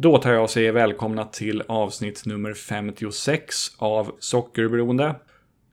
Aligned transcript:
Då 0.00 0.18
tar 0.18 0.32
jag 0.32 0.42
och 0.42 0.50
säger 0.50 0.72
välkomna 0.72 1.24
till 1.24 1.62
avsnitt 1.68 2.26
nummer 2.26 2.54
56 2.54 3.54
av 3.78 4.10
Sockerberoende. 4.18 5.16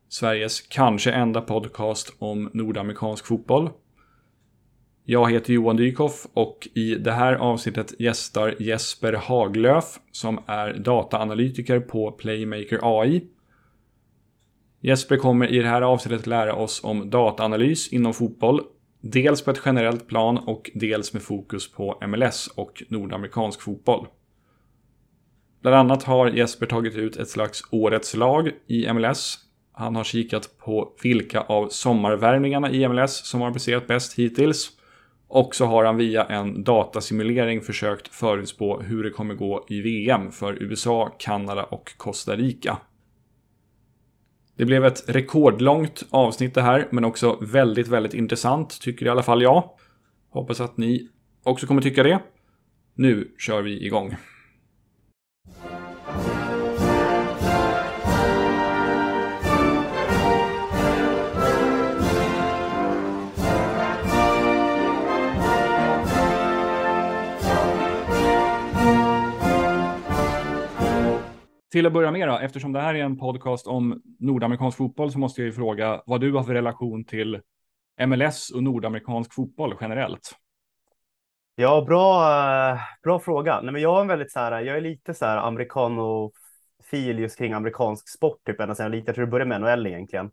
Sveriges 0.09 0.61
kanske 0.61 1.11
enda 1.11 1.41
podcast 1.41 2.15
om 2.19 2.49
nordamerikansk 2.53 3.25
fotboll. 3.25 3.69
Jag 5.03 5.31
heter 5.31 5.53
Johan 5.53 5.75
Dykhoff 5.75 6.27
och 6.33 6.67
i 6.73 6.95
det 6.95 7.11
här 7.11 7.33
avsnittet 7.33 7.99
gästar 7.99 8.55
Jesper 8.59 9.13
Haglöf 9.13 9.99
som 10.11 10.39
är 10.47 10.73
dataanalytiker 10.73 11.79
på 11.79 12.11
Playmaker 12.11 12.79
AI. 12.81 13.27
Jesper 14.81 15.17
kommer 15.17 15.47
i 15.47 15.59
det 15.59 15.69
här 15.69 15.81
avsnittet 15.81 16.27
lära 16.27 16.55
oss 16.55 16.83
om 16.83 17.09
dataanalys 17.09 17.93
inom 17.93 18.13
fotboll. 18.13 18.61
Dels 19.07 19.41
på 19.41 19.51
ett 19.51 19.61
generellt 19.65 20.07
plan 20.07 20.37
och 20.37 20.71
dels 20.73 21.13
med 21.13 21.21
fokus 21.21 21.71
på 21.71 21.99
MLS 22.07 22.47
och 22.47 22.83
nordamerikansk 22.89 23.61
fotboll. 23.61 24.07
Bland 25.61 25.75
annat 25.75 26.03
har 26.03 26.27
Jesper 26.27 26.65
tagit 26.65 26.95
ut 26.95 27.17
ett 27.17 27.29
slags 27.29 27.63
årets 27.71 28.15
lag 28.15 28.51
i 28.67 28.93
MLS. 28.93 29.37
Han 29.71 29.95
har 29.95 30.03
kikat 30.03 30.57
på 30.57 30.93
vilka 31.03 31.41
av 31.41 31.69
sommarvärvningarna 31.69 32.71
i 32.71 32.87
MLS 32.87 33.27
som 33.27 33.41
har 33.41 33.51
presterat 33.51 33.87
bäst 33.87 34.19
hittills. 34.19 34.69
Och 35.27 35.55
så 35.55 35.65
har 35.65 35.85
han 35.85 35.97
via 35.97 36.23
en 36.23 36.63
datasimulering 36.63 37.61
försökt 37.61 38.07
förutspå 38.07 38.81
hur 38.81 39.03
det 39.03 39.09
kommer 39.09 39.33
gå 39.33 39.65
i 39.69 39.81
VM 39.81 40.31
för 40.31 40.63
USA, 40.63 41.15
Kanada 41.19 41.63
och 41.63 41.97
Costa 41.97 42.35
Rica. 42.35 42.77
Det 44.57 44.65
blev 44.65 44.85
ett 44.85 45.03
rekordlångt 45.07 46.03
avsnitt 46.09 46.53
det 46.53 46.61
här, 46.61 46.87
men 46.91 47.05
också 47.05 47.39
väldigt, 47.41 47.87
väldigt 47.87 48.13
intressant, 48.13 48.81
tycker 48.81 49.05
i 49.05 49.09
alla 49.09 49.23
fall 49.23 49.41
jag. 49.41 49.69
Hoppas 50.29 50.61
att 50.61 50.77
ni 50.77 51.09
också 51.43 51.67
kommer 51.67 51.81
tycka 51.81 52.03
det. 52.03 52.19
Nu 52.95 53.35
kör 53.37 53.61
vi 53.61 53.85
igång. 53.85 54.15
Till 71.75 71.85
att 71.85 71.93
börja 71.93 72.11
med 72.11 72.27
då, 72.27 72.37
eftersom 72.37 72.71
det 72.71 72.81
här 72.81 72.95
är 72.95 73.03
en 73.03 73.17
podcast 73.17 73.67
om 73.67 74.01
nordamerikansk 74.19 74.77
fotboll 74.77 75.11
så 75.11 75.19
måste 75.19 75.41
jag 75.41 75.45
ju 75.45 75.53
fråga 75.53 76.01
vad 76.05 76.21
du 76.21 76.31
har 76.31 76.43
för 76.43 76.53
relation 76.53 77.05
till 77.05 77.41
MLS 78.07 78.51
och 78.51 78.63
nordamerikansk 78.63 79.33
fotboll 79.33 79.75
generellt. 79.81 80.31
Ja, 81.55 81.85
bra, 81.87 82.21
eh, 82.71 82.79
bra 83.03 83.19
fråga. 83.19 83.61
Nej, 83.61 83.73
men 83.73 83.81
jag 83.81 83.97
är 83.97 84.01
en 84.01 84.07
väldigt 84.07 84.31
så 84.31 84.39
här, 84.39 84.61
jag 84.61 84.77
är 84.77 84.81
lite 84.81 85.13
så 85.13 85.25
här 85.25 85.37
amerikanofil 85.37 87.19
just 87.19 87.37
kring 87.37 87.53
amerikansk 87.53 88.09
sport, 88.09 88.45
typ 88.45 88.59
ända 88.59 88.75
sedan 88.75 88.83
jag 88.83 88.91
lite, 88.91 89.09
jag 89.09 89.15
tror 89.15 89.25
det 89.25 89.31
började 89.31 89.59
med 89.59 89.61
NHL 89.61 89.87
egentligen. 89.87 90.31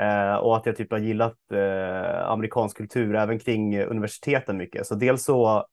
Eh, 0.00 0.34
och 0.34 0.56
att 0.56 0.66
jag 0.66 0.76
typ 0.76 0.90
har 0.90 0.98
gillat 0.98 1.52
eh, 1.52 2.28
amerikansk 2.28 2.76
kultur 2.76 3.16
även 3.16 3.38
kring 3.38 3.82
universiteten 3.82 4.56
mycket. 4.56 4.86
Så 4.86 4.94
dels 4.94 5.24
så 5.24 5.66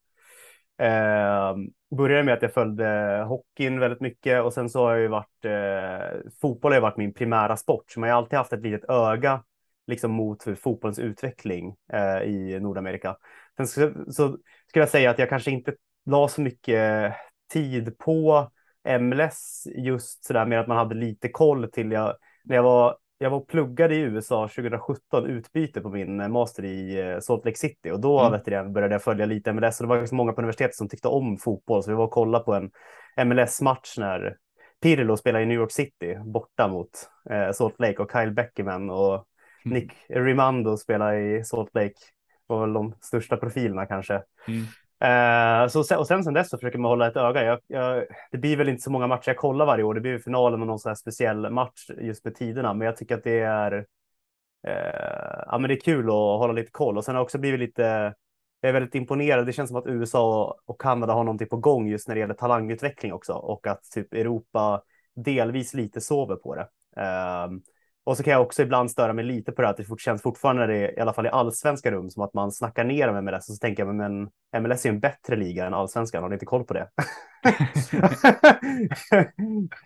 Eh, 0.78 1.56
började 1.98 2.24
med 2.24 2.34
att 2.34 2.42
jag 2.42 2.54
följde 2.54 2.86
hockeyn 3.28 3.80
väldigt 3.80 4.02
mycket 4.02 4.44
och 4.44 4.54
sen 4.54 4.70
så 4.70 4.84
har 4.84 4.92
jag 4.92 5.02
ju 5.02 5.08
varit 5.08 5.46
eh, 5.46 6.32
fotboll 6.42 6.72
har 6.72 6.78
ju 6.78 6.82
varit 6.82 6.98
min 6.98 7.14
primära 7.14 7.58
sport, 7.58 7.92
så 7.92 8.00
man 8.00 8.10
har 8.10 8.18
alltid 8.18 8.38
haft 8.38 8.54
ett 8.54 8.64
litet 8.64 8.90
öga 8.90 9.44
liksom 9.88 10.12
mot 10.12 10.44
fotbollens 10.60 11.00
utveckling 11.00 11.76
eh, 11.94 12.22
i 12.24 12.60
Nordamerika. 12.60 13.18
Sen 13.58 13.68
så, 13.68 13.92
så 14.08 14.38
skulle 14.68 14.82
jag 14.82 14.90
säga 14.90 15.10
att 15.10 15.20
jag 15.20 15.30
kanske 15.30 15.52
inte 15.52 15.76
la 16.06 16.28
så 16.28 16.42
mycket 16.42 17.14
tid 17.54 17.98
på 17.98 18.52
MLS 19.00 19.68
just 19.76 20.26
sådär, 20.26 20.46
med 20.46 20.60
att 20.60 20.68
man 20.68 20.78
hade 20.78 20.96
lite 20.96 21.30
koll 21.30 21.72
till 21.72 21.92
jag 21.92 22.16
när 22.44 22.56
jag 22.56 22.64
var 22.64 22.98
jag 23.18 23.30
var 23.30 23.38
och 23.38 23.48
pluggade 23.48 23.96
i 23.96 24.00
USA 24.00 24.48
2017, 24.48 25.26
utbyte 25.26 25.82
på 25.82 25.90
min 25.90 26.22
eh, 26.22 26.28
master 26.28 26.66
i 26.66 27.00
eh, 27.00 27.20
Salt 27.20 27.46
Lake 27.46 27.58
City 27.58 27.92
och 27.92 28.00
då 28.00 28.20
mm. 28.20 28.32
vet 28.32 28.48
jag, 28.48 28.72
började 28.72 28.94
jag 28.94 29.04
följa 29.04 29.26
lite 29.26 29.54
MLS 29.54 29.80
och 29.80 29.88
det 29.88 29.90
var 29.90 30.00
liksom 30.00 30.18
många 30.18 30.34
på 30.34 30.42
universitetet 30.42 30.76
som 30.76 30.90
tyckte 30.90 31.08
om 31.08 31.38
fotboll 31.38 31.84
så 31.84 31.90
vi 31.90 31.96
var 31.96 32.06
och 32.06 32.12
kollade 32.12 32.46
på 32.46 32.54
en 32.54 32.72
MLS-match 33.28 33.98
när 33.98 34.38
Pirlo 34.82 35.18
spelade 35.18 35.44
i 35.44 35.48
New 35.48 35.58
York 35.58 35.72
City 35.72 36.16
borta 36.26 36.68
mot 36.68 36.90
eh, 37.30 37.52
Salt 37.52 37.80
Lake 37.80 37.98
och 37.98 38.12
Kyle 38.12 38.32
Beckerman 38.32 38.90
och 38.90 39.14
mm. 39.14 39.78
Nick 39.78 39.92
Rimando 40.10 40.78
spelade 40.78 41.20
i 41.20 41.44
Salt 41.44 41.70
Lake 41.74 41.96
var 42.48 42.62
väl 42.62 42.74
de 42.74 42.96
största 43.02 43.38
profilerna 43.38 43.86
kanske. 43.86 44.14
Mm. 44.48 44.64
Uh, 45.04 45.68
så, 45.68 45.98
och 46.00 46.08
sen 46.08 46.24
sen 46.24 46.34
dess 46.34 46.50
så 46.50 46.58
försöker 46.58 46.80
man 46.80 46.90
hålla 46.90 47.08
ett 47.08 47.18
öga. 47.18 47.44
Jag, 47.44 47.60
jag, 47.68 48.06
det 48.32 48.38
blir 48.38 48.58
väl 48.58 48.70
inte 48.70 48.82
så 48.82 48.92
många 48.92 49.08
matcher 49.08 49.30
jag 49.30 49.38
kollar 49.38 49.66
varje 49.66 49.84
år. 49.84 49.94
Det 49.94 50.02
blir 50.02 50.20
finalen 50.20 50.62
och 50.62 50.68
någon 50.68 50.80
sån 50.80 50.90
här 50.90 50.96
speciell 50.96 51.50
match 51.52 51.90
just 51.98 52.26
med 52.26 52.36
tiderna. 52.36 52.74
Men 52.74 52.86
jag 52.86 52.98
tycker 52.98 53.16
att 53.16 53.24
det 53.24 53.40
är, 53.40 53.74
uh, 53.74 55.44
ja, 55.48 55.58
men 55.58 55.68
det 55.68 55.74
är 55.74 55.80
kul 55.80 56.06
att 56.06 56.14
hålla 56.14 56.54
lite 56.54 56.72
koll. 56.72 56.98
Och 56.98 57.06
sen 57.06 57.16
har 57.16 57.20
jag 57.20 57.24
också 57.24 57.38
blivit 57.38 57.60
lite, 57.60 58.14
jag 58.62 58.70
är 58.70 58.74
väldigt 58.74 58.96
imponerad. 58.96 59.46
Det 59.46 59.54
känns 59.54 59.70
som 59.70 59.78
att 59.78 59.88
USA 59.88 60.56
och 60.66 60.82
Kanada 60.82 61.14
har 61.14 61.24
någonting 61.24 61.50
på 61.50 61.58
gång 61.58 61.88
just 61.88 62.08
när 62.08 62.16
det 62.16 62.20
gäller 62.22 62.34
talangutveckling 62.34 63.14
också. 63.14 63.34
Och 63.34 63.68
att 63.68 63.84
typ 63.94 64.14
Europa 64.14 64.82
delvis 65.16 65.74
lite 65.74 66.02
sover 66.02 66.36
på 66.36 66.56
det. 66.56 66.68
Uh, 67.02 67.60
och 68.06 68.18
så 68.18 68.24
kan 68.24 68.34
jag 68.34 68.42
också 68.42 68.62
ibland 68.62 68.92
störa 68.92 69.14
mig 69.14 69.26
lite 69.26 69.52
på 69.52 69.62
det 69.62 69.70
att 69.70 69.78
det 69.78 70.00
känns 70.00 70.22
fortfarande, 70.22 70.68
det, 70.68 70.94
i 70.98 71.00
alla 71.00 71.14
fall 71.14 71.26
i 71.26 71.30
allsvenska 71.30 71.92
rum, 71.92 72.10
som 72.10 72.24
att 72.24 72.34
man 72.34 72.52
snackar 72.52 72.84
ner 72.84 73.08
om 73.08 73.26
MLS. 73.26 73.50
Och 73.50 73.56
så 73.56 73.58
tänker 73.58 73.86
jag, 73.86 73.96
men 73.96 74.30
MLS 74.62 74.86
är 74.86 74.90
en 74.90 75.00
bättre 75.00 75.36
liga 75.36 75.66
än 75.66 75.74
allsvenskan. 75.74 76.24
Har 76.24 76.30
ni 76.30 76.36
inte 76.36 76.46
koll 76.46 76.64
på 76.64 76.74
det? 76.74 76.90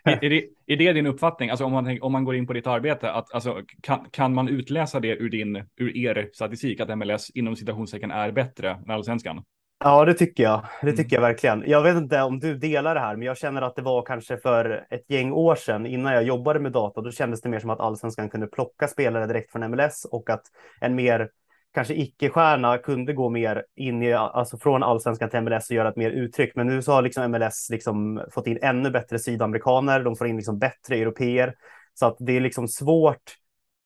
är, 0.03 0.23
är, 0.23 0.29
det 0.65 0.73
är 0.73 0.77
det 0.77 0.93
din 0.93 1.07
uppfattning? 1.07 1.49
Alltså 1.49 1.65
om 1.65 1.71
man, 1.71 2.01
om 2.01 2.11
man 2.11 2.23
går 2.23 2.35
in 2.35 2.47
på 2.47 2.53
ditt 2.53 2.67
arbete, 2.67 3.11
att, 3.11 3.33
alltså, 3.33 3.61
kan, 3.81 4.05
kan 4.11 4.33
man 4.33 4.47
utläsa 4.47 4.99
det 4.99 5.15
ur, 5.15 5.29
din, 5.29 5.63
ur 5.77 5.97
er 5.97 6.29
statistik, 6.33 6.79
att 6.79 6.97
MLS 6.97 7.29
inom 7.29 7.55
citationstecken 7.55 8.11
är 8.11 8.31
bättre 8.31 8.69
än 8.71 8.91
allsvenskan? 8.91 9.43
Ja, 9.83 10.05
det 10.05 10.13
tycker 10.13 10.43
jag. 10.43 10.65
Det 10.81 10.87
mm. 10.87 10.95
tycker 10.95 11.15
jag 11.15 11.21
verkligen. 11.21 11.63
Jag 11.67 11.83
vet 11.83 11.95
inte 11.95 12.21
om 12.21 12.39
du 12.39 12.55
delar 12.55 12.95
det 12.95 13.01
här, 13.01 13.15
men 13.15 13.25
jag 13.25 13.37
känner 13.37 13.61
att 13.61 13.75
det 13.75 13.81
var 13.81 14.01
kanske 14.01 14.37
för 14.37 14.87
ett 14.89 15.09
gäng 15.09 15.31
år 15.31 15.55
sedan 15.55 15.85
innan 15.85 16.13
jag 16.13 16.23
jobbade 16.23 16.59
med 16.59 16.71
data. 16.71 17.01
Då 17.01 17.11
kändes 17.11 17.41
det 17.41 17.49
mer 17.49 17.59
som 17.59 17.69
att 17.69 17.79
allsvenskan 17.79 18.29
kunde 18.29 18.47
plocka 18.47 18.87
spelare 18.87 19.27
direkt 19.27 19.51
från 19.51 19.71
MLS 19.71 20.05
och 20.05 20.29
att 20.29 20.41
en 20.81 20.95
mer 20.95 21.29
kanske 21.73 21.93
icke-stjärna 21.93 22.77
kunde 22.77 23.13
gå 23.13 23.29
mer 23.29 23.65
in 23.75 24.03
i, 24.03 24.13
alltså 24.13 24.57
från 24.57 24.83
allsvenskan 24.83 25.29
till 25.29 25.41
MLS 25.41 25.69
och 25.69 25.75
göra 25.75 25.89
ett 25.89 25.95
mer 25.95 26.11
uttryck. 26.11 26.55
Men 26.55 26.67
nu 26.67 26.81
så 26.81 26.91
har 26.91 27.01
liksom 27.01 27.31
MLS 27.31 27.67
liksom 27.69 28.21
fått 28.31 28.47
in 28.47 28.59
ännu 28.61 28.91
bättre 28.91 29.19
sydamerikaner. 29.19 30.03
De 30.03 30.15
får 30.15 30.27
in 30.27 30.35
liksom 30.35 30.59
bättre 30.59 30.95
europeer 30.95 31.55
så 31.93 32.05
att 32.05 32.15
det 32.19 32.37
är 32.37 32.41
liksom 32.41 32.67
svårt 32.67 33.35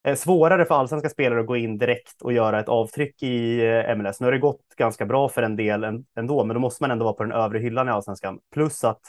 Eh, 0.04 0.16
svårare 0.16 0.66
för 0.66 0.76
allsvenska 0.76 1.10
spelare 1.10 1.40
att 1.40 1.46
gå 1.46 1.58
in 1.58 1.78
direkt 1.78 2.22
och 2.22 2.34
göra 2.34 2.60
ett 2.60 2.70
avtryck 2.70 3.24
i 3.24 3.66
eh, 3.66 3.96
MLS. 3.96 4.20
Nu 4.20 4.28
har 4.28 4.32
det 4.32 4.40
gått 4.40 4.76
ganska 4.78 5.06
bra 5.06 5.30
för 5.30 5.44
en 5.44 5.56
del 5.56 5.84
ändå, 6.18 6.44
men 6.44 6.54
då 6.54 6.60
måste 6.60 6.84
man 6.84 6.92
ändå 6.92 7.06
vara 7.06 7.14
på 7.14 7.24
den 7.24 7.32
övre 7.32 7.60
hyllan 7.60 7.88
i 7.88 7.92
allsvenskan. 7.92 8.40
Plus 8.54 8.84
att 8.84 9.02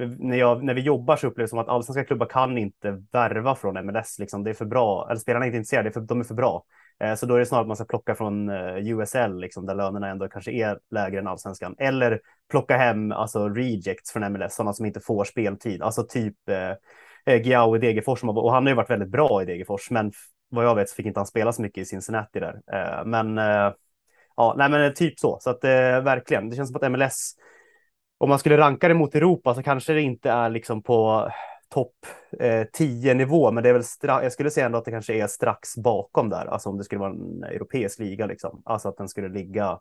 eh, 0.00 0.08
när, 0.08 0.36
jag, 0.36 0.64
när 0.64 0.74
vi 0.74 0.80
jobbar 0.80 1.16
så 1.16 1.26
upplevs 1.26 1.46
det 1.46 1.50
som 1.50 1.58
att 1.58 1.68
allsvenska 1.68 2.04
klubbar 2.04 2.26
kan 2.26 2.58
inte 2.58 3.02
värva 3.12 3.54
från 3.54 3.86
MLS. 3.86 4.18
Liksom. 4.18 4.44
Det 4.44 4.50
är 4.50 4.54
för 4.54 4.64
bra, 4.64 5.06
eller 5.10 5.20
spelarna 5.20 5.44
är 5.44 5.46
inte 5.46 5.56
intresserade, 5.56 5.92
för, 5.92 6.00
de 6.00 6.20
är 6.20 6.24
för 6.24 6.34
bra. 6.34 6.64
Så 7.16 7.26
då 7.26 7.34
är 7.34 7.38
det 7.38 7.46
snarare 7.46 7.62
att 7.62 7.68
man 7.68 7.76
ska 7.76 7.84
plocka 7.84 8.14
från 8.14 8.50
USL, 8.78 9.40
liksom, 9.40 9.66
där 9.66 9.74
lönerna 9.74 10.08
ändå 10.08 10.28
kanske 10.28 10.52
är 10.52 10.78
lägre 10.90 11.18
än 11.20 11.26
allsvenskan. 11.26 11.74
Eller 11.78 12.20
plocka 12.50 12.76
hem 12.76 13.12
alltså, 13.12 13.48
rejects 13.48 14.12
från 14.12 14.32
MLS, 14.32 14.54
sådana 14.54 14.72
som 14.72 14.86
inte 14.86 15.00
får 15.00 15.24
speltid. 15.24 15.82
Alltså 15.82 16.02
typ 16.02 16.48
eh, 16.48 16.72
Giao 17.26 17.76
i 17.76 17.78
Degerfors 17.78 18.24
och 18.24 18.52
han 18.52 18.62
har 18.62 18.70
ju 18.70 18.76
varit 18.76 18.90
väldigt 18.90 19.08
bra 19.08 19.42
i 19.42 19.44
Degerfors, 19.44 19.90
men 19.90 20.12
vad 20.48 20.64
jag 20.64 20.74
vet 20.74 20.88
så 20.88 20.94
fick 20.94 21.06
inte 21.06 21.20
han 21.20 21.26
spela 21.26 21.52
så 21.52 21.62
mycket 21.62 21.82
i 21.82 21.84
Cincinnati 21.84 22.40
där. 22.40 22.60
Eh, 22.72 23.04
men 23.04 23.38
eh, 23.38 23.72
ja, 24.36 24.54
nej, 24.58 24.70
men 24.70 24.94
typ 24.94 25.18
så. 25.18 25.38
Så 25.40 25.50
att 25.50 25.64
eh, 25.64 26.00
verkligen, 26.00 26.50
det 26.50 26.56
känns 26.56 26.68
som 26.68 26.76
att 26.76 26.92
MLS, 26.92 27.34
om 28.18 28.28
man 28.28 28.38
skulle 28.38 28.58
ranka 28.58 28.88
det 28.88 28.94
mot 28.94 29.14
Europa 29.14 29.54
så 29.54 29.62
kanske 29.62 29.92
det 29.92 30.02
inte 30.02 30.30
är 30.30 30.50
liksom 30.50 30.82
på 30.82 31.30
topp 31.68 32.06
eh, 32.40 32.66
10 32.72 33.14
nivå, 33.14 33.52
men 33.52 33.62
det 33.62 33.68
är 33.68 33.72
väl 33.72 34.22
jag 34.22 34.32
skulle 34.32 34.50
säga 34.50 34.66
ändå 34.66 34.78
att 34.78 34.84
det 34.84 34.90
kanske 34.90 35.14
är 35.14 35.26
strax 35.26 35.76
bakom 35.76 36.28
där, 36.28 36.46
alltså 36.46 36.68
om 36.68 36.78
det 36.78 36.84
skulle 36.84 36.98
vara 36.98 37.10
en 37.10 37.44
europeisk 37.44 37.98
liga, 37.98 38.26
liksom. 38.26 38.62
alltså 38.64 38.88
att 38.88 38.96
den 38.96 39.08
skulle 39.08 39.28
ligga 39.28 39.78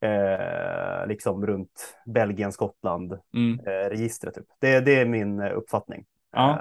eh, 0.00 1.06
liksom 1.06 1.46
runt 1.46 1.96
Belgien, 2.06 2.52
Skottland, 2.52 3.18
mm. 3.34 3.60
eh, 3.66 3.88
registret. 3.88 4.34
Typ. 4.34 4.46
Det, 4.60 4.80
det 4.80 5.00
är 5.00 5.06
min 5.06 5.40
uppfattning. 5.40 6.04
Ja. 6.32 6.50
Eh, 6.50 6.58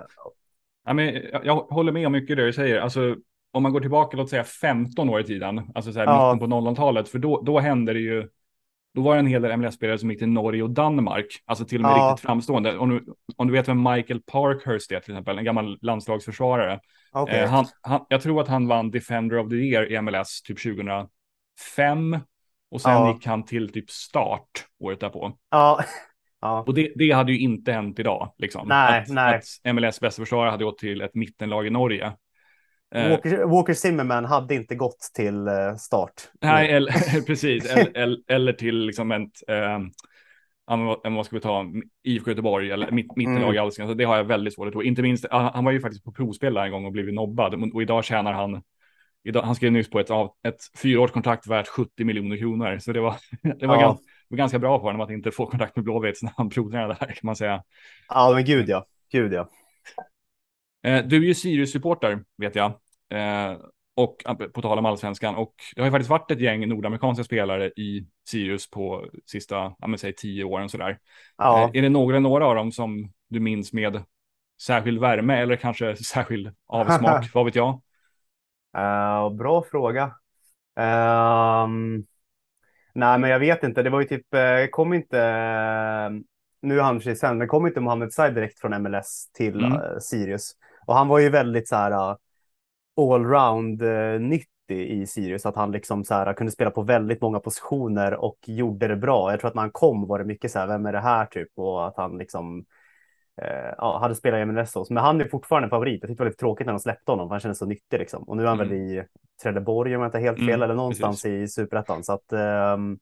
ja, 0.85 0.93
men 0.93 1.13
jag, 1.31 1.45
jag 1.45 1.55
håller 1.55 1.91
med 1.91 2.05
om 2.05 2.11
mycket 2.11 2.37
det 2.37 2.45
du 2.45 2.53
säger. 2.53 2.79
Alltså, 2.79 3.15
om 3.51 3.63
man 3.63 3.73
går 3.73 3.79
tillbaka, 3.79 4.17
låt 4.17 4.29
säga 4.29 4.43
15 4.43 5.09
år 5.09 5.19
i 5.19 5.23
tiden, 5.23 5.71
alltså 5.75 5.93
så 5.93 5.99
här 5.99 6.05
ja. 6.05 6.33
mitten 6.33 6.49
på 6.49 6.55
00-talet, 6.55 7.09
för 7.09 7.19
då, 7.19 7.41
då 7.41 7.59
hände 7.59 7.93
det 7.93 7.99
ju, 7.99 8.29
då 8.93 9.01
var 9.01 9.13
det 9.13 9.19
en 9.19 9.27
hel 9.27 9.41
del 9.41 9.57
MLS-spelare 9.57 9.97
som 9.97 10.11
gick 10.11 10.19
till 10.19 10.29
Norge 10.29 10.63
och 10.63 10.69
Danmark, 10.69 11.25
alltså 11.45 11.65
till 11.65 11.77
och 11.77 11.91
med 11.91 11.91
ja. 11.91 12.11
riktigt 12.11 12.25
framstående. 12.25 12.77
Om 12.77 12.89
du, 12.89 13.05
om 13.35 13.47
du 13.47 13.53
vet 13.53 13.67
vem 13.67 13.83
Michael 13.83 14.21
Parkhurst 14.21 14.91
är 14.91 14.99
till 14.99 15.13
exempel, 15.13 15.37
en 15.37 15.45
gammal 15.45 15.77
landslagsförsvarare. 15.81 16.79
Okay. 17.13 17.39
Eh, 17.39 17.49
han, 17.49 17.65
han, 17.81 18.05
jag 18.09 18.21
tror 18.21 18.41
att 18.41 18.47
han 18.47 18.67
vann 18.67 18.91
Defender 18.91 19.37
of 19.37 19.49
the 19.49 19.55
Year 19.55 19.91
i 19.91 20.01
MLS 20.01 20.41
typ 20.41 20.63
2005 20.63 22.19
och 22.71 22.81
sen 22.81 22.91
ja. 22.91 23.13
gick 23.13 23.25
han 23.25 23.45
till 23.45 23.73
typ 23.73 23.89
start 23.89 24.65
året 24.79 24.99
därpå. 24.99 25.37
Ja, 25.51 25.83
Ja. 26.41 26.63
Och 26.67 26.73
det, 26.73 26.91
det 26.95 27.11
hade 27.11 27.31
ju 27.31 27.39
inte 27.39 27.71
hänt 27.71 27.99
idag. 27.99 28.33
Liksom. 28.37 28.67
Nej, 28.67 29.01
att, 29.01 29.09
nej. 29.09 29.35
att 29.65 29.75
MLS 29.75 29.99
bästa 29.99 30.21
försvarare 30.21 30.49
hade 30.51 30.63
gått 30.63 30.77
till 30.77 31.01
ett 31.01 31.15
mittenlag 31.15 31.67
i 31.67 31.69
Norge. 31.69 32.11
Eh, 32.95 33.09
Walker, 33.09 33.45
Walker 33.45 33.73
Zimmerman 33.73 34.25
hade 34.25 34.55
inte 34.55 34.75
gått 34.75 34.99
till 35.15 35.47
eh, 35.47 35.75
start. 35.77 36.13
nej, 36.41 36.71
eller, 36.71 37.21
precis. 37.25 37.65
Eller, 37.75 38.17
eller, 38.27 38.53
till 38.53 38.85
liksom 38.85 39.11
ett, 39.11 39.43
eh, 39.47 39.79
vad 41.03 41.25
ska 41.25 41.35
vi 41.35 41.41
ta, 41.41 41.65
IFK 42.03 42.29
Göteborg 42.31 42.71
eller 42.71 42.91
mitt, 42.91 43.15
mittenlag 43.15 43.43
Mm. 43.43 43.55
i 43.55 43.57
allsvenskan. 43.57 43.87
Så 43.87 43.93
det 43.93 44.03
har 44.03 44.17
jag 44.17 44.23
väldigt 44.23 44.53
svårt 44.53 44.67
att 44.67 44.73
tro. 44.73 44.83
Inte 44.83 45.01
minst, 45.01 45.25
han 45.31 45.65
var 45.65 45.71
ju 45.71 45.79
faktiskt 45.79 46.03
på 46.03 46.11
provspel 46.11 46.57
en 46.57 46.71
gång 46.71 46.85
och 46.85 46.91
blivit 46.91 47.13
nobbad. 47.13 47.73
Och 47.73 47.81
idag 47.81 48.05
tjänar 48.05 48.33
han, 48.33 48.61
idag, 49.23 49.41
han 49.41 49.55
skrev 49.55 49.71
nyss 49.71 49.89
på 49.89 49.99
ett, 49.99 50.09
ett 50.47 50.59
fyraårskontrakt 50.81 51.47
värt 51.47 51.67
70 51.67 52.03
miljoner 52.03 52.37
kronor. 52.37 52.77
Så 52.79 52.91
det 52.93 52.99
var, 52.99 53.15
det 53.59 53.67
var, 53.67 53.75
Ja. 53.75 53.81
gans, 53.81 53.99
det 54.05 54.18
var 54.29 54.37
ganska 54.37 54.59
bra 54.59 54.79
på 54.79 54.85
honom 54.85 55.01
att 55.01 55.11
inte 55.11 55.31
få 55.31 55.45
kontakt 55.45 55.75
med 55.75 55.85
Blåvitt 55.85 56.19
när 56.21 56.33
han 56.37 56.49
provtränade 56.49 56.97
där 56.99 57.07
kan 57.07 57.19
man 57.21 57.35
säga. 57.35 57.63
Ja, 58.09 58.31
men 58.35 58.45
gud 58.45 58.69
ja. 58.69 58.85
Gud 59.11 59.33
ja. 59.33 59.49
Eh, 60.83 61.05
du 61.05 61.17
är 61.17 61.21
ju 61.21 61.33
Sirius-supporter, 61.33 62.23
vet 62.37 62.55
jag. 62.55 62.71
Eh, 63.09 63.57
och 63.95 64.23
eh, 64.25 64.35
på 64.35 64.61
tal 64.61 64.79
om 64.79 64.85
allsvenskan. 64.85 65.35
Och 65.35 65.53
det 65.75 65.81
har 65.81 65.87
ju 65.87 65.91
faktiskt 65.91 66.09
varit 66.09 66.31
ett 66.31 66.41
gäng 66.41 66.69
nordamerikanska 66.69 67.23
spelare 67.23 67.67
i 67.67 68.07
Sirius 68.27 68.69
på 68.69 69.05
sista, 69.25 69.55
ja 69.55 69.87
men 69.87 69.99
säg 69.99 70.15
tio 70.15 70.43
åren 70.43 70.69
sådär. 70.69 70.99
Ja. 71.37 71.71
Är 71.73 71.81
det 71.81 71.89
några 71.89 72.19
några 72.19 72.45
av 72.45 72.55
dem 72.55 72.71
som 72.71 73.11
du 73.29 73.39
minns 73.39 73.73
med 73.73 74.03
särskild 74.61 74.99
värme 74.99 75.37
eller 75.37 75.55
kanske 75.55 75.95
särskild 75.95 76.55
avsmak? 76.67 77.25
Vad 77.33 77.45
vet 77.45 77.55
jag? 77.55 77.81
Eh, 78.77 79.29
bra 79.29 79.63
fråga. 79.71 80.15
Ehm, 80.79 82.05
nej, 82.99 83.19
men 83.19 83.29
jag 83.29 83.39
vet 83.39 83.63
inte. 83.63 83.83
Det 83.83 83.89
var 83.89 84.01
ju 84.01 84.07
typ, 84.07 84.33
eh, 84.33 84.67
kom 84.71 84.93
inte, 84.93 85.19
eh, 85.19 86.09
nu 86.61 86.79
är 86.79 86.83
han 86.83 87.01
sig 87.01 87.15
sen, 87.15 87.37
men 87.37 87.47
kom 87.47 87.67
inte 87.67 87.79
Mohamed 87.79 88.13
Said 88.13 88.35
direkt 88.35 88.59
från 88.59 88.83
MLS 88.83 89.29
till 89.33 89.59
Mm. 89.65 89.73
eh, 89.73 89.97
Sirius. 89.99 90.51
Och 90.87 90.95
han 90.95 91.07
var 91.07 91.19
ju 91.19 91.29
väldigt 91.29 91.67
så 91.67 91.75
här 91.75 92.17
allround 92.97 93.81
uh, 93.81 94.19
nyttig 94.19 94.89
i 94.89 95.07
Sirius, 95.07 95.45
att 95.45 95.55
han 95.55 95.71
liksom 95.71 96.03
så 96.03 96.13
här 96.13 96.33
kunde 96.33 96.51
spela 96.51 96.71
på 96.71 96.81
väldigt 96.81 97.21
många 97.21 97.39
positioner 97.39 98.13
och 98.13 98.37
gjorde 98.45 98.87
det 98.87 98.95
bra. 98.95 99.31
Jag 99.31 99.39
tror 99.39 99.47
att 99.49 99.55
när 99.55 99.61
han 99.61 99.71
kom 99.71 100.07
var 100.07 100.19
det 100.19 100.25
mycket 100.25 100.51
så 100.51 100.59
här, 100.59 100.67
vem 100.67 100.85
är 100.85 100.93
det 100.93 100.99
här 100.99 101.25
typ? 101.25 101.47
Och 101.55 101.87
att 101.87 101.97
han 101.97 102.17
liksom 102.17 102.65
ja, 103.77 103.99
hade 104.01 104.15
spelat 104.15 104.37
i 104.39 104.45
MLS 104.45 104.75
också. 104.75 104.93
Men 104.93 105.03
han 105.03 105.21
är 105.21 105.25
fortfarande 105.27 105.65
en 105.65 105.69
favorit. 105.69 106.01
Jag 106.01 106.09
tyckte 106.09 106.23
det 106.23 106.25
var 106.25 106.29
lite 106.29 106.39
tråkigt 106.39 106.65
när 106.65 106.73
de 106.73 106.79
släppte 106.79 107.11
honom, 107.11 107.27
för 107.27 107.33
han 107.33 107.39
kändes 107.39 107.57
så 107.59 107.65
nyttig 107.65 107.99
liksom. 107.99 108.23
Och 108.23 108.37
nu 108.37 108.43
är 108.43 108.47
han 108.47 108.59
Mm. 108.61 108.69
väl 108.69 108.77
i 108.77 109.03
Trelleborg 109.43 109.95
om 109.95 110.01
jag 110.01 110.07
inte 110.07 110.17
har 110.17 110.23
helt 110.23 110.37
fel, 110.37 110.49
Mm, 110.49 110.61
eller 110.61 110.75
någonstans 110.75 111.25
i 111.25 111.47
Superettan. 111.47 112.03
Så 112.03 112.13
att, 112.13 112.33
ehm, 112.33 112.97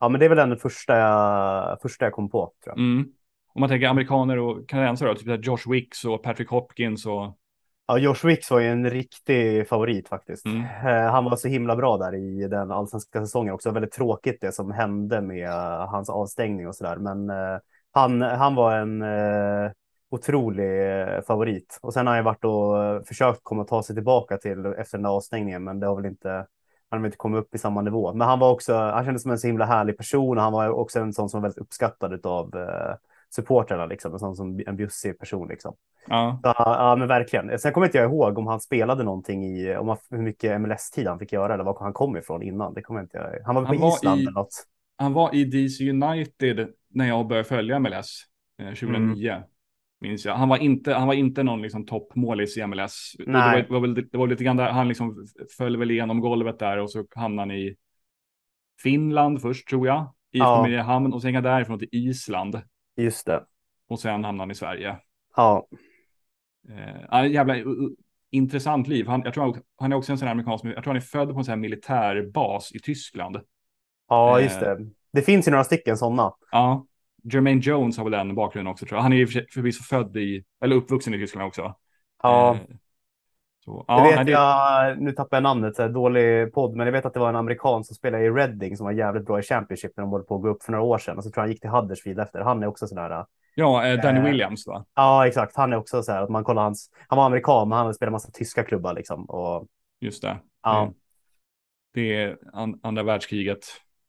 ja, 0.00 0.08
men 0.08 0.18
det 0.20 0.24
är 0.26 0.28
väl 0.28 0.48
den 0.48 0.56
första 0.56 0.96
jag, 0.98 1.78
första 1.82 2.04
jag 2.04 2.12
kom 2.12 2.30
på, 2.30 2.52
tror 2.64 2.76
jag. 2.76 2.78
Mm. 2.78 3.06
Om 3.54 3.60
man 3.60 3.68
tänker 3.68 3.88
amerikaner 3.88 4.38
och 4.38 4.68
kanadensare 4.68 5.14
typ 5.14 5.46
Josh 5.46 5.70
Wicks 5.70 6.04
och 6.04 6.22
Patrick 6.22 6.48
Hopkins 6.50 7.06
och 7.06 7.36
Ja, 7.86 7.98
Josh 7.98 8.24
Wicks 8.26 8.50
var 8.50 8.60
ju 8.60 8.66
en 8.68 8.90
riktig 8.90 9.68
favorit 9.68 10.08
faktiskt. 10.08 10.46
Mm. 10.46 10.60
Eh, 10.86 11.10
Han 11.12 11.24
var 11.24 11.36
så 11.36 11.48
himla 11.48 11.76
bra 11.76 11.96
där 11.96 12.14
i 12.14 12.48
den 12.48 12.70
allsvenska 12.70 13.20
säsongen 13.20 13.54
också. 13.54 13.70
Väldigt 13.70 13.92
tråkigt 13.92 14.38
det 14.40 14.52
som 14.52 14.70
hände 14.70 15.20
med 15.20 15.48
eh, 15.48 15.88
hans 15.88 16.10
avstängning 16.10 16.68
och 16.68 16.74
sådär. 16.74 16.96
Men 16.96 17.30
eh, 17.30 17.58
han, 17.92 18.22
han 18.22 18.54
var 18.54 18.76
en 18.76 19.02
eh, 19.02 19.70
otrolig 20.10 21.00
eh, 21.02 21.20
favorit. 21.22 21.78
Och 21.82 21.92
sen 21.94 22.06
har 22.06 22.14
han 22.14 22.24
varit 22.24 22.44
och 22.44 22.84
eh, 22.84 23.02
försökt 23.02 23.40
komma 23.42 23.62
och 23.62 23.68
ta 23.68 23.82
sig 23.82 23.94
tillbaka 23.96 24.36
till 24.38 24.66
efter 24.66 24.98
den 24.98 25.02
där 25.02 25.10
avstängningen, 25.10 25.64
men 25.64 25.80
det 25.80 25.86
har 25.86 25.96
väl 25.96 26.06
inte 26.06 26.46
han 26.92 26.98
har 26.98 27.02
väl 27.02 27.06
inte 27.06 27.16
kommit 27.16 27.40
upp 27.40 27.54
i 27.54 27.58
samma 27.58 27.82
nivå. 27.82 28.14
Men 28.14 28.28
han 28.28 28.38
var 28.38 28.50
också, 28.50 28.74
han 28.74 29.04
kändes 29.04 29.22
som 29.22 29.30
en 29.30 29.38
så 29.38 29.46
himla 29.46 29.64
härlig 29.64 29.96
person 29.96 30.38
och 30.38 30.44
han 30.44 30.52
var 30.52 30.68
också 30.68 31.00
en 31.00 31.12
sån 31.12 31.28
som 31.28 31.40
var 31.40 31.48
väldigt 31.48 31.62
uppskattad 31.62 32.26
av 32.26 32.56
eh, 32.56 32.94
supportrarna, 33.34 33.86
liksom. 33.86 34.12
En 34.12 34.18
sån 34.18 34.36
som 34.36 34.60
en 34.66 34.76
bjussig 34.76 35.18
person 35.18 35.48
liksom. 35.48 35.74
ja. 36.08 36.40
Ja, 36.42 36.54
ja, 36.56 36.96
men 36.96 37.08
verkligen. 37.08 37.58
Sen 37.58 37.72
kommer 37.72 37.86
inte 37.86 37.98
jag 37.98 38.10
ihåg 38.10 38.38
om 38.38 38.46
han 38.46 38.60
spelade 38.60 39.02
någonting 39.04 39.44
i, 39.44 39.76
om 39.76 39.88
han, 39.88 39.96
hur 40.10 40.22
mycket 40.22 40.60
MLS-tid 40.60 41.06
han 41.06 41.18
fick 41.18 41.32
göra 41.32 41.54
eller 41.54 41.64
var 41.64 41.76
han 41.80 41.92
kom 41.92 42.16
ifrån 42.16 42.42
innan. 42.42 42.74
Det 42.74 42.82
kommer 42.82 43.00
inte 43.00 43.16
jag 43.18 43.44
Han 43.46 43.54
var 43.54 43.62
på 43.62 43.68
Han 43.68 43.78
var 43.80 43.96
Island 43.96 44.20
i- 44.20 44.22
eller 44.22 44.32
något. 44.32 44.66
Han 45.00 45.12
var 45.12 45.34
i 45.34 45.44
DC 45.44 45.90
United 45.90 46.68
när 46.88 47.08
jag 47.08 47.26
började 47.26 47.48
följa 47.48 47.78
MLS 47.78 48.24
eh, 48.58 48.66
2009. 48.66 49.42
Minns 50.00 50.24
jag. 50.24 50.34
Han 50.34 50.48
var 50.48 50.56
inte, 50.56 50.94
han 50.94 51.06
var 51.06 51.14
inte 51.14 51.42
någon 51.42 51.62
liksom 51.62 51.86
toppmålis 51.86 52.56
i 52.56 52.66
MLS. 52.66 53.12
Det, 53.18 53.32
var, 53.32 53.56
det, 53.56 53.66
var 53.70 53.80
väl, 53.80 53.94
det 53.94 54.18
var 54.18 54.26
lite 54.26 54.44
grann 54.44 54.56
där, 54.56 54.70
han 54.70 54.88
liksom 54.88 55.26
föll 55.58 55.76
väl 55.76 55.90
igenom 55.90 56.20
golvet 56.20 56.58
där 56.58 56.78
och 56.78 56.90
så 56.90 57.06
hamnade 57.14 57.42
han 57.42 57.58
i 57.58 57.76
Finland 58.82 59.42
först 59.42 59.68
tror 59.68 59.86
jag. 59.86 60.14
I 60.32 60.38
Ja. 60.38 60.62
Mariehamn 60.62 61.12
och 61.12 61.22
sen 61.22 61.28
gick 61.28 61.34
han 61.34 61.44
därifrån 61.44 61.78
till 61.78 61.88
Island. 61.92 62.60
Just 62.96 63.26
det. 63.26 63.44
Och 63.88 64.00
sen 64.00 64.24
hamnade 64.24 64.42
han 64.42 64.50
i 64.50 64.54
Sverige. 64.54 64.96
Ja, 65.36 65.66
Eh, 66.68 67.26
jävla 67.30 67.56
uh, 67.56 67.66
uh, 67.66 67.90
intressant 68.30 68.88
liv. 68.88 69.06
Han, 69.06 69.22
jag 69.24 69.34
tror 69.34 69.44
han, 69.44 69.62
han 69.76 69.92
är 69.92 69.96
också 69.96 70.12
en 70.12 70.18
sån 70.18 70.28
här 70.28 70.32
amerikansk, 70.32 70.64
jag 70.64 70.74
tror 70.74 70.86
han 70.86 70.96
är 70.96 71.00
född 71.00 71.32
på 71.32 71.38
en 71.38 71.44
sån 71.44 71.52
här 71.52 71.56
militärbas 71.56 72.72
i 72.74 72.78
Tyskland. 72.78 73.40
Ja 74.10 74.40
just 74.40 74.62
Eh. 74.62 74.68
det. 74.68 74.86
Det 75.12 75.22
finns 75.22 75.46
ju 75.48 75.50
några 75.50 75.64
stycken 75.64 75.96
sådana. 75.96 76.32
Ja, 76.50 76.86
Jermaine 77.22 77.60
Jones 77.60 77.96
har 77.96 78.04
väl 78.04 78.10
den 78.12 78.34
bakgrunden 78.34 78.72
också 78.72 78.86
tror 78.86 78.96
jag. 78.96 79.02
Han 79.02 79.12
är 79.12 79.16
ju 79.16 79.26
för- 79.26 79.46
förvisso 79.50 79.82
född 79.82 80.16
i, 80.16 80.44
eller 80.64 80.76
uppvuxen 80.76 81.14
i 81.14 81.18
Tyskland 81.18 81.46
också. 81.48 81.74
Ja, 82.22 82.54
Eh, 82.54 82.60
så, 83.64 83.84
jag 83.88 83.98
ja, 83.98 84.04
vet 84.04 84.16
nej, 84.16 84.24
det, 84.24 84.30
jag, 84.32 84.98
nu 85.02 85.12
tappar 85.12 85.36
jag 85.36 85.42
namnet, 85.42 85.76
så 85.76 85.82
här, 85.82 85.88
dålig 85.88 86.52
podd, 86.52 86.76
men 86.76 86.86
jag 86.86 86.92
vet 86.92 87.06
att 87.06 87.14
det 87.14 87.20
var 87.20 87.28
en 87.28 87.36
amerikan 87.36 87.84
som 87.84 87.96
spelade 87.96 88.24
i 88.24 88.30
Reading 88.30 88.76
som 88.76 88.84
var 88.84 88.92
jävligt 88.92 89.26
bra 89.26 89.38
i 89.38 89.42
Championship 89.42 89.92
när 89.96 90.02
de 90.04 90.10
håller 90.10 90.24
på 90.24 90.34
att 90.36 90.42
gå 90.42 90.48
upp 90.48 90.62
för 90.62 90.72
några 90.72 90.84
år 90.84 90.98
sedan. 90.98 91.16
Och 91.16 91.24
så 91.24 91.30
tror 91.30 91.40
jag 91.40 91.42
han 91.42 91.50
gick 91.50 91.60
till 91.60 91.70
Huddersfield 91.70 92.20
efter. 92.20 92.40
Han 92.40 92.62
är 92.62 92.66
också 92.66 92.86
sån 92.86 92.98
här, 92.98 93.24
ja, 93.54 93.86
eh, 93.86 94.00
Danny 94.02 94.18
Eh. 94.18 94.24
Williams 94.24 94.66
va? 94.66 94.84
ja 94.94 95.26
exakt, 95.26 95.56
han 95.56 95.72
är 95.72 95.76
också 95.76 96.02
så 96.02 96.12
här 96.12 96.22
att 96.22 96.30
man 96.30 96.44
kollar 96.44 96.62
hans, 96.62 96.90
han 97.08 97.16
var 97.16 97.26
amerikan 97.26 97.68
men 97.68 97.76
han 97.76 97.86
hade 97.86 97.94
spelat 97.94 98.12
massa 98.12 98.30
tyska 98.32 98.62
klubbar 98.64 98.94
liksom. 98.94 99.24
Och, 99.24 99.66
Just 100.00 100.22
det. 100.22 100.38
Ja. 100.62 100.92
Det 101.94 102.14
är 102.16 102.38
an, 102.52 102.80
andra 102.82 103.02
världskriget 103.02 103.60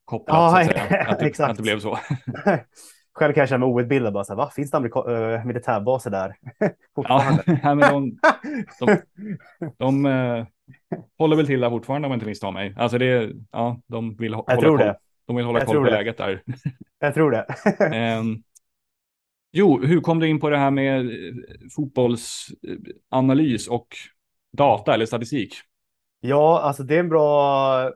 kopplat 0.04 0.36
Ja, 0.36 0.50
så 0.50 0.56
att 0.56 0.66
säga. 0.88 1.02
Att 1.08 1.18
det, 1.18 1.26
exakt. 1.26 1.50
att 1.50 1.56
det 1.56 1.62
blev 1.62 1.78
så. 1.80 1.98
Själv 3.14 3.32
kan 3.32 3.40
jag 3.40 3.48
känna 3.48 3.66
mig 3.66 3.74
outbildad 3.74 4.12
bara 4.12 4.24
så 4.24 4.32
här, 4.32 4.36
va? 4.36 4.50
Finns 4.50 4.70
det 4.70 4.76
amerika- 4.76 5.34
äh, 5.34 5.44
militärbaser 5.44 6.10
där? 6.10 6.34
Ja, 6.94 7.38
men 7.74 7.78
de, 7.78 8.18
de, 8.80 9.00
de 9.78 10.06
eh, 10.06 10.46
håller 11.18 11.36
väl 11.36 11.46
till 11.46 11.60
där 11.60 11.70
fortfarande 11.70 12.06
om 12.06 12.12
jag 12.12 12.16
inte 12.16 12.26
misstar 12.26 12.50
mig. 12.52 12.74
Alltså 12.78 12.98
det, 12.98 13.32
ja, 13.50 13.80
de 13.86 14.16
vill 14.16 14.32
Jag 14.32 14.38
hålla 14.38 14.60
tror 14.60 14.78
koll. 14.78 14.86
det. 14.86 14.96
De 15.26 15.36
vill 15.36 15.44
hålla 15.44 15.58
Jag 15.58 15.66
koll 15.68 15.76
på 15.76 15.84
det. 15.84 15.90
läget 15.90 16.16
där. 16.16 16.42
Jag 16.98 17.14
tror 17.14 17.30
det. 17.30 17.46
Ehm, 17.96 18.36
jo, 19.52 19.80
hur 19.82 20.00
kom 20.00 20.18
du 20.20 20.28
in 20.28 20.40
på 20.40 20.50
det 20.50 20.58
här 20.58 20.70
med 20.70 21.06
eh, 21.06 21.12
fotbollsanalys 21.76 23.68
och 23.68 23.86
data 24.52 24.94
eller 24.94 25.06
statistik? 25.06 25.54
ja, 26.20 26.60
alltså 26.60 26.82
det 26.82 26.94
är 26.94 27.00
en 27.00 27.08
bra... 27.08 27.90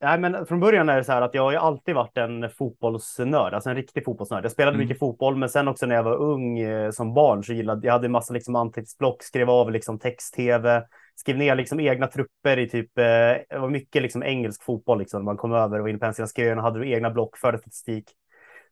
Nej, 0.00 0.18
men 0.18 0.46
från 0.46 0.60
början 0.60 0.88
är 0.88 0.96
det 0.96 1.04
så 1.04 1.12
här 1.12 1.22
att 1.22 1.34
jag 1.34 1.42
har 1.42 1.52
ju 1.52 1.56
alltid 1.56 1.94
varit 1.94 2.16
en 2.16 2.50
fotbollsnörd, 2.50 3.54
alltså 3.54 3.70
en 3.70 3.76
riktig 3.76 4.04
fotbollsnörd. 4.04 4.44
Jag 4.44 4.52
spelade 4.52 4.74
Mm. 4.74 4.86
mycket 4.86 4.98
fotboll, 4.98 5.36
men 5.36 5.48
sen 5.48 5.68
också 5.68 5.86
när 5.86 5.94
jag 5.94 6.02
var 6.02 6.16
ung 6.16 6.58
eh, 6.58 6.90
som 6.90 7.14
barn 7.14 7.44
så 7.44 7.52
gillade 7.52 7.86
jag 7.86 7.92
hade 7.92 8.06
en 8.06 8.12
massa 8.12 8.34
liksom 8.34 8.56
anteckningsblock, 8.56 9.22
skrev 9.22 9.50
av 9.50 9.70
liksom 9.70 9.98
text-tv, 9.98 10.82
skrev 11.16 11.36
ner 11.36 11.54
liksom 11.54 11.80
egna 11.80 12.06
trupper 12.06 12.58
i 12.58 12.68
typ, 12.68 12.98
eh, 12.98 13.04
det 13.04 13.58
var 13.58 13.68
mycket 13.68 14.02
liksom 14.02 14.22
engelsk 14.22 14.62
fotboll 14.62 14.98
liksom. 14.98 15.24
Man 15.24 15.36
kom 15.36 15.52
över 15.52 15.78
och 15.78 15.82
var 15.82 15.88
inne 15.88 15.98
på 15.98 16.06
hemsidan, 16.06 16.58
hade 16.58 16.78
du 16.78 16.90
egna 16.90 17.10
block, 17.10 17.36
förde 17.38 17.58
statistik. 17.58 18.10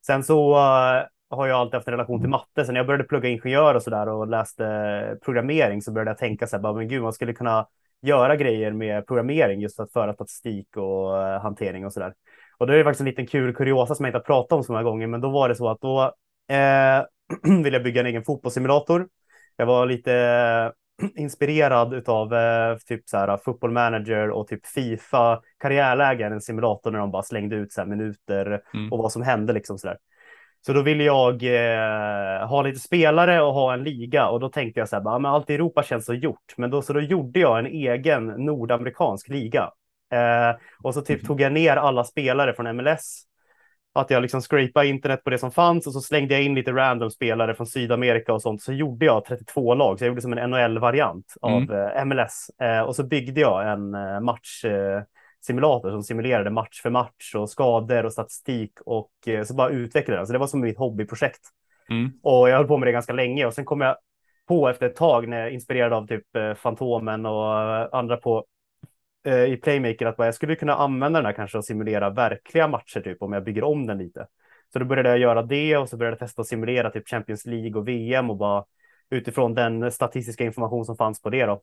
Sen 0.07 0.25
så 0.25 0.55
eh, 0.55 1.03
har 1.31 1.47
jag 1.47 1.51
alltid 1.61 1.75
haft 1.75 1.89
en 1.89 1.93
relation 1.93 2.21
till 2.21 2.31
matte. 2.31 2.65
Sen 2.65 2.75
när 2.75 2.81
jag 2.81 2.87
började 2.87 3.05
plugga 3.05 3.29
ingenjör 3.29 3.75
och 3.75 3.83
så 3.83 3.91
där 3.91 4.09
och 4.09 4.29
läste 4.29 5.19
programmering 5.25 5.83
så 5.83 5.93
började 5.93 6.11
jag 6.11 6.19
tänka 6.19 6.47
så 6.47 6.57
här, 6.57 6.63
bara, 6.63 6.73
men 6.73 6.89
gud, 6.89 7.03
man 7.03 7.13
skulle 7.13 7.33
kunna 7.33 7.67
göra 8.05 8.37
grejer 8.37 8.73
med 8.73 9.07
programmering 9.07 9.61
just 9.61 9.77
för 9.77 9.83
att 9.83 9.93
föra 9.93 10.15
statistik 10.15 10.77
och 10.77 11.23
eh, 11.23 11.41
hantering 11.43 11.87
och 11.87 11.93
så 11.93 12.01
där. 12.01 12.15
Och 12.59 12.67
det 12.67 12.77
är 12.77 12.85
faktiskt 12.85 13.01
en 13.01 13.07
liten 13.07 13.27
kul 13.27 13.55
kuriosa 13.55 13.95
som 13.95 14.05
jag 14.05 14.09
inte 14.11 14.19
har 14.19 14.25
pratat 14.25 14.53
om 14.53 14.65
så 14.65 14.73
många 14.73 14.85
gånger, 14.85 15.07
men 15.07 15.21
då 15.21 15.31
var 15.31 15.49
det 15.49 15.55
så 15.55 15.69
att 15.69 15.81
då 15.81 16.03
eh, 16.55 17.03
ville 17.63 17.77
jag 17.77 17.85
bygga 17.85 18.01
en 18.01 18.07
egen 18.07 18.25
fotbollssimulator. 18.25 19.09
Jag 19.57 19.67
var 19.67 19.87
lite 19.87 20.15
eh, 20.15 21.09
inspirerad 21.23 22.09
av 22.09 22.35
eh, 22.35 22.77
typ 22.77 23.09
så 23.09 23.17
här 23.17 23.37
football 23.45 23.71
manager 23.71 24.31
och 24.31 24.49
typ 24.49 24.67
Fifa 24.67 25.41
karriärlägen, 25.59 26.33
en 26.33 26.41
simulator 26.41 26.91
när 26.91 26.99
de 26.99 27.11
bara 27.11 27.23
slängde 27.23 27.57
ut 27.57 27.73
så 27.73 27.81
här 27.81 27.89
minuter 27.89 28.61
Mm. 28.75 28.93
och 28.93 28.99
vad 28.99 29.13
som 29.13 29.23
hände 29.23 29.53
liksom 29.53 29.79
så 29.79 29.87
där. 29.87 29.99
Så 30.67 30.73
då 30.73 30.83
ville 30.83 31.05
jag 31.05 31.43
eh, 31.43 32.47
ha 32.47 32.63
lite 32.63 32.81
spelare 32.81 33.43
och 33.43 33.55
ha 33.55 33.75
en 33.75 33.85
liga 33.85 34.29
och 34.29 34.41
då 34.41 34.49
tänkte 34.49 34.81
jag 34.81 34.89
så 34.89 34.97
här, 34.97 35.03
bara, 35.03 35.19
men 35.19 35.31
allt 35.31 35.51
i 35.51 35.55
Europa 35.55 35.83
känns 35.83 36.07
så 36.07 36.15
gjort. 36.15 36.55
Men 36.57 36.71
då, 36.71 36.83
så 36.83 36.93
då 36.93 37.01
gjorde 37.01 37.41
jag 37.41 37.59
en 37.59 37.67
egen 37.67 38.27
nordamerikansk 38.27 39.29
liga. 39.29 39.71
Eh, 40.13 40.57
och 40.83 40.95
så 40.95 41.01
typ 41.01 41.27
tog 41.27 41.41
jag 41.41 41.53
ner 41.53 41.77
alla 41.77 42.05
spelare 42.05 42.55
från 42.55 42.77
MLS. 42.77 43.23
Att 43.95 44.11
jag 44.11 44.23
liksom 44.23 44.41
scrapade 44.41 44.87
internet 44.87 45.25
på 45.25 45.31
det 45.31 45.39
som 45.39 45.51
fanns 45.51 45.87
och 45.87 45.93
så 45.93 46.01
slängde 46.01 46.35
jag 46.35 46.43
in 46.43 46.55
lite 46.55 46.73
random 46.73 47.11
spelare 47.11 47.55
från 47.55 47.67
Sydamerika 47.67 48.33
och 48.33 48.43
sånt. 48.43 48.63
Så 48.63 48.73
gjorde 48.73 49.07
jag 49.07 49.25
32 49.25 49.75
lag, 49.75 49.99
så 49.99 50.05
jag 50.05 50.09
gjorde 50.09 50.23
som 50.23 50.33
en 50.33 50.51
NHL-variant 50.51 51.35
av 51.41 51.73
eh, 51.73 52.05
MLS. 52.05 52.51
Eh, 52.63 52.81
och 52.81 52.97
så 52.97 53.05
byggde 53.05 53.41
jag 53.41 53.73
en 53.73 53.95
eh, 53.95 54.21
match. 54.21 54.65
Simulator 55.47 55.91
som 55.91 56.03
simulerade 56.03 56.51
match 56.51 56.81
för 56.83 56.91
match 56.91 57.35
och 57.35 57.51
skador 57.51 58.05
och 58.05 58.13
statistik 58.13 58.73
och 58.87 59.11
eh, 59.27 59.45
så 59.45 59.55
bara 59.55 59.71
utvecklade 59.71 60.21
den. 60.21 60.27
Så 60.27 60.33
det 60.33 60.39
var 60.39 60.47
som 60.47 60.61
mitt 60.61 60.79
hobbyprojekt. 60.79 61.41
Mm. 61.91 62.13
Och 62.23 62.49
jag 62.49 62.57
höll 62.57 62.67
på 62.67 62.79
med 62.79 62.89
det 62.89 62.93
ganska 62.93 63.13
länge 63.13 63.47
och 63.47 63.55
sen 63.55 63.65
kom 63.65 63.81
jag 63.81 63.97
på 64.47 64.69
efter 64.69 64.87
ett 64.87 64.97
tag 64.97 65.29
när 65.29 65.41
jag 65.41 65.53
inspirerad 65.53 65.93
av 65.93 66.07
typ 66.07 66.37
eh, 66.37 66.55
Fantomen 66.55 67.27
och 67.27 67.61
eh, 67.61 67.89
andra 67.93 68.17
på 68.17 68.45
eh, 69.25 69.45
i 69.45 69.57
Playmaker 69.57 70.07
att 70.07 70.15
jag 70.19 70.35
skulle 70.35 70.57
kunna 70.57 70.75
använda 70.75 71.19
den 71.19 71.27
här 71.27 71.33
kanske 71.33 71.59
och 71.59 71.65
simulera 71.65 72.11
verkliga 72.11 72.69
matcher 72.69 73.01
typ 73.01 73.23
om 73.23 73.33
jag 73.33 73.45
bygger 73.45 73.65
om 73.65 73.87
den 73.87 73.99
lite. 73.99 74.27
Så 74.73 74.79
då 74.79 74.85
började 74.85 75.09
jag 75.09 75.19
göra 75.19 75.43
det 75.43 75.77
och 75.77 75.89
så 75.89 75.97
började 75.97 76.13
jag 76.13 76.29
testa 76.29 76.43
att 76.43 76.49
simulera 76.49 76.91
typ 76.91 77.09
Champions 77.09 77.47
League 77.47 77.81
och 77.81 77.89
VM 77.89 78.31
och 78.31 78.37
bara 78.37 78.65
utifrån 79.11 79.55
den 79.55 79.93
statistiska 79.93 80.45
information 80.45 80.85
som 80.85 80.97
fanns 80.97 81.23
på 81.23 81.31
det 81.31 81.47
då. 81.47 81.63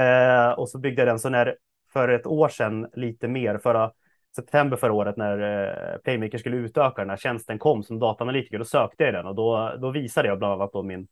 Eh, 0.00 0.50
och 0.50 0.68
så 0.68 0.78
byggde 0.78 1.02
jag 1.02 1.08
den 1.08 1.18
så 1.18 1.28
när 1.28 1.56
för 1.96 2.08
ett 2.08 2.26
år 2.26 2.48
sedan 2.48 2.86
lite 2.92 3.28
mer 3.28 3.58
förra 3.58 3.90
september 4.36 4.76
förra 4.76 4.92
året 4.92 5.16
när 5.16 5.38
eh, 5.38 5.98
Playmaker 5.98 6.38
skulle 6.38 6.56
utöka 6.56 7.02
den 7.02 7.10
här 7.10 7.16
tjänsten 7.16 7.58
kom 7.58 7.82
som 7.82 7.98
dataanalytiker, 7.98 8.58
då 8.58 8.64
sökte 8.64 9.04
jag 9.04 9.14
den 9.14 9.26
och 9.26 9.34
då, 9.34 9.76
då 9.80 9.90
visade 9.90 10.28
jag 10.28 10.38
bland 10.38 10.52
annat 10.52 10.72
då 10.72 10.82
min 10.82 11.06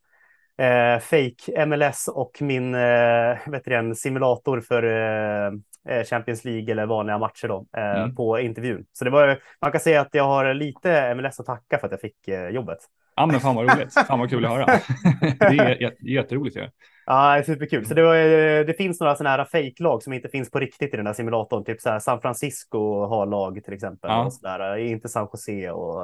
eh, 0.57 0.99
fake 0.99 1.65
MLS 1.65 2.07
och 2.07 2.37
min 2.41 2.75
eh, 2.75 3.37
vet 3.47 3.65
du, 3.65 3.95
simulator 3.95 4.61
för 4.61 4.83
eh, 4.83 5.53
eh, 5.89 6.03
Champions 6.03 6.45
League 6.45 6.71
eller 6.71 6.85
vanliga 6.85 7.17
matcher 7.17 7.47
då, 7.47 7.65
eh, 7.77 8.01
mm. 8.01 8.15
på 8.15 8.39
intervjun. 8.39 8.85
Så 8.93 9.05
det 9.05 9.11
var, 9.11 9.39
man 9.61 9.71
kan 9.71 9.81
säga 9.81 10.01
att 10.01 10.09
jag 10.11 10.23
har 10.23 10.53
lite 10.53 11.15
MLS 11.15 11.39
att 11.39 11.45
tacka 11.45 11.77
för 11.77 11.87
att 11.87 11.91
jag 11.91 12.01
fick 12.01 12.27
eh, 12.27 12.49
jobbet. 12.49 12.79
Ja, 13.15 13.25
men 13.25 13.39
fan 13.39 13.55
vad 13.55 13.71
roligt. 13.71 13.93
fan 13.93 14.19
vad 14.19 14.29
kul 14.29 14.45
att 14.45 14.51
höra. 14.51 14.65
det 15.39 15.57
är 15.57 16.09
jätteroligt. 16.09 16.55
Ja. 16.55 16.69
Ja, 17.05 17.43
superkul. 17.45 17.85
Så 17.85 17.93
det, 17.93 18.03
var, 18.03 18.15
det 18.63 18.73
finns 18.73 18.99
några 18.99 19.15
sådana 19.15 19.37
här 19.37 19.45
fake-lag 19.45 20.03
som 20.03 20.13
inte 20.13 20.29
finns 20.29 20.51
på 20.51 20.59
riktigt 20.59 20.93
i 20.93 20.97
den 20.97 21.07
här 21.07 21.13
simulatorn. 21.13 21.63
Typ 21.63 21.81
så 21.81 21.89
här 21.89 21.99
San 21.99 22.21
Francisco 22.21 23.05
har 23.05 23.25
lag 23.25 23.63
till 23.63 23.73
exempel. 23.73 24.09
Ja. 24.11 24.25
Och 24.25 24.33
så 24.33 24.47
där. 24.47 24.77
Inte 24.77 25.09
San 25.09 25.27
Jose 25.33 25.71
och 25.71 26.03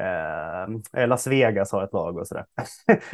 eh, 0.00 1.08
Las 1.08 1.26
Vegas 1.26 1.72
har 1.72 1.84
ett 1.84 1.92
lag 1.92 2.18
och 2.18 2.26
sådär. 2.26 2.44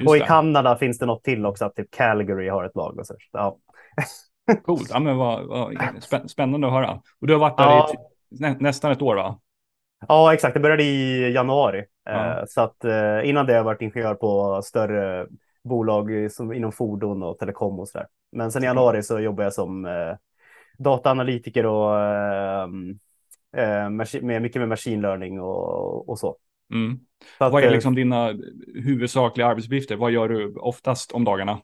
och 0.07 0.17
i 0.17 0.21
Kanada 0.21 0.77
finns 0.77 0.99
det 0.99 1.07
något 1.07 1.25
till 1.25 1.47
också, 1.47 1.65
att 1.65 1.75
typ 1.75 1.91
Calgary 1.91 2.49
har 2.49 2.65
ett 2.65 2.77
lag 2.77 2.99
och 2.99 3.07
så. 3.07 3.15
Ja. 3.33 3.59
Coolt. 4.65 4.91
Ja, 4.91 4.99
men 4.99 5.17
vad, 5.17 5.47
vad, 5.47 6.31
spännande 6.31 6.67
att 6.67 6.73
höra. 6.73 7.01
Och 7.21 7.27
du 7.27 7.33
har 7.33 7.41
varit 7.41 7.59
där 7.59 7.65
ja. 7.65 7.91
i 7.93 7.97
nä, 8.41 8.57
nästan 8.61 8.93
ett 8.93 9.03
år 9.03 9.17
va? 9.17 9.41
Ja, 10.09 10.35
exakt. 10.35 10.55
Det 10.55 10.61
började 10.61 10.83
i 10.83 11.33
januari. 11.33 11.85
Ja. 12.05 12.39
Eh, 12.39 12.45
så 12.49 12.61
att 12.61 12.85
eh, 12.85 13.29
innan 13.29 13.47
det 13.47 13.53
har 13.53 13.59
jag 13.59 13.65
varit 13.65 13.83
ingenjör 13.83 14.15
på 14.15 14.63
större 14.63 15.27
bolag 15.65 16.33
som, 16.33 16.53
inom 16.53 16.73
fordon 16.73 17.23
och 17.23 17.39
telekom 17.39 17.81
och 17.81 17.89
så 17.89 17.99
där. 17.99 18.07
Men 18.33 18.53
sen 18.53 18.63
i 18.63 18.67
januari 18.67 19.03
så 19.03 19.21
jobbar 19.21 19.45
jag 19.45 19.53
som 19.53 19.85
eh, 19.85 20.17
dataanalytiker 20.79 21.67
och 21.67 22.01
eh, 22.01 22.69
eh, 23.57 23.91
med 24.23 24.43
mycket 24.43 24.61
med 24.61 24.69
machine 24.69 25.01
learning 25.01 25.41
och, 25.41 26.09
och 26.09 26.19
så. 26.19 26.37
Mm. 26.73 26.99
så 27.39 27.45
att, 27.45 27.53
Vad 27.53 27.65
är 27.65 27.71
liksom 27.71 27.95
dina 27.95 28.35
huvudsakliga 28.75 29.47
arbetsuppgifter? 29.47 29.97
Vad 29.97 30.11
gör 30.11 30.29
du 30.29 30.55
oftast 30.55 31.13
om 31.13 31.25
dagarna? 31.25 31.61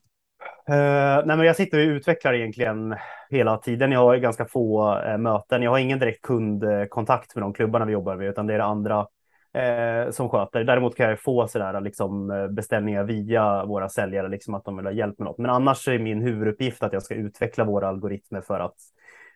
Uh, 0.71 1.27
nej 1.27 1.37
men 1.37 1.41
jag 1.41 1.57
sitter 1.57 1.79
och 1.79 1.95
utvecklar 1.95 2.35
egentligen 2.35 2.95
hela 3.31 3.57
tiden. 3.57 3.93
Jag 3.93 4.01
har 4.01 4.17
ganska 4.17 4.45
få 4.45 4.95
uh, 4.95 5.19
möten. 5.19 5.63
Jag 5.63 5.71
har 5.71 5.79
ingen 5.79 5.99
direkt 5.99 6.23
kundkontakt 6.23 7.35
med 7.35 7.43
de 7.43 7.53
klubbarna 7.53 7.85
vi 7.85 7.93
jobbar 7.93 8.17
med, 8.17 8.29
utan 8.29 8.47
det 8.47 8.55
är 8.55 8.59
det 8.59 8.65
andra 8.65 9.07
eh, 9.53 10.11
som 10.11 10.29
sköter. 10.29 10.65
Däremot 10.65 10.97
kan 10.97 11.09
jag 11.09 11.21
få 11.21 11.49
sådär, 11.49 11.81
liksom, 11.81 12.31
eh, 12.31 12.49
beställningar 12.49 13.05
via 13.05 13.65
våra 13.65 13.89
säljare, 13.89 14.29
liksom 14.29 14.55
att 14.55 14.65
de 14.65 14.77
vill 14.77 14.87
ha 14.87 14.93
hjälp 14.93 15.19
med 15.19 15.27
något. 15.27 15.39
Men 15.39 15.51
annars 15.51 15.89
är 15.89 15.99
min 15.99 16.23
huvuduppgift 16.23 16.83
att 16.83 16.93
jag 16.93 17.03
ska 17.03 17.15
utveckla 17.15 17.65
våra 17.65 17.89
algoritmer 17.89 18.41
för 18.41 18.61
att, 18.61 18.77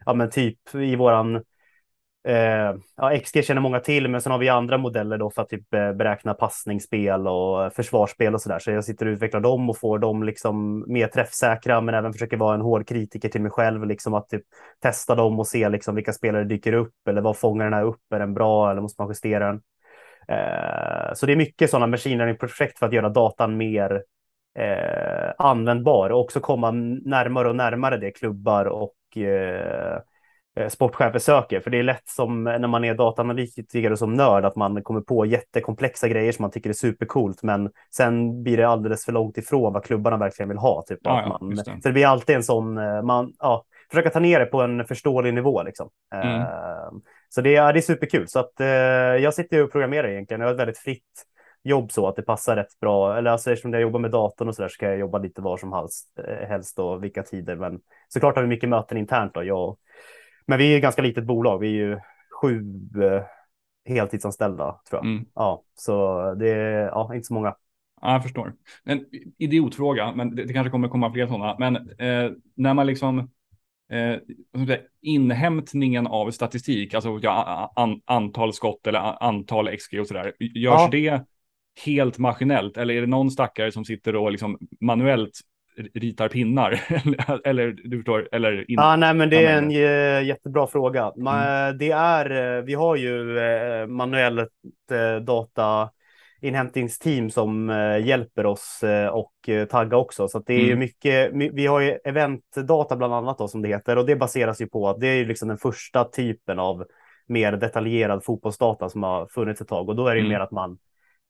ja 0.07 0.15
men 0.15 0.31
typ 0.31 0.75
i 0.75 0.97
våran 0.97 1.43
Eh, 2.29 2.75
ja, 2.97 3.21
XG 3.25 3.43
känner 3.43 3.61
många 3.61 3.81
till, 3.81 4.09
men 4.09 4.21
sen 4.21 4.33
har 4.33 4.39
vi 4.39 4.49
andra 4.49 4.79
modeller 4.79 5.19
då 5.19 5.31
för 5.31 5.43
att 5.43 5.49
typ 5.49 5.75
eh, 5.75 5.93
beräkna 5.93 6.35
passningsspel 6.35 7.29
och 7.29 7.73
försvarsspel 7.73 8.35
och 8.35 8.41
så 8.41 8.49
där. 8.49 8.59
Så 8.59 8.71
jag 8.71 8.85
sitter 8.85 9.07
och 9.07 9.13
utvecklar 9.13 9.41
dem 9.41 9.71
och 9.71 9.79
får 9.79 9.99
dem 9.99 10.23
liksom 10.23 10.85
mer 10.93 11.07
träffsäkra, 11.07 11.81
men 11.81 11.95
även 11.95 12.13
försöker 12.13 12.37
vara 12.37 12.55
en 12.55 12.61
hård 12.61 12.89
kritiker 12.89 13.29
till 13.29 13.43
mig 13.43 13.51
själv, 13.51 13.87
liksom 13.87 14.15
att 14.15 14.29
typ 14.29 14.43
testa 14.81 15.15
dem 15.15 15.39
och 15.39 15.47
se 15.47 15.69
liksom 15.69 15.95
vilka 15.95 16.13
spelare 16.13 16.45
dyker 16.45 16.73
upp 16.73 17.09
eller 17.09 17.21
vad 17.21 17.37
fångar 17.37 17.65
den 17.65 17.75
här 17.75 17.85
upp? 17.85 18.13
Är 18.15 18.19
den 18.19 18.35
bra 18.35 18.71
eller 18.71 18.81
måste 18.81 19.03
man 19.03 19.09
justera 19.09 19.47
den? 19.47 19.61
Eh, 20.29 21.15
så 21.15 21.27
det 21.27 21.33
är 21.33 21.37
mycket 21.37 21.71
sådana 21.71 21.87
machine 21.87 22.19
learning-projekt 22.19 22.79
för 22.79 22.87
att 22.87 22.93
göra 22.93 23.09
datan 23.09 23.57
mer 23.57 24.03
eh, 24.59 25.33
användbar 25.39 26.11
och 26.11 26.21
också 26.21 26.41
komma 26.41 26.71
närmare 26.71 27.49
och 27.49 27.57
närmare 27.57 27.97
det 27.97 28.11
klubbar 28.11 28.65
och 28.65 29.17
eh, 29.17 29.99
Eh, 30.57 30.69
sportchefer 30.69 31.19
söker. 31.19 31.61
För 31.61 31.71
det 31.71 31.79
är 31.79 31.83
lätt 31.83 32.09
som 32.09 32.45
när 32.45 32.69
man 32.69 32.85
är 32.85 32.95
dataanalytiker 32.95 33.93
och 33.93 33.99
som 33.99 34.15
nörd 34.15 34.45
att 34.45 34.57
man 34.57 34.83
kommer 34.83 35.01
på 35.01 35.27
jättekomplexa 35.27 36.09
grejer 36.09 36.33
som 36.33 36.43
man 36.43 36.51
tycker 36.51 36.71
är 36.71 36.75
supercoolt. 36.75 37.43
Men 37.43 37.71
sen 37.91 38.43
blir 38.43 38.57
det 38.57 38.69
alldeles 38.69 39.05
för 39.05 39.13
långt 39.13 39.39
ifrån 39.39 39.73
vad 39.73 39.85
klubbarna 39.85 40.17
verkligen 40.17 40.49
vill 40.49 40.59
ha. 40.59 40.85
Typ, 40.87 40.99
ja, 41.03 41.23
ja, 41.23 41.39
man, 41.41 41.51
det. 41.51 41.65
Så 41.65 41.89
det 41.89 41.93
blir 41.93 42.07
alltid 42.07 42.37
en 42.37 42.43
sån, 42.43 42.75
man, 43.07 43.33
ja, 43.39 43.65
försöka 43.91 44.11
ta 44.11 44.21
ner 44.21 44.41
det 44.41 44.47
på 44.47 44.63
en 44.63 44.85
förståelig 44.85 45.35
nivå. 45.35 45.63
Liksom. 45.63 45.91
Mm. 46.15 46.43
Så 47.35 47.41
det, 47.41 47.57
är, 47.57 47.73
det 47.73 47.79
är 47.79 47.81
superkul. 47.81 48.29
Så 48.29 48.39
att, 48.39 48.53
uh, 48.61 48.67
jag 49.23 49.35
sitter 49.35 49.63
och 49.63 49.73
programmerar 49.73 50.09
egentligen. 50.09 50.41
Jag 50.41 50.49
har 50.49 50.55
ett 50.55 50.61
väldigt 50.61 50.79
fritt 50.79 51.27
jobb 51.63 51.93
så 51.93 52.09
att 52.09 52.17
det 52.17 52.23
passar 52.23 52.57
rätt 52.57 52.81
bra. 52.81 53.19
Eller 53.19 53.31
alltså, 53.31 53.51
eftersom 53.53 53.73
jag 53.73 53.83
jobbar 53.83 54.01
med 54.01 54.11
datorn 54.11 54.49
och 54.49 54.55
så 54.55 54.63
där 54.63 54.69
så 54.69 54.77
kan 54.77 54.89
jag 54.89 54.99
jobba 54.99 55.19
lite 55.19 55.41
var 55.41 55.57
som 55.57 55.73
helst, 55.73 56.21
helst 56.49 56.79
och 56.79 57.05
vilka 57.05 57.23
tider. 57.23 57.57
Men 57.57 57.81
såklart 58.09 58.37
har 58.37 58.43
vi 58.43 58.49
mycket 58.49 58.69
möten 58.69 58.99
internt. 58.99 59.35
Då, 59.35 59.45
jag 59.45 59.77
men 60.47 60.59
vi 60.59 60.73
är 60.73 60.77
ett 60.77 60.83
ganska 60.83 61.03
litet 61.03 61.25
bolag. 61.25 61.59
Vi 61.59 61.67
är 61.67 61.73
ju 61.73 61.99
sju 62.41 62.63
eh, 63.03 63.23
heltidsanställda 63.95 64.81
tror 64.89 64.99
jag. 64.99 65.11
Mm. 65.11 65.25
Ja, 65.35 65.63
så 65.75 66.21
det 66.35 66.51
är 66.51 66.87
ja, 66.87 67.15
inte 67.15 67.27
så 67.27 67.35
många. 67.35 67.57
Ja, 68.01 68.13
jag 68.13 68.23
förstår. 68.23 68.53
En 68.85 69.05
idiotfråga, 69.39 70.13
men 70.15 70.37
det, 70.37 70.45
det 70.45 70.53
kanske 70.53 70.71
kommer 70.71 70.89
komma 70.89 71.13
fler 71.13 71.27
sådana. 71.27 71.57
Men 71.59 71.77
eh, 71.77 72.31
när 72.55 72.75
man 72.75 72.87
liksom 72.87 73.31
eh, 73.93 74.17
inhämtningen 75.03 76.07
av 76.07 76.31
statistik, 76.31 76.95
alltså 76.95 77.19
ja, 77.23 77.73
an, 77.77 78.01
antal 78.05 78.53
skott 78.53 78.87
eller 78.87 79.23
antal 79.23 79.77
XG 79.77 80.01
och 80.01 80.07
sådär, 80.07 80.33
görs 80.39 80.81
ja. 80.81 80.89
det 80.93 81.25
helt 81.85 82.19
maskinellt 82.19 82.77
eller 82.77 82.95
är 82.95 83.01
det 83.01 83.07
någon 83.07 83.31
stackare 83.31 83.73
som 83.73 83.85
sitter 83.85 84.17
och 84.17 84.33
liksom 84.33 84.59
manuellt 84.81 85.41
ritar 85.95 86.29
pinnar? 86.29 86.81
eller 87.45 87.71
du 87.85 87.97
förstår, 87.97 88.29
eller 88.33 88.71
inte? 88.71 88.83
Ah, 88.83 88.97
nej, 88.97 89.15
men 89.15 89.31
det 89.31 89.47
är 89.47 89.59
en 89.59 89.71
jättebra 90.27 90.67
fråga. 90.67 91.13
Man, 91.17 91.43
mm. 91.43 91.79
Det 91.79 91.91
är, 91.91 92.63
vi 92.63 92.75
har 92.75 92.97
ju 92.97 93.39
eh, 93.39 93.87
manuellt 93.87 94.51
eh, 94.91 95.25
data 95.25 95.91
inhämtningsteam 96.45 97.31
som 97.31 97.71
eh, 97.71 98.07
hjälper 98.07 98.47
oss 98.47 98.81
och 99.13 99.69
tagga 99.71 99.97
också. 99.97 100.29
Så 100.29 100.39
det 100.39 100.55
är 100.55 100.67
mm. 100.67 100.79
mycket, 100.79 101.31
vi 101.33 101.67
har 101.67 101.81
ju 101.81 101.99
eventdata 102.05 102.97
bland 102.97 103.15
annat 103.15 103.39
då, 103.39 103.49
som 103.49 103.63
det 103.63 103.69
heter 103.69 103.99
och 103.99 104.07
det 104.07 104.17
baseras 104.17 104.61
ju 104.61 104.67
på 104.67 104.89
att 104.89 105.01
det 105.01 105.07
är 105.07 105.25
liksom 105.25 105.49
den 105.49 105.59
första 105.59 106.05
typen 106.05 106.59
av 106.59 106.85
mer 107.27 107.53
detaljerad 107.53 108.25
fotbollsdata 108.25 108.89
som 108.89 109.03
har 109.03 109.27
funnits 109.27 109.61
ett 109.61 109.69
tag 109.69 109.89
och 109.89 109.97
då 109.97 110.07
är 110.07 110.15
det 110.15 110.21
mm. 110.21 110.33
mer 110.33 110.41
att 110.41 110.51
man 110.51 110.79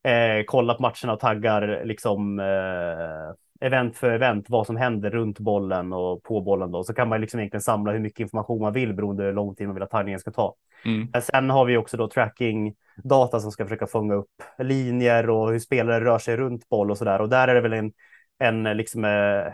eh, 0.05 0.45
kollar 0.45 0.75
på 0.75 0.83
matcherna 0.83 1.13
och 1.13 1.21
taggar 1.21 1.83
liksom 1.85 2.39
eh, 2.39 3.35
event 3.65 3.97
för 3.97 4.11
event 4.11 4.47
vad 4.49 4.67
som 4.67 4.77
händer 4.77 5.11
runt 5.11 5.39
bollen 5.39 5.93
och 5.93 6.23
på 6.23 6.41
bollen 6.41 6.71
då. 6.71 6.85
Så 6.85 6.95
kan 6.95 7.09
man 7.09 7.21
liksom 7.21 7.41
egentligen 7.41 7.63
samla 7.63 7.93
hur 7.93 8.01
mycket 8.01 8.21
information 8.21 8.61
man 8.61 8.73
vill 8.73 8.95
beroende 8.95 9.23
på 9.23 9.27
hur 9.27 9.33
lång 9.33 9.55
tid 9.55 9.67
man 9.67 9.75
vill 9.75 9.83
att 9.83 9.91
taggningen 9.91 10.21
ska 10.21 10.31
ta. 10.31 10.55
Mm. 10.85 11.23
Sen 11.23 11.51
har 11.51 11.65
vi 11.65 11.77
också 11.77 11.97
då 11.97 12.09
tracking 12.09 12.75
data 13.05 13.41
som 13.41 13.53
ska 13.53 13.65
försöka 13.65 13.87
fånga 13.87 14.15
upp 14.15 14.43
linjer 14.59 15.31
och 15.31 15.53
hur 15.53 15.59
spelare 15.59 16.05
rör 16.05 16.19
sig 16.19 16.37
runt 16.37 16.69
boll 16.69 16.91
och 16.91 16.99
så 16.99 17.05
där. 17.05 17.21
Och 17.21 17.29
där 17.29 17.49
är 17.49 17.55
det 17.55 17.61
väl 17.61 17.73
en, 17.73 17.93
en 18.39 18.77
liksom 18.77 19.05
eh, 19.05 19.53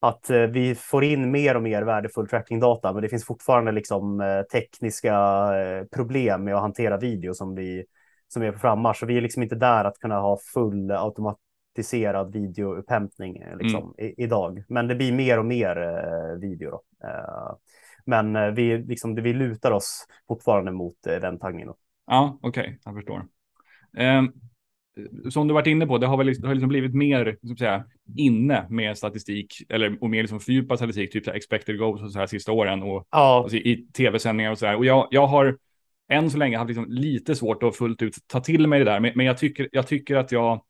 att 0.00 0.30
eh, 0.30 0.42
vi 0.42 0.74
får 0.74 1.04
in 1.04 1.30
mer 1.30 1.56
och 1.56 1.62
mer 1.62 1.82
värdefull 1.82 2.28
trackingdata, 2.28 2.92
men 2.92 3.02
det 3.02 3.08
finns 3.08 3.26
fortfarande 3.26 3.72
liksom 3.72 4.20
eh, 4.20 4.42
tekniska 4.42 5.18
problem 5.94 6.44
med 6.44 6.54
att 6.54 6.60
hantera 6.60 6.98
video 6.98 7.34
som 7.34 7.54
vi 7.54 7.84
som 8.28 8.42
är 8.42 8.52
på 8.52 8.58
frammarsch. 8.58 8.98
Så 8.98 9.06
vi 9.06 9.16
är 9.16 9.20
liksom 9.20 9.42
inte 9.42 9.54
där 9.54 9.84
att 9.84 9.98
kunna 9.98 10.20
ha 10.20 10.38
full 10.54 10.90
automat 10.90 11.38
automatiserad 11.72 12.32
videoupphämtning 12.32 13.36
eh, 13.36 13.56
liksom, 13.56 13.94
mm. 13.98 14.10
i, 14.10 14.22
idag. 14.22 14.64
Men 14.68 14.88
det 14.88 14.94
blir 14.94 15.12
mer 15.12 15.38
och 15.38 15.44
mer 15.44 15.76
eh, 15.76 16.40
video. 16.40 16.70
Då. 16.70 16.82
Eh, 17.06 17.56
men 18.06 18.36
eh, 18.36 18.50
vi, 18.50 18.78
liksom, 18.78 19.14
vi 19.14 19.32
lutar 19.32 19.70
oss 19.70 20.06
fortfarande 20.28 20.72
mot 20.72 21.06
eh, 21.06 21.20
den 21.20 21.38
taggningen. 21.38 21.74
Ja, 22.06 22.38
okej, 22.42 22.60
okay, 22.60 22.74
jag 22.84 22.94
förstår. 22.94 23.26
Eh, 23.96 24.22
som 25.30 25.48
du 25.48 25.54
varit 25.54 25.66
inne 25.66 25.86
på, 25.86 25.98
det 25.98 26.06
har 26.06 26.16
väl 26.16 26.26
liksom, 26.26 26.42
det 26.42 26.48
har 26.48 26.54
liksom 26.54 26.68
blivit 26.68 26.94
mer 26.94 27.36
så 27.42 27.52
att 27.52 27.58
säga, 27.58 27.84
inne 28.16 28.66
med 28.70 28.98
statistik 28.98 29.54
eller 29.68 29.98
och 30.00 30.10
mer 30.10 30.22
liksom 30.22 30.40
fördjupad 30.40 30.78
statistik, 30.78 31.12
typ 31.12 31.24
så 31.24 31.30
här 31.30 31.36
expected 31.36 31.78
goals 31.78 32.02
och 32.02 32.12
så 32.12 32.18
här 32.18 32.26
sista 32.26 32.52
åren 32.52 32.82
och 32.82 33.06
ja. 33.10 33.42
alltså, 33.42 33.56
i 33.56 33.86
tv-sändningar 33.96 34.50
och 34.50 34.58
så 34.58 34.66
här. 34.66 34.76
Och 34.76 34.84
jag, 34.84 35.08
jag 35.10 35.26
har 35.26 35.58
än 36.08 36.30
så 36.30 36.38
länge 36.38 36.58
haft 36.58 36.68
liksom 36.68 36.86
lite 36.88 37.34
svårt 37.34 37.62
att 37.62 37.76
fullt 37.76 38.02
ut 38.02 38.14
ta 38.26 38.40
till 38.40 38.66
mig 38.66 38.78
det 38.78 38.84
där, 38.84 39.00
men, 39.00 39.12
men 39.14 39.26
jag, 39.26 39.38
tycker, 39.38 39.68
jag 39.72 39.86
tycker 39.86 40.16
att 40.16 40.32
jag 40.32 40.60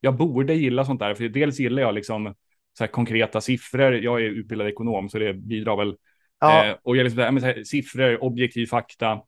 jag 0.00 0.16
borde 0.16 0.54
gilla 0.54 0.84
sånt 0.84 1.00
där, 1.00 1.14
för 1.14 1.28
dels 1.28 1.60
gillar 1.60 1.82
jag 1.82 1.94
liksom 1.94 2.34
så 2.78 2.84
här 2.84 2.90
konkreta 2.90 3.40
siffror. 3.40 3.94
Jag 3.94 4.20
är 4.20 4.24
utbildad 4.24 4.68
ekonom, 4.68 5.08
så 5.08 5.18
det 5.18 5.34
bidrar 5.34 5.76
väl 5.76 5.96
Ja. 6.40 6.66
Eh, 6.66 6.76
och 6.82 6.96
jag 6.96 7.04
liksom, 7.04 7.22
här, 7.22 7.40
här, 7.40 7.64
siffror, 7.64 8.24
objektiv 8.24 8.66
fakta 8.66 9.22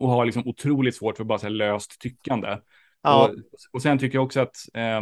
och 0.00 0.08
har 0.08 0.24
liksom 0.24 0.48
otroligt 0.48 0.96
svårt 0.96 1.16
för 1.16 1.24
bara 1.24 1.38
så 1.38 1.46
här 1.46 1.50
löst 1.50 2.00
tyckande. 2.00 2.58
Ja. 3.02 3.28
Och, 3.28 3.34
och 3.72 3.82
sen 3.82 3.98
tycker 3.98 4.18
jag 4.18 4.24
också 4.24 4.40
att 4.40 4.56
eh, 4.74 5.00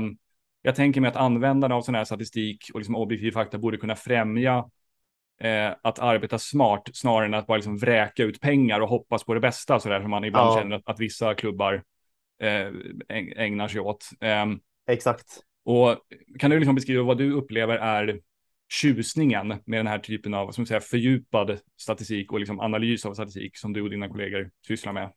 jag 0.63 0.75
tänker 0.75 1.01
mig 1.01 1.09
att 1.09 1.17
användarna 1.17 1.75
av 1.75 1.83
sån 1.83 1.95
här 1.95 2.05
statistik 2.05 2.71
och 2.75 2.81
liksom 2.81 2.97
objektiv 2.97 3.31
fakta 3.31 3.59
borde 3.59 3.77
kunna 3.77 3.97
främja 3.97 4.65
eh, 5.41 5.73
att 5.83 5.99
arbeta 5.99 6.39
smart 6.39 6.91
snarare 6.93 7.27
än 7.27 7.35
att 7.35 7.47
bara 7.47 7.57
liksom 7.57 7.79
vräka 7.79 8.23
ut 8.23 8.41
pengar 8.41 8.81
och 8.81 8.89
hoppas 8.89 9.25
på 9.25 9.35
det 9.35 9.41
bästa 9.41 9.81
så 9.81 9.89
där 9.89 10.01
som 10.01 10.11
man 10.11 10.25
ibland 10.25 10.49
ja. 10.49 10.59
känner 10.61 10.77
att, 10.77 10.89
att 10.89 11.01
vissa 11.01 11.35
klubbar 11.35 11.83
eh, 12.43 12.69
ägnar 13.37 13.69
sig 13.69 13.81
åt. 13.81 14.09
Exakt. 14.89 15.27
Och 15.65 15.97
kan 16.39 16.51
du 16.51 16.59
liksom 16.59 16.75
beskriva 16.75 17.03
vad 17.03 17.19
du 17.19 17.33
upplever 17.33 17.77
är 17.77 18.21
tjusningen 18.69 19.49
med 19.65 19.79
den 19.79 19.87
här 19.87 19.99
typen 19.99 20.35
av 20.35 20.51
som 20.51 20.67
säga, 20.67 20.81
fördjupad 20.81 21.59
statistik 21.81 22.33
och 22.33 22.41
liksom 22.41 22.61
analys 22.61 23.07
av 23.07 23.15
statistik 23.15 23.57
som 23.57 23.73
du 23.73 23.83
och 23.83 23.91
dina 23.91 24.09
kollegor 24.09 24.51
sysslar 24.67 24.93
med? 24.93 25.13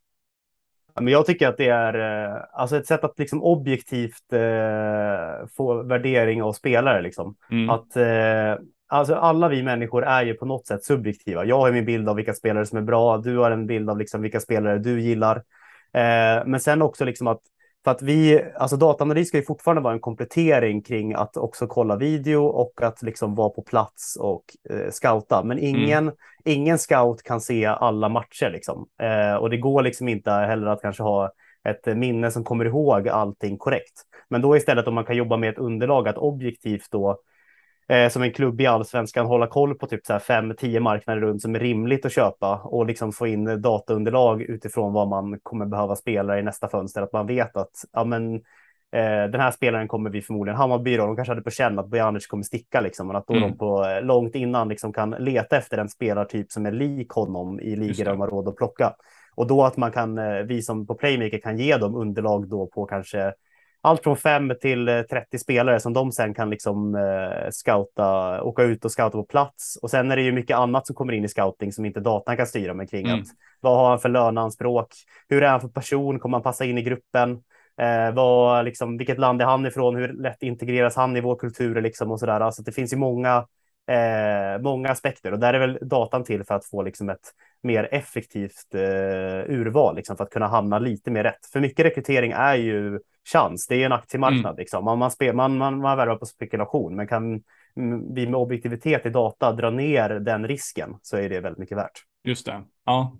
Men 0.95 1.07
jag 1.07 1.25
tycker 1.25 1.47
att 1.47 1.57
det 1.57 1.67
är 1.67 1.93
eh, 1.93 2.43
alltså 2.53 2.77
ett 2.77 2.87
sätt 2.87 3.03
att 3.03 3.19
liksom 3.19 3.43
objektivt 3.43 4.33
eh, 4.33 5.47
få 5.57 5.83
värdering 5.83 6.43
av 6.43 6.53
spelare. 6.53 7.01
Liksom. 7.01 7.35
Mm. 7.51 7.69
Att, 7.69 7.95
eh, 7.95 8.65
alltså 8.87 9.15
alla 9.15 9.49
vi 9.49 9.63
människor 9.63 10.03
är 10.03 10.25
ju 10.25 10.33
på 10.33 10.45
något 10.45 10.67
sätt 10.67 10.83
subjektiva. 10.83 11.45
Jag 11.45 11.59
har 11.59 11.71
min 11.71 11.85
bild 11.85 12.09
av 12.09 12.15
vilka 12.15 12.33
spelare 12.33 12.65
som 12.65 12.77
är 12.77 12.81
bra. 12.81 13.17
Du 13.17 13.37
har 13.37 13.51
en 13.51 13.67
bild 13.67 13.89
av 13.89 13.97
liksom 13.97 14.21
vilka 14.21 14.39
spelare 14.39 14.79
du 14.79 15.01
gillar. 15.01 15.35
Eh, 15.93 16.45
men 16.45 16.59
sen 16.59 16.81
också 16.81 17.05
liksom 17.05 17.27
att 17.27 17.41
för 17.83 17.91
att 17.91 18.01
vi, 18.01 18.45
alltså 18.55 18.77
dataanalys 18.77 19.27
ska 19.27 19.38
ju 19.38 19.43
fortfarande 19.43 19.81
vara 19.81 19.93
en 19.93 20.00
komplettering 20.00 20.81
kring 20.81 21.13
att 21.13 21.38
också 21.38 21.67
kolla 21.67 21.95
video 21.95 22.45
och 22.45 22.81
att 22.81 23.01
liksom 23.01 23.35
vara 23.35 23.50
på 23.50 23.61
plats 23.61 24.17
och 24.19 24.43
eh, 24.69 24.91
scouta. 24.91 25.43
Men 25.43 25.57
mm. 25.57 25.75
ingen, 25.75 26.03
mm. 26.03 26.15
ingen 26.45 26.77
scout 26.77 27.23
kan 27.23 27.41
se 27.41 27.65
alla 27.65 28.09
matcher 28.09 28.50
liksom. 28.50 28.88
Eh, 29.01 29.35
och 29.35 29.50
det 29.50 29.57
går 29.57 29.83
liksom 29.83 30.07
inte 30.07 30.31
heller 30.31 30.67
att 30.67 30.81
kanske 30.81 31.03
ha 31.03 31.31
ett 31.69 31.97
minne 31.97 32.31
som 32.31 32.43
kommer 32.43 32.65
ihåg 32.65 33.09
allting 33.09 33.57
korrekt. 33.57 34.01
Men 34.29 34.41
då 34.41 34.57
istället 34.57 34.88
om 34.88 34.93
man 34.93 35.05
kan 35.05 35.15
jobba 35.15 35.38
med 35.38 35.50
ett 35.50 35.57
underlag 35.57 36.07
att 36.07 36.17
objektivt 36.17 36.88
då 36.91 37.19
eh, 37.88 38.09
som 38.09 38.21
en 38.21 38.33
klubb 38.33 38.61
i 38.61 38.65
allsvenskan 38.65 39.25
hålla 39.25 39.47
koll 39.47 39.75
på 39.75 39.88
typ 39.88 40.05
så 40.05 40.13
här 40.13 40.19
fem, 40.19 40.53
tio 40.57 40.79
marknader 40.79 41.21
runt 41.21 41.41
som 41.41 41.55
är 41.55 41.59
rimligt 41.59 42.05
att 42.05 42.11
köpa 42.11 42.61
och 42.63 42.85
liksom 42.85 43.11
få 43.11 43.27
in 43.27 43.61
dataunderlag 43.61 44.41
utifrån 44.41 44.93
vad 44.93 45.07
man 45.07 45.39
kommer 45.43 45.65
behöva 45.65 45.95
spela 45.95 46.39
i 46.39 46.43
nästa 46.43 46.69
fönster. 46.69 47.01
Att 47.01 47.13
man 47.13 47.27
vet 47.27 47.57
att 47.57 47.71
ja, 47.91 48.03
men, 48.03 48.35
eh, 48.35 49.29
den 49.31 49.39
här 49.41 49.51
spelaren 49.51 49.88
kommer 49.88 50.09
vi 50.09 50.21
förmodligen, 50.21 50.57
Hammarby 50.57 50.97
då, 50.97 51.05
de 51.05 51.15
kanske 51.15 51.31
hade 51.31 51.41
på 51.41 51.51
känn 51.51 51.79
att 51.79 51.88
Bojanic 51.88 52.27
kommer 52.27 52.43
sticka 52.43 52.81
liksom, 52.81 53.07
men 53.07 53.15
att 53.15 53.27
då 53.27 53.33
mm. 53.33 53.50
de 53.50 53.57
på 53.57 53.85
eh, 53.85 54.01
långt 54.01 54.35
innan 54.35 54.69
liksom 54.69 54.93
kan 54.93 55.09
leta 55.09 55.57
efter 55.57 55.77
en 55.77 55.89
spelartyp 55.89 56.51
som 56.51 56.65
är 56.65 56.71
lik 56.71 57.09
honom 57.09 57.59
i 57.59 57.75
ligor 57.75 58.03
där 58.03 58.11
de 58.11 58.19
har 58.19 58.27
råd 58.27 58.47
att 58.47 58.55
plocka. 58.55 58.93
Och 59.35 59.47
då 59.47 59.63
att 59.63 59.77
man 59.77 59.91
kan, 59.91 60.17
eh, 60.17 60.43
vi 60.43 60.61
som 60.61 60.88
på 60.88 60.95
Playmaker 60.95 61.39
kan 61.39 61.57
ge 61.57 61.77
dem 61.77 61.95
underlag 61.95 62.50
då 62.50 62.67
på 62.67 62.85
kanske 62.85 63.33
allt 63.81 64.03
från 64.03 64.17
5 64.17 64.53
till 64.61 64.85
30 64.85 65.15
eh, 65.15 65.39
spelare 65.39 65.79
som 65.79 65.93
de 65.93 66.11
sen 66.11 66.33
kan 66.33 66.50
liksom 66.50 66.95
eh, 66.95 67.50
scouta, 67.51 68.41
åka 68.43 68.63
ut 68.63 68.85
och 68.85 68.91
scouta 68.91 69.17
på 69.17 69.23
plats. 69.23 69.77
Och 69.81 69.89
sen 69.89 70.11
är 70.11 70.15
det 70.15 70.21
ju 70.21 70.31
mycket 70.31 70.57
annat 70.57 70.88
som 70.88 70.95
kommer 70.95 71.13
in 71.13 71.25
i 71.25 71.27
scouting 71.27 71.71
som 71.71 71.85
inte 71.85 72.00
datan 72.00 72.38
kan 72.38 72.47
styra 72.47 72.73
med 72.73 72.89
kring 72.89 73.05
mm. 73.05 73.19
att 73.19 73.27
vad 73.59 73.77
har 73.77 73.89
han 73.89 74.00
för 74.00 74.09
löneanspråk? 74.09 74.88
Hur 75.29 75.43
är 75.43 75.50
han 75.50 75.61
för 75.61 75.67
person? 75.67 76.19
Kommer 76.19 76.38
han 76.38 76.43
passa 76.43 76.65
in 76.65 76.77
i 76.77 76.81
gruppen? 76.81 77.31
Eh, 77.81 78.13
vad, 78.13 78.65
liksom, 78.65 78.97
vilket 78.97 79.19
land 79.19 79.41
är 79.41 79.45
han 79.45 79.65
ifrån? 79.65 79.95
Hur 79.95 80.13
lätt 80.13 80.43
integreras 80.43 80.95
han 80.95 81.17
i 81.17 81.21
vår 81.21 81.35
kultur 81.35 81.81
liksom 81.81 82.11
och 82.11 82.19
så 82.19 82.25
där? 82.25 82.39
Alltså 82.39 82.61
det 82.61 82.71
finns 82.71 82.93
ju 82.93 82.97
många 82.97 83.45
eh, 83.88 84.61
många 84.61 84.89
aspekter 84.89 85.31
och 85.31 85.39
där 85.39 85.53
är 85.53 85.59
väl 85.59 85.79
datan 85.81 86.23
till 86.23 86.43
för 86.43 86.55
att 86.55 86.65
få 86.65 86.81
liksom 86.81 87.09
ett 87.09 87.33
mer 87.63 87.89
effektivt 87.91 88.73
eh, 88.73 89.51
urval 89.55 89.95
liksom, 89.95 90.17
för 90.17 90.23
att 90.23 90.29
kunna 90.29 90.47
hamna 90.47 90.79
lite 90.79 91.11
mer 91.11 91.23
rätt. 91.23 91.45
För 91.53 91.59
mycket 91.59 91.85
rekrytering 91.85 92.31
är 92.31 92.55
ju 92.55 92.99
chans. 93.31 93.67
Det 93.67 93.75
är 93.75 93.85
en 93.85 93.91
aktiemarknad. 93.91 94.45
Mm. 94.45 94.55
Liksom. 94.57 94.85
Man, 94.85 94.99
man, 94.99 95.11
spel, 95.11 95.35
man, 95.35 95.57
man, 95.57 95.77
man 95.77 95.97
värvar 95.97 96.15
på 96.15 96.25
spekulation, 96.25 96.95
men 96.95 97.07
kan 97.07 97.43
vi 98.13 98.27
med 98.27 98.35
objektivitet 98.35 99.05
i 99.05 99.09
data 99.09 99.51
dra 99.51 99.69
ner 99.69 100.09
den 100.09 100.47
risken 100.47 100.95
så 101.01 101.17
är 101.17 101.29
det 101.29 101.39
väldigt 101.39 101.59
mycket 101.59 101.77
värt. 101.77 102.03
Just 102.24 102.45
det. 102.45 102.63
Ja, 102.85 103.17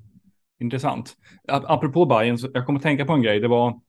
intressant. 0.60 1.14
Apropå 1.48 2.06
Bayern, 2.06 2.38
jag 2.54 2.66
kommer 2.66 2.80
att 2.80 2.84
tänka 2.84 3.06
på 3.06 3.14
en 3.14 3.22
grej. 3.22 3.40
Det 3.40 3.48
var, 3.48 3.80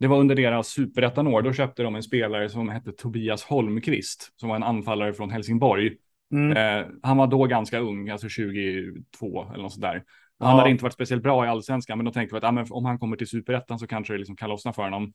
det 0.00 0.06
var 0.06 0.18
under 0.18 0.34
deras 0.34 0.68
superettanår. 0.68 1.42
Då 1.42 1.52
köpte 1.52 1.82
de 1.82 1.94
en 1.94 2.02
spelare 2.02 2.48
som 2.48 2.68
hette 2.68 2.92
Tobias 2.92 3.44
Holmqvist, 3.44 4.32
som 4.36 4.48
var 4.48 4.56
en 4.56 4.62
anfallare 4.62 5.12
från 5.12 5.30
Helsingborg. 5.30 5.96
Mm. 6.32 6.56
Eh, 6.56 6.86
han 7.02 7.16
var 7.16 7.26
då 7.26 7.46
ganska 7.46 7.78
ung, 7.78 8.08
alltså 8.08 8.28
22 8.28 9.50
eller 9.52 9.62
något 9.62 9.72
sådär. 9.72 10.04
Ja. 10.38 10.46
Han 10.46 10.58
hade 10.58 10.70
inte 10.70 10.84
varit 10.84 10.94
speciellt 10.94 11.22
bra 11.22 11.44
i 11.44 11.48
allsvenskan, 11.48 11.98
men 11.98 12.04
då 12.04 12.10
tänkte 12.10 12.34
vi 12.34 12.38
att 12.38 12.44
ah, 12.44 12.74
om 12.74 12.84
han 12.84 12.98
kommer 12.98 13.16
till 13.16 13.28
superettan 13.28 13.78
så 13.78 13.86
kanske 13.86 14.14
det 14.14 14.18
liksom 14.18 14.36
kan 14.36 14.50
lossna 14.50 14.72
för 14.72 14.82
honom. 14.82 15.12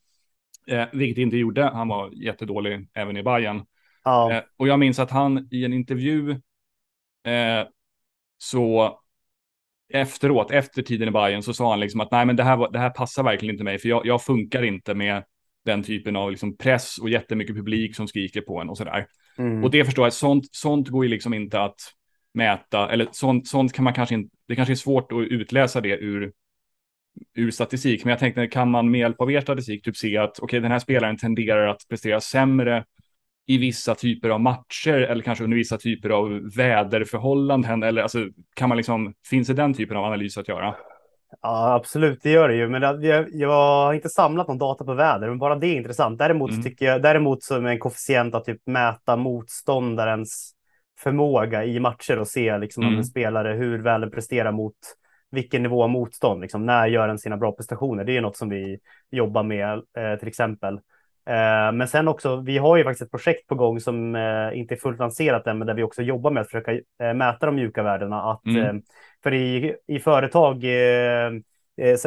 Eh, 0.68 0.86
vilket 0.94 1.18
inte 1.18 1.38
gjorde. 1.38 1.64
Han 1.64 1.88
var 1.88 2.12
jättedålig 2.24 2.88
även 2.94 3.18
i 3.18 3.24
Bayern. 3.24 3.66
Ja. 4.04 4.32
Eh, 4.32 4.44
och 4.58 4.68
jag 4.68 4.80
minns 4.80 5.00
att 5.00 5.12
han 5.12 5.48
i 5.52 5.66
en 5.66 5.74
intervju 5.74 6.32
eh, 7.24 7.68
så 8.38 9.00
efteråt, 9.94 10.52
efter 10.52 10.82
tiden 10.82 11.08
i 11.08 11.12
Bayern 11.12 11.44
så 11.44 11.54
sa 11.54 11.70
han 11.70 11.80
liksom 11.80 12.02
att 12.02 12.12
nej, 12.12 12.26
men 12.26 12.36
det 12.36 12.44
här, 12.44 12.72
det 12.72 12.80
här 12.80 12.90
passar 12.90 13.24
verkligen 13.24 13.56
inte 13.56 13.64
mig, 13.64 13.80
för 13.80 13.90
jag, 13.90 14.06
jag 14.06 14.24
funkar 14.24 14.64
inte 14.64 14.94
med 14.94 15.24
den 15.66 15.84
typen 15.84 16.16
av 16.16 16.32
liksom 16.32 16.58
press 16.58 16.98
och 16.98 17.10
jättemycket 17.10 17.56
publik 17.56 17.96
som 17.96 18.08
skriker 18.08 18.42
på 18.42 18.62
en 18.62 18.70
och 18.70 18.78
sådär. 18.78 19.08
Mm. 19.38 19.64
Och 19.64 19.72
det 19.72 19.86
förstår 19.86 20.06
jag, 20.06 20.14
sånt, 20.14 20.46
sånt 20.52 20.90
går 20.90 21.06
ju 21.06 21.12
liksom 21.12 21.34
inte 21.34 21.62
att 21.62 21.80
mäta, 22.34 22.90
eller 22.90 23.08
sånt, 23.12 23.48
sånt 23.48 23.74
kan 23.74 23.84
man 23.84 23.94
kanske 23.94 24.16
inte, 24.16 24.36
det 24.48 24.56
kanske 24.56 24.74
är 24.74 24.76
svårt 24.76 25.12
att 25.12 25.18
utläsa 25.18 25.82
det 25.82 25.98
ur, 25.98 26.32
ur 27.36 27.52
statistik, 27.52 28.06
men 28.06 28.10
jag 28.10 28.20
tänkte, 28.20 28.48
kan 28.48 28.72
man 28.72 28.92
med 28.92 29.00
hjälp 29.00 29.22
av 29.22 29.32
er 29.32 29.42
statistik 29.42 29.84
typ 29.84 29.98
se 29.98 30.18
att 30.18 30.30
okej, 30.30 30.44
okay, 30.44 30.60
den 30.60 30.72
här 30.72 30.80
spelaren 30.80 31.18
tenderar 31.18 31.68
att 31.68 31.82
prestera 31.90 32.22
sämre 32.22 32.86
i 33.46 33.58
vissa 33.58 33.96
typer 33.96 34.30
av 34.30 34.42
matcher 34.42 34.94
eller 34.94 35.24
kanske 35.24 35.44
under 35.44 35.58
vissa 35.58 35.78
typer 35.78 36.10
av 36.10 36.56
väderförhållanden 36.56 37.84
eller 37.84 38.02
alltså 38.02 38.28
kan 38.56 38.70
man 38.70 38.78
liksom, 38.78 39.14
finns 39.30 39.48
det 39.48 39.54
den 39.54 39.74
typen 39.74 39.98
av 39.98 40.06
analys 40.06 40.38
att 40.38 40.48
göra? 40.48 40.76
Ja, 41.42 41.74
absolut, 41.74 42.20
det 42.24 42.30
gör 42.30 42.50
det 42.50 42.56
ju. 42.56 42.70
Men 42.70 42.82
jag, 42.82 43.28
jag 43.32 43.50
har 43.50 43.94
inte 43.94 44.10
samlat 44.10 44.48
någon 44.48 44.58
data 44.58 44.84
på 44.84 44.94
väder, 44.94 45.30
men 45.30 45.40
bara 45.40 45.56
det 45.56 45.68
är 45.68 45.76
intressant. 45.76 46.20
Däremot 46.20 46.52
mm. 46.52 46.64
tycker 46.64 46.86
jag, 46.86 47.02
däremot 47.02 47.44
som 47.44 47.66
en 47.66 47.80
koefficient 47.80 48.36
att 48.36 48.46
typ 48.46 48.62
mäta 48.66 49.16
motståndarens 49.16 50.54
förmåga 51.00 51.66
i 51.66 51.80
matcher 51.80 52.20
och 52.20 52.28
se 52.28 52.58
liksom 52.58 52.84
mm. 52.84 52.98
en 52.98 53.06
spelare 53.06 53.54
hur 53.54 53.84
väl 53.84 54.02
den 54.02 54.12
presterar 54.12 54.52
mot 54.52 54.76
vilken 55.32 55.64
nivå 55.64 55.84
av 55.84 55.90
motstånd. 55.90 56.42
Liksom, 56.42 56.66
när 56.66 56.88
gör 56.88 57.08
den 57.08 57.20
sina 57.20 57.38
bra 57.38 57.52
prestationer? 57.52 58.04
Det 58.04 58.18
är 58.18 58.22
något 58.22 58.38
som 58.38 58.50
vi 58.50 58.80
jobbar 59.12 59.44
med 59.44 59.74
eh, 59.74 60.20
till 60.20 60.28
exempel. 60.28 60.80
Eh, 61.26 61.72
men 61.72 61.88
sen 61.88 62.08
också, 62.08 62.36
vi 62.36 62.58
har 62.58 62.78
ju 62.78 62.84
faktiskt 62.84 63.02
ett 63.02 63.12
projekt 63.12 63.48
på 63.48 63.56
gång 63.56 63.80
som 63.80 64.16
eh, 64.16 64.60
inte 64.60 64.74
är 64.74 64.78
fullt 64.78 65.00
lanserat 65.00 65.48
än, 65.48 65.58
men 65.58 65.68
där 65.68 65.74
vi 65.74 65.84
också 65.84 66.02
jobbar 66.02 66.32
med 66.32 66.42
att 66.42 66.48
försöka 66.48 66.74
eh, 66.74 67.14
mäta 67.16 67.46
de 67.46 67.56
mjuka 67.56 67.84
värdena. 67.84 68.32
Att, 68.32 68.46
mm. 68.46 68.82
För 69.24 69.34
i, 69.34 69.76
i 69.88 70.00
företag, 70.00 70.64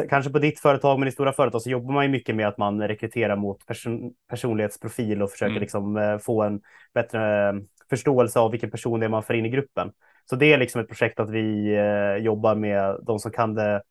kanske 0.09 0.31
på 0.31 0.39
ditt 0.39 0.59
företag, 0.59 0.99
men 0.99 1.07
i 1.07 1.11
stora 1.11 1.33
företag 1.33 1.61
så 1.61 1.69
jobbar 1.69 1.93
man 1.93 2.05
ju 2.05 2.09
mycket 2.09 2.35
med 2.35 2.47
att 2.47 2.57
man 2.57 2.87
rekryterar 2.87 3.35
mot 3.35 3.65
person, 3.65 4.13
personlighetsprofil 4.29 5.21
och 5.21 5.31
försöker 5.31 5.51
mm. 5.51 5.61
liksom 5.61 6.19
få 6.23 6.43
en 6.43 6.61
bättre 6.93 7.53
förståelse 7.89 8.39
av 8.39 8.51
vilken 8.51 8.71
person 8.71 8.99
det 8.99 9.05
är 9.05 9.09
man 9.09 9.23
får 9.23 9.35
in 9.35 9.45
i 9.45 9.49
gruppen. 9.49 9.91
Så 10.29 10.35
det 10.35 10.53
är 10.53 10.57
liksom 10.57 10.81
ett 10.81 10.87
projekt 10.87 11.19
att 11.19 11.29
vi 11.29 11.77
jobbar 12.19 12.55
med 12.55 12.99
de 13.01 13.19
som 13.19 13.31
kan 13.31 13.53
det 13.53 13.81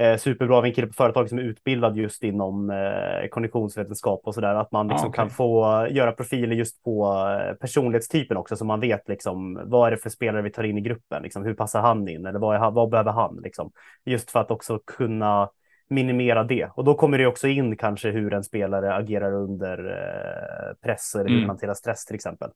eh, 0.00 0.16
superbra 0.16 0.66
en 0.66 0.72
kille 0.72 0.86
på 0.86 0.92
företaget 0.92 1.28
som 1.28 1.38
är 1.38 1.42
utbildad 1.42 1.96
just 1.96 2.24
inom 2.24 2.70
eh, 2.70 3.28
konditionsvetenskap 3.30 4.20
och 4.24 4.34
så 4.34 4.40
där. 4.40 4.54
Att 4.54 4.72
man 4.72 4.88
liksom 4.88 5.06
ah, 5.06 5.08
okay. 5.08 5.22
kan 5.22 5.30
få 5.30 5.86
göra 5.90 6.12
profiler 6.12 6.56
just 6.56 6.82
på 6.82 7.06
eh, 7.06 7.54
personlighetstypen 7.54 8.36
också 8.36 8.56
så 8.56 8.64
man 8.64 8.80
vet 8.80 9.08
liksom 9.08 9.60
vad 9.64 9.86
är 9.86 9.90
det 9.90 9.96
för 9.96 10.10
spelare 10.10 10.42
vi 10.42 10.50
tar 10.50 10.64
in 10.64 10.78
i 10.78 10.80
gruppen? 10.80 11.22
Liksom, 11.22 11.44
hur 11.44 11.54
passar 11.54 11.80
han 11.80 12.08
in? 12.08 12.26
Eller 12.26 12.38
vad, 12.38 12.56
är, 12.56 12.70
vad 12.70 12.90
behöver 12.90 13.12
han? 13.12 13.40
Liksom? 13.42 13.72
Just 14.04 14.30
för 14.30 14.40
att 14.40 14.50
också 14.50 14.78
kunna 14.86 15.48
minimera 15.92 16.44
det. 16.44 16.68
Och 16.74 16.84
då 16.84 16.94
kommer 16.94 17.18
det 17.18 17.26
också 17.26 17.48
in 17.48 17.76
kanske 17.76 18.10
hur 18.10 18.34
en 18.34 18.44
spelare 18.44 18.94
agerar 18.94 19.32
under 19.32 19.78
eh, 19.78 20.74
press 20.82 21.14
eller 21.14 21.24
hur 21.24 21.30
mm. 21.30 21.40
man 21.40 21.48
hanterar 21.48 21.74
stress 21.74 22.04
till 22.04 22.14
exempel. 22.14 22.50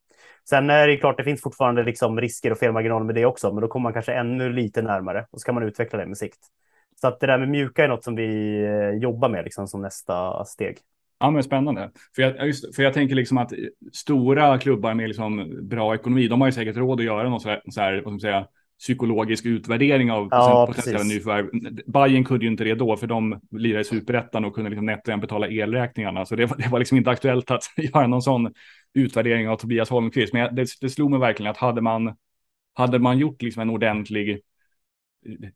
Sen 0.49 0.70
är 0.70 0.87
det 0.87 0.96
klart, 0.96 1.16
det 1.16 1.25
finns 1.25 1.42
fortfarande 1.42 1.83
liksom 1.83 2.20
risker 2.20 2.51
och 2.51 2.59
felmarginaler 2.59 3.05
med 3.05 3.14
det 3.14 3.27
också, 3.27 3.53
men 3.53 3.61
då 3.61 3.68
kommer 3.68 3.83
man 3.83 3.92
kanske 3.92 4.12
ännu 4.12 4.53
lite 4.53 4.83
närmare 4.83 5.27
och 5.31 5.40
så 5.40 5.44
kan 5.44 5.55
man 5.55 5.64
utveckla 5.64 5.99
det 5.99 6.07
med 6.07 6.18
sikt. 6.18 6.38
Så 7.00 7.09
att 7.09 7.20
det 7.20 7.26
där 7.26 7.38
med 7.38 7.48
mjuka 7.48 7.85
är 7.85 7.88
något 7.88 8.04
som 8.04 8.14
vi 8.16 8.62
eh, 8.64 9.02
jobbar 9.02 9.28
med 9.28 9.44
liksom, 9.44 9.68
som 9.68 9.82
nästa 9.82 10.44
steg. 10.44 10.78
Ja, 11.18 11.30
men 11.30 11.42
spännande. 11.42 11.90
För 12.14 12.22
jag, 12.22 12.46
just, 12.46 12.76
för 12.76 12.82
jag 12.82 12.94
tänker 12.94 13.14
liksom 13.14 13.38
att 13.38 13.52
stora 13.92 14.59
klubbar 14.59 14.94
med 14.94 15.09
liksom 15.09 15.59
bra 15.68 15.94
ekonomi, 15.94 16.28
de 16.28 16.40
har 16.40 16.48
ju 16.48 16.52
säkert 16.52 16.76
råd 16.76 17.00
att 17.00 17.06
göra 17.06 17.28
något 17.28 17.42
så 17.42 17.48
här, 17.48 17.62
så 17.70 17.80
här 17.80 17.92
vad 17.92 18.02
ska 18.02 18.11
man 18.11 18.20
säga, 18.20 18.46
psykologisk 18.78 19.46
utvärdering 19.46 20.12
av 20.12 20.28
ja, 20.30 20.66
potentiella 20.66 21.04
nyförvärv. 21.04 21.50
Bayern 21.87 22.24
kunde 22.24 22.44
ju 22.44 22.50
inte 22.50 22.64
det 22.64 22.74
då, 22.74 22.96
för 22.96 23.06
de 23.06 23.40
lirade 23.50 23.80
i 23.80 23.85
superettan 23.85 24.44
och 24.44 24.54
kunde 24.54 24.70
liksom 24.70 24.87
nätt 24.87 25.04
betala 25.04 25.48
elräkningarna. 25.48 26.26
Så 26.26 26.37
det 26.37 26.46
var, 26.46 26.56
det 26.56 26.68
var 26.68 26.78
liksom 26.78 26.98
inte 26.98 27.11
aktuellt 27.11 27.50
att 27.50 27.62
göra 27.76 28.06
någon 28.06 28.22
sån 28.22 28.52
utvärdering 28.94 29.48
av 29.48 29.56
Tobias 29.56 29.90
Holmqvist. 29.90 30.32
Men 30.32 30.54
det, 30.54 30.68
det 30.80 30.90
slog 30.90 31.11
mig 31.11 31.20
verkligen 31.20 31.50
att 31.50 31.56
hade 31.56 31.80
man 31.80 32.14
hade 32.74 32.98
man 32.98 33.18
gjort 33.18 33.42
liksom 33.42 33.62
en 33.62 33.70
ordentlig 33.70 34.40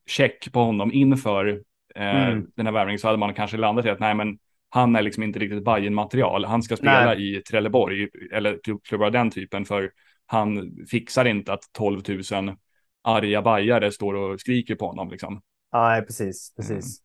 check 0.06 0.52
på 0.52 0.61
honom 0.61 0.92
inför 0.92 1.62
eh, 1.94 2.26
mm. 2.26 2.46
den 2.56 2.66
här 2.66 2.72
värvningen 2.72 2.98
så 2.98 3.06
hade 3.06 3.18
man 3.18 3.35
kanske 3.35 3.56
landat 3.56 3.87
i 3.87 3.90
att 3.90 4.00
nej 4.00 4.14
men 4.14 4.38
han 4.68 4.96
är 4.96 5.02
liksom 5.02 5.22
inte 5.22 5.38
riktigt 5.38 5.64
bayern 5.64 5.94
material 5.94 6.44
Han 6.44 6.62
ska 6.62 6.76
spela 6.76 7.04
nej. 7.04 7.38
i 7.38 7.42
Trelleborg 7.42 8.09
eller 8.33 8.59
klubbar 8.85 9.06
av 9.06 9.12
den 9.12 9.30
typen 9.30 9.64
för 9.64 9.90
han 10.26 10.76
fixar 10.90 11.24
inte 11.24 11.52
att 11.52 11.62
12 11.72 12.02
000 12.09 12.56
arga 13.02 13.42
bajare 13.42 13.92
står 13.92 14.14
och 14.14 14.40
skriker 14.40 14.74
på 14.74 14.87
honom 14.87 15.11
liksom. 15.11 15.42
Nej, 15.72 16.02
precis, 16.02 16.54
precis. 16.56 16.98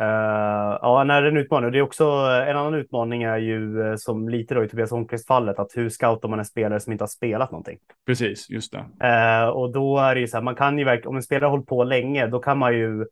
Uh, 0.00 0.78
ja, 0.82 1.04
när 1.06 1.22
det 1.22 1.28
är 1.28 1.30
en 1.30 1.36
utmaning. 1.36 1.72
Det 1.72 1.78
är 1.78 1.82
också 1.82 2.04
en 2.48 2.56
annan 2.56 2.74
utmaning 2.74 3.22
är 3.22 3.38
ju 3.38 3.78
uh, 3.78 3.96
som 3.96 4.28
lite 4.28 4.54
då 4.54 4.64
i 4.64 4.68
Tobias 4.68 4.90
Holmqvist 4.90 5.26
fallet 5.26 5.58
att 5.58 5.70
hur 5.74 5.88
scoutar 5.88 6.28
man 6.28 6.38
en 6.38 6.44
spelare 6.44 6.80
som 6.80 6.92
inte 6.92 7.02
har 7.02 7.08
spelat 7.08 7.50
någonting? 7.50 7.78
Precis, 8.06 8.50
just 8.50 8.72
det. 8.72 8.78
Uh, 8.78 9.48
och 9.48 9.72
då 9.72 9.98
är 9.98 10.14
det 10.14 10.20
ju 10.20 10.28
så 10.28 10.36
här, 10.36 10.44
man 10.44 10.54
kan 10.54 10.78
ju 10.78 10.84
verkligen, 10.84 11.08
om 11.08 11.16
en 11.16 11.22
spelare 11.22 11.44
har 11.44 11.50
hållit 11.50 11.66
på 11.66 11.84
länge, 11.84 12.26
då 12.26 12.38
kan 12.38 12.58
man 12.58 12.74
ju 12.74 13.06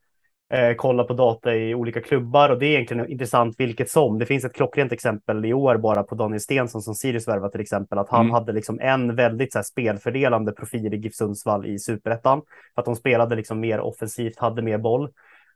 eh, 0.53 0.75
kolla 0.77 1.05
på 1.05 1.15
data 1.15 1.55
i 1.55 1.75
olika 1.75 2.01
klubbar 2.01 2.51
och 2.51 2.59
det 2.59 2.67
är 2.67 2.71
egentligen 2.71 3.11
intressant 3.11 3.55
vilket 3.59 3.91
som. 3.91 4.19
Det 4.19 4.27
finns 4.27 4.45
ett 4.45 4.55
klockrent 4.55 4.93
exempel 4.93 5.45
i 5.45 5.53
år 5.53 5.77
bara 5.77 6.03
på 6.03 6.15
Daniel 6.15 6.41
Stensson 6.41 6.83
som 6.83 6.95
Sirius 6.95 7.29
värvat 7.29 7.53
till 7.53 7.61
exempel, 7.61 7.99
att 7.99 8.09
han 8.09 8.21
mm. 8.21 8.33
hade 8.33 8.53
liksom 8.53 8.81
en 8.81 9.17
väldigt 9.17 9.53
så 9.53 9.59
här, 9.59 9.65
spelfördelande 9.65 10.53
profil 10.53 10.95
i 10.95 10.97
GIF 10.97 11.15
Sundsvall 11.15 11.67
i 11.67 11.79
superettan. 11.79 12.43
För 12.75 12.83
att 12.83 12.87
de 12.87 12.97
spelade 12.97 13.37
liksom 13.37 13.61
mer 13.61 13.81
offensivt, 13.81 14.39
hade 14.39 14.63
mer 14.63 14.79
boll. 14.79 15.11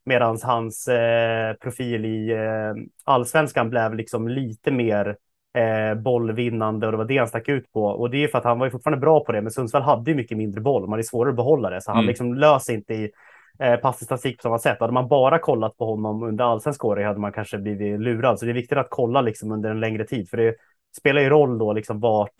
Medan 0.08 0.38
hans 0.42 0.88
eh, 0.88 1.54
profil 1.54 2.04
i 2.04 2.30
eh, 2.32 2.74
allsvenskan 3.04 3.70
blev 3.70 3.94
liksom 3.94 4.28
lite 4.28 4.70
mer 4.70 5.16
eh, 5.54 6.00
bollvinnande 6.00 6.86
och 6.86 6.92
det 6.92 6.98
var 6.98 7.04
det 7.04 7.18
han 7.18 7.28
stack 7.28 7.48
ut 7.48 7.72
på. 7.72 7.84
Och 7.84 8.10
det 8.10 8.24
är 8.24 8.28
för 8.28 8.38
att 8.38 8.44
han 8.44 8.58
var 8.58 8.66
ju 8.66 8.70
fortfarande 8.70 9.00
bra 9.00 9.24
på 9.24 9.32
det, 9.32 9.40
men 9.40 9.50
Sundsvall 9.50 9.82
hade 9.82 10.10
ju 10.10 10.16
mycket 10.16 10.38
mindre 10.38 10.60
boll. 10.60 10.88
Man 10.88 10.98
är 10.98 11.02
svårare 11.02 11.30
att 11.30 11.36
behålla 11.36 11.70
det, 11.70 11.80
så 11.80 11.90
han 11.90 11.98
mm. 11.98 12.08
liksom 12.08 12.34
löser 12.34 12.74
inte 12.74 12.94
i 12.94 13.10
eh, 13.58 13.76
passningsstatistik 13.76 14.36
på 14.36 14.42
samma 14.42 14.58
sätt. 14.58 14.80
Hade 14.80 14.92
man 14.92 15.08
bara 15.08 15.38
kollat 15.38 15.76
på 15.76 15.84
honom 15.84 16.22
under 16.22 16.44
allsvensk 16.44 16.84
året 16.84 17.06
hade 17.06 17.20
man 17.20 17.32
kanske 17.32 17.58
blivit 17.58 18.00
lurad. 18.00 18.38
Så 18.38 18.44
det 18.44 18.52
är 18.52 18.54
viktigt 18.54 18.78
att 18.78 18.90
kolla 18.90 19.20
liksom 19.20 19.52
under 19.52 19.70
en 19.70 19.80
längre 19.80 20.04
tid, 20.04 20.30
för 20.30 20.36
det 20.36 20.54
spelar 20.98 21.20
ju 21.20 21.28
roll 21.28 21.58
då 21.58 21.72
liksom 21.72 22.00
vart, 22.00 22.34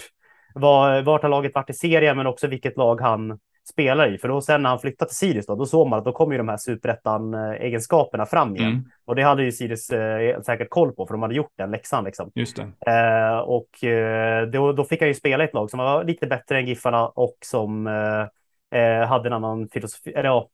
var, 0.54 1.02
vart 1.02 1.22
har 1.22 1.28
laget 1.28 1.54
varit 1.54 1.70
i 1.70 1.74
serien, 1.74 2.16
men 2.16 2.26
också 2.26 2.46
vilket 2.46 2.76
lag 2.76 3.00
han 3.00 3.38
spelar 3.68 4.14
i. 4.14 4.18
För 4.18 4.28
då 4.28 4.40
sen 4.40 4.62
när 4.62 4.70
han 4.70 4.78
flyttade 4.78 5.08
till 5.08 5.16
Sirius 5.16 5.46
då, 5.46 5.54
då 5.54 5.66
såg 5.66 5.88
man 5.88 5.98
att 5.98 6.04
då 6.04 6.12
kommer 6.12 6.32
ju 6.32 6.38
de 6.38 6.48
här 6.48 6.56
superettan-egenskaperna 6.56 8.26
fram 8.26 8.56
igen. 8.56 8.68
Mm. 8.68 8.84
Och 9.04 9.14
det 9.14 9.22
hade 9.22 9.42
ju 9.42 9.52
Sirius 9.52 9.90
eh, 9.90 10.40
säkert 10.40 10.70
koll 10.70 10.92
på, 10.92 11.06
för 11.06 11.14
de 11.14 11.22
hade 11.22 11.34
gjort 11.34 11.52
den 11.56 11.70
läxan 11.70 12.04
liksom. 12.04 12.30
Just 12.34 12.56
det. 12.56 12.92
Eh, 12.92 13.38
och 13.38 13.84
eh, 13.84 14.46
då, 14.46 14.72
då, 14.72 14.84
fick 14.84 15.00
han 15.00 15.08
ju 15.08 15.14
spela 15.14 15.44
i 15.44 15.46
ett 15.46 15.54
lag 15.54 15.70
som 15.70 15.78
var 15.78 16.04
lite 16.04 16.26
bättre 16.26 16.58
än 16.58 16.66
Giffarna 16.66 17.08
och 17.08 17.36
som 17.40 17.86
eh, 17.86 18.80
eh, 18.80 19.06
hade 19.06 19.28
en 19.28 19.32
annan 19.32 19.68
filosofi, 19.68 20.12
eller 20.12 20.28
ja, 20.28 20.48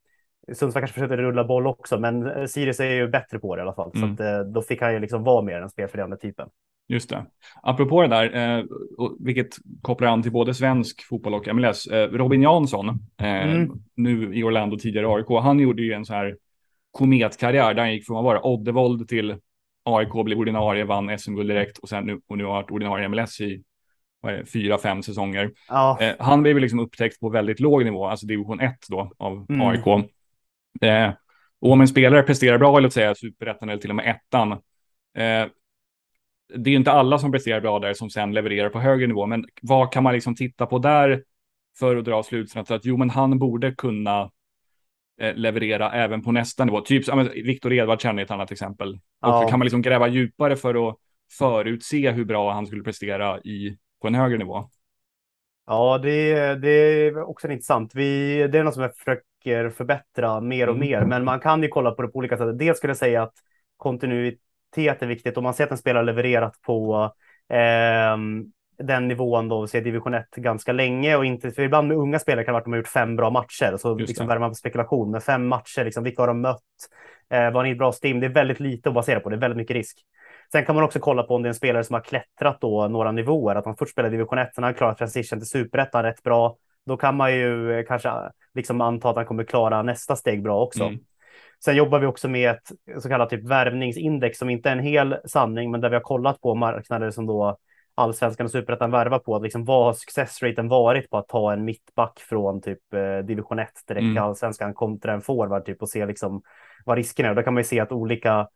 Sundsvall 0.52 0.80
kanske 0.80 0.94
försökte 0.94 1.16
rulla 1.16 1.44
boll 1.44 1.66
också, 1.66 1.98
men 1.98 2.26
eh, 2.26 2.46
Sirius 2.46 2.80
är 2.80 2.90
ju 2.90 3.08
bättre 3.08 3.38
på 3.38 3.56
det 3.56 3.60
i 3.60 3.62
alla 3.62 3.74
fall. 3.74 3.90
Mm. 3.94 4.16
Så 4.16 4.22
att, 4.22 4.28
eh, 4.28 4.40
då 4.40 4.62
fick 4.62 4.82
han 4.82 4.92
ju 4.92 5.00
liksom 5.00 5.24
vara 5.24 5.42
mer 5.42 5.60
den 5.60 5.70
spelfördelande 5.70 6.16
typen. 6.16 6.48
Just 6.88 7.10
det. 7.10 7.26
Apropå 7.62 8.02
det 8.02 8.08
där, 8.08 8.58
eh, 8.58 8.64
vilket 9.20 9.56
kopplar 9.82 10.08
an 10.08 10.22
till 10.22 10.32
både 10.32 10.54
svensk 10.54 11.08
fotboll 11.08 11.34
och 11.34 11.54
MLS. 11.54 11.86
Eh, 11.86 12.08
Robin 12.10 12.42
Jansson, 12.42 12.88
eh, 13.20 13.52
mm. 13.52 13.70
nu 13.94 14.34
i 14.34 14.42
Orlando, 14.42 14.78
tidigare 14.78 15.14
AIK, 15.14 15.42
han 15.42 15.58
gjorde 15.58 15.82
ju 15.82 15.92
en 15.92 16.04
så 16.04 16.14
här 16.14 16.36
kometkarriär 16.90 17.74
där 17.74 17.82
han 17.82 17.92
gick 17.92 18.06
från 18.06 18.16
att 18.16 18.24
vara 18.24 18.46
Oddevold 18.46 19.08
till 19.08 19.36
AIK, 19.84 20.24
blev 20.24 20.38
ordinarie, 20.38 20.84
vann 20.84 21.18
SM-guld 21.18 21.48
direkt 21.48 21.78
och 21.78 21.88
sen 21.88 22.04
nu, 22.04 22.20
och 22.28 22.38
nu 22.38 22.44
har 22.44 22.52
varit 22.52 22.70
ordinarie 22.70 23.08
MLS 23.08 23.40
i 23.40 23.62
fyra, 24.52 24.78
fem 24.78 25.02
säsonger. 25.02 25.50
Ja. 25.68 25.98
Eh, 26.00 26.14
han 26.18 26.42
blev 26.42 26.58
liksom 26.58 26.80
upptäckt 26.80 27.20
på 27.20 27.28
väldigt 27.28 27.60
låg 27.60 27.84
nivå, 27.84 28.06
alltså 28.06 28.26
division 28.26 28.60
1 28.60 28.74
då 28.88 29.12
av 29.18 29.46
mm. 29.48 29.60
AIK. 29.60 30.10
Eh, 30.80 31.12
och 31.60 31.72
om 31.72 31.80
en 31.80 31.88
spelare 31.88 32.22
presterar 32.22 32.58
bra, 32.58 32.78
låt 32.78 32.92
säga 32.92 33.14
superettan 33.14 33.68
eller 33.68 33.80
till 33.80 33.90
och 33.90 33.96
med 33.96 34.10
ettan, 34.10 34.52
eh, 34.52 35.46
det 36.54 36.70
är 36.70 36.74
inte 36.74 36.92
alla 36.92 37.18
som 37.18 37.32
presterar 37.32 37.60
bra 37.60 37.78
där 37.78 37.94
som 37.94 38.10
sen 38.10 38.34
levererar 38.34 38.68
på 38.68 38.80
högre 38.80 39.06
nivå, 39.06 39.26
men 39.26 39.46
vad 39.62 39.92
kan 39.92 40.02
man 40.02 40.12
liksom 40.12 40.34
titta 40.34 40.66
på 40.66 40.78
där 40.78 41.22
för 41.78 41.96
att 41.96 42.04
dra 42.04 42.22
slutsatsen 42.22 42.76
att 42.76 42.84
jo, 42.84 42.96
men 42.96 43.10
han 43.10 43.38
borde 43.38 43.74
kunna 43.74 44.30
eh, 45.20 45.34
leverera 45.34 45.92
även 45.92 46.22
på 46.22 46.32
nästa 46.32 46.64
nivå. 46.64 46.80
Typ 46.80 47.06
ja, 47.06 47.16
Viktor 47.34 47.72
Edvard 47.72 48.00
känner 48.00 48.22
ett 48.22 48.30
annat 48.30 48.52
exempel. 48.52 48.94
Och 48.94 48.98
ja. 49.20 49.48
kan 49.48 49.58
man 49.58 49.66
liksom 49.66 49.82
gräva 49.82 50.08
djupare 50.08 50.56
för 50.56 50.88
att 50.88 50.96
förutse 51.38 52.10
hur 52.10 52.24
bra 52.24 52.52
han 52.52 52.66
skulle 52.66 52.82
prestera 52.82 53.40
i, 53.40 53.78
på 54.02 54.08
en 54.08 54.14
högre 54.14 54.38
nivå? 54.38 54.68
Ja, 55.66 55.98
det, 55.98 56.54
det 56.54 56.70
är 56.70 57.22
också 57.22 57.48
intressant. 57.48 57.94
Vi, 57.94 58.36
det 58.48 58.58
är 58.58 58.64
något 58.64 58.74
som 58.74 58.82
jag 58.82 58.96
försöker 59.44 59.70
förbättra 59.70 60.40
mer 60.40 60.68
och 60.68 60.76
mm. 60.76 60.88
mer, 60.88 61.04
men 61.04 61.24
man 61.24 61.40
kan 61.40 61.62
ju 61.62 61.68
kolla 61.68 61.90
på 61.90 62.02
det 62.02 62.08
på 62.08 62.18
olika 62.18 62.36
sätt. 62.36 62.58
Dels 62.58 62.78
skulle 62.78 62.90
jag 62.90 62.96
säga 62.96 63.22
att 63.22 63.34
kontinuitet 63.76 65.02
är 65.02 65.06
viktigt. 65.06 65.36
Om 65.36 65.44
man 65.44 65.54
ser 65.54 65.64
att 65.64 65.70
en 65.70 65.78
spelare 65.78 66.04
levererat 66.04 66.60
på 66.62 67.12
eh, 67.50 68.16
den 68.78 69.08
nivån 69.08 69.48
då, 69.48 69.66
se 69.66 69.80
division 69.80 70.14
1 70.14 70.30
ganska 70.36 70.72
länge 70.72 71.16
och 71.16 71.24
inte, 71.24 71.50
för 71.50 71.62
ibland 71.62 71.88
med 71.88 71.96
unga 71.96 72.18
spelare 72.18 72.44
kan 72.44 72.52
det 72.52 72.54
vara 72.54 72.60
att 72.60 72.64
de 72.64 72.72
har 72.72 72.78
gjort 72.78 72.88
fem 72.88 73.16
bra 73.16 73.30
matcher, 73.30 73.76
så 73.76 73.94
liksom 73.94 74.26
värmer 74.26 74.40
man 74.40 74.50
på 74.50 74.54
spekulation. 74.54 75.10
Men 75.10 75.20
fem 75.20 75.46
matcher, 75.46 75.84
liksom, 75.84 76.04
vilka 76.04 76.22
har 76.22 76.26
de 76.26 76.40
mött? 76.40 76.60
Eh, 77.30 77.50
var 77.50 77.62
ni 77.62 77.74
bra 77.74 77.92
stim? 77.92 78.20
Det 78.20 78.26
är 78.26 78.34
väldigt 78.34 78.60
lite 78.60 78.88
att 78.88 78.94
basera 78.94 79.20
på, 79.20 79.30
det 79.30 79.36
är 79.36 79.40
väldigt 79.40 79.58
mycket 79.58 79.76
risk. 79.76 79.98
Sen 80.52 80.64
kan 80.64 80.74
man 80.74 80.84
också 80.84 81.00
kolla 81.00 81.22
på 81.22 81.34
om 81.34 81.42
det 81.42 81.46
är 81.46 81.48
en 81.48 81.54
spelare 81.54 81.84
som 81.84 81.94
har 81.94 82.00
klättrat 82.00 82.60
då 82.60 82.88
några 82.88 83.12
nivåer, 83.12 83.54
att 83.54 83.64
han 83.64 83.76
först 83.76 83.92
spelade 83.92 84.14
division 84.16 84.38
1, 84.38 84.54
sen 84.54 84.64
har 84.64 84.68
han 84.68 84.74
klarat 84.74 84.98
transition 84.98 85.38
till 85.38 85.48
superettan 85.48 86.02
rätt 86.02 86.22
bra. 86.22 86.56
Då 86.86 86.96
kan 86.96 87.16
man 87.16 87.34
ju 87.34 87.78
eh, 87.78 87.84
kanske 87.86 88.10
liksom 88.54 88.80
anta 88.80 89.10
att 89.10 89.16
han 89.16 89.26
kommer 89.26 89.44
klara 89.44 89.82
nästa 89.82 90.16
steg 90.16 90.42
bra 90.42 90.62
också. 90.62 90.84
Mm. 90.84 90.98
Sen 91.64 91.76
jobbar 91.76 91.98
vi 91.98 92.06
också 92.06 92.28
med 92.28 92.50
ett 92.50 93.02
så 93.02 93.08
kallat 93.08 93.30
typ 93.30 93.44
värvningsindex 93.44 94.38
som 94.38 94.50
inte 94.50 94.68
är 94.68 94.72
en 94.72 94.84
hel 94.84 95.16
sanning, 95.24 95.70
men 95.70 95.80
där 95.80 95.88
vi 95.88 95.96
har 95.96 96.02
kollat 96.02 96.40
på 96.40 96.54
marknader 96.54 97.10
som 97.10 97.26
då 97.26 97.58
allsvenskan 97.94 98.44
och 98.44 98.50
superettan 98.50 98.90
värvar 98.90 99.18
på. 99.18 99.38
Liksom, 99.38 99.64
vad 99.64 99.84
har 99.84 99.92
successraten 99.92 100.68
varit 100.68 101.10
på 101.10 101.18
att 101.18 101.28
ta 101.28 101.52
en 101.52 101.64
mittback 101.64 102.20
från 102.20 102.60
typ 102.60 102.94
eh, 102.94 103.18
division 103.18 103.58
1 103.58 103.68
direkt 103.88 104.02
mm. 104.02 104.14
till 104.14 104.22
allsvenskan 104.22 104.74
kontra 104.74 105.12
en 105.12 105.20
forward 105.20 105.64
typ 105.64 105.82
och 105.82 105.88
se 105.88 106.06
liksom 106.06 106.42
vad 106.84 106.96
risken 106.96 107.26
är. 107.26 107.30
Och 107.30 107.36
då 107.36 107.42
kan 107.42 107.54
man 107.54 107.60
ju 107.60 107.64
se 107.64 107.80
att 107.80 107.92
olika 107.92 108.48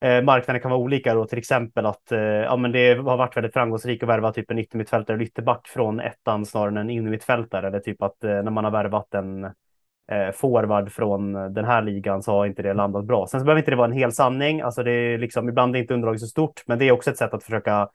eh, 0.00 0.22
marknaden 0.22 0.62
kan 0.62 0.70
vara 0.70 0.80
olika 0.80 1.14
då, 1.14 1.26
till 1.26 1.38
exempel 1.38 1.86
att 1.86 2.12
eh, 2.12 2.18
ja, 2.20 2.56
men 2.56 2.72
det 2.72 2.94
har 2.94 3.16
varit 3.16 3.36
väldigt 3.36 3.52
framgångsrikt 3.52 4.02
att 4.02 4.08
värva 4.08 4.32
typ 4.32 4.50
en 4.50 4.58
yttermittfältare 4.58 5.14
eller 5.14 5.24
ytterback 5.24 5.68
från 5.68 6.00
ettan 6.00 6.46
snarare 6.46 6.68
än 6.68 6.76
en 6.76 6.90
innermittfältare 6.90 7.66
eller 7.66 7.80
typ 7.80 8.02
att 8.02 8.24
eh, 8.24 8.30
när 8.30 8.50
man 8.50 8.64
har 8.64 8.70
värvat 8.70 9.14
en 9.14 9.44
eh, 9.44 10.30
forward 10.34 10.92
från 10.92 11.32
den 11.32 11.64
här 11.64 11.82
ligan 11.82 12.22
så 12.22 12.32
har 12.32 12.46
inte 12.46 12.62
det 12.62 12.74
landat 12.74 13.04
bra. 13.04 13.26
Sen 13.26 13.40
så 13.40 13.44
behöver 13.44 13.60
inte 13.60 13.70
det 13.70 13.76
vara 13.76 13.88
en 13.88 13.98
hel 13.98 14.12
sanning, 14.12 14.60
alltså 14.60 14.82
det 14.82 14.92
är 14.92 15.18
liksom 15.18 15.48
ibland 15.48 15.76
är 15.76 15.80
inte 15.80 15.94
underlaget 15.94 16.20
så 16.20 16.26
stort, 16.26 16.62
men 16.66 16.78
det 16.78 16.88
är 16.88 16.92
också 16.92 17.10
ett 17.10 17.18
sätt 17.18 17.34
att 17.34 17.44
försöka 17.44 17.88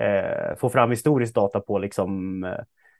eh, 0.00 0.56
få 0.56 0.70
fram 0.70 0.90
historisk 0.90 1.34
data 1.34 1.60
på 1.60 1.78
liksom 1.78 2.44
eh, 2.44 2.58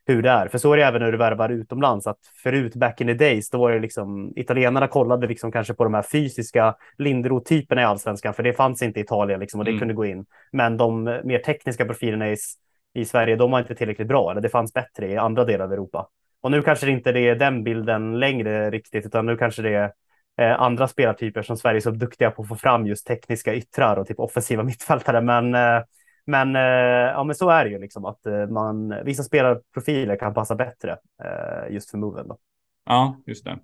hur 0.09 0.23
det 0.23 0.31
är. 0.31 0.49
För 0.49 0.59
så 0.59 0.73
är 0.73 0.77
det 0.77 0.85
även 0.85 1.03
när 1.03 1.12
du 1.12 1.18
värvar 1.18 1.49
utomlands, 1.49 2.07
att 2.07 2.18
förut 2.42 2.75
back 2.75 3.01
in 3.01 3.07
the 3.07 3.14
days, 3.14 3.51
då 3.51 3.59
var 3.59 3.73
det 3.73 3.79
liksom 3.79 4.33
italienarna 4.37 4.88
kollade 4.88 5.27
liksom 5.27 5.53
kanske 5.53 5.75
på 5.75 5.85
de 5.85 5.94
här 5.94 6.03
fysiska 6.03 6.75
Linderoth-typerna 6.99 7.81
i 7.81 7.85
allsvenskan, 7.85 8.35
för 8.35 8.42
det 8.42 8.53
fanns 8.53 8.83
inte 8.83 9.01
i 9.01 9.03
Italien 9.03 9.40
liksom 9.40 9.61
och 9.61 9.64
det 9.64 9.71
mm. 9.71 9.79
kunde 9.79 9.94
gå 9.94 10.07
in. 10.07 10.27
Men 10.53 10.77
de 10.77 11.05
mer 11.05 11.38
tekniska 11.38 11.85
profilerna 11.85 12.31
i, 12.31 12.37
i 12.94 13.05
Sverige, 13.05 13.37
de 13.37 13.51
var 13.51 13.59
inte 13.59 13.75
tillräckligt 13.75 14.09
bra, 14.09 14.31
eller 14.31 14.40
det 14.40 14.49
fanns 14.49 14.73
bättre 14.73 15.09
i 15.09 15.16
andra 15.16 15.44
delar 15.44 15.64
av 15.64 15.73
Europa. 15.73 16.09
Och 16.40 16.51
nu 16.51 16.62
kanske 16.62 16.87
det 16.87 16.92
inte 16.92 17.11
är 17.11 17.35
den 17.35 17.64
bilden 17.64 18.18
längre 18.18 18.71
riktigt, 18.71 19.07
utan 19.07 19.27
nu 19.27 19.37
kanske 19.37 19.62
det 19.62 19.75
är 19.75 19.92
eh, 20.40 20.61
andra 20.61 20.88
spelartyper 20.88 21.42
som 21.42 21.57
Sverige 21.57 21.79
är 21.79 21.81
så 21.81 21.90
duktiga 21.90 22.31
på 22.31 22.42
att 22.42 22.49
få 22.49 22.57
fram 22.57 22.87
just 22.87 23.07
tekniska 23.07 23.55
yttrar 23.55 23.97
och 23.97 24.07
typ 24.07 24.18
offensiva 24.18 24.62
mittfältare. 24.62 25.21
Men 25.21 25.55
eh, 25.55 25.83
men, 26.29 26.57
eh, 26.57 26.62
ja, 27.12 27.25
men 27.25 27.35
så 27.35 27.51
är 27.51 27.64
det 27.64 27.71
ju 27.71 27.79
liksom 27.79 28.05
att 28.05 28.27
eh, 28.27 28.47
man, 28.47 28.95
vissa 29.05 29.23
spelarprofiler 29.23 30.17
kan 30.17 30.35
passa 30.35 30.55
bättre 30.55 30.97
eh, 31.25 31.75
just 31.75 31.91
för 31.91 31.99
moven. 31.99 32.29
Då. 32.29 32.38
Ja, 32.87 33.17
just 33.27 33.45
det. 33.45 33.59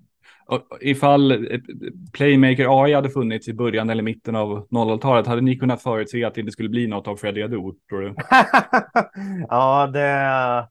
Och 0.47 0.79
ifall 0.81 1.49
Playmaker 2.13 2.85
AI 2.85 2.95
hade 2.95 3.11
funnits 3.11 3.49
i 3.49 3.55
början 3.55 3.91
eller 3.91 4.03
mitten 4.03 4.37
av 4.37 4.69
00-talet, 4.69 5.27
hade 5.27 5.41
ni 5.41 5.57
kunnat 5.57 5.83
förutse 5.83 6.25
att 6.25 6.35
det 6.35 6.41
inte 6.41 6.53
skulle 6.53 6.69
bli 6.69 6.87
något 6.87 7.09
av 7.09 7.17
Freddy 7.17 7.43
Adu, 7.43 7.73
tror 7.89 8.01
du? 8.01 8.15
ja, 9.49 9.87
det... 9.87 10.69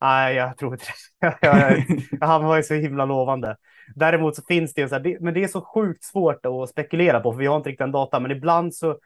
Nej, 0.00 0.36
jag 0.36 0.56
tror 0.58 0.72
inte 0.72 0.84
det. 1.20 1.86
Han 2.26 2.44
var 2.44 2.56
ju 2.56 2.62
så 2.62 2.74
himla 2.74 3.04
lovande. 3.04 3.56
Däremot 3.94 4.36
så 4.36 4.42
finns 4.48 4.74
det 4.74 4.80
ju 4.80 4.88
så 4.88 4.94
här, 4.94 5.16
men 5.20 5.34
det 5.34 5.44
är 5.44 5.48
så 5.48 5.60
sjukt 5.60 6.04
svårt 6.04 6.46
att 6.46 6.68
spekulera 6.68 7.20
på, 7.20 7.32
för 7.32 7.38
vi 7.38 7.46
har 7.46 7.56
inte 7.56 7.68
riktigt 7.68 7.84
den 7.84 7.92
data, 7.92 8.20
men 8.20 8.30
ibland 8.30 8.74
så 8.74 8.98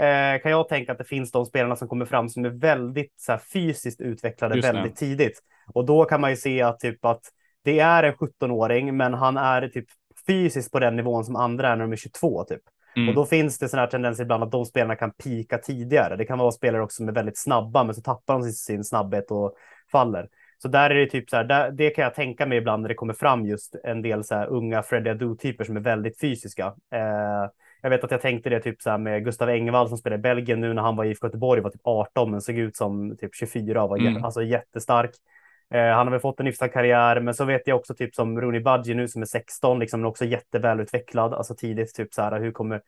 eh, 0.00 0.42
kan 0.42 0.50
jag 0.50 0.68
tänka 0.68 0.92
att 0.92 0.98
det 0.98 1.04
finns 1.04 1.32
de 1.32 1.46
spelarna 1.46 1.76
som 1.76 1.88
kommer 1.88 2.04
fram 2.04 2.28
som 2.28 2.44
är 2.44 2.50
väldigt 2.50 3.12
så 3.16 3.32
här, 3.32 3.38
fysiskt 3.38 4.00
utvecklade 4.00 4.60
väldigt 4.60 4.96
tidigt. 4.96 5.40
Och 5.74 5.86
då 5.86 6.04
kan 6.04 6.20
man 6.20 6.30
ju 6.30 6.36
se 6.36 6.62
att 6.62 6.80
typ 6.80 7.04
att 7.04 7.22
det 7.64 7.80
är 7.80 8.02
en 8.02 8.14
17-åring, 8.14 8.96
men 8.96 9.14
han 9.14 9.36
är 9.36 9.68
typ 9.68 9.86
fysiskt 10.26 10.72
på 10.72 10.78
den 10.78 10.96
nivån 10.96 11.24
som 11.24 11.36
andra 11.36 11.68
är 11.68 11.76
när 11.76 11.84
de 11.84 11.92
är 11.92 11.96
22 11.96 12.44
typ. 12.44 12.62
Mm. 12.96 13.08
Och 13.08 13.14
då 13.14 13.26
finns 13.26 13.58
det 13.58 13.68
sådana 13.68 13.82
här 13.82 13.90
tendenser 13.90 14.22
ibland 14.22 14.44
att 14.44 14.52
de 14.52 14.64
spelarna 14.64 14.96
kan 14.96 15.10
pika 15.10 15.58
tidigare. 15.58 16.16
Det 16.16 16.24
kan 16.24 16.38
vara 16.38 16.50
spelare 16.50 16.82
också 16.82 16.96
som 16.96 17.08
är 17.08 17.12
väldigt 17.12 17.38
snabba, 17.38 17.84
men 17.84 17.94
så 17.94 18.02
tappar 18.02 18.34
de 18.34 18.52
sin 18.52 18.84
snabbhet 18.84 19.30
och 19.30 19.54
faller. 19.92 20.28
Så 20.58 20.68
där 20.68 20.90
är 20.90 20.94
det 20.94 21.06
typ 21.06 21.30
så 21.30 21.36
här, 21.36 21.44
där, 21.44 21.70
det 21.70 21.90
kan 21.90 22.04
jag 22.04 22.14
tänka 22.14 22.46
mig 22.46 22.58
ibland 22.58 22.82
när 22.82 22.88
det 22.88 22.94
kommer 22.94 23.14
fram 23.14 23.46
just 23.46 23.76
en 23.84 24.02
del 24.02 24.24
så 24.24 24.34
här 24.34 24.46
unga 24.46 24.82
Freddie 24.82 25.10
Adu-typer 25.10 25.64
som 25.64 25.76
är 25.76 25.80
väldigt 25.80 26.20
fysiska. 26.20 26.66
Eh, 26.94 27.44
jag 27.82 27.90
vet 27.90 28.04
att 28.04 28.10
jag 28.10 28.20
tänkte 28.20 28.50
det 28.50 28.60
typ 28.60 28.82
så 28.82 28.90
här 28.90 28.98
med 28.98 29.24
Gustav 29.24 29.48
Engvall 29.48 29.88
som 29.88 29.98
spelade 29.98 30.20
i 30.20 30.22
Belgien 30.22 30.60
nu 30.60 30.74
när 30.74 30.82
han 30.82 30.96
var 30.96 31.04
i 31.04 31.16
Göteborg, 31.22 31.60
var 31.60 31.70
typ 31.70 31.80
18 31.84 32.30
men 32.30 32.40
såg 32.40 32.58
ut 32.58 32.76
som 32.76 33.16
typ 33.16 33.34
24 33.34 33.82
och 33.82 33.90
var 33.90 33.98
mm. 33.98 34.24
alltså 34.24 34.42
jättestark. 34.42 35.10
Eh, 35.74 35.80
han 35.80 36.06
har 36.06 36.10
väl 36.10 36.20
fått 36.20 36.40
en 36.40 36.46
hyfsad 36.46 36.72
karriär, 36.72 37.20
men 37.20 37.34
så 37.34 37.44
vet 37.44 37.62
jag 37.66 37.76
också 37.76 37.94
typ 37.94 38.14
som 38.14 38.40
Rooney 38.40 38.60
Budgie 38.60 38.94
nu 38.94 39.08
som 39.08 39.22
är 39.22 39.26
16, 39.26 39.78
liksom 39.78 40.00
men 40.00 40.08
också 40.08 40.24
jättevälutvecklad, 40.24 41.34
alltså 41.34 41.54
tidigt 41.54 41.94
typ 41.94 42.14
så 42.14 42.22
här 42.22 42.40
hur 42.40 42.52
kommer 42.52 42.80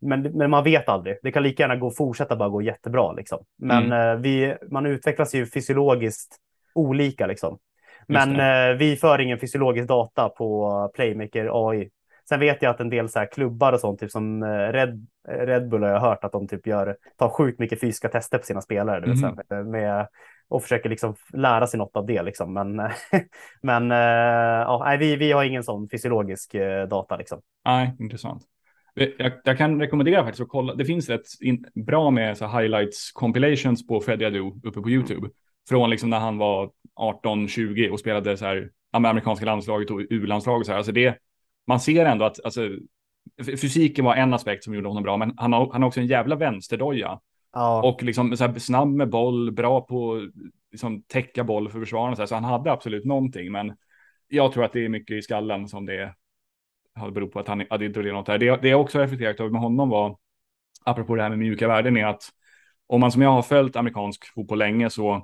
men, 0.00 0.22
men 0.22 0.50
man 0.50 0.64
vet 0.64 0.88
aldrig. 0.88 1.16
Det 1.22 1.32
kan 1.32 1.42
lika 1.42 1.62
gärna 1.62 1.76
gå 1.76 1.90
fortsätta 1.90 2.36
bara 2.36 2.48
gå 2.48 2.62
jättebra 2.62 3.12
liksom. 3.12 3.44
Men 3.58 3.86
mm. 3.86 4.10
eh, 4.10 4.16
vi, 4.16 4.56
man 4.70 4.86
utvecklas 4.86 5.34
ju 5.34 5.46
fysiologiskt 5.46 6.36
olika 6.74 7.26
liksom. 7.26 7.58
Men 8.06 8.40
eh, 8.40 8.76
vi 8.76 8.96
för 8.96 9.20
ingen 9.20 9.38
fysiologisk 9.38 9.88
data 9.88 10.28
på 10.28 10.90
Playmaker 10.94 11.68
AI. 11.68 11.90
Sen 12.28 12.40
vet 12.40 12.62
jag 12.62 12.70
att 12.70 12.80
en 12.80 12.90
del 12.90 13.08
så 13.08 13.18
här 13.18 13.26
klubbar 13.32 13.72
och 13.72 13.80
sånt, 13.80 14.00
typ 14.00 14.10
som 14.10 14.42
eh, 14.42 14.48
Red, 14.48 15.06
Red 15.28 15.68
Bull 15.68 15.82
har 15.82 15.90
jag 15.90 16.00
hört 16.00 16.24
att 16.24 16.32
de 16.32 16.48
typ 16.48 16.66
gör, 16.66 16.96
tar 17.16 17.28
sjukt 17.28 17.58
mycket 17.58 17.80
fysiska 17.80 18.08
tester 18.08 18.38
på 18.38 18.44
sina 18.44 18.60
spelare. 18.60 19.04
Mm. 19.04 19.36
Vet, 19.36 19.50
mhm. 19.50 19.70
med, 19.70 20.08
och 20.48 20.62
försöker 20.62 20.88
liksom 20.88 21.14
lära 21.32 21.66
sig 21.66 21.78
något 21.78 21.96
av 21.96 22.06
det. 22.06 22.22
Liksom. 22.22 22.52
Men, 22.52 22.76
men 23.62 23.92
eh, 23.92 23.98
ja, 24.66 24.96
vi, 25.00 25.16
vi 25.16 25.32
har 25.32 25.44
ingen 25.44 25.64
sån 25.64 25.88
fysiologisk 25.88 26.54
eh, 26.54 26.88
data. 26.88 27.16
Liksom. 27.16 27.40
Nej, 27.64 27.96
intressant. 27.98 28.42
Jag, 28.94 29.32
jag, 29.44 29.58
kan 29.58 29.80
rekommendera 29.80 30.22
faktiskt 30.22 30.42
att 30.42 30.48
kolla. 30.48 30.74
Det 30.74 30.84
finns 30.84 31.08
rätt 31.08 31.26
in, 31.40 31.64
bra 31.86 32.10
med 32.10 32.36
så 32.36 32.46
highlights 32.46 33.12
compilations 33.12 33.86
på 33.86 34.00
Freddy 34.00 34.24
Adu 34.24 34.52
uppe 34.64 34.80
på 34.80 34.90
YouTube. 34.90 35.28
Från 35.68 35.90
liksom 35.90 36.10
när 36.10 36.18
han 36.18 36.38
var 36.38 36.70
18-20 37.00 37.88
och 37.88 38.00
spelade 38.00 38.36
så 38.36 38.44
här 38.44 38.70
amerikanska 38.92 39.46
landslaget 39.46 39.90
och 39.90 40.00
U-landslaget. 40.10 40.68
Alltså 40.68 40.92
det, 40.92 41.18
man 41.66 41.80
ser 41.80 42.06
ändå 42.06 42.24
att 42.24 42.44
alltså, 42.44 42.68
fysiken 43.44 44.04
var 44.04 44.14
en 44.14 44.34
aspekt 44.34 44.64
som 44.64 44.74
gjorde 44.74 44.88
honom 44.88 45.02
bra, 45.02 45.16
men 45.16 45.34
han 45.36 45.52
har, 45.52 45.72
han 45.72 45.82
har 45.82 45.88
också 45.88 46.00
en 46.00 46.06
jävla 46.06 46.36
vänsterdoja. 46.36 47.20
Ja. 47.52 47.82
Och 47.82 48.02
liksom 48.02 48.36
så 48.36 48.46
här, 48.46 48.58
snabb 48.58 48.88
med 48.88 49.10
boll, 49.10 49.52
bra 49.52 49.80
på 49.80 50.28
liksom, 50.70 51.02
täcka 51.02 51.44
boll 51.44 51.70
för 51.70 51.80
försvararna. 51.80 52.16
Så, 52.16 52.22
här, 52.22 52.26
så 52.26 52.34
han 52.34 52.44
hade 52.44 52.72
absolut 52.72 53.04
någonting, 53.04 53.52
men 53.52 53.76
jag 54.28 54.52
tror 54.52 54.64
att 54.64 54.72
det 54.72 54.84
är 54.84 54.88
mycket 54.88 55.16
i 55.16 55.22
skallen 55.22 55.68
som 55.68 55.86
det 55.86 56.14
har 56.94 57.10
berott 57.10 57.32
på 57.32 57.38
att 57.40 57.48
han 57.48 57.66
hade 57.70 57.86
inte 57.86 58.02
något 58.02 58.26
där. 58.26 58.38
Det, 58.38 58.62
det 58.62 58.68
jag 58.68 58.80
också 58.80 58.98
reflekterat 58.98 59.40
över 59.40 59.50
med 59.50 59.60
honom 59.60 59.88
var, 59.88 60.16
apropå 60.84 61.14
det 61.14 61.22
här 61.22 61.28
med 61.28 61.38
mjuka 61.38 61.68
värden, 61.68 61.96
är 61.96 62.06
att 62.06 62.22
om 62.86 63.00
man 63.00 63.12
som 63.12 63.22
jag 63.22 63.30
har 63.30 63.42
följt 63.42 63.76
amerikansk 63.76 64.34
fotboll 64.34 64.58
länge 64.58 64.90
så 64.90 65.14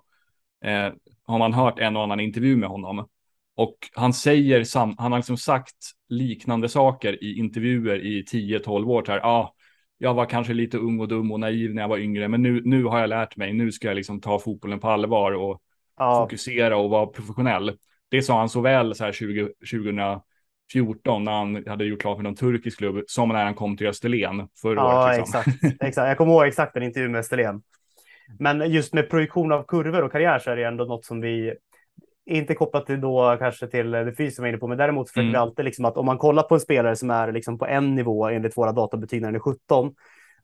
eh, 0.64 0.92
har 1.26 1.38
man 1.38 1.52
hört 1.52 1.78
en 1.78 1.96
och 1.96 2.02
annan 2.02 2.20
intervju 2.20 2.56
med 2.56 2.68
honom. 2.68 3.08
Och 3.56 3.76
han 3.92 4.12
säger, 4.12 4.64
sam 4.64 4.94
han 4.98 5.12
har 5.12 5.18
liksom 5.18 5.36
sagt 5.36 5.76
liknande 6.08 6.68
saker 6.68 7.24
i 7.24 7.38
intervjuer 7.38 8.04
i 8.04 8.24
10-12 8.24 8.90
år. 8.90 9.04
Här, 9.08 9.20
ah, 9.22 9.54
jag 9.98 10.14
var 10.14 10.26
kanske 10.26 10.52
lite 10.52 10.78
ung 10.78 11.00
och 11.00 11.08
dum 11.08 11.32
och 11.32 11.40
naiv 11.40 11.74
när 11.74 11.82
jag 11.82 11.88
var 11.88 11.98
yngre, 11.98 12.28
men 12.28 12.42
nu, 12.42 12.62
nu 12.64 12.84
har 12.84 13.00
jag 13.00 13.08
lärt 13.08 13.36
mig. 13.36 13.52
Nu 13.52 13.72
ska 13.72 13.88
jag 13.88 13.94
liksom 13.94 14.20
ta 14.20 14.38
fotbollen 14.38 14.80
på 14.80 14.88
allvar 14.88 15.32
och 15.32 15.62
ja. 15.98 16.24
fokusera 16.24 16.76
och 16.76 16.90
vara 16.90 17.06
professionell. 17.06 17.76
Det 18.08 18.22
sa 18.22 18.38
han 18.38 18.48
såväl 18.48 18.94
så 18.94 19.04
här 19.04 19.12
20, 19.12 19.48
2014 19.70 21.24
när 21.24 21.32
han 21.32 21.64
hade 21.66 21.84
gjort 21.84 22.00
klart 22.00 22.16
med 22.16 22.24
någon 22.24 22.36
turkisk 22.36 22.78
klubb 22.78 23.04
som 23.06 23.28
när 23.28 23.44
han 23.44 23.54
kom 23.54 23.76
till 23.76 23.86
Österlen 23.86 24.48
förra 24.62 24.80
ja, 24.80 25.04
året. 25.04 25.18
Liksom. 25.18 25.40
Exakt, 25.40 25.82
exakt. 25.82 26.08
Jag 26.08 26.18
kommer 26.18 26.32
ihåg 26.32 26.46
exakt 26.46 26.74
den 26.74 26.82
intervjun 26.82 27.12
med 27.12 27.18
Österlen. 27.18 27.62
Men 28.38 28.72
just 28.72 28.94
med 28.94 29.10
projektion 29.10 29.52
av 29.52 29.64
kurvor 29.68 30.02
och 30.02 30.12
karriär 30.12 30.38
så 30.38 30.50
är 30.50 30.56
det 30.56 30.64
ändå 30.64 30.84
något 30.84 31.04
som 31.04 31.20
vi 31.20 31.54
inte 32.26 32.54
kopplat 32.54 32.86
till 32.86 33.00
då 33.00 33.36
kanske 33.38 33.66
till 33.66 33.90
det 33.90 34.14
fysiska 34.14 34.42
var 34.42 34.48
inne 34.48 34.58
på, 34.58 34.66
men 34.66 34.78
däremot 34.78 35.08
försöker 35.08 35.22
mm. 35.22 35.32
vi 35.32 35.38
alltid 35.38 35.64
liksom 35.64 35.84
att 35.84 35.96
om 35.96 36.06
man 36.06 36.18
kollar 36.18 36.42
på 36.42 36.54
en 36.54 36.60
spelare 36.60 36.96
som 36.96 37.10
är 37.10 37.32
liksom 37.32 37.58
på 37.58 37.66
en 37.66 37.94
nivå 37.94 38.28
enligt 38.28 38.56
våra 38.56 38.72
databetyg 38.72 39.22
när 39.22 39.28
den 39.28 39.34
är 39.34 39.40
17, 39.40 39.94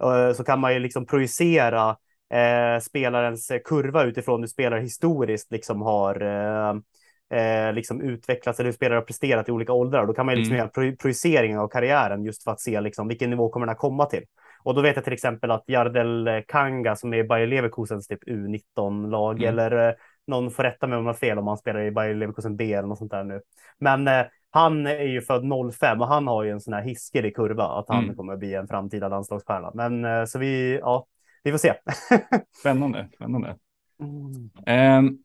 eh, 0.03 0.33
så 0.33 0.45
kan 0.45 0.61
man 0.61 0.75
ju 0.75 0.79
liksom 0.79 1.07
projicera 1.07 1.97
eh, 2.35 2.81
spelarens 2.81 3.53
kurva 3.65 4.05
utifrån 4.05 4.41
hur 4.41 4.49
spelare 4.49 4.81
historiskt 4.81 5.53
liksom 5.53 5.83
har 5.83 6.23
eh, 6.23 6.75
eh, 7.35 7.73
liksom 7.73 8.01
utvecklats 8.01 8.61
eller 8.61 8.69
hur 8.69 8.75
spelare 8.75 8.99
har 8.99 9.03
presterat 9.03 9.49
i 9.49 9.53
olika 9.53 9.73
åldrar. 9.73 10.07
Då 10.07 10.13
kan 10.13 10.27
man 10.27 10.35
ju 10.35 10.39
liksom 10.39 10.55
mm. 10.55 10.59
göra 10.59 10.69
pro 10.69 10.97
projicering 10.97 11.59
av 11.59 11.69
karriären 11.69 12.25
just 12.25 12.45
för 12.45 12.51
att 12.51 12.61
se 12.61 12.81
liksom 12.81 13.09
vilken 13.09 13.31
nivå 13.31 13.49
kommer 13.49 13.67
den 13.67 13.73
att 13.73 13.79
komma 13.79 14.07
till. 14.07 14.25
Och 14.63 14.75
då 14.75 14.81
vet 14.81 14.97
jag 14.97 15.05
till 15.05 15.13
exempel 15.13 15.51
att 15.51 15.65
Jardel 15.67 16.43
Kanga 16.49 16.97
som 16.97 17.15
är 17.15 17.25
Bayer 17.25 17.47
Leverkusens 17.47 18.07
typ 18.07 18.25
U19-lag 18.25 19.43
mm. 19.43 19.49
eller 19.49 19.89
eh, 19.89 19.95
någon 20.29 20.51
får 20.51 20.63
rätta 20.63 20.87
mig 20.87 20.99
om 20.99 21.05
jag 21.05 21.13
har 21.13 21.19
fel 21.19 21.39
om 21.39 21.47
han 21.47 21.59
spelar 21.59 21.81
i 21.81 21.91
Bayer 21.91 22.15
Leverkusen 22.15 22.57
B 22.57 22.73
eller 22.73 22.89
något 22.89 22.99
sånt 22.99 23.11
där 23.11 23.25
nu. 23.25 23.41
Men 23.79 24.09
eh, 24.09 24.27
han 24.51 24.87
är 24.87 25.03
ju 25.03 25.21
född 25.21 25.43
05 25.73 26.01
och 26.01 26.09
han 26.09 26.27
har 26.27 26.45
ju 26.45 26.51
en 26.51 26.61
sån 26.61 26.75
här 26.75 26.83
hiskelig 26.83 27.37
kurva 27.37 27.65
att 27.65 27.89
han 27.89 28.05
mm. 28.05 28.17
kommer 28.17 28.37
bli 28.37 28.55
en 28.55 28.69
framtida 28.69 29.09
landslagsstjärna. 29.09 29.71
Men 29.75 30.05
eh, 30.05 30.25
så 30.25 30.39
vi, 30.39 30.79
ja, 30.79 31.07
vi 31.43 31.51
får 31.51 31.59
se. 31.59 31.75
spännande, 32.61 33.09
spännande. 33.15 33.57
Mm. 34.01 34.99
Um, 35.07 35.19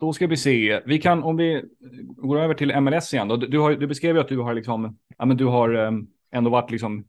då 0.00 0.12
ska 0.12 0.26
vi 0.26 0.36
se. 0.36 0.82
Vi 0.86 0.98
kan, 0.98 1.22
om 1.22 1.36
vi 1.36 1.64
går 2.16 2.38
över 2.38 2.54
till 2.54 2.80
MLS 2.80 3.14
igen. 3.14 3.28
Då, 3.28 3.36
du, 3.36 3.58
har, 3.58 3.70
du 3.74 3.86
beskrev 3.86 4.16
ju 4.16 4.20
att 4.20 4.28
du 4.28 4.38
har 4.38 4.54
liksom, 4.54 4.98
ja 5.18 5.24
men 5.24 5.36
du 5.36 5.44
har 5.44 5.74
um, 5.74 6.08
ändå 6.30 6.50
varit 6.50 6.70
liksom 6.70 7.04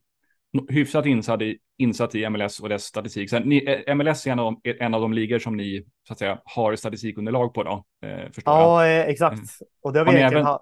hyfsat 0.69 1.05
insatt 1.05 1.41
i, 1.41 1.57
insatt 1.77 2.15
i 2.15 2.29
MLS 2.29 2.59
och 2.59 2.69
dess 2.69 2.83
statistik. 2.83 3.29
Så 3.29 3.39
ni, 3.39 3.83
eh, 3.87 3.95
MLS 3.95 4.27
är 4.27 4.31
en 4.31 4.39
av, 4.39 4.55
de, 4.63 4.75
en 4.79 4.93
av 4.93 5.01
de 5.01 5.13
ligor 5.13 5.39
som 5.39 5.57
ni 5.57 5.85
så 6.07 6.13
att 6.13 6.19
säga 6.19 6.39
har 6.45 6.75
statistikunderlag 6.75 7.53
på 7.53 7.63
då. 7.63 7.85
Eh, 8.07 8.29
ja, 8.45 8.85
jag. 8.87 8.99
Eh, 8.99 9.09
exakt. 9.09 9.33
Mm. 9.33 9.45
Och 9.81 9.93
det 9.93 9.99
har 9.99 10.05
vi 10.05 10.11
har 10.11 10.17
egentligen 10.17 10.45
även... 10.45 10.59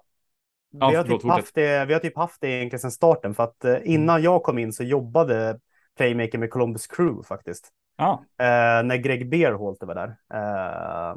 vi, 0.72 0.78
ja, 0.78 0.96
har 0.96 1.04
typ 1.04 1.24
haft 1.24 1.54
det, 1.54 1.84
vi 1.84 1.92
har 1.92 2.00
typ 2.00 2.16
haft 2.16 2.40
det 2.40 2.48
egentligen 2.48 2.80
sedan 2.80 2.90
starten 2.90 3.34
för 3.34 3.42
att 3.42 3.64
eh, 3.64 3.76
innan 3.84 4.16
mm. 4.16 4.24
jag 4.24 4.42
kom 4.42 4.58
in 4.58 4.72
så 4.72 4.84
jobbade 4.84 5.58
Playmaker 5.96 6.38
med 6.38 6.50
Columbus 6.50 6.86
Crew 6.86 7.22
faktiskt. 7.28 7.68
Ah. 7.96 8.12
Eh, 8.12 8.84
när 8.84 8.96
Greg 8.96 9.30
Beerholt 9.30 9.82
var 9.82 9.94
där. 9.94 10.16
Eh, 10.34 11.16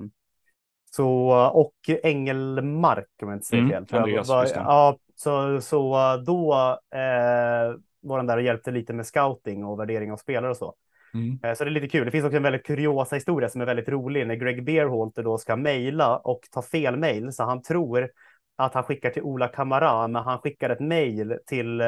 så, 0.91 1.29
och 1.53 1.75
Engelmark 2.03 3.07
om 3.21 3.29
jag 3.29 3.35
inte 3.35 3.45
säger 3.45 3.63
mm, 3.63 3.85
fel. 3.85 3.99
Andreas, 3.99 4.29
var, 4.29 4.47
ja, 4.55 4.97
så, 5.15 5.61
så 5.61 5.97
då 6.25 6.53
eh, 6.95 7.79
var 8.08 8.17
han 8.17 8.28
där 8.28 8.38
och 8.38 8.43
hjälpte 8.43 8.72
lite 8.72 8.93
med 8.93 9.06
scouting 9.06 9.65
och 9.65 9.80
värdering 9.80 10.12
av 10.12 10.17
spelare 10.17 10.52
och 10.52 10.58
så. 10.58 10.76
Mm. 11.13 11.39
Eh, 11.43 11.54
så 11.54 11.63
det 11.63 11.70
är 11.70 11.72
lite 11.72 11.88
kul. 11.88 12.06
Det 12.06 12.12
finns 12.12 12.26
också 12.26 12.38
en 12.38 12.43
väldigt 12.43 12.65
kuriosa 12.65 13.15
historia 13.15 13.50
som 13.50 13.62
är 13.62 13.65
väldigt 13.65 13.89
rolig 13.89 14.28
när 14.28 14.36
Greg 14.36 14.65
Beerholter 14.65 15.24
då 15.24 15.38
ska 15.38 15.56
mejla 15.56 16.17
och 16.17 16.39
ta 16.52 16.62
fel 16.62 16.98
mejl 16.98 17.34
så 17.34 17.43
han 17.43 17.62
tror 17.62 18.10
att 18.56 18.74
han 18.74 18.84
skickar 18.84 19.10
till 19.10 19.22
Ola 19.22 19.48
Kamara, 19.48 20.08
men 20.08 20.24
han 20.24 20.39
skickar 20.39 20.70
ett 20.70 20.80
mejl 20.80 21.38
till 21.46 21.82
eh, 21.82 21.88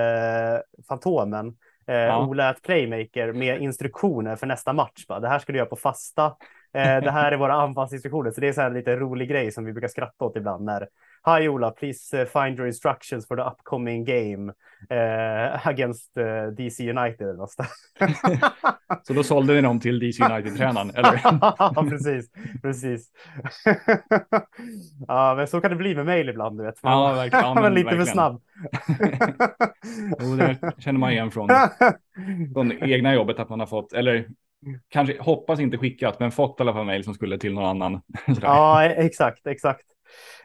Fantomen, 0.88 1.48
eh, 1.88 1.96
ja. 1.96 2.26
Ola 2.26 2.56
Playmaker 2.64 3.34
med 3.34 3.62
instruktioner 3.62 4.36
för 4.36 4.48
nästa 4.48 4.74
match. 4.74 5.06
Bara. 5.08 5.20
Det 5.20 5.28
här 5.28 5.40
ska 5.40 5.52
du 5.52 5.58
göra 5.58 5.70
på 5.70 5.76
fasta. 5.76 6.36
Eh, 6.74 7.04
det 7.04 7.12
här 7.12 7.32
är 7.32 7.38
våra 7.46 7.54
anfallsinstruktioner. 7.54 8.32
Så 8.32 8.42
det 8.42 8.48
är 8.48 8.54
så 8.54 8.62
här 8.62 8.72
lite 8.72 8.96
rolig 8.96 9.30
grej 9.30 9.52
som 9.52 9.66
vi 9.66 9.74
brukar 9.74 9.88
skratta 9.88 10.26
åt 10.26 10.36
ibland 10.36 10.66
när 10.66 10.88
Hi 11.26 11.48
Ola, 11.48 11.72
please 11.72 12.22
uh, 12.22 12.26
find 12.26 12.58
your 12.58 12.68
instructions 12.68 13.28
for 13.28 13.36
the 13.36 13.44
upcoming 13.44 14.06
game 14.06 14.54
uh, 14.92 15.68
against 15.68 16.18
uh, 16.18 16.24
eh, 16.24 16.48
DC 16.48 16.90
United. 16.90 17.36
så 19.04 19.14
då 19.14 19.24
sålde 19.24 19.54
ni 19.54 19.62
dem 19.62 19.80
till 19.80 20.00
DC 20.00 20.24
United-tränaren, 20.24 20.90
eller? 20.96 21.22
ja, 21.24 21.86
precis. 21.90 22.32
precis. 22.62 23.08
ja, 25.08 25.36
men 25.36 25.48
så 25.48 25.62
kan 25.62 25.72
det 25.72 25.78
bli 25.78 25.96
med 25.96 26.06
mejl 26.06 26.30
ibland, 26.30 26.58
du 26.58 26.64
vet. 26.64 26.84
Man, 26.84 26.94
ja, 26.94 27.14
verkligen. 27.14 27.46
Ja, 27.46 27.54
men, 27.54 27.64
men 27.64 27.74
lite 27.74 27.86
verkligen. 27.86 28.06
för 28.06 28.14
snabb. 28.14 28.42
jo, 30.20 30.36
det 30.36 30.74
känner 30.78 31.00
man 31.00 31.12
igen 31.12 31.32
från, 31.32 31.50
från 32.54 32.72
egna 32.72 33.14
jobbet 33.14 33.40
att 33.40 33.50
man 33.50 33.60
har 33.60 33.68
fått, 33.68 33.94
eller 33.94 34.28
kanske 34.89 35.22
hoppas 35.22 35.60
inte 35.60 35.78
skickat, 35.78 36.19
men 36.19 36.32
fått 36.32 36.60
i 36.60 36.63
alla 36.63 36.74
fall 36.74 36.86
mejl 36.86 37.04
som 37.04 37.13
skulle 37.13 37.38
till 37.38 37.54
någon 37.54 37.65
annan. 37.65 38.02
ja, 38.41 38.84
exakt, 38.84 39.48
exakt. 39.48 39.86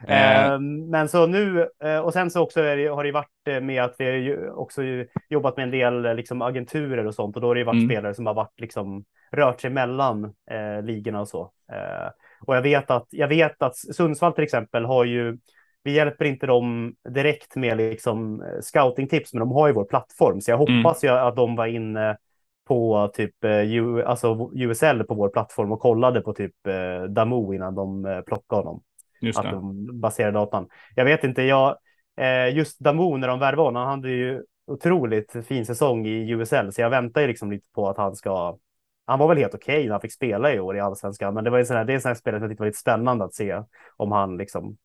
Eh. 0.07 0.45
Ehm, 0.45 0.89
men 0.89 1.09
så 1.09 1.27
nu, 1.27 1.69
eh, 1.83 1.99
och 1.99 2.13
sen 2.13 2.31
så 2.31 2.41
också 2.41 2.61
det, 2.61 2.87
har 2.87 3.03
det 3.03 3.11
varit 3.11 3.47
eh, 3.47 3.61
med 3.61 3.83
att 3.83 3.95
vi 3.97 4.05
har 4.05 4.49
också 4.59 4.81
jobbat 5.29 5.57
med 5.57 5.63
en 5.63 5.71
del 5.71 6.15
liksom, 6.15 6.41
agenturer 6.41 7.07
och 7.07 7.15
sånt 7.15 7.35
och 7.35 7.41
då 7.41 7.47
har 7.47 7.55
det 7.55 7.63
varit 7.63 7.75
mm. 7.75 7.89
spelare 7.89 8.13
som 8.13 8.25
har 8.25 8.33
varit 8.33 8.59
liksom 8.59 9.03
rört 9.31 9.61
sig 9.61 9.69
mellan 9.69 10.23
eh, 10.51 10.83
ligorna 10.83 11.21
och 11.21 11.27
så. 11.27 11.51
Eh, 11.71 12.09
och 12.41 12.55
jag 12.55 12.61
vet 12.61 12.91
att 12.91 13.07
jag 13.09 13.27
vet 13.27 13.61
att 13.61 13.75
Sundsvall 13.75 14.33
till 14.33 14.43
exempel 14.43 14.85
har 14.85 15.05
ju 15.05 15.37
vi 15.83 15.91
hjälper 15.91 16.25
inte 16.25 16.45
dem 16.45 16.95
direkt 17.09 17.55
med 17.55 17.77
liksom 17.77 18.43
scoutingtips, 18.61 19.33
men 19.33 19.39
de 19.39 19.51
har 19.51 19.67
ju 19.67 19.73
vår 19.73 19.85
plattform, 19.85 20.41
så 20.41 20.51
jag 20.51 20.61
mm. 20.61 20.83
hoppas 20.83 21.03
mm. 21.03 21.15
ju 21.15 21.19
att 21.19 21.35
de 21.35 21.55
var 21.55 21.65
inne 21.65 22.17
på 22.65 23.11
typ 23.13 23.35
U, 23.43 24.03
alltså 24.03 24.51
USL 24.55 25.03
på 25.03 25.13
vår 25.13 25.29
plattform 25.29 25.71
och 25.71 25.79
kollade 25.79 26.21
på 26.21 26.33
typ 26.33 26.67
eh, 26.67 27.03
Damo 27.03 27.53
innan 27.53 27.75
de 27.75 28.23
plockade 28.25 28.61
honom. 28.61 28.83
Just 29.21 29.39
att 29.39 29.51
de 29.51 29.89
baserar 29.99 30.31
datan. 30.31 30.67
Jag 30.95 31.05
vet 31.05 31.23
inte, 31.23 31.41
jag, 31.41 31.77
eh, 32.17 32.55
just 32.55 32.79
Damo 32.79 33.17
när 33.17 33.27
de 33.27 33.39
värvade 33.39 33.67
honom, 33.67 33.87
han 33.87 33.99
hade 33.99 34.11
ju 34.11 34.43
otroligt 34.67 35.35
fin 35.47 35.65
säsong 35.65 36.07
i 36.07 36.29
USL, 36.31 36.71
så 36.71 36.81
jag 36.81 36.89
väntar 36.89 37.21
ju 37.21 37.27
liksom 37.27 37.51
lite 37.51 37.67
på 37.75 37.89
att 37.89 37.97
han 37.97 38.15
ska 38.15 38.57
han 39.05 39.19
var 39.19 39.27
väl 39.27 39.37
helt 39.37 39.55
okej 39.55 39.75
okay 39.75 39.85
när 39.85 39.91
han 39.91 40.01
fick 40.01 40.13
spela 40.13 40.53
i 40.53 40.59
år 40.59 40.77
i 40.77 40.79
allsvenskan, 40.79 41.33
men 41.33 41.43
det 41.43 41.49
var 41.49 41.57
ju 41.57 41.65
sån 41.65 41.77
här, 41.77 41.85
det 41.85 41.93
är 41.93 41.95
en 41.95 42.01
sån 42.01 42.09
här 42.09 42.15
spelare 42.15 42.39
som 42.39 42.43
jag 42.43 42.51
tyckte 42.51 42.61
var 42.61 42.67
lite 42.67 42.79
spännande 42.79 43.25
att 43.25 43.33
se 43.33 43.61
om 43.97 44.11
han 44.11 44.37
liksom 44.37 44.77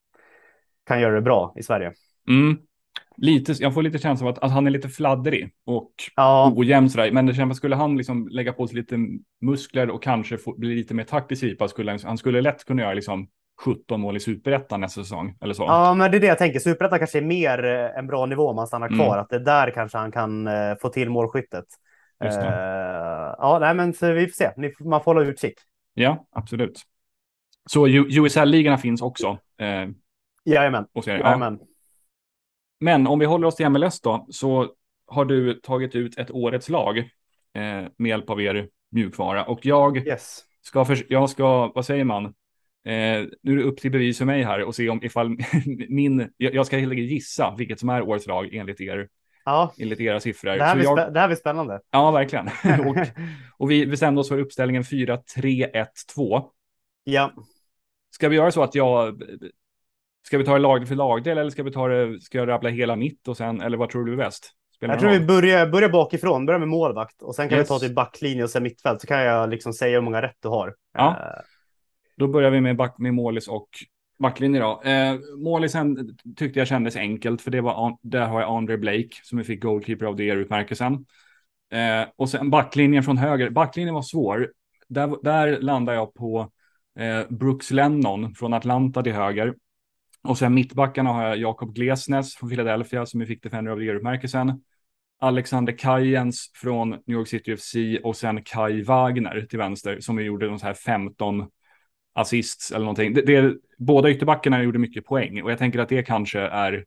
kan 0.87 1.01
göra 1.01 1.15
det 1.15 1.21
bra 1.21 1.55
i 1.57 1.63
Sverige. 1.63 1.93
Mm. 2.29 2.59
Lite, 3.21 3.53
jag 3.53 3.75
får 3.75 3.83
lite 3.83 3.99
känsla 3.99 4.27
av 4.27 4.33
att, 4.33 4.39
att 4.39 4.53
han 4.53 4.67
är 4.67 4.71
lite 4.71 4.89
fladdrig 4.89 5.51
och 5.67 5.93
Ja, 6.17 6.53
ojämn 6.57 6.91
sådär. 6.91 7.13
Men 7.13 7.27
det 7.27 7.35
känns, 7.35 7.57
skulle 7.57 7.77
han 7.77 7.97
liksom 7.97 8.29
lägga 8.29 8.53
på 8.53 8.67
sig 8.67 8.77
lite 8.77 8.97
muskler 9.41 9.91
och 9.91 10.03
kanske 10.03 10.39
få, 10.39 10.55
bli 10.59 10.75
lite 10.75 10.95
mer 10.95 11.05
taktisk 11.05 11.43
ripa, 11.43 11.69
skulle 11.69 11.91
han, 11.91 12.01
han 12.05 12.19
skulle 12.19 12.41
lätt 12.41 12.65
kunna 12.65 12.83
göra 12.83 12.95
liksom 12.95 13.29
17 13.65 14.01
mål 14.01 14.17
i 14.17 14.21
superettan 14.21 14.81
nästa 14.81 15.03
säsong. 15.03 15.37
Eller 15.41 15.55
så. 15.55 15.63
ja, 15.63 15.95
men 15.95 16.11
det 16.11 16.17
är 16.17 16.21
det 16.21 16.27
jag 16.27 16.39
tänker. 16.39 16.59
Superettan 16.59 16.99
kanske 16.99 17.19
är 17.19 17.23
mer 17.23 17.65
eh, 17.65 17.99
en 17.99 18.07
bra 18.07 18.27
nivå 18.27 18.49
om 18.49 18.59
han 18.59 18.67
stannar 18.67 18.89
kvar. 18.89 19.07
Mm. 19.07 19.21
Att 19.21 19.29
det 19.29 19.37
är 19.37 19.41
där 19.41 19.71
kanske 19.71 19.99
han 19.99 20.13
kan 20.13 20.47
eh, 20.47 20.75
få 20.81 20.89
till 20.89 21.11
målskyttet. 21.11 21.65
Eh, 22.25 22.31
ja, 23.39 23.59
nej, 23.61 23.75
men 23.75 23.91
vi 23.91 24.27
får 24.27 24.35
se. 24.35 24.51
Ni, 24.57 24.73
man 24.81 25.03
får 25.03 25.15
hålla 25.15 25.31
utkik. 25.31 25.55
Ja, 25.95 26.27
absolut. 26.33 26.81
Så 27.71 27.89
USL-ligorna 27.89 28.79
finns 28.79 29.03
också. 29.03 29.39
Eh, 29.59 29.89
Jajamän. 30.45 30.87
och 30.93 31.07
ja. 31.07 31.13
Jajamän. 31.13 31.59
Men 32.81 33.07
om 33.07 33.19
vi 33.19 33.27
håller 33.27 33.47
oss 33.47 33.57
till 33.57 33.69
MLS 33.69 34.01
då, 34.01 34.27
så 34.31 34.73
har 35.07 35.25
du 35.25 35.55
tagit 35.55 35.95
ut 35.95 36.19
ett 36.19 36.31
årets 36.31 36.69
lag 36.69 36.99
eh, 36.99 37.05
med 37.97 38.09
hjälp 38.09 38.31
av 38.31 38.41
er 38.43 38.69
mjukvara. 38.93 39.45
Och 39.45 39.67
jag 39.67 40.07
Yes. 40.07 40.41
ska, 40.63 40.85
för, 40.85 40.99
jag 41.09 41.31
ska 41.31 41.73
vad 41.75 41.87
säger 41.87 42.05
man? 42.05 42.25
Eh, 42.25 42.33
nu 43.43 43.53
är 43.53 43.57
det 43.57 43.63
upp 43.63 43.79
till 43.79 43.91
bevis 43.91 44.19
för 44.19 44.25
mig 44.25 44.43
här 44.43 44.65
och 44.65 44.75
se 44.75 44.89
om 44.89 45.05
ifall 45.05 45.29
min, 45.89 46.31
jag, 46.37 46.55
jag 46.55 46.67
ska 46.67 46.79
helt 46.79 46.91
enkelt 46.93 47.11
gissa 47.11 47.55
vilket 47.59 47.81
som 47.81 47.89
är 47.89 48.03
årets 48.03 48.27
lag 48.27 48.55
enligt 48.55 48.81
er, 48.81 49.09
Ja, 49.45 49.73
enligt 49.79 50.01
era 50.01 50.21
siffror. 50.21 50.51
det 50.57 50.65
här, 50.65 50.75
blir, 50.75 50.85
jag, 50.85 51.15
det 51.15 51.21
här 51.21 51.29
blir 51.29 51.37
spännande. 51.37 51.81
ja, 51.91 52.11
verkligen. 52.11 52.47
och, 52.87 52.97
och 53.59 53.71
vi 53.71 53.87
bestämde 53.87 54.21
oss 54.21 54.29
för 54.29 54.39
uppställningen 54.39 54.83
4-3-1-2. 54.83 56.45
ja. 57.05 57.33
Ska 58.11 58.29
vi 58.29 58.37
göra 58.37 58.51
så 58.51 58.63
att 58.63 58.75
jag, 58.75 59.23
ska 60.31 60.39
vi 60.39 60.45
ta 60.45 60.53
det 60.53 60.59
lag 60.59 60.89
för 60.89 60.95
lagdel 60.95 61.39
eller 61.39 61.51
ska 61.51 61.63
vi 61.63 61.73
ta 61.73 61.89
det, 61.89 62.21
ska 62.21 62.39
jag 62.39 62.49
rabbla 62.49 62.69
hela 62.71 62.97
mitt 62.97 63.29
och 63.29 63.37
sen, 63.37 63.61
eller 63.61 63.77
vad 63.77 63.91
tror 63.91 64.05
du 64.05 64.13
är 64.13 64.17
bäst? 64.17 64.51
Spelar 64.77 64.95
Jag 64.95 65.01
tror 65.01 65.11
vi 65.11 65.21
börjar, 65.21 65.67
börjar 65.67 65.89
bakifrån, 65.89 66.47
börjar 66.47 66.59
med 66.59 66.69
målvakt 66.69 67.23
och 67.23 67.35
sen 67.35 67.49
kan 67.49 67.59
Yes. 67.59 67.67
vi 67.67 67.69
ta 67.69 67.79
till 67.79 67.95
backlinje 67.95 68.43
och 68.45 68.51
sen 68.51 68.63
mittfält 68.63 69.01
så 69.01 69.07
kan 69.07 69.21
jag 69.21 69.51
liksom 69.51 69.73
säga 69.73 69.95
hur 69.97 70.01
många 70.03 70.23
rätt 70.23 70.37
du 70.43 70.49
har. 70.49 70.75
Ja. 70.95 71.09
Eh, 71.11 71.43
Då 72.17 72.29
börjar 72.29 72.51
vi 72.51 72.61
med, 72.61 72.77
back, 72.77 72.95
med 72.99 73.15
målis 73.15 73.49
och 73.49 73.69
backlinje 74.19 74.61
då. 74.61 74.83
Eh, 74.83 75.15
målisen 75.39 76.17
tyckte 76.37 76.59
jag 76.59 76.69
kändes 76.69 76.97
enkelt 76.97 77.43
för 77.43 77.51
det 77.51 77.61
var, 77.61 77.99
där 78.03 78.27
har 78.27 78.41
jag 78.41 78.51
Andre 78.57 78.79
Blake 78.79 79.11
som 79.23 79.39
vi 79.39 79.45
fick 79.45 79.63
Goalkeeper 79.63 80.07
of 80.07 80.17
the 80.17 80.23
Year-utmärkelsen. 80.23 80.93
Eh, 81.73 82.09
och 82.17 82.29
sen 82.29 82.51
backlinjen 82.51 83.03
från 83.03 83.19
höger. 83.19 83.51
Backlinjen 83.51 83.95
var 83.95 84.03
svår. 84.03 84.53
Där, 84.89 85.17
där 85.23 85.61
landar 85.61 85.95
jag 85.95 86.15
på 86.15 86.51
eh, 86.99 87.21
Brooks 87.29 87.71
Lennon 87.71 88.35
från 88.35 88.55
Atlanta 88.55 89.03
till 89.03 89.13
höger. 89.13 89.55
Och 90.23 90.39
sen 90.39 90.55
mittbackarna 90.55 91.13
har 91.13 91.23
jag 91.23 91.37
Jakob 91.37 91.75
Glesnes 91.75 92.35
från 92.35 92.49
Philadelphia 92.49 93.07
som 93.07 93.21
vi 93.21 93.27
fick 93.27 93.43
Defender 93.43 93.73
of 93.73 93.79
the 93.79 93.85
Year-utmärkelsen. 93.85 94.61
Alexander 95.21 95.79
Kajens 95.79 96.51
från 96.55 96.91
New 96.91 97.19
York 97.19 97.29
City 97.29 97.57
FC 97.57 97.75
och 98.05 98.17
sen 98.17 98.43
Kai 98.45 98.83
Wagner 98.83 99.47
till 99.51 99.59
vänster 99.59 100.01
som 100.01 100.17
vi 100.17 100.25
gjorde 100.25 100.47
de 100.47 100.59
så 100.59 100.67
här 100.67 100.75
15 100.75 101.49
assists 102.13 102.71
eller 102.71 102.85
någonting. 102.85 103.15
Det, 103.15 103.23
det, 103.23 103.57
båda 103.79 104.11
ytterbackarna 104.11 104.63
gjorde 104.63 104.79
mycket 104.79 105.05
poäng 105.05 105.43
och 105.43 105.51
jag 105.51 105.59
tänker 105.59 105.79
att 105.79 105.89
det 105.89 106.03
kanske 106.03 106.41
är 106.41 106.85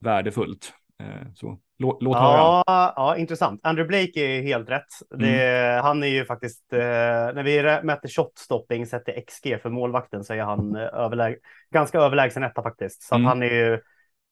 värdefullt. 0.00 0.72
Eh, 1.02 1.32
så 1.34 1.58
låt, 1.78 2.02
låt 2.02 2.16
höra. 2.16 2.36
Ja, 2.36 2.92
ja, 2.96 3.16
intressant. 3.16 3.60
Andrew 3.62 3.88
Blake 3.88 4.20
är 4.20 4.42
helt 4.42 4.68
rätt. 4.70 4.86
Det, 5.18 5.80
Han 5.82 6.02
är 6.02 6.06
ju 6.08 6.24
faktiskt, 6.24 6.72
eh, 6.72 6.78
när 6.78 7.42
vi 7.42 7.62
mäter 7.82 8.08
shot 8.08 8.38
stopping, 8.38 8.86
sätter 8.86 9.20
XG 9.26 9.58
för 9.62 9.70
målvakten 9.70 10.24
så 10.24 10.34
är 10.34 10.42
han 10.42 10.76
eh, 10.76 10.82
överläg, 10.82 11.36
ganska 11.70 11.98
överlägsen 11.98 12.42
etta 12.42 12.62
faktiskt. 12.62 13.02
Så 13.02 13.14
Mm. 13.14 13.26
han 13.26 13.42
är 13.42 13.50
ju 13.50 13.80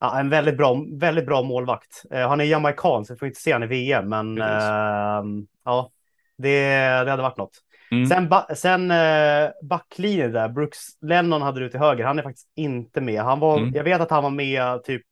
ja, 0.01 0.21
en 0.21 0.29
väldigt 0.31 0.57
bra, 0.57 0.77
väldigt 1.01 1.27
bra 1.27 1.43
målvakt. 1.43 2.03
Han 2.11 2.41
är 2.41 2.45
jamaican 2.45 3.05
så 3.05 3.15
vi 3.15 3.19
får 3.19 3.29
inte 3.29 3.41
se 3.41 3.53
han 3.53 3.63
i 3.63 3.67
VM, 3.67 4.09
men 4.09 4.41
eh, 4.41 5.25
ja, 5.65 5.91
det, 6.39 6.69
det 7.05 7.11
hade 7.11 7.23
varit 7.23 7.37
något. 7.39 7.59
Mm. 7.91 8.07
Sen, 8.07 8.29
ba 8.29 8.47
sen 8.55 8.91
eh, 8.91 9.51
backlinjen 9.63 10.33
där, 10.33 10.49
Brooks 10.49 10.79
Lennon 11.03 11.43
hade 11.43 11.61
du 11.61 11.69
till 11.69 11.81
höger, 11.81 12.05
han 12.05 12.19
är 12.19 12.23
faktiskt 12.23 12.49
inte 12.57 13.01
med. 13.01 13.23
Han 13.23 13.41
var, 13.41 13.59
Mm. 13.59 13.73
Jag 13.75 13.85
vet 13.85 14.01
att 14.01 14.11
han 14.11 14.23
var 14.23 14.31
med 14.31 14.85
typ 14.85 15.03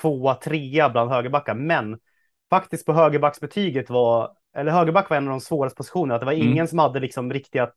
tvåa, 0.00 0.34
trea 0.34 0.88
bland 0.90 1.10
högerbackar, 1.10 1.54
men 1.54 1.98
faktiskt 2.50 2.86
på 2.86 2.92
högerbacksbetyget 2.92 3.90
var, 3.90 4.30
eller 4.56 4.72
högerback 4.72 5.10
var 5.10 5.16
en 5.16 5.24
av 5.28 5.30
de 5.30 5.40
svåraste 5.40 5.76
positionerna, 5.76 6.18
det 6.18 6.24
var 6.26 6.32
Mm. 6.32 6.48
ingen 6.48 6.68
som 6.68 6.78
hade 6.78 7.00
liksom 7.00 7.32
riktiga 7.32 7.70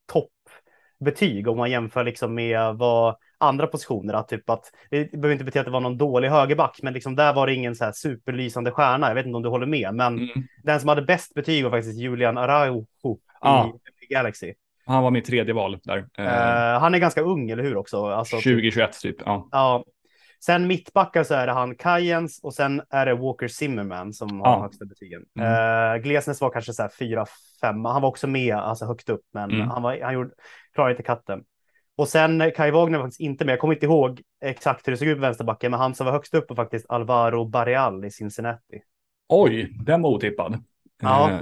toppbetyg 0.99 1.47
om 1.47 1.57
man 1.57 1.71
jämför 1.71 2.03
liksom 2.03 2.35
med 2.35 2.75
vad 2.75 3.15
andra 3.37 3.67
positioner, 3.67 4.13
att 4.13 4.27
typ 4.27 4.49
att 4.49 4.65
det 4.89 5.11
behöver 5.11 5.31
inte 5.31 5.43
betyda 5.43 5.59
att 5.61 5.65
det 5.65 5.71
var 5.71 5.79
någon 5.79 5.97
dålig 5.97 6.29
högerback, 6.29 6.79
men 6.83 6.93
liksom 6.93 7.15
där 7.15 7.33
var 7.33 7.47
det 7.47 7.53
ingen 7.53 7.75
så 7.75 7.85
här 7.85 7.91
superlysande 7.91 8.71
stjärna. 8.71 9.07
Jag 9.07 9.15
vet 9.15 9.25
inte 9.25 9.35
om 9.37 9.43
du 9.43 9.49
håller 9.49 9.65
med, 9.67 9.93
men 9.95 10.17
Mm. 10.17 10.29
den 10.63 10.79
som 10.79 10.89
hade 10.89 11.01
bäst 11.01 11.33
betyg 11.33 11.63
var 11.63 11.71
faktiskt 11.71 11.99
Julian 11.99 12.37
Araujo 12.37 12.85
Ja. 13.41 13.73
i 14.09 14.13
Galaxy. 14.13 14.53
Han 14.85 15.03
var 15.03 15.11
mitt 15.11 15.25
tredje 15.25 15.53
val 15.53 15.77
där. 15.83 15.97
Eh, 16.17 16.79
han 16.79 16.93
är 16.95 16.99
ganska 16.99 17.21
ung, 17.21 17.49
eller 17.49 17.63
hur? 17.63 17.77
också? 17.77 18.05
Alltså, 18.05 18.35
typ, 18.35 18.43
2021 18.43 18.99
typ. 19.01 19.15
Ja. 19.25 19.47
ja. 19.51 19.83
Sen 20.45 20.67
mittbackar 20.67 21.23
så 21.23 21.33
är 21.33 21.47
det 21.47 21.53
han 21.53 21.75
Kajens 21.75 22.39
och 22.43 22.53
sen 22.53 22.81
är 22.89 23.05
det 23.05 23.15
Walker 23.15 23.47
Zimmerman 23.47 24.13
som 24.13 24.39
har 24.41 24.47
Ja. 24.51 24.61
högsta 24.61 24.85
betygen. 24.85 25.21
Mm. 25.39 25.95
Eh, 25.95 26.01
Glesnes 26.01 26.41
var 26.41 26.49
kanske 26.49 26.73
så 26.73 26.81
här 26.81 26.91
fyra, 26.99 27.25
fem. 27.61 27.85
Han 27.85 28.01
var 28.01 28.09
också 28.09 28.27
med 28.27 28.55
alltså 28.55 28.85
högt 28.85 29.09
upp, 29.09 29.21
men 29.33 29.51
Mm. 29.51 29.67
han, 29.67 29.81
var, 29.81 30.01
han 30.03 30.13
gjorde, 30.13 30.29
klarade 30.73 30.91
inte 30.93 31.03
katten. 31.03 31.43
Och 31.97 32.07
sen 32.07 32.41
eh, 32.41 32.51
Kai 32.51 32.71
Wagner 32.71 32.97
var 32.97 33.05
faktiskt 33.05 33.19
inte 33.21 33.45
med. 33.45 33.53
Jag 33.53 33.59
kommer 33.59 33.73
inte 33.73 33.85
ihåg 33.85 34.21
exakt 34.45 34.87
hur 34.87 34.91
det 34.91 34.97
såg 34.97 35.07
ut 35.07 35.17
på 35.17 35.21
vänsterbacken, 35.21 35.71
men 35.71 35.79
han 35.79 35.95
som 35.95 36.05
var 36.05 36.13
högst 36.13 36.33
upp 36.33 36.49
var 36.49 36.55
faktiskt 36.55 36.85
Alvaro 36.89 37.45
Barreal 37.45 38.05
i 38.05 38.11
Cincinnati. 38.11 38.81
Oj, 39.29 39.73
den 39.85 40.01
var 40.01 40.09
otippad. 40.09 40.63
Ja. 41.01 41.41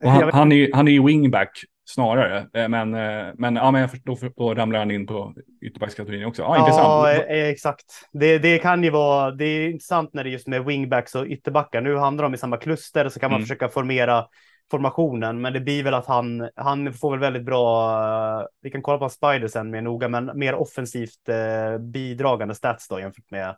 Jag 0.00 0.10
han, 0.10 0.30
han, 0.32 0.52
är, 0.52 0.70
han 0.74 0.88
är 0.88 0.92
ju 0.92 1.04
wingback 1.04 1.60
snarare. 1.88 2.48
Eh, 2.54 2.68
men, 2.68 2.94
eh, 2.94 3.26
men, 3.34 3.56
ja, 3.56 3.70
men 3.70 3.80
jag 3.80 3.90
förstår, 3.90 4.32
då 4.36 4.54
ramlar 4.54 4.78
han 4.78 4.90
in 4.90 5.06
på 5.06 5.34
ytterbackskategorin 5.62 6.24
också. 6.24 6.42
Ja, 6.42 6.58
intressant. 6.58 6.86
Ja, 6.86 7.12
eh, 7.12 7.48
exakt. 7.48 7.84
Det, 8.12 8.38
det 8.38 8.58
kan 8.58 8.84
ju 8.84 8.90
vara, 8.90 9.30
det 9.30 9.44
är 9.44 9.68
intressant 9.68 10.14
när 10.14 10.24
det 10.24 10.30
är 10.30 10.32
just 10.32 10.46
med 10.46 10.64
wingbacks 10.64 11.14
och 11.14 11.26
ytterbackar. 11.26 11.80
Nu 11.80 11.96
handlar 11.96 12.22
de 12.24 12.34
i 12.34 12.38
samma 12.38 12.56
kluster 12.56 13.08
så 13.08 13.20
kan 13.20 13.30
man 13.30 13.38
Mm. 13.38 13.46
försöka 13.46 13.68
formera 13.68 14.26
formationen, 14.70 15.40
men 15.40 15.52
det 15.52 15.60
blir 15.60 15.82
väl 15.82 15.94
att 15.94 16.06
han, 16.06 16.48
han 16.56 16.92
får 16.92 17.10
väl 17.10 17.20
väldigt 17.20 17.44
bra, 17.44 18.48
vi 18.60 18.70
kan 18.70 18.82
kolla 18.82 18.98
på 18.98 19.08
Spider 19.08 19.48
sen 19.48 19.70
mer 19.70 19.82
noga, 19.82 20.08
men 20.08 20.30
mer 20.34 20.54
offensivt 20.54 21.28
eh, 21.28 21.78
bidragande 21.78 22.54
stats 22.54 22.88
då 22.88 23.00
jämfört 23.00 23.30
med 23.30 23.56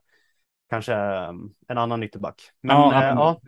kanske 0.71 0.95
en 1.69 1.79
annan 1.79 2.03
ytterback. 2.03 2.35
Men 2.62 2.77
ja, 2.77 3.03
eh, 3.03 3.09
ja, 3.09 3.40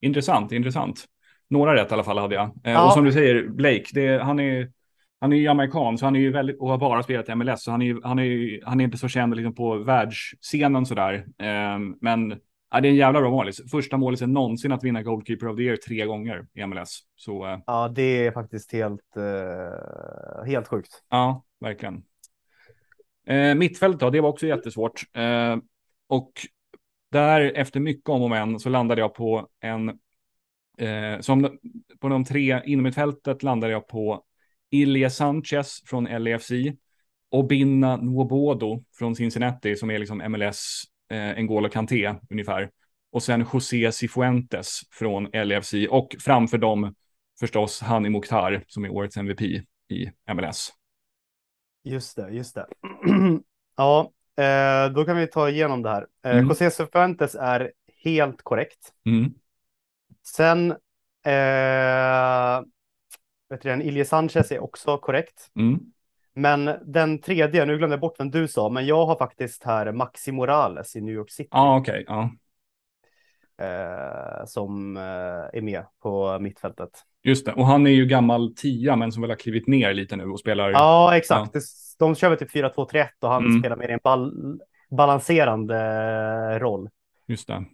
Intressant, 0.00 0.52
intressant. 0.52 1.04
Några 1.52 1.74
rätt 1.74 1.90
i 1.90 1.94
alla 1.94 2.04
fall 2.04 2.18
hade 2.18 2.34
jag. 2.34 2.44
Eh, 2.64 2.72
Ja. 2.72 2.86
Och 2.86 2.92
som 2.92 3.04
du 3.04 3.12
säger, 3.12 3.48
Blake, 3.48 3.84
det, 3.92 4.22
han 4.22 4.40
är 4.40 4.70
han 5.20 5.32
är 5.32 5.36
ju 5.36 5.48
amerikan, 5.48 5.98
så 5.98 6.04
han 6.06 6.16
är 6.16 6.20
ju 6.20 6.32
väldigt, 6.32 6.60
och 6.60 6.68
har 6.68 6.78
bara 6.78 7.02
spelat 7.02 7.28
i 7.28 7.34
MLS, 7.34 7.62
så 7.64 7.70
han 7.70 7.82
är, 7.82 7.86
ju- 7.86 8.00
han 8.04 8.18
är, 8.18 8.22
ju- 8.24 8.60
han 8.64 8.80
är 8.80 8.84
inte 8.84 8.98
så 8.98 9.08
känd 9.08 9.36
liksom 9.36 9.54
på 9.54 9.76
världsscenen 9.78 10.86
sådär. 10.86 11.14
Eh, 11.38 11.78
men 12.00 12.40
ja, 12.70 12.80
det 12.80 12.88
är 12.88 12.90
en 12.90 12.96
jävla 12.96 13.20
bra 13.20 13.30
målis. 13.30 13.70
Första 13.70 13.96
målisen 13.96 14.32
någonsin 14.32 14.72
att 14.72 14.84
vinna 14.84 15.02
Goalkeeper 15.02 15.48
of 15.48 15.56
the 15.56 15.62
Year 15.62 15.76
tre 15.76 16.04
gånger 16.06 16.46
i 16.54 16.66
MLS. 16.66 17.00
Så 17.16 17.46
eh, 17.46 17.58
ja, 17.66 17.88
det 17.88 18.26
är 18.26 18.32
faktiskt 18.32 18.72
helt, 18.72 19.16
eh, 19.16 20.44
helt 20.46 20.68
sjukt. 20.68 20.90
ja, 21.10 21.44
verkligen. 21.60 22.02
Eh, 23.26 23.54
mittfält 23.54 24.00
då, 24.00 24.10
det 24.10 24.20
var 24.20 24.28
också 24.28 24.46
jättesvårt. 24.46 25.02
Eh, 25.16 25.56
och 26.08 26.32
där 27.12 27.52
efter 27.54 27.80
mycket 27.80 28.08
om 28.08 28.22
och 28.22 28.30
men 28.30 28.58
så 28.58 28.68
landade 28.68 29.00
jag 29.00 29.14
på 29.14 29.48
en, 29.60 29.98
eh, 30.78 31.20
som 31.20 31.58
på 32.00 32.08
de 32.08 32.24
tre 32.24 32.62
inomhutfältet 32.64 33.42
landade 33.42 33.72
jag 33.72 33.88
på 33.88 34.24
Ilja 34.70 35.10
Sanchez 35.10 35.82
från 35.86 36.04
LAFC, 36.04 36.50
Obinna 37.30 37.96
Nwobodo 37.96 38.84
från 38.98 39.16
Cincinnati 39.16 39.76
som 39.76 39.90
är 39.90 39.98
liksom 39.98 40.18
MLS 40.28 40.82
eh, 41.10 41.16
N'Golo 41.16 41.68
Kanté 41.68 42.14
ungefär. 42.30 42.70
Och 43.12 43.22
sen 43.22 43.46
José 43.52 43.92
Cifuentes 43.92 44.80
från 44.90 45.28
LAFC 45.32 45.74
och 45.90 46.16
framför 46.20 46.58
dem 46.58 46.94
förstås 47.40 47.80
Hani 47.80 48.10
Mukhtar 48.10 48.64
som 48.66 48.84
är 48.84 48.90
årets 48.90 49.16
MVP 49.16 49.40
i 49.88 50.10
MLS. 50.34 50.72
Just 51.84 52.16
det, 52.16 52.30
just 52.30 52.54
det. 52.54 52.66
ja, 53.76 54.12
eh, 54.36 54.92
då 54.92 55.04
kan 55.04 55.16
vi 55.16 55.26
ta 55.26 55.48
igenom 55.50 55.82
det 55.82 55.90
här. 55.90 56.06
Eh, 56.24 56.32
Mm. 56.32 56.48
José 56.48 56.70
Cervantes 56.70 57.34
är 57.34 57.72
helt 58.04 58.42
korrekt. 58.42 58.92
Mm. 59.06 59.34
Sen, 60.26 60.70
eh, 61.26 62.60
vet 63.50 63.62
du, 63.62 63.68
den, 63.68 63.82
Ilje 63.82 64.04
Sanchez 64.04 64.52
är 64.52 64.62
också 64.62 64.98
korrekt. 64.98 65.50
Mm. 65.56 65.80
Men 66.34 66.70
den 66.84 67.18
tredje, 67.18 67.64
nu 67.64 67.78
glömde 67.78 67.94
jag 67.94 68.00
bort 68.00 68.20
vem 68.20 68.30
du 68.30 68.48
sa, 68.48 68.68
men 68.68 68.86
jag 68.86 69.06
har 69.06 69.16
faktiskt 69.16 69.64
här 69.64 69.92
Maxi 69.92 70.32
Morales 70.32 70.96
i 70.96 71.00
New 71.00 71.14
York 71.14 71.30
City 71.30 71.48
Ja, 71.52 71.78
okej. 71.78 72.04
Ja. 72.06 72.30
eh, 73.58 74.44
som 74.46 74.96
eh, 74.96 75.02
är 75.52 75.60
med 75.60 75.84
på 76.02 76.38
mittfältet. 76.38 76.90
Just 77.24 77.46
det, 77.46 77.52
och 77.52 77.66
han 77.66 77.86
är 77.86 77.90
ju 77.90 78.06
gammal 78.06 78.54
tia 78.56 78.96
men 78.96 79.12
som 79.12 79.20
väl 79.22 79.30
har 79.30 79.36
klivit 79.36 79.66
ner 79.66 79.94
lite 79.94 80.16
nu 80.16 80.24
och 80.24 80.40
spelar. 80.40 80.70
Ja, 80.70 81.16
exakt. 81.16 81.56
De 81.98 82.14
kör 82.14 82.28
väl 82.28 82.38
typ 82.38 82.50
4-2-3-1 82.50 83.08
och 83.20 83.28
han 83.30 83.44
Mm. 83.46 83.60
spelar 83.60 83.76
mer 83.76 83.88
i 83.88 83.92
en 83.92 84.00
bal 84.04 84.32
balanserande 84.90 85.76
eh, 86.54 86.58
roll. 86.58 86.90
Just 87.26 87.48
det. 87.48 87.64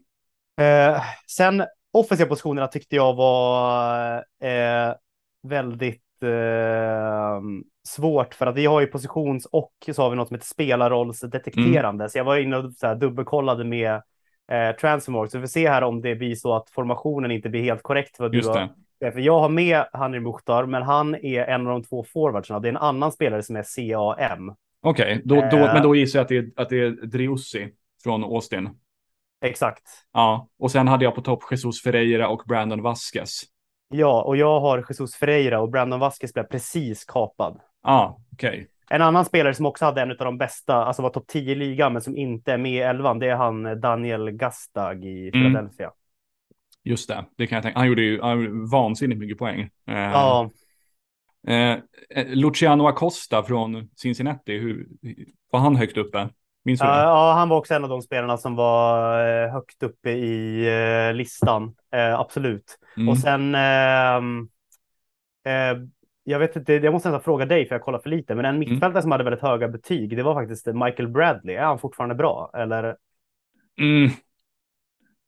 Eh, 0.65 1.03
sen 1.27 1.65
offensiva 2.01 2.29
positionerna 2.29 2.67
tyckte 2.67 2.97
jag 2.97 3.15
var 3.15 4.17
eh, 4.43 4.95
väldigt 5.43 6.23
eh, 6.23 7.41
svårt 7.89 8.35
för 8.35 8.47
att 8.47 8.57
vi 8.57 8.67
har 8.67 8.81
ju 8.81 8.87
positions 8.87 9.47
och 9.47 9.73
så 9.93 10.03
har 10.03 10.11
vi 10.11 10.17
något 10.17 10.29
som 10.29 10.35
heter 10.35 10.47
spelarrollsdetekterande. 10.47 12.05
Mm. 12.05 12.09
Så 12.09 12.19
jag 12.19 12.25
var 12.25 12.37
inne 12.37 12.57
och 12.57 12.73
så 12.73 12.87
här, 12.87 12.95
dubbelkollade 12.95 13.65
med 13.65 14.03
eh, 14.53 14.77
Transfermark. 14.81 15.31
Så 15.31 15.39
vi 15.39 15.43
får 15.43 15.49
se 15.49 15.69
här 15.69 15.83
om 15.83 16.01
det 16.01 16.15
blir 16.15 16.35
så 16.35 16.55
att 16.55 16.71
formationen 16.71 17.31
inte 17.31 17.49
blir 17.49 17.63
helt 17.63 17.83
korrekt. 17.83 18.17
För, 18.17 18.29
du 18.29 18.49
har, 18.49 18.69
för 19.13 19.21
jag 19.21 19.41
har 19.41 19.49
med 19.49 19.85
Hanri 19.93 20.21
Mukhtar, 20.21 20.67
men 20.67 20.83
han 20.83 21.15
är 21.15 21.45
en 21.45 21.67
av 21.67 21.73
de 21.73 21.83
två 21.83 22.05
forwardsarna. 22.05 22.61
Det 22.61 22.69
är 22.69 22.73
en 22.73 22.77
annan 22.77 23.13
spelare 23.13 23.43
som 23.43 23.57
är 23.57 23.65
CAM. 23.77 24.55
Okej, 24.81 25.23
då, 25.25 25.35
då, 25.35 25.57
Eh. 25.57 25.75
men 25.75 25.83
då 25.83 25.95
gissar 25.95 26.19
jag 26.19 26.23
att 26.23 26.29
det 26.29 26.37
är, 26.37 26.51
att 26.57 26.69
det 26.69 26.81
är 26.81 26.91
Driussi 26.91 27.69
från 28.03 28.25
Austin. 28.25 28.71
Exakt. 29.41 29.83
Ja, 30.13 30.49
och 30.59 30.71
sen 30.71 30.89
hade 30.89 31.05
jag 31.05 31.15
på 31.15 31.23
topp 31.23 31.43
Jesus 31.51 31.83
Ferreira 31.83 32.29
och 32.29 32.43
Brandon 32.47 32.83
Vasquez. 32.83 33.43
Ja, 33.89 34.23
och 34.23 34.37
jag 34.37 34.61
har 34.61 34.85
Jesus 34.89 35.15
Ferreira 35.15 35.61
och 35.61 35.71
Brandon 35.71 36.01
Vasquez 36.01 36.35
blev 36.35 36.45
precis 36.45 37.05
kapad. 37.05 37.61
Ja, 37.83 38.21
okej. 38.33 38.69
En 38.91 39.03
annan 39.03 39.25
spelare 39.25 39.55
som 39.55 39.67
också 39.67 39.85
hade 39.85 40.03
en 40.03 40.11
av 40.11 40.17
de 40.17 40.39
bästa, 40.39 40.75
alltså 40.75 41.03
var 41.03 41.11
topp 41.11 41.27
10 41.27 41.53
i 41.53 41.55
ligan, 41.55 41.93
men 41.93 42.03
som 42.03 42.17
inte 42.17 42.53
är 42.53 42.59
med 42.59 42.73
i 42.73 42.79
elvan, 42.79 43.19
det 43.19 43.29
är 43.29 43.37
han 43.37 43.67
eh, 43.67 43.73
Daniel 43.73 44.31
Gastag 44.31 45.05
i 45.05 45.29
Mm. 45.29 45.33
Philadelphia. 45.33 45.91
Just 46.85 47.09
det, 47.09 47.25
det 47.37 47.47
kan 47.47 47.57
jag 47.57 47.63
tänka. 47.63 47.79
Han 47.79 47.89
gjorde 47.89 48.03
ju 48.03 48.21
han 48.21 48.41
gjorde 48.45 48.71
vansinnigt 48.71 49.21
mycket 49.21 49.39
poäng. 49.39 49.61
Eh, 49.61 49.97
Ja, 49.99 50.51
eh, 51.49 51.79
eh, 52.11 52.27
Luciano 52.27 52.87
Acosta 52.87 53.43
från 53.43 53.89
Cincinnati, 53.97 54.59
hur, 54.59 54.89
var 55.51 55.61
han 55.61 55.77
högt 55.77 55.97
uppe? 55.97 56.29
Minns 56.65 56.81
du 56.81 56.87
det? 56.87 56.93
ja, 56.93 57.33
han 57.33 57.49
var 57.49 57.57
också 57.57 57.75
en 57.75 57.85
av 57.85 57.91
de 57.91 58.03
spelarna 58.03 58.37
som 58.37 58.57
var 58.57 59.21
eh, 59.27 59.53
högt 59.53 59.83
uppe 59.83 60.11
i 60.11 60.67
eh, 61.09 61.15
listan. 61.15 61.75
Eh, 61.93 62.21
absolut. 62.21 62.79
Mm. 62.97 63.09
Och 63.09 63.19
sen, 63.19 63.55
ehm, 63.55 64.49
eh, 65.47 65.83
jag 66.25 66.39
vet 66.39 66.57
inte, 66.57 66.73
jag 66.73 66.93
måste 66.93 67.09
nästan 67.09 67.23
fråga 67.23 67.47
dig 67.47 67.69
för 67.69 67.75
jag 67.75 67.83
kollar 67.83 67.99
för 67.99 68.11
lite, 68.11 68.35
men 68.35 68.45
en 68.45 68.59
mittfältare 68.59 69.03
som 69.03 69.13
hade 69.13 69.25
väldigt 69.25 69.43
höga 69.43 69.69
betyg, 69.69 70.17
det 70.17 70.23
var 70.23 70.35
faktiskt 70.35 70.67
Michael 70.67 71.09
Bradley. 71.09 71.57
Är 71.57 71.65
han 71.65 71.79
fortfarande 71.79 72.15
bra? 72.15 72.51
Eller? 72.55 72.97
Mm. 73.81 74.11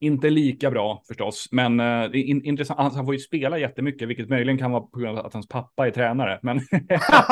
Inte 0.01 0.31
lika 0.31 0.71
bra 0.71 1.03
förstås, 1.09 1.49
men 1.53 1.81
är 1.81 2.17
in, 2.17 2.45
intressant. 2.45 2.81
Han, 2.81 2.95
han 2.95 3.05
får 3.05 3.15
ju 3.15 3.21
spela 3.21 3.59
jättemycket, 3.59 4.09
vilket 4.09 4.29
möjligen 4.29 4.59
kan 4.59 4.71
vara 4.71 4.83
på 4.83 4.99
grund 4.99 5.19
av 5.19 5.27
att 5.27 5.33
hans 5.33 5.49
pappa 5.49 5.87
är 5.87 5.91
tränare. 5.91 6.39
Men 6.43 6.61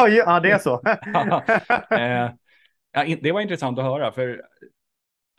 ja, 0.08 0.40
det 0.40 0.50
är 0.50 0.58
så. 0.58 0.74
eh, 1.94 2.30
ja, 2.92 3.16
det 3.22 3.32
var 3.32 3.40
intressant 3.40 3.78
att 3.78 3.84
höra, 3.84 4.12
för 4.12 4.42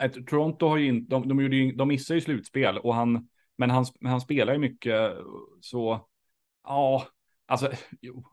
eh, 0.02 0.12
Toronto 0.12 0.68
har 0.68 0.78
ju 0.78 0.88
inte, 0.88 1.10
de, 1.16 1.28
de, 1.28 1.40
ju, 1.40 1.72
de 1.72 1.88
missar 1.88 2.16
ju 2.16 2.22
slutspel, 2.22 2.78
och 2.78 2.96
han, 2.96 3.28
men 3.58 3.70
han, 3.70 3.86
han 4.04 4.22
spelar 4.22 4.54
ju 4.54 4.60
mycket 4.60 5.12
så, 5.62 6.08
ja, 6.64 7.04
alltså, 7.48 7.72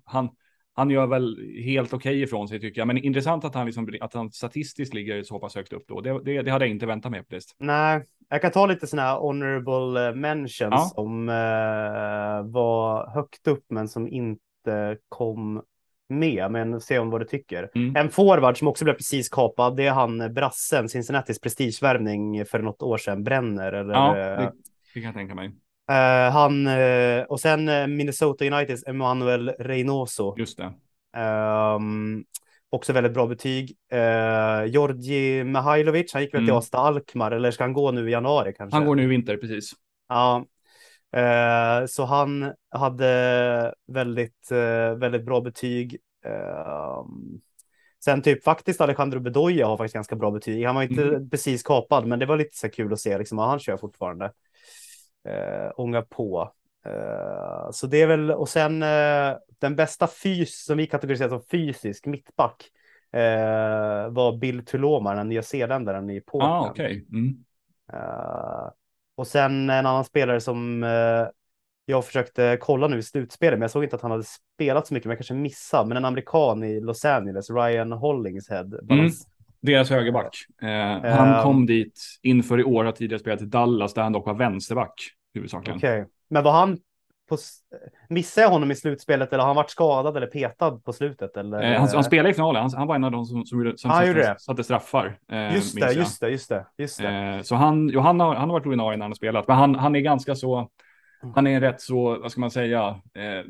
han, 0.05 0.29
han 0.73 0.91
gör 0.91 1.07
väl 1.07 1.53
helt 1.65 1.93
okej 1.93 2.23
ifrån 2.23 2.49
sig 2.49 2.61
tycker 2.61 2.81
jag, 2.81 2.87
men 2.89 2.99
intressant 2.99 3.45
att 3.45 3.55
han, 3.55 3.67
liksom, 3.67 3.97
att 4.01 4.15
han 4.15 4.33
statistiskt 4.33 4.95
ligger 4.95 5.23
så 5.23 5.39
pass 5.39 5.55
högt 5.55 5.73
upp 5.73 5.85
då. 5.89 6.01
Det, 6.01 6.23
det, 6.25 6.43
det 6.43 6.51
hade 6.51 6.65
jag 6.65 6.71
inte 6.71 6.87
väntat 6.87 7.11
mig 7.11 7.21
faktiskt. 7.21 7.57
Nej, 7.59 8.05
jag 8.29 8.43
kan 8.43 8.51
ta 8.51 8.67
lite 8.67 8.87
sådana 8.87 9.09
här 9.09 9.19
honorable 9.19 10.09
eh, 10.09 10.15
mentions 10.15 10.59
Ja. 10.59 10.91
som 10.95 11.29
eh, 11.29 12.53
var 12.53 13.11
högt 13.15 13.47
upp 13.47 13.65
men 13.69 13.89
som 13.89 14.09
inte 14.09 14.99
kom 15.09 15.63
med. 16.09 16.51
Men 16.51 16.81
se 16.81 16.99
om 16.99 17.11
vad 17.11 17.21
du 17.21 17.25
tycker. 17.25 17.71
Mm. 17.75 17.97
En 17.97 18.11
forward 18.11 18.59
som 18.59 18.69
också 18.69 18.85
blev 18.85 18.95
precis 18.95 19.29
kapad, 19.29 19.77
det 19.77 19.87
är 19.87 19.93
han 19.93 20.21
eh, 20.21 20.29
brassen, 20.29 20.89
Cincinnatis 20.89 21.41
prestigevärvning 21.41 22.45
för 22.47 22.59
något 22.59 22.83
år 22.83 22.99
sedan, 22.99 23.25
Bränner. 23.25 23.73
Eller, 23.73 23.95
Ja, 23.95 24.19
eh, 24.19 24.39
det, 24.39 24.53
det 24.95 25.01
kan 25.01 25.03
jag 25.03 25.15
tänka 25.15 25.35
mig. 25.35 25.47
eh, 25.91 26.33
han, 26.33 26.67
eh, 26.67 27.23
och 27.23 27.41
sen 27.41 27.97
Minnesota 27.97 28.45
Uniteds 28.45 28.87
Emanuel 28.87 29.49
Reynoso. 29.59 30.35
Just 30.39 30.59
det. 30.59 30.73
Ehm, 31.17 32.25
också 32.71 32.93
väldigt 32.93 33.15
bra 33.15 33.27
betyg. 33.27 33.77
Uh, 33.93 34.67
Georgi 34.67 35.45
Mihailovic, 35.45 36.13
han 36.13 36.23
gick 36.23 36.35
väl 36.35 36.41
till 36.41 36.49
Mm. 36.49 36.59
Asta 36.59 36.79
Alkmaar, 36.79 37.31
eller 37.31 37.51
ska 37.51 37.65
han 37.65 37.73
gå 37.73 37.91
nu 37.91 38.09
i 38.09 38.13
januari 38.13 38.53
kanske? 38.57 38.77
Han 38.77 38.87
går 38.87 38.95
nu 38.95 39.03
i 39.03 39.07
vinter, 39.07 39.37
precis. 39.37 39.73
Ja. 40.09 40.45
Eh, 41.13 41.87
så 41.87 42.05
han 42.05 42.53
hade 42.71 43.75
väldigt, 43.87 44.51
eh, 44.51 44.95
väldigt 44.99 45.25
bra 45.25 45.41
betyg. 45.41 45.99
Ehm, 46.25 47.41
sen 48.05 48.23
typ 48.23 48.45
faktiskt 48.45 48.81
Alejandro 48.81 49.21
Bedoya 49.21 49.67
har 49.67 49.77
faktiskt 49.77 49.95
ganska 49.95 50.17
bra 50.17 50.31
betyg. 50.31 50.67
Han 50.67 50.75
var 50.75 50.83
inte 50.83 51.03
Mm. 51.03 51.31
precis 51.31 51.63
kapad, 51.63 52.07
men 52.07 52.19
det 52.19 52.27
var 52.27 52.37
lite 52.37 52.57
så 52.57 52.69
kul 52.69 52.93
att 52.93 53.01
se 53.01 53.19
liksom, 53.19 53.39
han 53.39 53.59
kör 53.59 53.77
fortfarande. 53.77 54.33
Uh, 55.29 55.71
ånga 55.77 56.03
på. 56.03 56.53
Eh, 56.87 57.71
så 57.71 57.87
det 57.87 58.03
är 58.03 58.07
väl, 58.07 58.31
och 58.31 58.49
sen 58.49 58.83
eh, 58.83 59.37
den 59.59 59.77
bästa 59.77 60.07
fys 60.07 60.65
som 60.65 60.77
vi 60.77 60.87
kategoriserar 60.87 61.29
som 61.29 61.43
fysisk 61.51 62.07
mittback 62.07 62.71
eh, 63.13 64.09
var 64.11 64.39
Bill 64.39 64.65
Tuloma, 64.65 65.15
den 65.15 65.29
nya 65.29 65.43
zeeländaren 65.43 66.11
i 66.11 66.21
Portland. 66.21 66.67
Ah, 66.67 66.71
okej. 66.71 67.07
Mm. 67.13 67.45
Eh, 67.93 68.69
och 69.17 69.27
sen 69.27 69.71
en 69.71 69.87
annan 69.87 70.05
spelare 70.05 70.41
som 70.41 70.83
eh, 70.85 71.27
jag 71.87 72.05
försökte 72.05 72.59
kolla 72.61 72.89
nu 72.89 72.99
i 72.99 73.03
slutspelet, 73.03 73.59
men 73.59 73.63
jag 73.63 73.71
såg 73.71 73.85
inte 73.85 73.97
att 73.97 74.03
han 74.03 74.11
hade 74.11 74.25
spelat 74.25 74.87
så 74.87 74.95
mycket, 74.95 75.05
men 75.07 75.11
jag 75.11 75.19
kanske 75.19 75.35
missade. 75.35 75.89
Men 75.89 75.97
en 75.97 76.05
amerikan 76.05 76.65
i 76.65 76.81
Los 76.81 77.05
Angeles, 77.05 77.51
Ryan 77.51 77.93
Hollingshead. 77.93 78.65
balans- 78.83 79.27
Deras 79.61 79.91
högerback. 79.91 80.37
Eh, 80.63 80.69
han 81.13 81.35
Ehm. 81.35 81.43
kom 81.43 81.67
dit 81.67 82.01
inför 82.23 82.61
i 82.61 82.65
år, 82.65 82.85
har 82.85 82.93
tidigare 82.93 83.21
spelat 83.21 83.43
i 83.43 83.45
Dallas, 83.47 83.95
där 83.95 84.03
han 84.03 84.13
dock 84.13 84.27
var 84.27 84.35
vänsterback 84.35 84.95
huvudsakligen. 85.35 85.77
Okej, 85.79 86.07
men 86.29 86.45
var 86.45 86.53
han 86.53 86.79
på, 87.29 87.37
missade 88.09 88.45
jag 88.45 88.51
honom 88.51 88.71
i 88.71 88.75
slutspelet 88.75 89.33
eller 89.33 89.39
har 89.43 89.47
han 89.49 89.57
varit 89.57 89.71
skadad 89.71 90.17
eller 90.17 90.27
petad 90.27 90.71
på 90.85 90.93
slutet? 90.93 91.37
Eller? 91.37 91.63
Eh, 91.63 91.81
han, 91.81 91.89
han 91.89 92.05
spelade 92.05 92.31
i 92.31 92.35
finalen, 92.35 92.63
han, 92.63 92.71
han 92.75 92.87
var 92.87 92.95
en 92.95 93.05
av 93.05 93.11
de 93.11 93.25
som, 93.27 93.47
som, 93.47 93.73
som 93.77 93.91
Ah, 93.91 94.07
satte, 94.07 94.37
satte 94.39 94.65
straffar. 94.65 95.19
Eh, 95.33 95.55
just 95.55 95.81
det, 95.81 95.93
just 95.93 96.21
det, 96.21 96.31
just 96.31 96.49
det, 96.49 96.67
just 96.79 96.99
det. 96.99 97.09
Eh, 97.09 97.43
så 97.43 97.55
han, 97.55 97.89
jo, 97.89 98.01
han, 98.01 98.21
har, 98.21 98.35
han 98.35 98.49
har 98.51 98.57
varit 98.57 98.67
ordinarie 98.67 98.97
när 98.97 99.05
han 99.05 99.11
har 99.11 99.17
spelat, 99.17 99.49
men 99.49 99.57
han, 99.57 99.75
han 99.75 99.97
är 99.97 100.01
ganska 100.01 100.35
så, 100.35 100.69
han 101.35 101.47
är 101.47 101.61
rätt 101.61 101.81
så, 101.81 102.19
vad 102.19 102.31
ska 102.33 102.41
man 102.41 102.51
säga, 102.51 102.89
eh, 103.15 103.45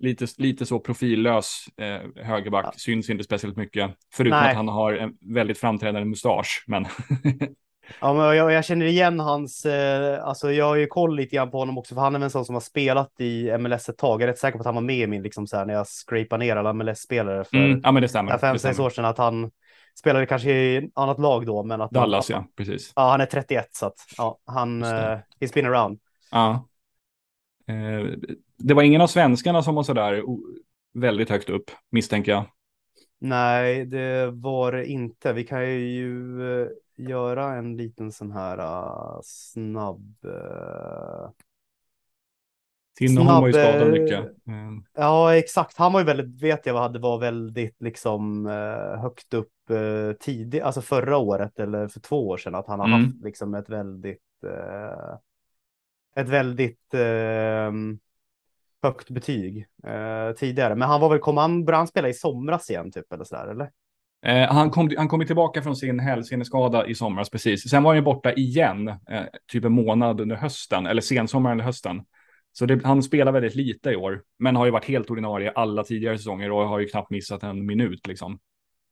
lite, 0.00 0.26
lite 0.38 0.66
så 0.66 0.80
profillös 0.80 1.64
eh, 1.76 2.24
högerback, 2.24 2.64
Ja. 2.64 2.72
syns 2.76 3.10
inte 3.10 3.24
speciellt 3.24 3.56
mycket, 3.56 3.90
förutom 4.14 4.38
Nej. 4.38 4.50
att 4.50 4.56
han 4.56 4.68
har 4.68 4.92
en 4.92 5.12
väldigt 5.20 5.58
framträdande 5.58 6.04
mustasch. 6.04 6.64
Men 6.66 6.86
Ja, 8.00 8.14
men 8.14 8.36
jag, 8.36 8.52
jag 8.52 8.64
känner 8.64 8.86
igen 8.86 9.20
hans, 9.20 9.66
eh, 9.66 10.24
alltså 10.24 10.52
jag 10.52 10.64
har 10.64 10.76
ju 10.76 10.86
koll 10.86 11.16
lite 11.16 11.36
grann 11.36 11.50
på 11.50 11.58
honom 11.58 11.78
också, 11.78 11.94
för 11.94 12.02
han 12.02 12.14
är 12.14 12.18
väl 12.18 12.24
en 12.24 12.30
sån 12.30 12.44
som 12.44 12.54
har 12.54 12.60
spelat 12.60 13.20
i 13.20 13.58
MLS 13.58 13.88
ett 13.88 13.98
tag. 13.98 14.20
Jag 14.20 14.22
är 14.22 14.32
rätt 14.32 14.38
säker 14.38 14.58
på 14.58 14.62
att 14.62 14.66
han 14.66 14.74
var 14.74 14.82
med 14.82 14.98
i 14.98 15.06
min, 15.06 15.22
liksom 15.22 15.46
så 15.46 15.56
här, 15.56 15.66
när 15.66 15.74
jag 15.74 15.86
scrapar 15.86 16.38
ner 16.38 16.56
alla 16.56 16.72
MLS-spelare 16.72 17.44
för 17.44 17.56
mm, 17.56 17.80
ja, 17.84 17.92
men 17.92 18.02
det 18.02 18.08
stämmer. 18.08 18.38
fem, 18.38 18.52
det 18.52 18.58
sex 18.58 18.74
stämmer. 18.74 18.86
år 18.86 18.90
sedan, 18.90 19.04
att 19.04 19.18
han 19.18 19.50
spelade 19.98 20.26
kanske 20.26 20.50
i 20.50 20.90
annat 20.94 21.18
lag 21.18 21.46
då, 21.46 21.62
men 21.62 21.80
att 21.80 21.90
Dallas, 21.90 22.30
han, 22.30 22.42
ja, 22.42 22.48
precis. 22.56 22.92
Ja, 22.96 23.10
han 23.10 23.20
är 23.20 23.26
31 23.26 23.68
så 23.72 23.86
att 23.86 23.96
ja, 24.16 24.38
han, 24.46 24.82
eh, 24.82 25.18
he's 25.40 25.54
been 25.54 25.66
around. 25.66 25.98
Ja. 26.30 26.66
Eh, 27.68 28.06
det 28.58 28.74
var 28.74 28.82
ingen 28.82 29.00
av 29.00 29.06
svenskarna 29.06 29.62
som 29.62 29.74
var 29.74 29.82
sådär 29.82 30.22
väldigt 30.94 31.30
högt 31.30 31.50
upp, 31.50 31.70
misstänker 31.90 32.32
jag. 32.32 32.44
Nej, 33.20 33.84
det 33.84 34.30
var 34.30 34.72
det 34.72 34.86
inte. 34.86 35.32
Vi 35.32 35.44
kan 35.44 35.70
ju 35.70 36.42
eh, 36.62 36.68
göra 37.08 37.54
en 37.54 37.76
liten 37.76 38.12
sån 38.12 38.30
här 38.32 38.58
eh, 38.58 39.20
snabb. 39.22 40.16
eh, 40.24 41.30
Tinnerholm 42.98 43.40
var 43.40 43.46
ju 43.46 43.52
Snabb, 43.52 43.64
skadad 43.64 43.86
eh, 43.86 43.92
mycket. 44.02 44.20
Eh, 44.20 44.80
Ja, 44.94 45.36
exakt. 45.36 45.76
Han 45.76 45.92
var 45.92 46.00
ju 46.00 46.06
väldigt, 46.06 46.42
vet 46.42 46.66
jag 46.66 46.74
vad 46.74 46.82
hade 46.82 46.98
var 46.98 47.18
väldigt 47.18 47.76
liksom 47.80 48.46
högt 48.98 49.34
upp 49.34 49.52
tidigt, 50.20 50.62
alltså 50.62 50.80
förra 50.80 51.16
året 51.16 51.58
eller 51.58 51.88
för 51.88 52.00
två 52.00 52.28
år 52.28 52.36
sedan, 52.36 52.54
att 52.54 52.66
han 52.66 52.80
har 52.80 52.86
Mm. 52.86 53.00
haft 53.00 53.24
liksom 53.24 53.54
ett 53.54 53.68
väldigt, 53.68 54.22
ett 56.16 56.28
väldigt 56.28 56.94
eh, 56.94 57.72
högt 58.82 59.10
betyg 59.10 59.66
eh, 59.84 60.32
tidigare. 60.32 60.74
Men 60.74 60.88
han 60.88 61.00
var 61.00 61.08
väl, 61.08 61.18
kom 61.18 61.36
han, 61.36 61.64
började 61.64 61.80
han 61.80 61.86
spela 61.88 62.08
i 62.08 62.14
somras 62.14 62.70
igen 62.70 62.90
typ 62.92 63.12
eller 63.12 63.24
sådär 63.24 63.46
eller? 63.46 63.70
Eh, 64.26 64.52
han, 64.52 64.70
kom, 64.70 64.90
han 64.96 65.08
kom 65.08 65.26
tillbaka 65.26 65.62
från 65.62 65.76
sin 65.76 66.00
hälseneskada 66.00 66.86
i 66.86 66.94
somras, 66.94 67.30
precis. 67.30 67.70
Sen 67.70 67.82
var 67.82 67.90
han 67.90 67.98
ju 67.98 68.02
borta 68.02 68.32
igen, 68.32 68.88
eh, 68.88 69.24
typ 69.52 69.64
en 69.64 69.72
månad 69.72 70.20
under 70.20 70.36
hösten, 70.36 70.86
eller 70.86 71.02
sensommaren 71.02 71.56
eller 71.56 71.64
hösten. 71.64 72.02
Så 72.52 72.66
det, 72.66 72.84
han 72.84 73.02
spelar 73.02 73.32
väldigt 73.32 73.54
lite 73.54 73.90
i 73.90 73.96
år, 73.96 74.22
men 74.38 74.56
har 74.56 74.64
ju 74.64 74.70
varit 74.70 74.84
helt 74.84 75.10
ordinarie 75.10 75.50
alla 75.50 75.84
tidigare 75.84 76.18
säsonger 76.18 76.50
och 76.50 76.68
har 76.68 76.78
ju 76.78 76.86
knappt 76.86 77.10
missat 77.10 77.42
en 77.42 77.66
minut 77.66 78.06
liksom. 78.06 78.38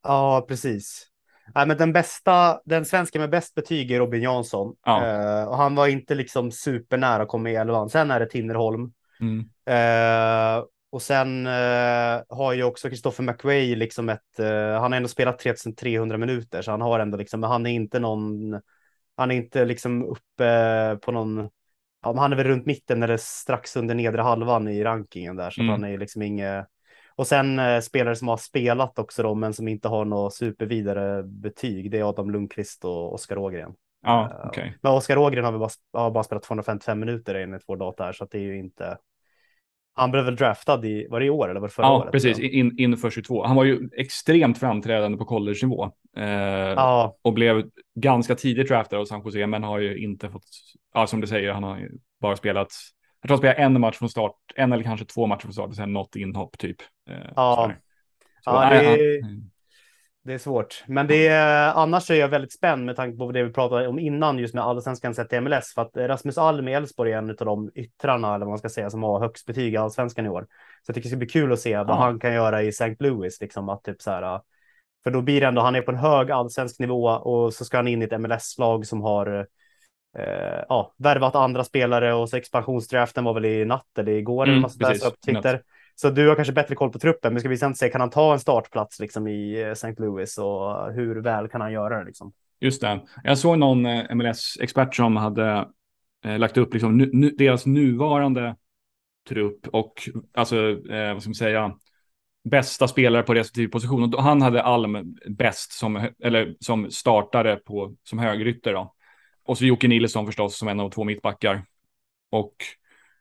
Ja, 0.03 0.45
precis. 0.49 1.07
Nej, 1.55 1.67
men 1.67 1.77
den 1.77 1.93
bästa, 1.93 2.61
den 2.65 2.85
svenska 2.85 3.19
med 3.19 3.31
bäst 3.31 3.55
betyg 3.55 3.91
är 3.91 3.99
Robin 3.99 4.23
Jansson. 4.23 4.75
Ja. 4.85 5.07
Eh, 5.07 5.49
och 5.49 5.57
han 5.57 5.75
var 5.75 5.87
inte 5.87 6.15
liksom 6.15 6.51
supernära 6.51 7.23
att 7.23 7.29
komma 7.29 7.51
i 7.51 7.55
elvan. 7.55 7.89
Sen 7.89 8.11
är 8.11 8.21
det 8.21 8.27
Tinnerholm. 8.27 8.93
Mm. 9.21 9.39
Eh, 9.67 10.65
och 10.91 11.03
sen 11.03 11.47
eh, 11.47 12.23
har 12.29 12.53
ju 12.53 12.63
också 12.63 12.89
Christopher 12.89 13.25
McRae 13.25 13.77
liksom 13.77 14.09
ett, 14.09 14.39
eh, 14.39 14.81
han 14.81 14.93
har 14.93 14.97
ändå 14.97 15.09
spelat 15.09 15.39
3300 15.39 16.19
minuter 16.19 16.63
så 16.63 16.71
han 16.71 16.81
har 16.81 17.01
ändå 17.01 17.17
liksom, 17.19 17.41
men 17.41 17.51
han 17.51 17.67
är 17.67 17.71
inte 17.71 17.99
någon, 18.01 18.61
han 19.17 19.31
är 19.31 19.35
inte 19.35 19.65
liksom 19.65 20.05
uppe 20.05 20.99
på 21.03 21.13
någon, 21.13 21.51
ja, 22.03 22.15
han 22.17 22.33
är 22.33 22.37
väl 22.37 22.47
runt 22.47 22.67
mitten 22.67 23.03
eller 23.03 23.17
strax 23.17 23.77
under 23.77 23.95
nedre 23.95 24.23
halvan 24.23 24.69
i 24.69 24.85
rankingen 24.85 25.37
där 25.37 25.51
så 25.51 25.61
Mm. 25.61 25.73
han 25.73 25.85
är 25.85 25.99
liksom 25.99 26.23
inget, 26.23 26.67
och 27.17 27.27
sen 27.27 27.59
eh, 27.59 27.81
spelare 27.81 28.17
som 28.17 28.29
har 28.29 28.37
spelat 28.37 28.99
också 28.99 29.23
då 29.23 29.35
men 29.35 29.53
som 29.55 29.69
inte 29.69 29.89
har 29.89 30.05
något 30.05 30.35
supervidare 30.35 31.23
betyg, 31.23 31.91
det 31.91 31.99
är 31.99 32.09
Adam 32.09 32.31
Lundqvist 32.31 32.85
och 32.85 33.15
Oskar 33.15 33.39
Ågren. 33.39 33.75
Ja, 34.03 34.31
Eh, 34.31 34.49
okej. 34.49 34.79
Men 34.83 34.93
Oskar 34.93 35.17
Ågren 35.17 35.45
har, 35.45 35.53
vi 35.53 35.59
bara, 35.59 35.71
har 35.93 36.11
bara 36.11 36.25
spelat 36.25 36.43
255 36.43 37.01
minuter 37.01 37.35
enligt 37.35 37.63
vår 37.67 37.77
data 37.77 38.05
här 38.05 38.13
så 38.13 38.25
att 38.25 38.31
det 38.31 38.39
är 38.39 38.43
ju 38.43 38.59
inte, 38.59 38.99
han 39.99 40.11
blev 40.11 40.25
väl 40.25 40.37
draftad 40.37 40.85
i, 40.87 41.07
var 41.11 41.21
det 41.21 41.27
i 41.27 41.31
år 41.31 41.49
eller 41.51 41.61
var 41.61 41.69
det 41.69 41.75
förra 41.75 41.87
Ja, 41.87 41.97
året? 41.99 42.13
precis. 42.13 42.39
Ja. 42.39 42.49
In, 42.49 42.79
inför 42.79 43.11
22. 43.11 43.45
Han 43.47 43.57
var 43.57 43.65
ju 43.65 43.89
extremt 43.97 44.59
framträdande 44.59 45.19
på 45.19 45.25
college-nivå. 45.25 45.85
Eh, 46.17 46.25
Ja, 46.29 47.17
Och 47.23 47.33
blev 47.33 47.71
ganska 47.95 48.35
tidigt 48.35 48.69
draftad 48.69 48.99
av 48.99 49.05
San 49.05 49.23
Jose, 49.25 49.47
men 49.47 49.63
har 49.63 49.79
ju 49.79 49.99
inte 49.99 50.31
fått, 50.31 50.43
ja 50.95 51.07
som 51.07 51.21
du 51.21 51.27
säger, 51.27 51.53
han 51.53 51.63
har 51.63 51.89
bara 52.21 52.37
spelat, 52.37 52.69
jag 53.23 53.29
tror 53.29 53.35
han 53.37 53.39
spelade 53.39 53.61
en 53.63 53.81
match 53.81 53.97
från 53.97 54.09
start, 54.09 54.35
en 54.57 54.73
eller 54.73 54.85
kanske 54.85 55.07
två 55.07 55.27
matcher 55.27 55.43
från 55.43 55.53
start 55.53 55.69
och 55.69 55.77
sen 55.77 55.93
något 55.93 56.17
inhopp 56.17 56.59
typ. 56.59 56.77
Eh, 57.11 57.17
Ja. 57.37 57.73
Ja, 58.45 58.71
det- 58.71 59.21
han- 59.23 59.51
det 60.29 60.35
är 60.35 60.39
svårt. 60.39 60.85
Men 60.87 61.07
det 61.07 61.27
är, 61.27 61.73
annars 61.73 62.11
är 62.11 62.15
jag 62.15 62.29
väldigt 62.29 62.53
spänd 62.53 62.85
med 62.85 62.97
tanke 62.97 63.19
på 63.19 63.33
det 63.33 63.43
vi 63.43 63.53
pratade 63.53 63.89
om 63.89 63.99
innan 63.99 64.39
just 64.39 64.55
med 64.55 64.65
allsvenskan 64.65 65.15
sett 65.15 65.29
till 65.29 65.41
MLS. 65.41 65.75
För 65.75 65.83
att 65.83 65.97
Rasmus 65.97 66.39
Alm 66.39 66.69
i 66.69 66.73
Elfsborg 66.75 67.13
är 67.13 67.19
en 67.19 67.31
av 67.31 67.37
de 67.37 67.71
yttrarna, 67.75 68.29
eller 68.29 68.47
vad 68.47 68.49
man 68.49 68.59
ska 68.59 68.69
säga, 68.69 68.91
som 68.91 69.03
har 69.03 69.21
högst 69.21 69.47
betyg 69.47 69.75
i 69.75 69.77
allsvenskan 69.77 70.27
i 70.27 70.29
år. 70.29 70.43
Så 70.83 70.91
jag 70.91 70.95
tycker 70.95 71.07
det 71.09 71.11
ska 71.11 71.17
bli 71.19 71.29
kul 71.29 71.53
att 71.53 71.61
se 71.61 71.77
vad 71.77 71.89
Ja. 71.89 71.95
han 71.95 72.21
kan 72.21 72.35
göra 72.35 72.63
i 72.63 72.69
St. 72.69 72.97
Louis. 72.99 73.41
Liksom, 73.41 73.69
att 73.69 73.85
typ 73.85 74.03
så 74.03 74.11
här, 74.11 74.41
för 75.05 75.11
då 75.11 75.23
blir 75.23 75.41
det 75.41 75.47
ändå, 75.47 75.63
han 75.63 75.75
är 75.75 75.83
på 75.83 75.91
en 75.91 75.97
hög 75.97 76.31
allsvensk 76.31 76.79
nivå 76.79 77.05
och 77.09 77.55
så 77.55 77.65
ska 77.65 77.77
han 77.77 77.89
in 77.89 78.03
i 78.03 78.05
ett 78.05 78.21
MLS-lag 78.21 78.87
som 78.87 79.03
har 79.03 79.47
eh, 80.19 80.65
ja, 80.69 80.95
värvat 80.99 81.35
andra 81.35 81.65
spelare 81.65 82.15
och 82.15 82.29
så 82.31 82.37
expansionsdraften 82.37 83.25
var 83.25 83.35
väl 83.35 83.45
i 83.45 83.65
natt 83.65 83.99
eller 83.99 84.13
igår 84.13 84.43
eller 84.43 84.53
Mm, 84.53 84.63
något 84.63 84.73
sånt 84.73 84.81
där, 84.83 84.89
precis, 84.89 85.03
så 85.03 85.09
så 86.01 86.11
du 86.11 86.29
har 86.29 86.35
kanske 86.35 86.53
bättre 86.53 86.75
koll 86.75 86.91
på 86.93 86.99
truppen, 86.99 87.33
men 87.33 87.41
ska 87.41 87.49
vi 87.49 87.57
sen 87.59 87.75
se, 87.75 87.89
kan 87.89 88.01
han 88.01 88.11
ta 88.11 88.33
en 88.33 88.41
startplats 88.41 89.01
liksom 89.01 89.29
i 89.29 89.63
eh, 89.63 89.69
St. 89.69 89.95
Louis 89.99 90.39
och 90.39 90.93
hur 90.93 91.17
väl 91.21 91.49
kan 91.49 91.61
han 91.61 91.73
göra 91.73 91.99
det 91.99 92.05
liksom? 92.05 92.33
Just 92.61 92.81
det. 92.81 93.01
Jag 93.25 93.39
såg 93.39 93.59
någon 93.59 93.87
eh, 93.87 94.15
MLS-expert 94.15 94.95
som 94.95 95.17
hade 95.17 95.69
eh, 96.25 96.39
lagt 96.39 96.57
upp 96.57 96.73
liksom, 96.73 96.97
nu, 96.99 97.11
nu, 97.13 97.31
deras 97.31 97.67
nuvarande 97.67 98.57
trupp 99.29 99.67
och 99.73 100.09
alltså, 100.35 100.57
eh, 100.91 101.13
vad 101.13 101.23
ska 101.23 101.29
man 101.29 101.35
säga, 101.35 101.77
bästa 102.51 102.89
spelare 102.89 103.23
på 103.23 103.35
respektive 103.35 103.69
position. 103.69 104.03
Och 104.03 104.09
då- 104.09 104.21
han 104.21 104.43
hade 104.43 104.63
Alm 104.63 105.17
bäst 105.29 105.73
som, 105.73 106.09
eller 106.25 106.55
som 106.61 106.91
startare 106.91 107.57
på, 107.57 107.95
som 108.03 108.19
högrytter 108.19 108.73
då. 108.73 108.95
Och 109.45 109.59
så 109.59 109.65
Jocke 109.65 109.89
Nilsson 109.89 110.27
förstås 110.27 110.59
som 110.59 110.69
en 110.69 110.81
av 110.81 110.91
två 110.91 111.05
mittbackar. 111.05 111.65
Och 112.31 112.55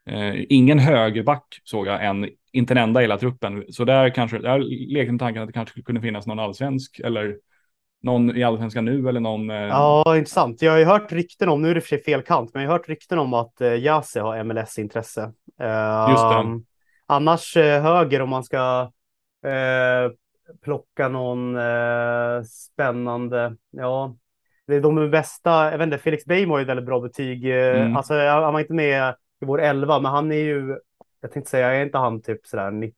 eh, 0.07 0.43
ingen 0.49 0.79
högerback 0.79 1.61
såg 1.63 1.87
jag 1.87 2.05
än, 2.05 2.29
inte 2.51 2.73
en 2.73 2.77
enda 2.77 3.01
i 3.01 3.03
hela 3.03 3.17
truppen. 3.17 3.63
Så 3.69 3.85
där 3.85 4.09
kanske, 4.09 4.37
där 4.39 4.59
lekte 4.93 5.11
med 5.11 5.19
tanken 5.19 5.41
att 5.41 5.49
det 5.49 5.53
kanske 5.53 5.81
kunna 5.81 6.01
finnas 6.01 6.27
någon 6.27 6.39
allsvensk 6.39 6.99
eller 6.99 7.37
någon 8.03 8.37
i 8.37 8.43
allsvenskan 8.43 8.85
nu 8.85 9.09
eller 9.09 9.19
någon. 9.19 9.49
Eh, 9.49 9.55
Ja, 9.55 10.17
intressant. 10.17 10.61
Jag 10.61 10.71
har 10.71 10.79
ju 10.79 10.85
hört 10.85 11.11
rykten 11.11 11.49
om, 11.49 11.61
nu 11.61 11.69
är 11.69 11.75
det 11.75 11.81
för 11.81 11.87
sig 11.87 12.03
fel 12.03 12.21
kant, 12.21 12.51
men 12.53 12.63
jag 12.63 12.69
har 12.69 12.77
hört 12.77 12.89
rykten 12.89 13.19
om 13.19 13.33
att 13.33 13.61
eh, 13.61 13.75
Jase 13.75 14.21
har 14.21 14.43
MLS-intresse. 14.43 15.21
Eh, 15.61 16.07
Just 16.09 16.23
det. 16.23 16.61
Annars 17.05 17.57
eh, 17.57 17.81
höger 17.81 18.21
om 18.21 18.29
man 18.29 18.43
ska 18.43 18.91
eh, 19.45 20.11
plocka 20.63 21.07
någon 21.07 21.57
eh, 21.57 22.43
spännande, 22.43 23.55
ja, 23.71 24.15
det 24.67 24.75
är 24.75 24.81
de 24.81 25.11
bästa, 25.11 25.71
jag 25.71 25.77
vet 25.77 25.85
inte, 25.85 25.97
Felix 25.97 26.25
Beijmo 26.25 26.53
har 26.53 26.59
ju 26.59 26.65
väldigt 26.65 26.85
bra 26.85 26.99
betyg. 26.99 27.45
Mm. 27.45 27.95
Alltså, 27.95 28.13
han 28.13 28.53
var 28.53 28.59
inte 28.59 28.73
med 28.73 29.15
i 29.41 29.45
vår 29.45 29.61
elva, 29.61 29.99
men 29.99 30.11
han 30.11 30.31
är 30.31 30.35
ju, 30.35 30.79
jag 31.21 31.31
tänkte 31.31 31.51
säga, 31.51 31.73
är 31.73 31.83
inte 31.83 31.97
han 31.97 32.21
typ 32.21 32.45
sådär 32.45 32.71
90, 32.71 32.95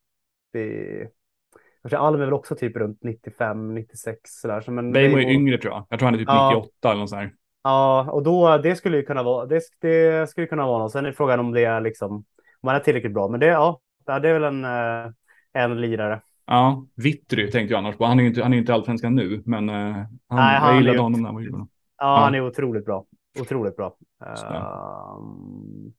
kanske 1.82 1.98
Alm 1.98 2.20
är 2.20 2.24
väl 2.24 2.32
också 2.32 2.54
typ 2.54 2.76
runt 2.76 3.02
95, 3.02 3.74
96 3.74 4.20
sådär. 4.24 4.60
Så, 4.60 4.70
men 4.70 4.92
Beijmo 4.92 5.18
är 5.18 5.30
yngre 5.30 5.58
tror 5.58 5.72
jag. 5.74 5.86
Jag 5.88 5.98
tror 5.98 6.06
han 6.06 6.14
är 6.14 6.18
typ 6.18 6.28
Ja. 6.28 6.50
98 6.54 6.90
eller 6.90 7.00
något 7.00 7.10
sånt 7.10 7.22
där. 7.22 7.32
Ja, 7.62 8.10
och 8.10 8.22
då, 8.22 8.58
det 8.58 8.76
skulle 8.76 8.96
ju 8.96 9.02
kunna 9.02 9.22
vara, 9.22 9.46
det, 9.46 9.62
det 9.80 10.30
skulle 10.30 10.46
kunna 10.46 10.66
vara 10.66 10.78
något. 10.78 10.92
Sen 10.92 11.06
är 11.06 11.12
frågan 11.12 11.40
om 11.40 11.52
det 11.52 11.64
är 11.64 11.80
liksom, 11.80 12.12
om 12.12 12.24
man 12.62 12.74
är 12.74 12.80
tillräckligt 12.80 13.14
bra. 13.14 13.28
Men 13.28 13.40
det, 13.40 13.46
ja, 13.46 13.80
det 14.06 14.12
är 14.28 14.38
väl 14.38 14.44
en, 14.44 14.64
eh, 14.64 15.12
en 15.52 15.80
lirare. 15.80 16.20
Ja, 16.46 16.86
Vittry 16.96 17.50
tänkte 17.50 17.74
jag 17.74 17.78
annars 17.78 17.96
på. 17.96 18.04
Han 18.04 18.18
är 18.18 18.22
ju 18.22 18.28
inte, 18.28 18.42
han 18.42 18.52
är 18.52 18.58
inte 18.58 18.74
allsvenskan 18.74 19.14
nu, 19.14 19.42
men 19.46 19.68
eh, 19.68 19.74
han, 19.74 20.08
Nej, 20.28 20.58
han 20.58 20.68
jag 20.68 20.76
gillade 20.76 20.98
honom 20.98 21.20
när 21.20 21.26
han 21.28 21.34
var. 21.34 21.42
Ja, 21.42 21.66
Ja. 21.98 22.20
han 22.24 22.34
är 22.34 22.40
otroligt 22.46 22.84
bra. 22.84 23.04
Otroligt 23.40 23.76
bra. 23.76 23.96
Ehm, 24.24 25.92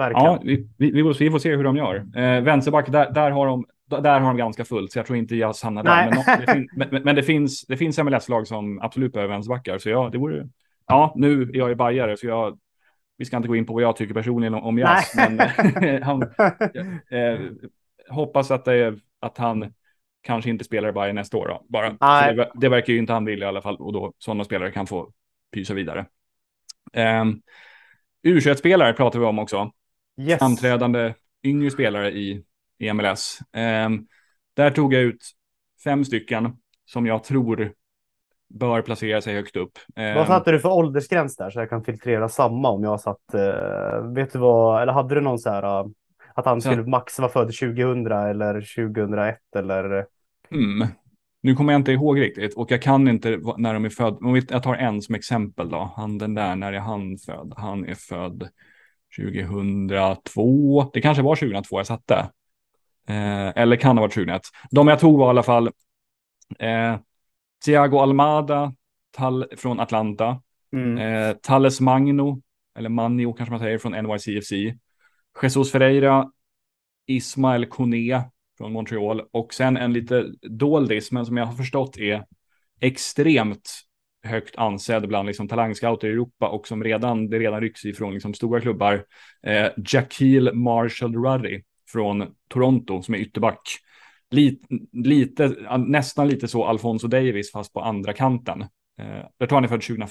verkligen. 0.00 0.32
Ja, 0.32 0.40
vi, 0.44 0.68
vi, 0.78 0.90
vi, 0.90 1.02
får, 1.02 1.18
vi 1.18 1.30
får 1.30 1.38
se 1.38 1.56
hur 1.56 1.64
de 1.64 1.76
gör. 1.76 1.96
Eh, 2.16 2.40
vänsterback, 2.40 2.92
där, 2.92 3.10
där, 3.10 3.30
har 3.30 3.46
de, 3.46 3.66
där 3.86 4.20
har 4.20 4.28
de 4.28 4.36
ganska 4.36 4.64
fullt, 4.64 4.92
så 4.92 4.98
jag 4.98 5.06
tror 5.06 5.18
inte 5.18 5.36
Jazz 5.36 5.62
hamnar 5.62 5.82
där. 5.82 6.10
Men, 6.10 6.40
det 6.40 6.52
fin, 6.52 6.68
men, 6.76 7.02
men- 7.02 7.16
det 7.16 7.22
finns, 7.22 7.66
det 7.66 7.76
finns 7.76 7.98
MLS-lag 7.98 8.46
som 8.46 8.80
absolut 8.80 9.12
behöver 9.12 9.34
vänsterbackar, 9.34 9.78
så 9.78 9.88
ja, 9.90 10.08
det 10.12 10.18
vore... 10.18 10.48
Ja, 10.86 11.12
nu 11.16 11.42
är 11.42 11.56
jag 11.56 11.68
ju 11.68 11.74
bajare, 11.74 12.16
så 12.16 12.26
jag... 12.26 12.58
Vi 13.16 13.24
ska 13.24 13.36
inte 13.36 13.48
gå 13.48 13.56
in 13.56 13.66
på 13.66 13.72
vad 13.72 13.82
jag 13.82 13.96
tycker 13.96 14.14
personligen 14.14 14.54
om, 14.54 14.74
Nej. 14.74 15.04
men 15.16 16.02
han, 16.02 16.22
eh, 17.10 17.40
hoppas 18.08 18.50
att, 18.50 18.64
det, 18.64 18.98
att 19.20 19.38
han 19.38 19.72
kanske 20.22 20.50
inte 20.50 20.64
spelar 20.64 20.92
Bayern 20.92 21.14
nästa 21.14 21.36
år 21.36 21.48
då, 21.48 21.66
bara. 21.68 21.90
Det, 22.32 22.50
det 22.54 22.68
verkar 22.68 22.92
ju 22.92 22.98
inte 22.98 23.12
han 23.12 23.24
vilja 23.24 23.46
i 23.46 23.48
alla 23.48 23.62
fall, 23.62 23.76
och 23.76 23.92
då 23.92 24.12
sådana 24.18 24.44
spelare 24.44 24.70
kan 24.70 24.86
få 24.86 25.12
pysa 25.54 25.74
vidare. 25.74 26.06
Um, 26.92 27.42
U21-spelare 28.26 28.92
pratar 28.92 29.18
vi 29.18 29.24
om 29.24 29.38
också 29.38 29.70
yes. 30.16 30.38
framträdande 30.38 31.14
yngre 31.44 31.70
spelare 31.70 32.10
i, 32.10 32.44
i 32.78 32.92
MLS. 32.92 33.38
Ehm, 33.52 34.06
där 34.54 34.70
tog 34.70 34.94
jag 34.94 35.02
ut 35.02 35.24
fem 35.84 36.04
stycken 36.04 36.56
som 36.84 37.06
jag 37.06 37.24
tror 37.24 37.72
bör 38.54 38.82
placera 38.82 39.20
sig 39.20 39.34
högt 39.34 39.56
upp. 39.56 39.78
Ehm, 39.96 40.14
Vad 40.14 40.26
satte 40.26 40.52
du 40.52 40.60
för 40.60 40.68
åldersgräns 40.68 41.36
där 41.36 41.50
så 41.50 41.58
jag 41.58 41.68
kan 41.70 41.84
filtrera 41.84 42.28
samma 42.28 42.68
om 42.70 42.84
jag 42.84 43.00
satt, 43.00 43.34
eh, 43.34 44.12
vet 44.14 44.32
du 44.32 44.38
vad, 44.38 44.82
eller 44.82 44.92
hade 44.92 45.14
du 45.14 45.20
någon 45.20 45.38
så 45.38 45.50
här 45.50 45.62
eh, 45.80 45.86
att 46.34 46.46
han 46.46 46.60
skulle 46.60 46.82
max 46.82 47.18
vara 47.18 47.28
född 47.32 47.52
2000 47.54 48.06
eller 48.12 48.60
2001 48.60 49.38
eller? 49.56 50.06
mm, 50.50 50.88
nu 51.42 51.54
kommer 51.54 51.72
jag 51.72 51.80
inte 51.80 51.92
ihåg 51.92 52.20
riktigt 52.20 52.54
och 52.54 52.70
jag 52.70 52.82
kan 52.82 53.08
inte 53.08 53.40
när 53.58 53.74
de 53.74 53.84
är 53.84 53.88
född. 53.90 54.18
Men 54.20 54.32
vi- 54.32 54.46
jag 54.50 54.62
tar 54.62 54.74
en 54.74 55.02
som 55.02 55.14
exempel 55.14 55.68
då. 55.70 55.92
Han 55.96 56.18
den 56.18 56.34
där, 56.34 56.56
när 56.56 56.72
är 56.72 56.78
han 56.80 57.16
född? 57.26 57.54
Han 57.56 57.84
är 57.84 57.94
född 57.94 58.48
2002. 59.16 60.90
Det 60.92 61.00
kanske 61.00 61.22
var 61.22 61.36
2002 61.36 61.78
jag 61.78 61.86
satte. 61.86 62.30
Eh, 63.08 63.48
eller 63.48 63.76
kan 63.76 63.96
ha 63.96 64.02
varit 64.02 64.14
2001. 64.14 64.42
De 64.70 64.88
jag 64.88 64.98
tog 64.98 65.18
var 65.18 65.26
i 65.26 65.30
alla 65.30 65.42
fall 65.42 65.70
eh, 66.58 66.98
Thiago 67.64 67.98
Almada 67.98 68.74
Tal 69.16 69.46
från 69.56 69.80
Atlanta. 69.80 70.42
Mm. 70.72 70.98
Eh, 70.98 71.36
Thales 71.36 71.80
Magno, 71.80 72.42
eller 72.78 72.88
Manio 72.88 73.32
kanske 73.32 73.50
man 73.50 73.60
säger, 73.60 73.78
från 73.78 73.92
NYCFC. 73.92 74.52
Jesus 75.42 75.72
Ferreira, 75.72 76.30
Ismael 77.06 77.66
Kone 77.66 78.30
från 78.58 78.72
Montreal 78.72 79.22
och 79.32 79.54
sen 79.54 79.76
en 79.76 79.92
lite 79.92 80.26
doldis, 80.42 81.12
men 81.12 81.26
som 81.26 81.36
jag 81.36 81.46
har 81.46 81.54
förstått 81.54 81.98
är 81.98 82.24
extremt 82.80 83.70
högt 84.22 84.56
ansedd 84.56 85.08
bland 85.08 85.26
liksom 85.26 85.48
talangscouter 85.48 86.08
i 86.08 86.10
Europa 86.10 86.48
och 86.48 86.68
som 86.68 86.84
redan, 86.84 87.30
det 87.30 87.38
redan 87.38 87.60
rycks 87.60 87.84
ifrån 87.84 88.14
liksom 88.14 88.34
stora 88.34 88.60
klubbar. 88.60 89.04
Eh, 89.46 89.66
Jaquil 89.76 90.50
Marshall 90.54 91.14
Ruddy 91.24 91.62
från 91.92 92.26
Toronto 92.48 93.02
som 93.02 93.14
är 93.14 93.18
ytterback. 93.18 93.60
Lite, 94.30 94.66
lite, 94.92 95.54
nästan 95.78 96.28
lite 96.28 96.48
så 96.48 96.64
Alfonso 96.64 97.06
Davis 97.08 97.52
fast 97.52 97.72
på 97.72 97.80
andra 97.80 98.12
kanten. 98.12 98.62
Eh, 99.00 99.24
jag 99.38 99.48
tror 99.48 99.56
han 99.56 99.64
är 99.64 99.68
född 99.68 99.82
2004 99.82 100.08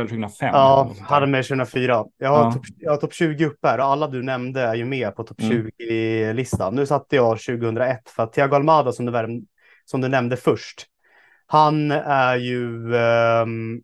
eller 0.00 0.08
2005. 0.08 0.50
Ja, 0.52 0.90
där. 0.98 1.04
hade 1.04 1.26
med 1.26 1.44
2004. 1.44 2.04
Jag 2.18 2.28
har 2.28 2.54
Ja. 2.78 2.90
har 2.90 2.96
topp 2.96 3.14
20 3.14 3.44
uppe 3.46 3.68
här 3.68 3.78
och 3.78 3.84
alla 3.84 4.08
du 4.08 4.22
nämnde 4.22 4.60
är 4.60 4.74
ju 4.74 4.84
med 4.84 5.16
på 5.16 5.22
topp 5.24 5.40
Mm. 5.40 5.52
20-listan. 5.52 6.74
Nu 6.74 6.86
satte 6.86 7.16
jag 7.16 7.40
2001 7.40 8.08
för 8.08 8.22
att 8.22 8.32
Thiago 8.32 8.54
Almada 8.54 8.92
som 8.92 9.06
du, 9.06 9.12
värm- 9.12 9.46
som 9.84 10.00
du 10.00 10.08
nämnde 10.08 10.36
först. 10.36 10.86
Han 11.52 11.90
är 11.90 12.36
ju, 12.36 12.96
ehm, 12.96 13.82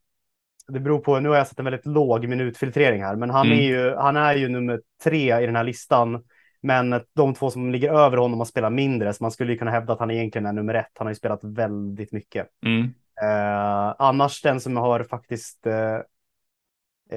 det 0.69 0.81
beror 0.81 0.99
på, 0.99 1.21
nu 1.21 1.29
har 1.29 1.37
jag 1.37 1.47
satt 1.47 1.59
en 1.59 1.65
väldigt 1.65 1.87
låg 1.87 2.29
minutfiltrering 2.29 3.03
här, 3.03 3.17
men 3.17 3.31
han, 3.31 3.47
Mm. 3.47 3.59
är 3.59 3.63
ju, 3.63 3.95
han 3.95 4.17
är 4.17 4.35
ju 4.35 4.49
nummer 4.49 4.81
tre 5.05 5.43
i 5.43 5.47
den 5.47 5.57
här 5.57 5.65
listan. 5.65 6.25
Men 6.63 7.01
de 7.15 7.35
två 7.35 7.51
som 7.51 7.71
ligger 7.73 7.93
över 7.93 8.17
honom 8.17 8.39
har 8.39 8.45
spelat 8.45 8.73
mindre, 8.73 9.13
så 9.13 9.25
man 9.25 9.31
skulle 9.31 9.53
ju 9.53 9.59
kunna 9.59 9.71
hävda 9.71 9.93
att 9.93 9.99
han 9.99 10.11
egentligen 10.11 10.47
är 10.47 10.53
nummer 10.53 10.75
ett. 10.75 10.91
Han 10.99 11.07
har 11.07 11.11
ju 11.11 11.15
spelat 11.15 11.45
väldigt 11.45 12.13
mycket. 12.13 12.47
Mm. 12.65 12.83
Eh, 13.23 13.95
annars 13.99 14.43
den 14.43 14.61
som 14.61 14.77
har 14.77 15.03
faktiskt 15.05 15.67
eh, 15.67 15.95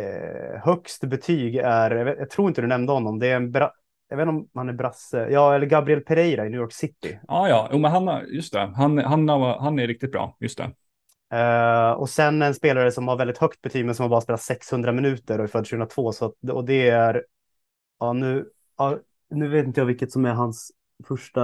eh, 0.01 0.61
högst 0.63 1.03
betyg 1.03 1.55
är, 1.55 1.91
jag, 1.91 2.05
vet, 2.05 2.19
jag 2.19 2.29
tror 2.29 2.47
inte 2.47 2.61
du 2.61 2.67
nämnde 2.67 2.93
honom, 2.93 3.19
det 3.19 3.27
är 3.27 3.35
en 3.35 3.51
bra, 3.51 3.71
jag 4.11 4.17
vet 4.17 4.27
inte 4.27 4.37
om 4.39 4.49
han 4.53 4.69
är 4.69 4.73
brasse. 4.73 5.27
Ja, 5.31 5.55
eller 5.55 5.65
Gabriel 5.65 6.01
Pereira 6.01 6.45
i 6.45 6.49
New 6.49 6.59
York 6.59 6.73
City. 6.73 7.19
Ah, 7.27 7.47
ja, 7.47 7.69
jo, 7.71 7.77
men 7.77 7.91
han, 7.91 8.25
just 8.27 8.53
det. 8.53 8.71
Han, 8.75 8.97
han, 8.97 9.29
han 9.29 9.79
är 9.79 9.87
riktigt 9.87 10.11
bra. 10.11 10.37
Just 10.39 10.57
det. 10.57 10.71
Eh, 11.37 11.91
och 11.91 12.09
sen 12.09 12.41
en 12.41 12.53
spelare 12.53 12.91
som 12.91 13.07
har 13.07 13.17
väldigt 13.17 13.37
högt 13.37 13.61
betyg 13.61 13.85
men 13.85 13.95
som 13.95 14.03
har 14.03 14.09
bara 14.09 14.21
spelat 14.21 14.41
600 14.41 14.91
minuter 14.91 15.37
och 15.37 15.43
är 15.43 15.47
född 15.47 15.65
2002. 15.65 16.11
Så 16.11 16.25
att, 16.25 16.49
och 16.51 16.65
det 16.65 16.89
är, 16.89 17.25
ja 17.99 18.13
nu, 18.13 18.45
ja, 18.77 18.97
nu 19.29 19.47
vet 19.47 19.65
inte 19.65 19.81
jag 19.81 19.85
vilket 19.85 20.11
som 20.11 20.25
är 20.25 20.33
hans 20.33 20.71
första 21.07 21.41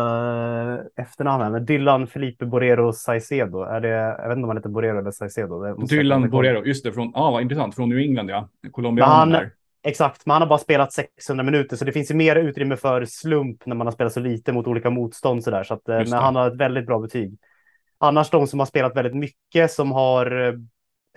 eh, 0.74 0.80
efternamn 0.96 1.44
här, 1.44 1.50
men 1.50 1.66
Dylan 1.66 2.08
Felipe 2.08 2.46
Borrero 2.46 2.94
Saicedo. 2.94 3.62
Är 3.62 3.82
det, 3.82 3.90
jag 3.90 4.28
vet 4.28 4.38
inte 4.38 4.44
om 4.44 4.50
han 4.50 4.58
heter 4.58 4.70
Borrero 4.70 5.00
eller 5.00 5.12
Saicedo. 5.12 5.86
Dylan. 5.86 6.30
Borrero, 6.30 6.66
just 6.66 6.84
det. 6.84 6.94
Från, 6.94 7.12
ah, 7.16 7.32
vad 7.32 7.42
intressant. 7.42 7.76
Från 7.76 7.90
New 7.90 7.98
England, 7.98 8.30
ja. 8.30 8.50
Colombianen 8.72 9.30
där. 9.30 9.52
Exakt, 9.88 10.26
men 10.26 10.34
han 10.34 10.42
har 10.42 10.50
bara 10.50 10.60
spelat 10.60 10.94
600 10.94 11.44
minuter 11.44 11.76
så 11.78 11.86
det 11.86 11.92
finns 11.92 12.12
ju 12.12 12.16
mer 12.16 12.36
utrymme 12.36 12.76
för 12.78 13.06
slump 13.06 13.66
när 13.66 13.76
man 13.76 13.88
har 13.88 13.92
spelat 13.92 14.14
så 14.14 14.20
lite 14.20 14.52
mot 14.54 14.68
olika 14.68 14.90
motstånd 14.90 15.44
så 15.44 15.52
där. 15.52 15.64
Så 15.64 15.74
att, 15.74 15.90
eh, 15.90 15.96
men 15.98 16.14
han 16.14 16.36
har 16.36 16.48
ett 16.48 16.56
väldigt 16.58 16.86
bra 16.86 17.00
betyg. 17.00 17.38
Annars 18.00 18.30
de 18.30 18.48
som 18.48 18.60
har 18.60 18.66
spelat 18.66 18.96
väldigt 18.98 19.16
mycket 19.16 19.72
som 19.72 19.92
har 19.92 20.48
eh, 20.48 20.54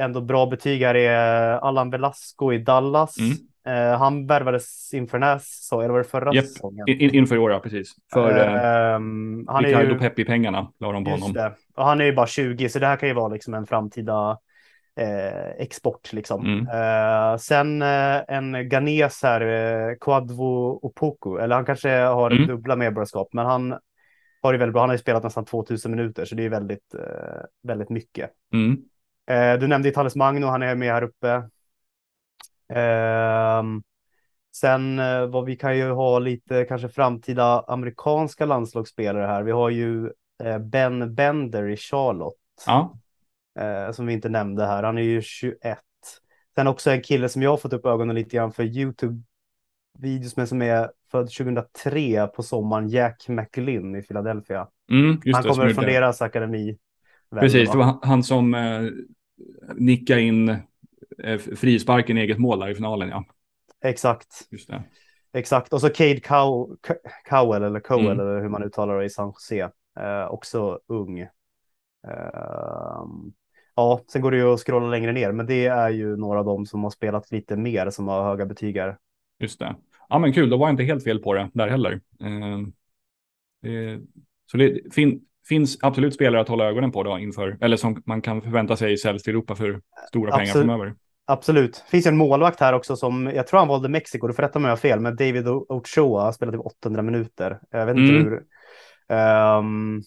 ändå 0.01 0.21
bra 0.21 0.47
betyg 0.47 0.83
här 0.83 0.95
är 0.95 1.53
Allan 1.59 1.91
Velasco 1.91 2.53
i 2.53 2.59
Dallas. 2.59 3.17
Mm. 3.19 3.37
Eh, 3.67 3.99
han 3.99 4.27
värvades 4.27 4.95
inför 4.95 5.19
den 5.19 5.29
här 5.29 5.39
säsongen, 5.39 5.85
eller 5.85 5.93
var 5.93 5.99
det 5.99 6.09
förra 6.09 6.35
Japp. 6.35 6.45
säsongen? 6.47 6.89
In, 6.89 7.01
in- 7.01 7.15
inför 7.15 7.37
i 7.37 7.39
år, 7.39 7.51
ja, 7.53 7.59
precis. 7.59 7.93
För 8.13 8.39
eh, 8.39 8.65
Ehm, 8.95 9.45
han 9.49 9.65
är 9.65 9.69
Ricardo 9.69 9.93
ju, 9.93 9.99
Pepi-pengarna 9.99 10.73
la 10.81 10.93
de 10.93 11.05
på 11.05 11.11
just 11.11 11.23
honom. 11.23 11.35
det. 11.35 11.53
Och 11.77 11.85
han 11.85 12.01
är 12.01 12.05
ju 12.05 12.13
bara 12.13 12.27
20 12.27 12.69
så 12.69 12.79
det 12.79 12.87
här 12.87 12.97
kan 12.97 13.09
ju 13.09 13.15
vara 13.15 13.29
liksom 13.29 13.55
en 13.55 13.67
framtida 13.67 14.31
eh, 14.31 14.37
export 15.59 16.13
liksom. 16.13 16.47
Mm. 16.47 16.69
Eh, 16.69 17.37
sen 17.37 17.83
eh, 17.83 18.21
en 18.29 18.69
ghanes 18.69 19.23
här, 19.23 19.41
eh, 19.41 19.95
Kwadwo 20.01 20.79
Opoku, 20.83 21.37
eller 21.39 21.55
han 21.55 21.65
kanske 21.65 21.91
har 21.91 22.31
Mm. 22.31 22.47
dubbla 22.47 22.77
medborgarskap, 22.77 23.29
men 23.33 23.47
han 23.47 23.79
har 24.43 24.53
ju 24.53 24.59
väldigt 24.59 24.73
bra. 24.73 24.83
Han 24.83 24.89
har 24.89 24.95
ju 24.95 24.99
spelat 24.99 25.23
nästan 25.23 25.45
2000 25.45 25.91
minuter, 25.91 26.25
så 26.25 26.35
det 26.35 26.45
är 26.45 26.49
väldigt, 26.49 26.95
eh, 26.95 27.43
väldigt 27.63 27.91
mycket. 27.91 28.31
Mm. 28.53 28.79
Eh, 29.31 29.61
du 29.61 29.67
nämnde 29.67 29.89
Itales 29.89 30.17
Magno, 30.17 30.47
han 30.47 30.63
är 30.63 30.75
med 30.75 30.93
här 30.93 31.03
uppe. 31.03 31.43
Ehm, 32.69 33.83
sen 34.57 34.99
eh, 34.99 35.27
vad 35.27 35.45
vi 35.45 35.57
kan 35.57 35.77
ju 35.77 35.91
ha 35.91 36.19
lite 36.19 36.65
kanske 36.65 36.89
framtida 36.89 37.65
amerikanska 37.69 38.45
landslagsspelare 38.47 39.27
här. 39.27 39.43
Vi 39.43 39.53
har 39.53 39.71
ju 39.71 40.11
eh, 40.45 40.59
Ben 40.59 41.15
Bender 41.15 41.69
i 41.69 41.77
Charlotte 41.77 42.35
Ja, 42.67 42.97
eh, 43.59 43.93
som 43.93 44.07
vi 44.07 44.13
inte 44.13 44.29
nämnde 44.29 44.67
här. 44.67 44.83
Han 44.83 44.99
är 44.99 45.03
ju 45.03 45.23
21. 45.23 45.79
Sen 46.55 46.67
också 46.67 46.91
en 46.91 47.03
kille 47.03 47.29
som 47.29 47.43
jag 47.43 47.51
har 47.51 47.57
fått 47.57 47.73
upp 47.73 47.87
ögonen 47.87 48.17
lite 48.17 48.37
grann 48.37 48.53
för 48.53 48.63
YouTube-videos 48.65 50.33
men 50.37 50.47
som 50.47 50.63
är 50.63 50.91
född 51.11 51.31
2003 51.31 52.27
på 52.27 52.43
sommaren, 52.43 52.89
Jack 52.89 53.29
McLinn 53.29 53.97
i 53.97 54.03
Philadelphia. 54.03 54.69
mm, 54.91 55.21
han 55.35 55.43
kommer 55.43 55.75
från 55.75 55.85
deras 55.85 56.23
akademi. 56.23 56.79
Precis, 57.41 57.71
det 57.71 57.79
var 57.79 57.99
han, 58.03 58.23
som 58.23 58.55
eh, 58.55 58.83
nickade 59.75 60.21
in 60.23 60.49
eh, 61.25 61.39
frisparken 61.39 62.19
i 62.19 62.21
eget 62.21 62.39
mål 62.39 62.59
där 62.61 62.69
i 62.69 62.75
finalen, 62.75 63.09
ja. 63.09 63.25
Exakt, 63.85 64.47
Just 64.51 64.69
det. 64.69 64.83
exakt. 65.33 65.73
Och 65.73 65.81
så 65.81 65.89
Cade 65.89 66.21
Cow 66.21 66.77
Cow- 66.83 66.97
Cowell 67.29 67.63
eller 67.63 67.81
Cowell 67.81 68.07
Mm. 68.07 68.21
eller 68.21 68.41
hur 68.41 68.49
man 68.49 68.63
uttalar 68.63 68.99
det 68.99 69.05
i 69.05 69.11
San 69.11 69.27
Jose. 69.29 69.71
Eh, 70.01 70.27
också 70.31 70.81
ung. 70.87 71.19
Ehm, 72.09 73.33
ja, 73.75 74.01
sen 74.13 74.23
går 74.23 74.31
det 74.31 74.37
ju 74.37 74.53
att 74.55 74.61
scrolla 74.61 74.87
längre 74.87 75.13
ner, 75.13 75.33
men 75.33 75.47
det 75.47 75.67
är 75.67 75.91
ju 75.91 76.17
några 76.17 76.39
av 76.39 76.45
dem 76.45 76.67
som 76.67 76.83
har 76.83 76.91
spelat 76.91 77.31
lite 77.31 77.57
mer 77.57 77.91
som 77.91 78.09
har 78.09 78.25
höga 78.25 78.47
betyg 78.47 78.77
här. 78.77 78.97
Just 79.41 79.59
det. 79.59 79.77
Ja, 80.09 80.19
men 80.19 80.33
kul. 80.33 80.51
Då 80.51 80.57
var 80.57 80.67
jag 80.67 80.73
inte 80.73 80.83
helt 80.83 81.05
fel 81.05 81.19
på 81.19 81.35
det 81.35 81.51
där 81.55 81.69
heller. 81.69 81.93
Eh, 82.21 82.59
det, 83.63 84.01
så 84.51 84.57
det 84.57 84.95
fin, 84.95 85.21
finns 85.49 85.79
absolut 85.83 86.15
spelare 86.15 86.41
att 86.41 86.49
hålla 86.49 86.65
ögonen 86.65 86.93
på 86.93 87.03
då 87.03 87.19
inför, 87.19 87.59
eller 87.61 87.77
som 87.77 88.03
man 88.07 88.23
kan 88.23 88.43
förvänta 88.43 88.77
sig 88.77 88.99
säljs 88.99 89.23
till 89.23 89.31
Europa 89.33 89.55
för 89.55 89.81
stora 90.09 90.31
pengar 90.31 90.43
Absolut. 90.43 90.67
framöver. 90.67 90.95
Absolut. 91.27 91.75
Det 91.75 91.91
finns 91.91 92.07
en 92.07 92.17
målvakt 92.17 92.61
här 92.61 92.73
också 92.73 92.97
som, 92.97 93.27
jag 93.35 93.47
tror 93.47 93.59
han 93.59 93.69
valde 93.69 93.89
Mexiko, 93.89 94.27
du 94.27 94.35
får 94.35 94.43
rätta 94.43 94.59
mig 94.59 94.65
om 94.67 94.69
jag 94.69 94.77
har 94.77 94.81
fel, 94.81 95.01
men 95.01 95.17
David 95.17 95.49
Ochoa 95.49 96.33
spelat 96.33 96.55
typ 96.55 96.67
800 96.67 97.03
minuter. 97.03 97.61
Jag 97.71 97.87
vet 97.87 97.97
inte 97.97 98.15
Mm. 98.15 98.25
hur. 98.25 98.43
Ehm, 99.09 100.03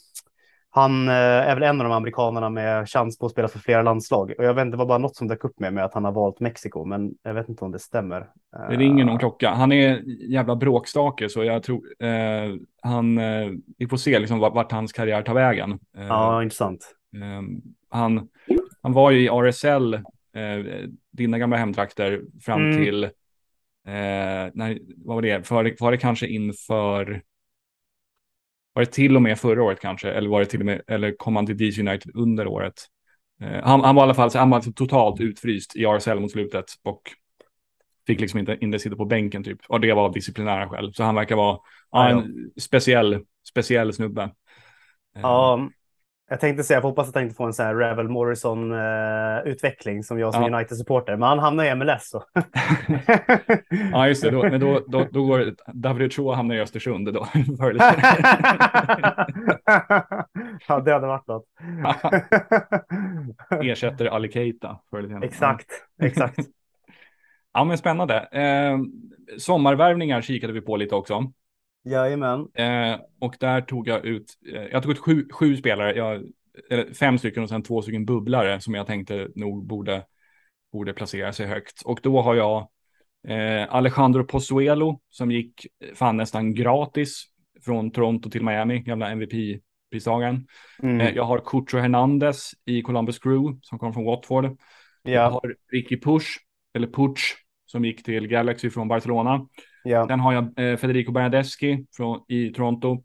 han 0.76 1.08
eh, 1.08 1.14
är 1.14 1.54
väl 1.56 1.64
en 1.64 1.82
av 1.82 1.88
de 1.88 1.94
amerikanerna 1.94 2.50
med 2.50 2.90
chans 2.90 3.18
på 3.20 3.26
att 3.26 3.32
spela 3.32 3.48
för 3.48 3.60
flera 3.60 3.82
landslag. 3.82 4.34
Och 4.38 4.44
jag 4.46 4.54
vet 4.54 4.62
inte, 4.66 4.74
det 4.74 4.80
var 4.80 4.86
bara 4.86 4.98
något 4.98 5.16
som 5.16 5.28
dök 5.28 5.44
upp 5.44 5.60
med, 5.60 5.74
med 5.74 5.86
att 5.86 5.94
han 5.94 6.06
har 6.06 6.12
valt 6.12 6.40
Mexiko, 6.40 6.86
men 6.86 7.12
jag 7.24 7.34
vet 7.34 7.50
inte 7.50 7.66
om 7.66 7.72
det 7.72 7.80
stämmer. 7.80 8.28
Det 8.70 8.76
ringer 8.76 9.06
någon 9.06 9.20
klocka. 9.20 9.50
Han 9.50 9.72
är 9.72 10.02
jävla 10.32 10.56
bråkstake 10.56 11.30
så 11.30 11.44
jag 11.44 11.64
tror 11.64 11.82
eh, 12.00 12.54
han, 12.82 13.18
eh, 13.18 13.52
vi 13.78 13.88
får 13.88 13.98
se 13.98 14.20
liksom 14.20 14.40
vart, 14.40 14.54
vart 14.56 14.72
hans 14.72 14.94
karriär 14.94 15.22
tar 15.22 15.34
vägen. 15.34 15.72
Eh, 15.98 16.08
Ja, 16.08 16.44
intressant. 16.44 16.96
eh, 17.16 17.42
han, 17.90 18.28
han 18.82 18.94
var 18.94 19.12
ju 19.12 19.20
i 19.24 19.28
RSL, 19.28 19.94
eh, 19.94 20.02
dina 21.12 21.38
gamla 21.40 21.58
hemtrakter, 21.58 22.22
fram 22.42 22.62
Mm. 22.62 22.84
till, 22.84 23.04
eh, 23.04 23.10
när, 24.54 24.80
vad 25.06 25.16
var 25.16 25.22
det, 25.22 25.48
för, 25.48 25.76
var 25.84 25.92
det 25.92 25.98
kanske 25.98 26.28
inför, 26.28 27.22
var 28.74 28.84
det 28.86 28.92
till 28.92 29.16
och 29.16 29.22
med 29.22 29.40
förra 29.40 29.64
året 29.64 29.80
kanske, 29.80 30.12
eller 30.12 30.30
var 30.30 30.40
det 30.40 30.46
till 30.46 30.60
och 30.60 30.66
med, 30.66 30.82
eller 30.88 31.16
kom 31.18 31.36
han 31.36 31.46
till 31.46 31.58
DC 31.58 31.82
United 31.82 32.12
under 32.16 32.48
året? 32.48 32.74
Eh, 33.42 33.64
han, 33.64 33.82
han 33.82 33.96
var 33.96 34.04
i 34.04 34.06
alla 34.06 34.14
fall 34.14 34.32
han 34.34 34.50
var 34.50 34.62
totalt 34.62 35.22
utfryst 35.22 35.76
i 35.76 35.86
RSL 35.86 36.20
mot 36.20 36.32
slutet 36.32 36.66
och 36.84 37.02
fick 38.08 38.20
liksom 38.20 38.40
inte, 38.40 38.58
inte 38.62 38.80
sitta 38.80 38.96
på 38.96 39.06
bänken 39.06 39.44
typ. 39.44 39.60
Och 39.68 39.80
det 39.82 39.94
var 39.94 40.06
av 40.06 40.12
disciplinära 40.14 40.70
skäl. 40.70 40.94
Så 40.94 41.04
han 41.04 41.16
verkar 41.16 41.36
vara 41.36 41.60
ja, 41.92 42.10
en 42.10 42.52
speciell, 42.62 43.26
speciell 43.50 43.94
snubbe. 43.94 44.22
Eh, 45.16 45.22
Ja, 45.22 45.70
jag 46.34 46.40
tänkte 46.40 46.64
säga, 46.64 46.78
jag 46.78 46.82
hoppas 46.82 47.10
att 47.10 47.16
han 47.16 47.24
inte 47.24 47.36
får 47.36 47.46
en 47.46 47.54
sån 47.54 47.66
här 47.66 47.76
Revel 47.76 48.10
Morrison-utveckling 48.10 50.04
som 50.04 50.20
jag 50.20 50.34
som 50.34 50.44
Ja. 50.44 50.58
United-supporter, 50.58 51.18
men 51.18 51.30
han 51.30 51.40
hamnar 51.40 51.66
i 51.66 51.76
MLS. 51.76 52.10
Så. 52.10 52.24
Ja, 53.92 54.08
just 54.08 54.24
det. 54.24 54.32
Då, 54.32 54.44
men 54.44 54.60
då, 54.60 54.80
då, 54.88 55.08
då 55.12 55.26
går 55.26 55.56
David 55.74 56.08
Ochoa 56.08 56.36
hamnar 56.36 56.56
i 56.56 56.60
Östersund 56.60 57.14
då. 57.14 57.28
Ja, 60.68 60.80
det 60.80 60.94
hade 60.94 61.08
varit 61.08 61.28
något. 61.28 61.46
Ersätter 63.64 64.06
Ali 64.06 64.32
Keita. 64.32 64.80
Exakt, 65.24 65.68
exakt. 66.02 66.40
Ja, 67.54 67.64
men 67.64 67.78
spännande. 67.78 68.18
Eh, 68.32 68.78
sommarvärvningar 69.38 70.22
kikade 70.22 70.54
vi 70.54 70.62
på 70.62 70.78
lite 70.78 70.96
också. 70.96 71.32
Jajamän. 71.86 72.48
Eh, 72.54 73.00
och 73.20 73.36
där 73.40 73.62
tog 73.62 73.88
jag 73.88 74.06
ut, 74.06 74.34
eh, 74.54 74.64
jag 74.64 74.84
tog 74.84 74.92
ut 74.92 75.00
sju, 75.00 75.28
sju 75.32 75.58
spelare, 75.58 75.96
jag, 75.96 76.24
eller 76.70 76.94
fem 76.94 77.18
stycken 77.18 77.44
och 77.44 77.50
sen 77.50 77.64
två 77.64 77.82
stycken 77.82 78.06
bubblare 78.06 78.62
som 78.62 78.74
jag 78.74 78.88
tänkte 78.88 79.28
nog 79.36 79.68
borde, 79.68 80.06
borde 80.72 80.94
placera 80.94 81.34
sig 81.34 81.46
högt. 81.46 81.82
Och 81.82 82.00
då 82.04 82.22
har 82.22 82.36
jag 82.36 82.68
eh, 83.28 83.76
Alejandro 83.76 84.24
Pozuelo 84.24 85.02
som 85.10 85.32
gick 85.32 85.68
fan 85.96 86.18
nästan 86.18 86.54
gratis 86.54 87.26
från 87.66 87.92
Toronto 87.92 88.30
till 88.30 88.44
Miami, 88.44 88.80
gamla 88.80 89.10
MVP-pristagaren. 89.12 90.48
Mm. 90.84 91.02
Eh, 91.02 91.10
jag 91.16 91.24
har 91.24 91.40
Cucho 91.40 91.78
Hernandez 91.78 92.52
i 92.66 92.82
Columbus 92.82 93.20
Crew 93.20 93.60
som 93.62 93.80
kom 93.80 93.94
från 93.94 94.06
Watford. 94.06 94.46
Jag 95.04 95.14
ja, 95.14 95.30
har 95.30 95.56
Ricky 95.72 96.00
Push, 96.02 96.28
eller 96.74 96.88
Puch, 96.88 97.36
som 97.66 97.86
gick 97.86 98.04
till 98.04 98.28
Galaxy 98.28 98.70
från 98.70 98.88
Barcelona. 98.88 99.48
Ja. 99.84 100.08
Sen 100.08 100.20
har 100.20 100.34
jag 100.34 100.44
eh, 100.44 100.78
Federico 100.78 101.12
Bernadeschi 101.12 101.86
från, 101.96 102.26
i 102.28 102.50
Toronto. 102.50 103.04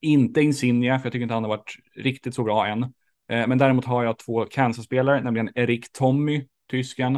Inte 0.00 0.42
Insigne, 0.42 0.98
för 0.98 1.06
jag 1.06 1.12
tycker 1.12 1.22
inte 1.22 1.34
han 1.34 1.44
har 1.44 1.48
varit 1.48 1.74
riktigt 1.96 2.34
så 2.34 2.44
bra 2.44 2.66
än. 2.66 2.82
Eh, 3.28 3.46
men 3.46 3.58
däremot 3.58 3.84
har 3.84 4.04
jag 4.04 4.18
två 4.18 4.44
Kansas-spelare, 4.44 5.20
nämligen 5.20 5.50
Erik 5.54 5.92
Tommy, 5.92 6.46
tysken, 6.70 7.16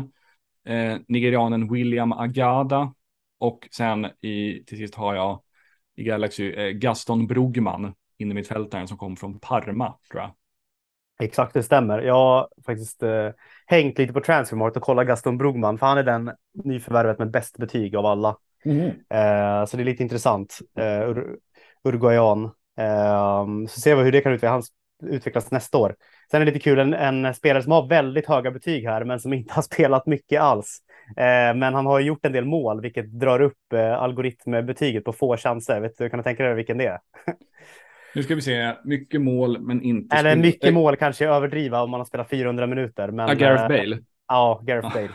eh, 0.65 0.97
nigerianen 1.09 1.73
William 1.73 2.13
Agada 2.13 2.95
och 3.39 3.69
sen 3.71 4.05
i, 4.05 4.65
till 4.67 4.79
sist 4.79 4.95
har 4.95 5.15
jag 5.15 5.43
i 5.97 6.05
Galaxy 6.05 6.53
eh, 6.53 6.71
Gaston 6.71 7.27
Brogman, 7.27 7.95
innermittfältaren 8.19 8.89
som 8.89 8.99
kom 8.99 9.17
från 9.17 9.41
Parma, 9.41 9.99
tror 10.11 10.23
jag. 10.23 10.31
Exakt, 11.21 11.55
det 11.55 11.63
stämmer. 11.63 11.99
Jag 11.99 12.15
har 12.15 12.49
faktiskt 12.67 13.03
eh, 13.03 13.29
hängt 13.67 13.99
lite 13.99 14.13
på 14.13 14.21
Transfermarkt 14.21 14.77
och 14.77 14.83
kollat 14.83 15.07
Gaston 15.07 15.39
Brugman, 15.39 15.79
för 15.79 15.87
han 15.87 15.99
är 15.99 16.03
den 16.03 16.31
nyförvärvet 16.65 17.19
med 17.19 17.31
bäst 17.31 17.59
betyg 17.59 17.97
av 17.97 18.07
alla. 18.07 18.37
Eh, 19.11 19.67
så 19.67 19.77
det 19.77 19.83
är 19.83 19.85
lite 19.85 20.03
intressant. 20.03 20.59
Eh, 20.79 21.09
Ur 21.09 21.37
Uruguayan. 21.85 22.45
Eh, 22.79 23.47
så 23.69 23.81
ser 23.81 23.97
vi 23.97 24.03
hur 24.03 24.13
det 24.13 24.21
kan 24.21 24.33
utvecklas, 24.33 24.67
utvecklas 25.07 25.51
nästa 25.51 25.79
år. 25.79 25.95
Sen 26.31 26.43
är 26.43 26.45
det 26.45 26.53
lite 26.53 26.65
kul, 26.65 26.79
en, 26.79 26.95
en 26.95 27.35
spelare 27.35 27.63
som 27.63 27.73
har 27.73 27.87
väldigt 27.87 28.27
höga 28.27 28.51
betyg 28.51 28.85
här, 28.85 29.05
men 29.05 29.21
som 29.21 29.33
inte 29.33 29.55
har 29.55 29.63
spelat 29.73 30.07
mycket 30.07 30.41
alls. 30.41 30.79
Eh, 31.17 31.55
men 31.55 31.75
han 31.75 31.87
har 31.87 32.01
gjort 32.01 32.27
en 32.27 32.33
del 32.33 32.45
mål, 32.45 32.81
vilket 32.81 33.13
drar 33.21 33.41
upp 33.41 33.73
eh, 33.73 33.93
algoritmbetyget 33.93 35.05
på 35.05 35.13
få 35.13 35.37
chanser. 35.37 35.81
Vet 35.81 35.99
du, 35.99 36.11
kan 36.11 36.19
du 36.19 36.25
tänka 36.25 36.45
dig 36.45 36.55
vilken 36.55 36.79
det 36.79 36.87
är? 36.87 36.99
Nu 38.15 38.23
ska 38.23 38.35
vi 38.35 38.43
se, 38.43 38.75
mycket 38.85 39.21
mål 39.21 39.61
men 39.61 39.83
inte... 39.83 40.17
Eller 40.17 40.37
mycket 40.37 40.65
Eh, 40.65 40.73
mål 40.75 40.97
kanske 40.97 41.27
överdriva 41.27 41.83
om 41.83 41.91
man 41.91 42.01
har 42.01 42.05
spelat 42.05 42.31
400 42.31 42.67
minuter. 42.67 43.11
Men, 43.11 43.29
Ja, 43.29 43.35
Gareth 43.35 43.63
eh, 43.63 43.69
Bale. 43.69 43.99
Ja, 44.29 44.61
Gareth 44.65 44.95
Bale. 44.95 45.09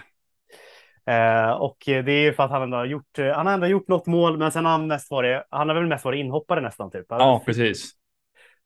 Eh, 1.05 1.51
och 1.51 1.77
det 1.85 2.11
är 2.11 2.21
ju 2.21 2.33
för 2.33 2.43
att 2.43 2.51
han 2.51 2.61
ändå 2.61 2.77
har 2.77 2.85
gjort, 2.85 3.17
han 3.35 3.45
har 3.45 3.53
ändå 3.53 3.67
gjort 3.67 3.87
något 3.87 4.07
mål, 4.07 4.37
men 4.37 4.51
sen 4.51 4.65
har 4.65 4.71
han 4.71 4.87
mest 4.87 5.11
varit, 5.11 5.43
han 5.49 5.69
har 5.69 5.75
väl 5.75 5.87
mest 5.87 6.05
varit 6.05 6.19
inhoppare 6.19 6.61
nästan 6.61 6.91
typ. 6.91 7.05
Ja, 7.09 7.41
precis. 7.45 7.91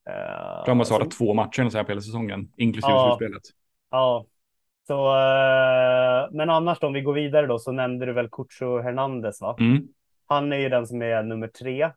Uh, 0.10 0.66
de 0.66 0.78
har 0.78 0.86
startat 0.86 1.14
så... 1.14 1.18
två 1.18 1.34
matcher 1.34 1.70
så 1.70 1.78
här 1.78 1.84
på 1.84 1.92
hela 1.92 2.02
säsongen, 2.02 2.52
inklusive 2.58 2.94
ja, 2.94 3.18
slutspelet. 3.18 3.44
Ja, 3.92 4.26
så, 4.88 5.08
uh, 5.08 6.32
men 6.32 6.50
annars 6.50 6.80
då, 6.80 6.88
om 6.88 6.94
vi 6.94 7.02
går 7.02 7.14
vidare 7.14 7.48
då, 7.48 7.60
så 7.60 7.72
nämnde 7.72 8.06
du 8.06 8.14
väl 8.14 8.30
Cucho 8.30 8.80
Hernandez, 8.80 9.42
va? 9.42 9.56
Mm. 9.60 9.88
Han 10.28 10.54
är 10.54 10.58
ju 10.58 10.70
den 10.70 10.88
som 10.88 11.02
är 11.02 11.24
nummer 11.24 11.48
tre 11.48 11.86
uh, 11.86 11.92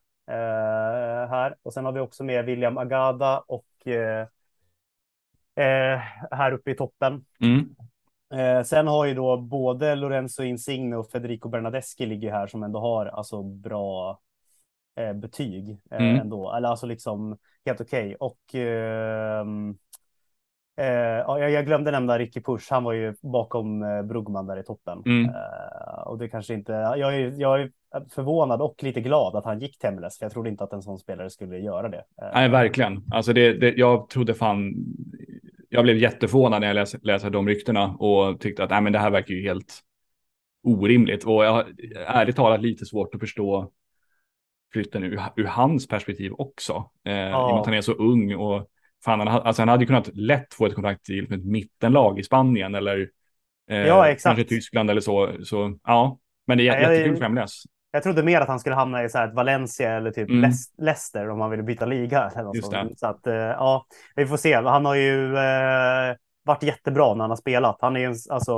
här. 1.31 1.55
Och 1.63 1.73
sen 1.73 1.85
har 1.85 1.93
vi 1.93 2.01
också 2.01 2.25
med 2.25 2.45
William 2.45 2.79
Agada 2.79 3.45
och 3.47 3.67
här 6.31 6.53
uppe 6.53 6.71
i 6.71 6.75
toppen. 6.75 7.25
Mm. 7.41 7.69
Eh, 8.35 8.63
sen 8.63 8.87
har 8.87 9.07
ju 9.07 9.15
då 9.15 9.37
både 9.37 9.95
Lorenzo 9.95 10.43
Insigne 10.43 10.97
och 10.97 11.11
Federico 11.11 11.49
Bernadeschi 11.49 12.07
ligger 12.07 12.31
här 12.31 12.47
som 12.47 12.63
ändå 12.63 12.81
har 12.81 13.07
alltså 13.07 13.43
bra 13.43 14.21
eh, 14.97 15.13
betyg 15.13 15.71
eh, 15.91 16.03
mm. 16.03 16.21
ändå. 16.21 16.53
Eller 16.53 16.69
alltså 16.69 16.87
liksom 16.87 17.39
helt 17.67 17.81
okej. 17.81 18.05
Okay. 18.05 18.17
Och 18.19 18.55
ehm, 18.55 19.77
eh, 20.77 20.87
jag, 21.27 21.51
jag 21.51 21.67
glömde 21.67 21.91
nämna 21.91 22.19
Ricky 22.19 22.41
Push. 22.41 22.67
Han 22.71 22.85
var 22.85 22.93
ju 22.93 23.15
bakom 23.23 23.83
eh, 23.83 24.03
Brugman 24.03 24.47
där 24.47 24.57
i 24.59 24.63
toppen. 24.63 25.03
Mm. 25.07 25.25
Eh, 25.25 26.03
och 26.07 26.19
det 26.19 26.29
kanske 26.29 26.55
inte. 26.55 26.73
Jag 26.73 27.15
är, 27.17 27.41
jag 27.41 27.61
är 27.61 27.71
förvånad 28.11 28.63
och 28.63 28.83
lite 28.83 29.01
glad 29.01 29.37
att 29.37 29.45
han 29.45 29.59
gick 29.59 29.85
MLS. 29.93 30.19
För 30.19 30.25
jag 30.25 30.33
trodde 30.33 30.51
inte 30.51 30.65
att 30.65 30.73
en 30.73 30.83
sån 30.83 30.99
spelare 30.99 31.31
skulle 31.31 31.59
göra 31.59 31.89
det. 31.89 32.05
Nej, 32.35 32.49
verkligen. 32.49 33.05
Alltså 33.11 33.33
det, 33.33 33.53
det 33.53 33.71
jag 33.77 34.09
trodde 34.09 34.35
fan 34.35 34.75
jag 35.73 35.85
blev 35.85 35.97
jätteförvånad 35.97 36.61
när 36.61 36.69
jag 36.69 36.75
läste, 36.75 36.99
läste 37.03 37.31
de 37.31 37.49
ryktena 37.49 37.97
och 37.97 38.41
tyckte 38.41 38.65
att 38.65 38.71
nej, 38.71 38.81
men 38.81 38.93
det 38.93 38.99
här 38.99 39.11
verkar 39.11 39.35
ju 39.35 39.43
helt 39.43 39.81
orimligt. 40.63 41.25
Och 41.25 41.45
jag 41.45 41.53
har 41.53 41.75
ärligt 42.07 42.37
talat 42.37 42.63
lite 42.63 42.87
svårt 42.87 43.15
att 43.15 43.21
förstå 43.21 43.73
flytten 44.73 45.05
ur, 45.05 45.21
ur 45.37 45.45
hans 45.45 45.89
perspektiv 45.89 46.33
också. 46.33 46.91
Eh, 47.05 47.13
ja. 47.13 47.49
I 47.49 47.53
och 47.53 47.55
med 47.55 47.61
att 47.61 47.67
han 47.67 47.75
är 47.75 47.81
så 47.81 47.93
ung 47.93 48.35
och 48.35 48.67
fan, 49.05 49.21
han, 49.21 49.29
alltså 49.29 49.63
han 49.63 49.69
hade 49.69 49.83
ju 49.83 49.87
kunnat 49.87 50.17
lätt 50.17 50.55
få 50.55 50.67
ett 50.67 50.75
kontrakt 50.75 51.05
till 51.05 51.33
ett 51.33 51.45
mittenlag 51.45 52.19
i 52.19 52.23
Spanien 52.23 52.75
eller 52.75 53.11
eh, 53.71 53.79
ja, 53.79 54.15
kanske 54.23 54.45
Tyskland 54.45 54.91
eller 54.91 55.01
så. 55.01 55.33
så 55.45 55.79
ja, 55.85 56.19
men 56.47 56.59
det 56.59 56.69
är 56.69 56.81
jättekul 56.81 57.17
för 57.17 57.29
MLS. 57.29 57.63
Jag 57.93 58.03
trodde 58.03 58.23
mer 58.23 58.41
att 58.41 58.49
han 58.49 58.61
skulle 58.61 58.75
hamna 58.75 59.05
i 59.05 59.09
så 59.09 59.19
här 59.19 59.33
Valencia 59.33 59.93
eller 59.93 60.11
typ 60.11 60.31
mm. 60.31 60.51
Leicester 60.79 61.31
om 61.31 61.41
han 61.41 61.51
ville 61.51 61.63
byta 61.63 61.87
liga. 61.87 62.31
Eller 62.35 62.45
något 62.45 62.71
det. 62.71 62.97
Så 62.97 63.07
att, 63.07 63.27
eh, 63.27 63.35
ja, 63.35 63.87
vi 64.17 64.27
får 64.27 64.37
se. 64.37 64.55
Han 64.55 64.85
har 64.85 64.95
ju 64.95 65.37
eh, 65.37 66.17
varit 66.45 66.63
jättebra 66.63 67.15
när 67.15 67.21
han 67.21 67.31
har 67.31 67.37
spelat. 67.37 67.77
Han 67.81 67.97
är 67.97 68.01
ju 68.01 68.15
alltså 68.31 68.53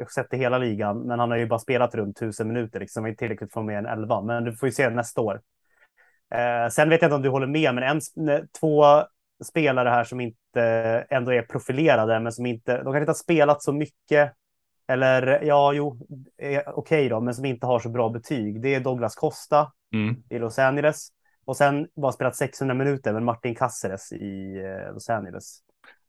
eh, 0.00 0.06
sett 0.06 0.34
i 0.34 0.36
hela 0.36 0.58
ligan, 0.58 0.98
men 0.98 1.18
han 1.18 1.30
har 1.30 1.38
ju 1.38 1.46
bara 1.46 1.58
spelat 1.58 1.94
runt 1.94 2.16
tusen 2.16 2.48
minuter, 2.48 2.80
liksom 2.80 3.06
inte 3.06 3.18
tillräckligt 3.18 3.52
för 3.52 3.62
med 3.62 3.78
en 3.78 3.86
elva. 3.86 4.22
Men 4.22 4.44
du 4.44 4.56
får 4.56 4.66
ju 4.66 4.72
se 4.72 4.90
nästa 4.90 5.20
år. 5.20 5.40
Eh, 6.34 6.68
sen 6.70 6.88
vet 6.88 7.02
jag 7.02 7.08
inte 7.08 7.16
om 7.16 7.22
du 7.22 7.28
håller 7.28 7.46
med, 7.46 7.74
men 7.74 7.84
en, 7.84 8.00
två 8.60 8.84
spelare 9.44 9.88
här 9.88 10.04
som 10.04 10.20
inte 10.20 10.62
ändå 11.10 11.32
är 11.32 11.42
profilerade, 11.42 12.20
men 12.20 12.32
som 12.32 12.46
inte, 12.46 12.76
de 12.76 12.84
kanske 12.84 13.00
inte 13.00 13.10
har 13.10 13.14
spelat 13.14 13.62
så 13.62 13.72
mycket 13.72 14.32
eller 14.88 15.42
ja, 15.42 15.72
jo, 15.72 15.98
okej 16.36 16.62
okay 16.76 17.08
då, 17.08 17.20
men 17.20 17.34
som 17.34 17.44
inte 17.44 17.66
har 17.66 17.78
så 17.80 17.88
bra 17.88 18.08
betyg. 18.08 18.62
Det 18.62 18.74
är 18.74 18.80
Douglas 18.80 19.14
Costa 19.14 19.72
mm. 19.94 20.22
i 20.30 20.38
Los 20.38 20.58
Angeles. 20.58 21.08
Och 21.44 21.56
sen 21.56 21.88
bara 21.96 22.12
spelat 22.12 22.36
600 22.36 22.74
minuter 22.74 23.12
med 23.12 23.22
Martin 23.22 23.54
Caceres 23.54 24.12
i 24.12 24.56
eh, 24.56 24.94
Los 24.94 25.10
Angeles. 25.10 25.58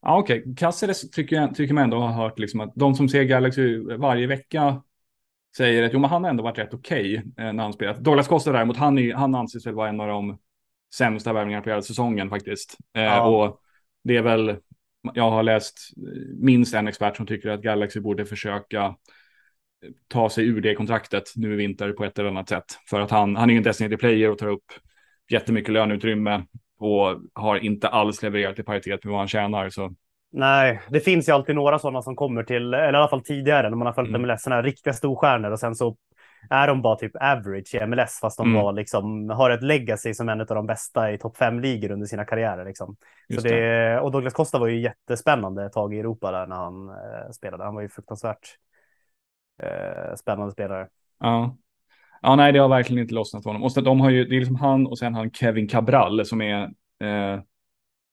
Ja, 0.02 0.18
okej. 0.18 0.40
Okay. 0.40 0.56
Caceres 0.56 1.12
tycker, 1.12 1.36
jag, 1.36 1.56
tycker 1.56 1.74
man 1.74 1.84
ändå 1.84 2.00
har 2.00 2.24
hört 2.24 2.40
liksom 2.40 2.60
att 2.60 2.72
de 2.76 2.96
som 2.96 3.10
ser 3.10 3.24
Galaxy 3.24 3.80
varje 3.98 4.28
vecka 4.28 4.82
säger 5.58 5.84
att 5.84 5.94
jo, 5.94 6.00
men 6.00 6.10
han 6.10 6.24
har 6.24 6.30
ändå 6.30 6.44
varit 6.44 6.58
rätt 6.58 6.74
okej 6.74 7.18
okay, 7.18 7.46
eh, 7.46 7.54
när 7.54 7.64
han 7.64 7.74
spelat. 7.74 7.98
Douglas 7.98 8.28
Costa 8.28 8.52
däremot, 8.52 8.78
han, 8.78 8.98
är, 8.98 9.14
han 9.14 9.36
anses 9.36 9.68
väl 9.68 9.74
vara 9.74 9.90
en 9.90 10.00
av 10.00 10.08
de 10.08 10.40
sämsta 10.96 11.34
värvningarna 11.34 11.64
på 11.64 11.70
hela 11.70 11.82
säsongen 11.82 12.30
faktiskt. 12.30 12.78
Eh, 12.94 13.04
ja. 13.04 13.22
och 13.22 13.60
det 14.04 14.18
är 14.18 14.22
väl 14.22 14.58
jag 15.14 15.32
har 15.32 15.44
läst 15.44 15.80
minst 16.40 16.74
en 16.74 16.88
expert 16.88 17.18
som 17.18 17.26
tycker 17.26 17.50
att 17.50 17.62
Galaxy 17.62 18.00
borde 18.00 18.26
försöka 18.26 18.96
ta 20.08 20.30
sig 20.30 20.48
ur 20.48 20.62
det 20.62 20.76
kontraktet 20.76 21.24
nu 21.36 21.54
i 21.54 21.56
vinter 21.56 21.92
på 21.92 22.06
ett 22.06 22.20
eller 22.20 22.30
annat 22.30 22.50
sätt. 22.50 22.66
För 22.90 23.00
att 23.00 23.12
han, 23.12 23.36
han 23.36 23.50
är 23.50 23.54
ju 23.54 23.58
en 23.58 23.64
designated 23.64 24.00
player 24.00 24.32
och 24.32 24.38
tar 24.38 24.48
upp 24.48 24.66
jättemycket 25.30 25.74
löneutrymme 25.74 26.44
och 26.80 27.22
har 27.34 27.58
inte 27.58 27.88
alls 27.88 28.24
levererat 28.24 28.60
i 28.60 28.64
paritet 28.64 29.04
med 29.04 29.12
vad 29.12 29.20
han 29.22 29.28
tjänar. 29.28 29.70
Så. 29.70 29.94
Nej, 30.32 30.82
det 30.90 31.00
finns 31.00 31.30
ju 31.30 31.34
alltid 31.34 31.56
några 31.56 31.80
sådana 31.80 32.02
som 32.02 32.16
kommer 32.16 32.44
till, 32.44 32.74
eller 32.74 32.94
i 32.94 32.96
alla 32.96 33.08
fall 33.08 33.24
tidigare 33.24 33.70
när 33.70 33.78
man 33.78 33.86
har 33.86 33.94
följt 33.94 34.10
mm. 34.10 34.22
MLS, 34.22 34.44
sådana 34.44 34.56
här 34.56 34.64
riktiga 34.64 34.94
storstjärnor 34.94 35.52
och 35.52 35.60
sen 35.60 35.76
så 35.76 35.96
är 36.50 36.68
de 36.68 36.82
bara 36.82 36.96
typ 36.96 37.12
average 37.16 37.76
i 37.76 37.86
MLS 37.86 38.20
fast 38.20 38.38
de 38.38 38.48
mm. 38.48 38.62
var 38.62 38.74
liksom, 38.74 39.30
har 39.30 39.50
ett 39.50 39.64
legacy 39.64 40.14
som 40.14 40.30
en 40.30 40.42
av 40.42 40.48
de 40.48 40.66
bästa 40.66 41.12
i 41.12 41.18
topp 41.18 41.38
fem 41.38 41.60
ligor 41.60 41.92
under 41.92 42.08
sina 42.08 42.26
karriärer. 42.26 42.66
Liksom. 42.66 42.96
Så 43.36 43.42
det, 43.42 43.50
det. 43.50 44.00
Och 44.00 44.12
Douglas 44.12 44.34
Costa 44.34 44.60
var 44.60 44.68
ju 44.68 44.80
jättespännande 44.80 45.66
ett 45.66 45.74
tag 45.74 45.94
i 45.94 46.00
Europa 46.00 46.32
där 46.32 46.48
när 46.48 46.56
han 46.56 46.90
eh, 46.90 47.32
spelade. 47.32 47.64
Han 47.64 47.76
var 47.76 47.82
ju 47.82 47.90
fruktansvärt 47.90 48.58
eh, 49.64 50.16
spännande 50.16 50.52
spelare. 50.52 50.88
Ja. 51.20 51.58
ja, 52.22 52.36
nej, 52.36 52.52
det 52.52 52.60
har 52.60 52.70
verkligen 52.70 53.02
inte 53.02 53.14
lossnat 53.14 53.44
för 53.44 53.50
honom. 53.50 53.64
Och 53.64 53.72
så 53.72 53.82
de 53.82 54.00
har 54.00 54.10
ju, 54.10 54.26
det 54.26 54.36
är 54.36 54.40
liksom 54.40 54.56
han 54.56 54.88
och 54.88 54.98
sen 54.98 55.16
han 55.16 55.32
Kevin 55.32 55.68
Cabral 55.68 56.26
som 56.26 56.42
är 56.42 56.64
eh, 57.00 57.42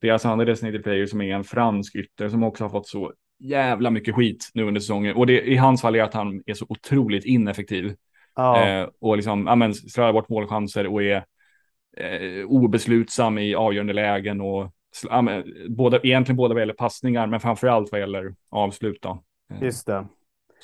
deras 0.01 0.27
andra 0.27 0.45
designated 0.45 0.83
player 0.83 1.07
som 1.07 1.21
är 1.21 1.35
en 1.35 1.45
fransk 1.45 1.95
ytter 1.95 2.29
som 2.29 2.43
också 2.43 2.65
har 2.65 2.69
fått 2.69 2.89
så 2.89 3.13
jävla 3.39 3.91
mycket 3.91 4.15
skit 4.15 4.51
nu 4.55 4.63
under 4.63 4.81
säsongen. 4.81 5.17
Och 5.17 5.27
det 5.27 5.43
i 5.43 5.57
hans 5.57 5.83
fall 5.83 5.97
är 5.97 6.03
att 6.03 6.15
han 6.15 6.43
är 6.47 6.55
så 6.55 6.67
otroligt 6.69 7.25
ineffektiv. 7.25 7.97
Ja. 8.35 8.67
Eh, 8.67 8.89
och 9.01 9.17
liksom, 9.17 9.47
ja 9.47 9.55
men, 9.55 9.75
slår 9.75 10.13
bort 10.13 10.29
målchanser 10.29 10.87
och 10.87 11.03
är 11.03 11.25
eh, 11.97 12.47
obeslutsam 12.47 13.39
i 13.39 13.55
avgörande 13.55 13.93
lägen 13.93 14.41
och 14.41 14.73
ja, 15.09 15.23
men, 15.23 15.45
både, 15.69 16.01
egentligen 16.03 16.37
båda 16.37 16.55
vad 16.55 16.63
gäller 16.63 16.75
passningar, 16.75 17.27
men 17.27 17.41
framför 17.41 17.67
allt 17.67 17.93
vad 17.93 18.01
gäller 18.01 18.35
avslut. 18.51 19.03
Då. 19.03 19.23
Eh, 19.53 19.63
Just 19.63 19.87
det. 19.87 20.07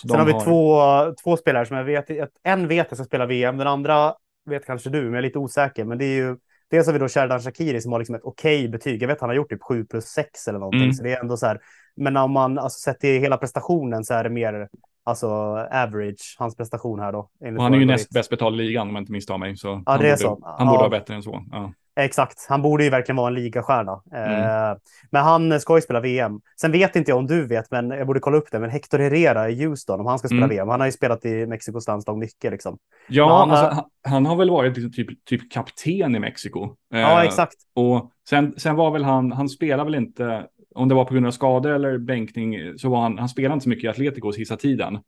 Sen 0.02 0.18
har 0.18 0.26
vi 0.26 0.32
har... 0.32 0.44
två, 0.44 1.14
två 1.24 1.36
spelare 1.36 1.66
som 1.66 1.76
jag 1.76 1.84
vet, 1.84 2.10
en 2.42 2.68
vet 2.68 2.86
jag 2.90 2.98
ska 2.98 3.04
spela 3.04 3.26
VM, 3.26 3.56
den 3.56 3.66
andra 3.66 4.14
vet 4.46 4.66
kanske 4.66 4.90
du, 4.90 5.02
men 5.02 5.12
jag 5.12 5.18
är 5.18 5.22
lite 5.22 5.38
osäker. 5.38 5.84
Men 5.84 5.98
det 5.98 6.04
är 6.04 6.16
ju, 6.16 6.36
dels 6.70 6.86
har 6.86 6.92
vi 6.92 6.98
då 6.98 7.08
Sherdan 7.08 7.40
Shakiri 7.40 7.80
som 7.80 7.92
har 7.92 7.98
liksom 7.98 8.14
ett 8.14 8.24
okej 8.24 8.58
okay 8.58 8.68
betyg. 8.68 9.02
Jag 9.02 9.08
vet 9.08 9.20
han 9.20 9.30
har 9.30 9.34
gjort 9.34 9.50
typ 9.50 9.62
7 9.62 9.84
plus 9.84 10.04
6 10.04 10.48
eller 10.48 10.58
någonting, 10.58 10.82
mm. 10.82 10.92
så 10.92 11.02
det 11.02 11.12
är 11.12 11.20
ändå 11.20 11.36
så 11.36 11.46
här. 11.46 11.60
Men 11.96 12.16
om 12.16 12.30
man 12.30 12.58
alltså, 12.58 12.78
sett 12.78 13.00
till 13.00 13.20
hela 13.20 13.36
prestationen 13.36 14.04
så 14.04 14.14
är 14.14 14.24
det 14.24 14.30
mer 14.30 14.68
alltså 15.06 15.28
average, 15.70 16.36
hans 16.38 16.56
prestation 16.56 17.00
här 17.00 17.12
då. 17.12 17.30
han 17.58 17.74
är 17.74 17.78
ju 17.78 17.84
näst 17.84 18.10
bäst 18.10 18.30
betald 18.30 18.60
i 18.60 18.64
ligan 18.64 18.88
om 18.88 18.94
jag 18.94 19.02
inte 19.02 19.12
misstar 19.12 19.38
mig. 19.38 19.56
Så 19.56 19.68
ja, 19.68 19.82
han, 19.86 20.00
är 20.00 20.04
borde, 20.04 20.16
så. 20.16 20.40
han 20.58 20.66
borde 20.66 20.76
ja. 20.76 20.80
vara 20.80 20.88
bättre 20.88 21.14
än 21.14 21.22
så. 21.22 21.44
Ja. 21.50 21.72
Exakt, 22.00 22.46
han 22.48 22.62
borde 22.62 22.84
ju 22.84 22.90
verkligen 22.90 23.16
vara 23.16 23.28
en 23.28 23.34
ligastjärna. 23.34 24.02
Mm. 24.12 24.42
Eh, 24.42 24.76
men 25.10 25.22
han 25.22 25.60
ska 25.60 25.76
ju 25.76 25.82
spela 25.82 26.00
VM. 26.00 26.40
Sen 26.60 26.72
vet 26.72 26.96
inte 26.96 27.10
jag 27.10 27.18
om 27.18 27.26
du 27.26 27.46
vet, 27.46 27.70
men 27.70 27.90
jag 27.90 28.06
borde 28.06 28.20
kolla 28.20 28.36
upp 28.36 28.50
det. 28.52 28.58
Men 28.58 28.70
Hector 28.70 28.98
Herrera 28.98 29.50
i 29.50 29.64
Houston, 29.64 30.00
om 30.00 30.06
han 30.06 30.18
ska 30.18 30.28
spela 30.28 30.44
mm. 30.44 30.56
VM. 30.56 30.68
Han 30.68 30.80
har 30.80 30.86
ju 30.86 30.92
spelat 30.92 31.24
i 31.24 31.46
Mexikos 31.46 31.88
landslag 31.88 32.18
mycket 32.18 32.52
liksom. 32.52 32.78
Ja, 33.08 33.38
han, 33.38 33.50
alltså, 33.50 33.66
han, 33.66 34.12
han, 34.12 34.26
har 34.26 34.36
väl 34.36 34.50
varit 34.50 34.74
typ, 34.74 35.24
typ 35.24 35.52
kapten 35.52 36.16
i 36.16 36.18
Mexiko. 36.18 36.64
Eh, 36.94 37.00
ja, 37.00 37.24
exakt. 37.24 37.56
Och 37.74 38.10
sen, 38.28 38.54
sen 38.56 38.76
var 38.76 38.90
väl 38.90 39.04
han, 39.04 39.32
han 39.32 39.48
spelar 39.48 39.84
väl 39.84 39.94
inte, 39.94 40.46
om 40.76 40.88
det 40.88 40.94
var 40.94 41.04
på 41.04 41.14
grund 41.14 41.26
av 41.26 41.30
skador 41.30 41.70
eller 41.70 41.98
bänkning, 41.98 42.78
så 42.78 42.88
var 42.88 43.00
han, 43.00 43.18
han 43.18 43.28
spelade 43.28 43.52
inte 43.54 43.64
så 43.64 43.68
mycket 43.68 43.84
i 43.84 43.88
Atletico 43.88 44.32
sista 44.32 44.56
tiden. 44.56 44.98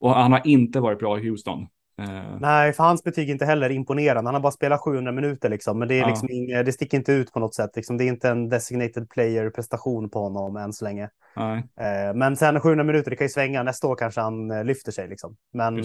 Och 0.00 0.14
han 0.14 0.32
har 0.32 0.42
inte 0.44 0.80
varit 0.80 0.98
bra 0.98 1.18
i 1.18 1.28
Houston. 1.28 1.66
Uh... 2.00 2.38
Nej, 2.40 2.72
för 2.72 2.84
hans 2.84 3.04
betyg 3.04 3.28
är 3.28 3.32
inte 3.32 3.44
heller 3.44 3.70
imponerande. 3.70 4.28
Han 4.28 4.34
har 4.34 4.40
bara 4.40 4.52
spelat 4.52 4.80
700 4.80 5.12
minuter, 5.12 5.48
liksom, 5.48 5.78
men 5.78 5.88
det, 5.88 5.94
är 5.94 6.00
ja. 6.00 6.08
liksom 6.08 6.28
inga, 6.30 6.62
det 6.62 6.72
sticker 6.72 6.98
inte 6.98 7.12
ut 7.12 7.32
på 7.32 7.40
något 7.40 7.54
sätt. 7.54 7.70
Liksom, 7.76 7.96
det 7.96 8.04
är 8.04 8.08
inte 8.08 8.28
en 8.28 8.48
designated 8.48 9.10
player 9.10 9.50
prestation 9.50 10.10
på 10.10 10.18
honom 10.18 10.56
än 10.56 10.72
så 10.72 10.84
länge. 10.84 11.08
Nej. 11.36 11.58
Uh, 11.58 12.14
men 12.14 12.36
sen 12.36 12.60
700 12.60 12.84
minuter, 12.84 13.10
det 13.10 13.16
kan 13.16 13.24
ju 13.24 13.28
svänga. 13.32 13.62
Nästa 13.62 13.86
år 13.86 13.96
kanske 13.96 14.20
han 14.20 14.50
uh, 14.50 14.64
lyfter 14.64 14.92
sig. 14.92 15.08
Liksom. 15.08 15.36
Men 15.52 15.84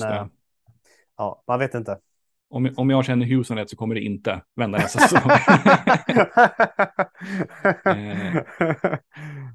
ja, 1.18 1.44
man 1.48 1.60
vet 1.60 1.74
inte. 1.74 1.98
Om, 2.50 2.74
om 2.78 2.90
jag 2.90 3.06
känner 3.06 3.26
Houston 3.26 3.58
rätt 3.58 3.70
så 3.70 3.76
kommer 3.76 3.96
det 3.96 4.02
inte 4.02 4.42
vända 4.56 4.78
nästa 4.78 5.00
säsong. 5.00 5.22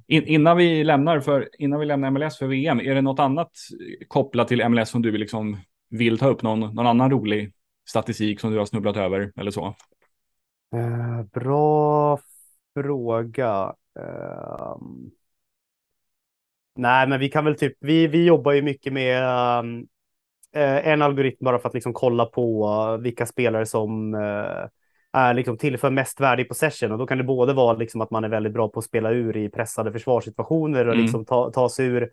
in, 0.06 0.26
innan, 0.26 0.56
vi 0.56 0.84
lämnar 0.84 1.20
för, 1.20 1.48
innan 1.58 1.80
vi 1.80 1.86
lämnar 1.86 2.10
MLS 2.10 2.38
för 2.38 2.46
VM, 2.46 2.80
är 2.80 2.94
det 2.94 3.02
något 3.02 3.20
annat 3.20 3.50
kopplat 4.08 4.48
till 4.48 4.68
MLS 4.68 4.90
som 4.90 5.02
du 5.02 5.10
vill 5.10 5.20
liksom 5.20 5.56
vill 5.90 6.18
ta 6.18 6.28
upp 6.28 6.42
någon, 6.42 6.60
någon 6.60 6.86
annan 6.86 7.10
rolig 7.10 7.52
statistik 7.88 8.40
som 8.40 8.52
du 8.52 8.58
har 8.58 8.66
snubblat 8.66 8.96
över 8.96 9.32
eller 9.36 9.50
så? 9.50 9.74
Uh, 10.74 11.22
bra 11.22 12.18
fråga. 12.74 13.74
Uh, 13.98 14.76
nej, 16.76 17.08
men 17.08 17.20
vi 17.20 17.28
kan 17.28 17.44
väl 17.44 17.58
typ, 17.58 17.76
vi, 17.80 18.06
vi 18.06 18.26
jobbar 18.26 18.52
ju 18.52 18.62
mycket 18.62 18.92
med 18.92 19.24
um, 19.58 19.86
en 20.54 21.02
algoritm 21.02 21.44
bara 21.44 21.58
för 21.58 21.68
att 21.68 21.74
liksom 21.74 21.92
kolla 21.92 22.26
på 22.26 22.66
uh, 22.68 23.02
vilka 23.02 23.26
spelare 23.26 23.66
som 23.66 24.14
är 25.12 25.34
liksom 25.34 25.58
tillför 25.58 25.90
mest 25.90 26.20
värde 26.20 26.42
i 26.42 26.44
possession 26.44 26.92
och 26.92 26.98
då 26.98 27.06
kan 27.06 27.18
det 27.18 27.24
både 27.24 27.52
vara 27.52 27.76
liksom 27.76 28.00
att 28.00 28.10
man 28.10 28.24
är 28.24 28.28
väldigt 28.28 28.52
bra 28.52 28.68
på 28.68 28.78
att 28.78 28.84
spela 28.84 29.10
ur 29.10 29.36
i 29.36 29.48
pressade 29.48 29.92
försvarssituationer 29.92 30.86
och 30.86 30.94
mm. 30.94 31.04
liksom 31.04 31.24
ta, 31.24 31.50
ta 31.50 31.68
sig 31.68 31.86
ur 31.86 32.10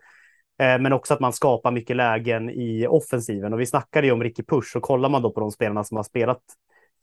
Eh, 0.60 0.78
men 0.78 0.92
också 0.92 1.14
att 1.14 1.20
man 1.20 1.32
skapar 1.32 1.70
mycket 1.70 1.96
lägen 1.96 2.50
i 2.50 2.86
offensiven. 2.86 3.52
Och 3.52 3.60
vi 3.60 3.66
snackade 3.66 4.06
ju 4.06 4.12
om 4.12 4.22
Ricky 4.22 4.42
Push 4.42 4.76
och 4.76 4.82
kollar 4.82 5.08
man 5.08 5.22
då 5.22 5.30
på 5.30 5.40
de 5.40 5.50
spelarna 5.50 5.84
som 5.84 5.96
har 5.96 6.04
spelat 6.04 6.40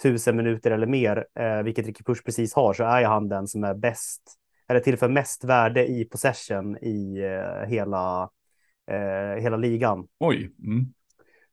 tusen 0.03 0.37
minuter 0.37 0.71
eller 0.71 0.87
mer, 0.87 1.25
eh, 1.39 1.63
vilket 1.63 1.85
Ricky 1.85 2.03
Push 2.03 2.23
precis 2.25 2.53
har, 2.53 2.73
så 2.73 2.83
är 2.83 3.03
han 3.03 3.29
den 3.29 3.47
som 3.47 3.63
är 3.63 3.73
bäst 3.73 4.21
eller 4.67 4.79
tillför 4.79 5.09
mest 5.09 5.43
värde 5.43 5.87
i 5.87 6.05
possession 6.05 6.77
i 6.77 7.19
eh, 7.19 7.69
hela, 7.69 8.29
eh, 8.91 9.41
hela 9.41 9.57
ligan. 9.57 10.07
Oj. 10.19 10.51
Mm. 10.65 10.85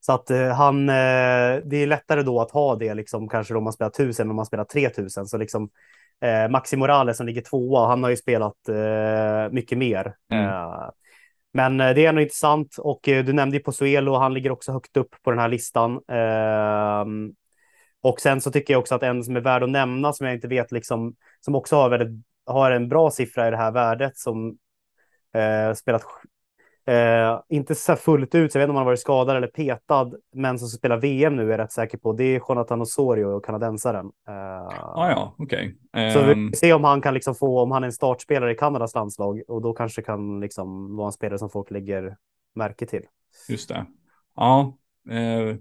Så 0.06 0.12
att 0.12 0.30
eh, 0.30 0.48
han, 0.48 0.88
eh, 0.88 1.56
det 1.64 1.76
är 1.76 1.86
lättare 1.86 2.22
då 2.22 2.40
att 2.40 2.50
ha 2.50 2.76
det, 2.76 2.94
liksom, 2.94 3.28
kanske 3.28 3.54
om 3.54 3.64
man 3.64 3.72
spelar 3.72 3.90
tusen 3.90 4.30
om 4.30 4.36
man 4.36 4.46
spelar 4.46 4.64
3000. 4.64 5.26
Så 5.26 5.38
liksom 5.38 5.70
eh, 6.20 6.50
Maxi 6.50 6.76
Morales 6.76 7.16
som 7.16 7.26
ligger 7.26 7.42
tvåa, 7.42 7.88
han 7.88 8.02
har 8.02 8.10
ju 8.10 8.16
spelat 8.16 8.68
eh, 8.68 9.52
mycket 9.52 9.78
mer. 9.78 10.14
Mm. 10.32 10.44
Eh, 10.44 10.90
men 11.52 11.80
eh, 11.80 11.94
det 11.94 12.04
är 12.04 12.08
ändå 12.08 12.20
intressant 12.20 12.76
och 12.78 13.00
du 13.04 13.32
nämnde 13.32 13.56
ju 13.56 13.62
Pozuelo, 13.62 14.14
han 14.14 14.34
ligger 14.34 14.50
också 14.50 14.72
högt 14.72 14.96
upp 14.96 15.14
på 15.22 15.30
den 15.30 15.40
här 15.40 15.48
listan. 15.48 16.00
och 18.02 18.20
sen 18.20 18.40
så 18.40 18.50
tycker 18.50 18.74
jag 18.74 18.80
också 18.80 18.94
att 18.94 19.02
en 19.02 19.24
som 19.24 19.36
är 19.36 19.40
värd 19.40 19.62
att 19.62 19.70
nämna 19.70 20.12
som 20.12 20.26
jag 20.26 20.36
inte 20.36 20.48
vet 20.48 20.72
liksom, 20.72 21.14
som 21.40 21.54
också 21.54 21.76
har, 21.76 21.88
väldigt, 21.88 22.24
har 22.46 22.70
en 22.70 22.88
bra 22.88 23.10
siffra 23.10 23.48
i 23.48 23.50
det 23.50 23.56
här 23.56 23.72
värdet 23.72 24.16
som 24.16 24.56
spelat 25.76 26.02
Eh, 26.86 27.40
inte 27.48 27.74
så 27.74 27.96
fullt 27.96 28.34
ut, 28.34 28.52
så 28.52 28.58
jag 28.58 28.60
vet 28.60 28.66
inte 28.66 28.70
om 28.70 28.76
han 28.76 28.86
varit 28.86 29.00
skadad 29.00 29.36
eller 29.36 29.46
petad, 29.46 30.12
men 30.34 30.58
som 30.58 30.68
spelar 30.68 30.96
VM 30.96 31.36
nu 31.36 31.42
är 31.42 31.50
jag 31.50 31.58
rätt 31.58 31.72
säker 31.72 31.98
på. 31.98 32.12
Det 32.12 32.24
är 32.24 32.40
Jonathan 32.48 32.82
Osorio 32.82 33.24
och 33.24 33.44
kanadensaren. 33.44 34.06
Eh, 34.28 34.66
ah, 34.98 35.10
ja, 35.10 35.34
okej. 35.38 35.74
Okay. 35.92 36.10
Så 36.10 36.22
vi 36.22 36.32
ehm. 36.32 36.50
får 36.50 36.56
se 36.56 36.72
om 36.72 36.84
han 36.84 37.00
kan 37.00 37.14
liksom 37.14 37.34
få, 37.34 37.60
om 37.60 37.70
han 37.70 37.82
är 37.82 37.86
en 37.86 37.92
startspelare 37.92 38.52
i 38.52 38.54
Kanadas 38.54 38.94
landslag 38.94 39.42
och 39.48 39.62
då 39.62 39.72
kanske 39.72 40.02
kan 40.02 40.40
liksom 40.40 40.96
vara 40.96 41.06
en 41.06 41.12
spelare 41.12 41.38
som 41.38 41.50
folk 41.50 41.70
lägger 41.70 42.16
märke 42.54 42.86
till. 42.86 43.02
Just 43.48 43.68
det. 43.68 43.86
Ja, 44.36 44.76
eh, 45.10 45.56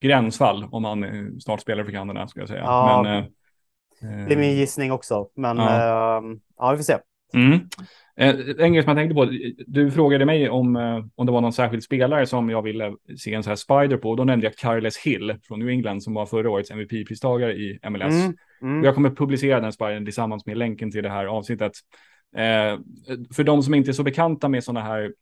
gränsfall 0.00 0.66
om 0.70 0.84
han 0.84 1.04
är 1.04 1.38
startspelare 1.40 1.84
för 1.84 1.92
Kanada 1.92 2.28
ska 2.28 2.40
jag 2.40 2.48
säga. 2.48 2.60
Ja, 2.60 3.02
men, 3.02 3.18
eh, 3.18 4.26
det 4.26 4.34
är 4.34 4.38
min 4.38 4.56
gissning 4.56 4.92
också, 4.92 5.28
men 5.34 5.56
ja, 5.56 6.18
eh, 6.18 6.22
ja 6.56 6.70
vi 6.70 6.76
får 6.76 6.84
se. 6.84 6.98
Mm. 7.34 7.60
Eh, 8.16 8.34
en 8.58 8.72
grej 8.72 8.82
som 8.82 8.90
jag 8.90 8.96
tänkte 8.96 9.14
på, 9.14 9.32
du 9.66 9.90
frågade 9.90 10.24
mig 10.24 10.50
om, 10.50 10.76
eh, 10.76 11.04
om 11.14 11.26
det 11.26 11.32
var 11.32 11.40
någon 11.40 11.52
särskild 11.52 11.82
spelare 11.82 12.26
som 12.26 12.50
jag 12.50 12.62
ville 12.62 12.94
se 13.18 13.34
en 13.34 13.42
så 13.42 13.50
här 13.50 13.56
spider 13.56 13.96
på. 13.96 14.16
Då 14.16 14.24
nämnde 14.24 14.46
jag 14.46 14.56
Carles 14.56 14.98
Hill 14.98 15.36
från 15.42 15.58
New 15.58 15.68
England 15.68 16.02
som 16.02 16.14
var 16.14 16.26
förra 16.26 16.50
årets 16.50 16.70
MVP-pristagare 16.70 17.52
i 17.52 17.78
MLS. 17.90 18.14
Mm, 18.14 18.36
mm. 18.62 18.84
Jag 18.84 18.94
kommer 18.94 19.10
publicera 19.10 19.60
den 19.60 19.72
spidern 19.72 20.04
tillsammans 20.04 20.46
med 20.46 20.58
länken 20.58 20.90
till 20.90 21.02
det 21.02 21.10
här 21.10 21.26
avsnittet. 21.26 21.72
Eh, 22.36 22.78
för 23.34 23.44
de 23.44 23.62
som 23.62 23.74
inte 23.74 23.90
är 23.90 23.92
så 23.92 24.02
bekanta 24.02 24.48
med 24.48 24.64
sådana 24.64 24.86
här 24.86 25.12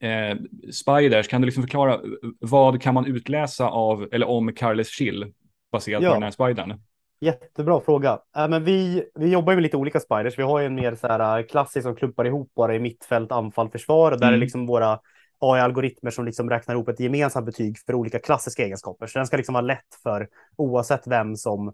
eh, 0.00 0.36
spiders, 0.72 1.28
kan 1.28 1.40
du 1.40 1.46
liksom 1.46 1.62
förklara 1.62 2.00
vad 2.40 2.82
kan 2.82 2.94
man 2.94 3.06
utläsa 3.06 3.68
av 3.68 4.08
eller 4.12 4.28
om 4.28 4.52
Carles 4.52 5.00
Hill 5.00 5.32
baserat 5.72 6.02
ja. 6.02 6.08
på 6.08 6.14
den 6.14 6.22
här 6.22 6.30
spidern? 6.30 6.80
Jättebra 7.20 7.80
fråga. 7.80 8.18
Äh, 8.36 8.48
men 8.48 8.64
vi, 8.64 9.04
vi 9.14 9.28
jobbar 9.28 9.52
ju 9.52 9.56
med 9.56 9.62
lite 9.62 9.76
olika 9.76 10.00
spiders. 10.00 10.38
Vi 10.38 10.42
har 10.42 10.60
ju 10.60 10.66
en 10.66 10.74
mer 10.74 10.94
så 10.94 11.06
här, 11.06 11.38
äh, 11.38 11.46
klassisk 11.46 11.82
som 11.82 11.96
klumpar 11.96 12.24
ihop 12.24 12.54
bara 12.54 12.74
i 12.74 12.78
mittfält, 12.78 13.32
anfall, 13.32 13.70
försvar. 13.70 14.10
Där 14.10 14.22
mm. 14.22 14.34
är 14.34 14.38
liksom 14.38 14.66
våra 14.66 14.98
AI-algoritmer 15.40 16.10
som 16.10 16.24
liksom 16.24 16.50
räknar 16.50 16.74
ihop 16.74 16.88
ett 16.88 17.00
gemensamt 17.00 17.46
betyg 17.46 17.78
för 17.86 17.94
olika 17.94 18.18
klassiska 18.18 18.64
egenskaper. 18.64 19.06
Så 19.06 19.18
den 19.18 19.26
ska 19.26 19.36
liksom 19.36 19.52
vara 19.52 19.64
lätt 19.64 19.94
för 20.02 20.28
oavsett 20.56 21.06
vem 21.06 21.36
som 21.36 21.72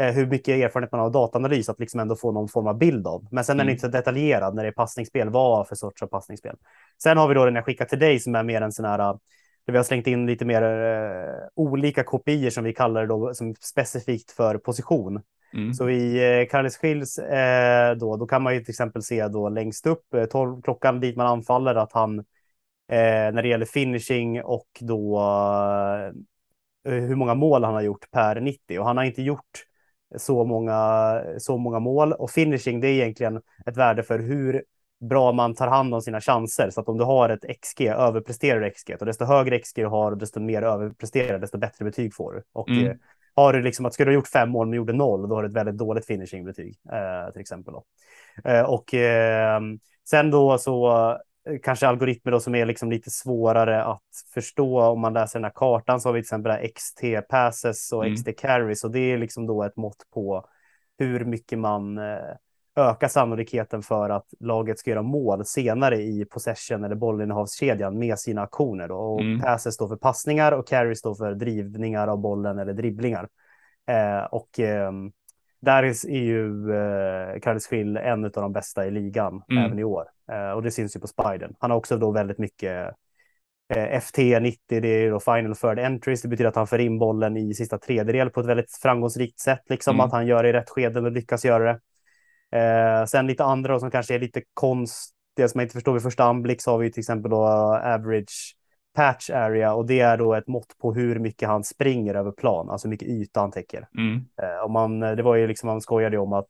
eh, 0.00 0.14
hur 0.14 0.26
mycket 0.26 0.48
erfarenhet 0.48 0.92
man 0.92 0.98
har 0.98 1.06
av 1.06 1.12
dataanalys 1.12 1.68
att 1.68 1.80
liksom 1.80 2.00
ändå 2.00 2.16
få 2.16 2.32
någon 2.32 2.48
form 2.48 2.66
av 2.66 2.78
bild 2.78 3.06
av. 3.06 3.26
Men 3.30 3.44
sen 3.44 3.56
mm. 3.56 3.60
är 3.60 3.64
den 3.64 3.72
inte 3.72 3.86
så 3.86 3.88
detaljerad 3.88 4.54
när 4.54 4.62
det 4.62 4.68
är 4.68 4.72
passningsspel. 4.72 5.30
Vad 5.30 5.68
för 5.68 5.74
sorts 5.74 6.02
av 6.02 6.06
passningsspel? 6.06 6.56
Sen 7.02 7.18
har 7.18 7.28
vi 7.28 7.34
då 7.34 7.44
den 7.44 7.54
jag 7.54 7.64
skickar 7.64 7.84
till 7.84 7.98
dig 7.98 8.20
som 8.20 8.34
är 8.34 8.42
mer 8.42 8.60
en 8.60 8.72
sån 8.72 8.84
här 8.84 9.18
där 9.68 9.72
vi 9.72 9.78
har 9.78 9.84
slängt 9.84 10.06
in 10.06 10.26
lite 10.26 10.44
mer 10.44 10.62
eh, 10.62 11.48
olika 11.54 12.04
kopior 12.04 12.50
som 12.50 12.64
vi 12.64 12.72
kallar 12.72 13.00
det 13.00 13.06
då, 13.06 13.34
som 13.34 13.54
specifikt 13.54 14.30
för 14.30 14.58
position. 14.58 15.22
Mm. 15.54 15.74
Så 15.74 15.90
i 15.90 16.40
eh, 16.40 16.48
Carles 16.48 17.18
eh, 17.18 17.96
då, 17.96 18.16
då 18.16 18.26
kan 18.26 18.42
man 18.42 18.54
ju 18.54 18.60
till 18.60 18.70
exempel 18.70 19.02
se 19.02 19.28
då 19.28 19.48
längst 19.48 19.86
upp, 19.86 20.14
eh, 20.14 20.24
12 20.24 20.62
klockan 20.62 21.00
dit 21.00 21.16
man 21.16 21.26
anfaller, 21.26 21.74
att 21.74 21.92
han 21.92 22.18
eh, 22.18 22.24
när 23.32 23.42
det 23.42 23.48
gäller 23.48 23.66
finishing 23.66 24.42
och 24.42 24.68
då 24.80 25.20
eh, 26.86 26.92
hur 26.92 27.16
många 27.16 27.34
mål 27.34 27.64
han 27.64 27.74
har 27.74 27.82
gjort 27.82 28.10
per 28.10 28.40
90 28.40 28.78
och 28.78 28.86
han 28.86 28.96
har 28.96 29.04
inte 29.04 29.22
gjort 29.22 29.64
så 30.16 30.44
många, 30.44 31.22
så 31.38 31.56
många 31.56 31.78
mål 31.78 32.12
och 32.12 32.30
finishing 32.30 32.80
det 32.80 32.88
är 32.88 32.92
egentligen 32.92 33.42
ett 33.66 33.76
värde 33.76 34.02
för 34.02 34.18
hur 34.18 34.64
bra 35.00 35.32
man 35.32 35.54
tar 35.54 35.68
hand 35.68 35.94
om 35.94 36.02
sina 36.02 36.20
chanser. 36.20 36.70
Så 36.70 36.80
att 36.80 36.88
om 36.88 36.98
du 36.98 37.04
har 37.04 37.28
ett 37.28 37.60
XG, 37.60 37.86
överpresterar 37.86 38.70
XG, 38.70 38.96
och 39.00 39.06
desto 39.06 39.24
högre 39.24 39.58
XG 39.58 39.76
du 39.76 39.86
har, 39.86 40.16
desto 40.16 40.40
mer 40.40 40.62
överpresterar, 40.62 41.38
desto 41.38 41.58
bättre 41.58 41.84
betyg 41.84 42.14
får 42.14 42.32
du. 42.32 42.42
Och 42.52 42.68
mm. 42.68 42.86
Eh, 42.86 42.96
har 43.34 43.52
du 43.52 43.62
liksom 43.62 43.86
att 43.86 43.94
skulle 43.94 44.10
du 44.10 44.14
ha 44.14 44.20
gjort 44.20 44.28
fem 44.28 44.50
mål 44.50 44.66
men 44.66 44.76
gjorde 44.76 44.92
noll, 44.92 45.28
då 45.28 45.34
har 45.34 45.42
du 45.42 45.48
ett 45.48 45.54
väldigt 45.54 45.78
dåligt 45.78 46.06
finishingbetyg 46.06 46.78
eh, 46.92 47.32
till 47.32 47.40
exempel. 47.40 47.74
Då. 47.74 47.84
Eh, 48.50 48.62
och 48.62 48.94
eh, 48.94 49.60
sen 50.10 50.30
då 50.30 50.58
så 50.58 51.10
eh, 51.48 51.58
kanske 51.62 51.86
algoritmer 51.86 52.32
då 52.32 52.40
som 52.40 52.54
är 52.54 52.66
liksom 52.66 52.90
lite 52.90 53.10
svårare 53.10 53.84
att 53.84 54.02
förstå 54.34 54.80
om 54.80 55.00
man 55.00 55.12
läser 55.12 55.38
den 55.38 55.44
här 55.44 55.52
kartan 55.54 56.00
så 56.00 56.08
har 56.08 56.14
vi 56.14 56.20
till 56.20 56.24
exempel 56.24 56.68
XT 56.74 57.00
passes 57.28 57.92
och 57.92 58.04
mm. 58.04 58.16
XT 58.16 58.28
carries 58.38 58.84
och 58.84 58.90
det 58.90 59.12
är 59.12 59.18
liksom 59.18 59.46
då 59.46 59.62
ett 59.62 59.76
mått 59.76 60.10
på 60.14 60.44
hur 60.98 61.24
mycket 61.24 61.58
man 61.58 61.98
eh, 61.98 62.34
öka 62.78 63.08
sannolikheten 63.08 63.82
för 63.82 64.10
att 64.10 64.26
laget 64.40 64.78
ska 64.78 64.90
göra 64.90 65.02
mål 65.02 65.44
senare 65.46 65.96
i 65.96 66.24
possession 66.24 66.84
eller 66.84 66.94
bollinnehavskedjan 66.94 67.98
med 67.98 68.18
sina 68.18 68.42
aktioner. 68.42 68.90
Och 68.90 69.20
mm. 69.20 69.40
passes 69.40 69.74
står 69.74 69.88
för 69.88 69.96
passningar 69.96 70.52
och 70.52 70.68
carries 70.68 70.98
står 70.98 71.14
för 71.14 71.34
drivningar 71.34 72.08
av 72.08 72.18
bollen 72.18 72.58
eller 72.58 72.72
dribblingar. 72.72 73.28
Eh, 73.86 74.24
och 74.24 74.60
eh, 74.60 74.92
där 75.60 75.82
är 75.82 76.24
ju 76.24 76.72
eh, 76.74 77.58
Schill 77.70 77.96
en 77.96 78.24
av 78.24 78.30
de 78.30 78.52
bästa 78.52 78.86
i 78.86 78.90
ligan 78.90 79.42
mm. 79.50 79.64
även 79.64 79.78
i 79.78 79.84
år. 79.84 80.04
Eh, 80.32 80.50
och 80.50 80.62
det 80.62 80.70
syns 80.70 80.96
ju 80.96 81.00
på 81.00 81.06
Spiden. 81.06 81.54
Han 81.58 81.70
har 81.70 81.78
också 81.78 81.96
då 81.96 82.10
väldigt 82.10 82.38
mycket 82.38 82.94
eh, 83.74 84.00
FT 84.00 84.18
90, 84.40 84.80
det 84.80 84.88
är 84.88 85.10
då 85.10 85.20
final 85.20 85.56
third 85.56 85.78
entries. 85.78 86.22
Det 86.22 86.28
betyder 86.28 86.48
att 86.48 86.56
han 86.56 86.66
för 86.66 86.78
in 86.78 86.98
bollen 86.98 87.36
i 87.36 87.54
sista 87.54 87.78
tredjedel 87.78 88.30
på 88.30 88.40
ett 88.40 88.46
väldigt 88.46 88.72
framgångsrikt 88.82 89.40
sätt, 89.40 89.62
liksom 89.68 89.96
mm. 89.96 90.06
att 90.06 90.12
han 90.12 90.26
gör 90.26 90.42
det 90.42 90.48
i 90.48 90.52
rätt 90.52 90.70
skede 90.70 91.00
och 91.00 91.12
lyckas 91.12 91.44
göra 91.44 91.72
det. 91.72 91.80
Eh, 92.52 93.04
sen 93.04 93.26
lite 93.26 93.44
andra 93.44 93.80
som 93.80 93.90
kanske 93.90 94.14
är 94.14 94.18
lite 94.18 94.42
konstiga 94.54 95.48
som 95.48 95.58
man 95.58 95.62
inte 95.62 95.72
förstår 95.72 95.92
vid 95.92 96.02
första 96.02 96.24
anblick 96.24 96.62
så 96.62 96.70
har 96.70 96.78
vi 96.78 96.92
till 96.92 97.00
exempel 97.00 97.30
då 97.30 97.44
average 97.84 98.54
patch 98.94 99.30
area 99.30 99.74
och 99.74 99.86
det 99.86 100.00
är 100.00 100.16
då 100.16 100.34
ett 100.34 100.48
mått 100.48 100.78
på 100.78 100.94
hur 100.94 101.18
mycket 101.18 101.48
han 101.48 101.64
springer 101.64 102.14
över 102.14 102.32
plan, 102.32 102.70
alltså 102.70 102.88
hur 102.88 102.90
mycket 102.90 103.08
yta 103.08 103.40
han 103.40 103.50
täcker. 103.50 103.88
Mm. 103.98 104.24
Eh, 104.42 104.64
och 104.64 104.70
man, 104.70 105.00
det 105.00 105.22
var 105.22 105.36
ju 105.36 105.46
liksom, 105.46 105.66
man 105.66 105.80
skojade 105.80 106.18
om 106.18 106.32
att 106.32 106.48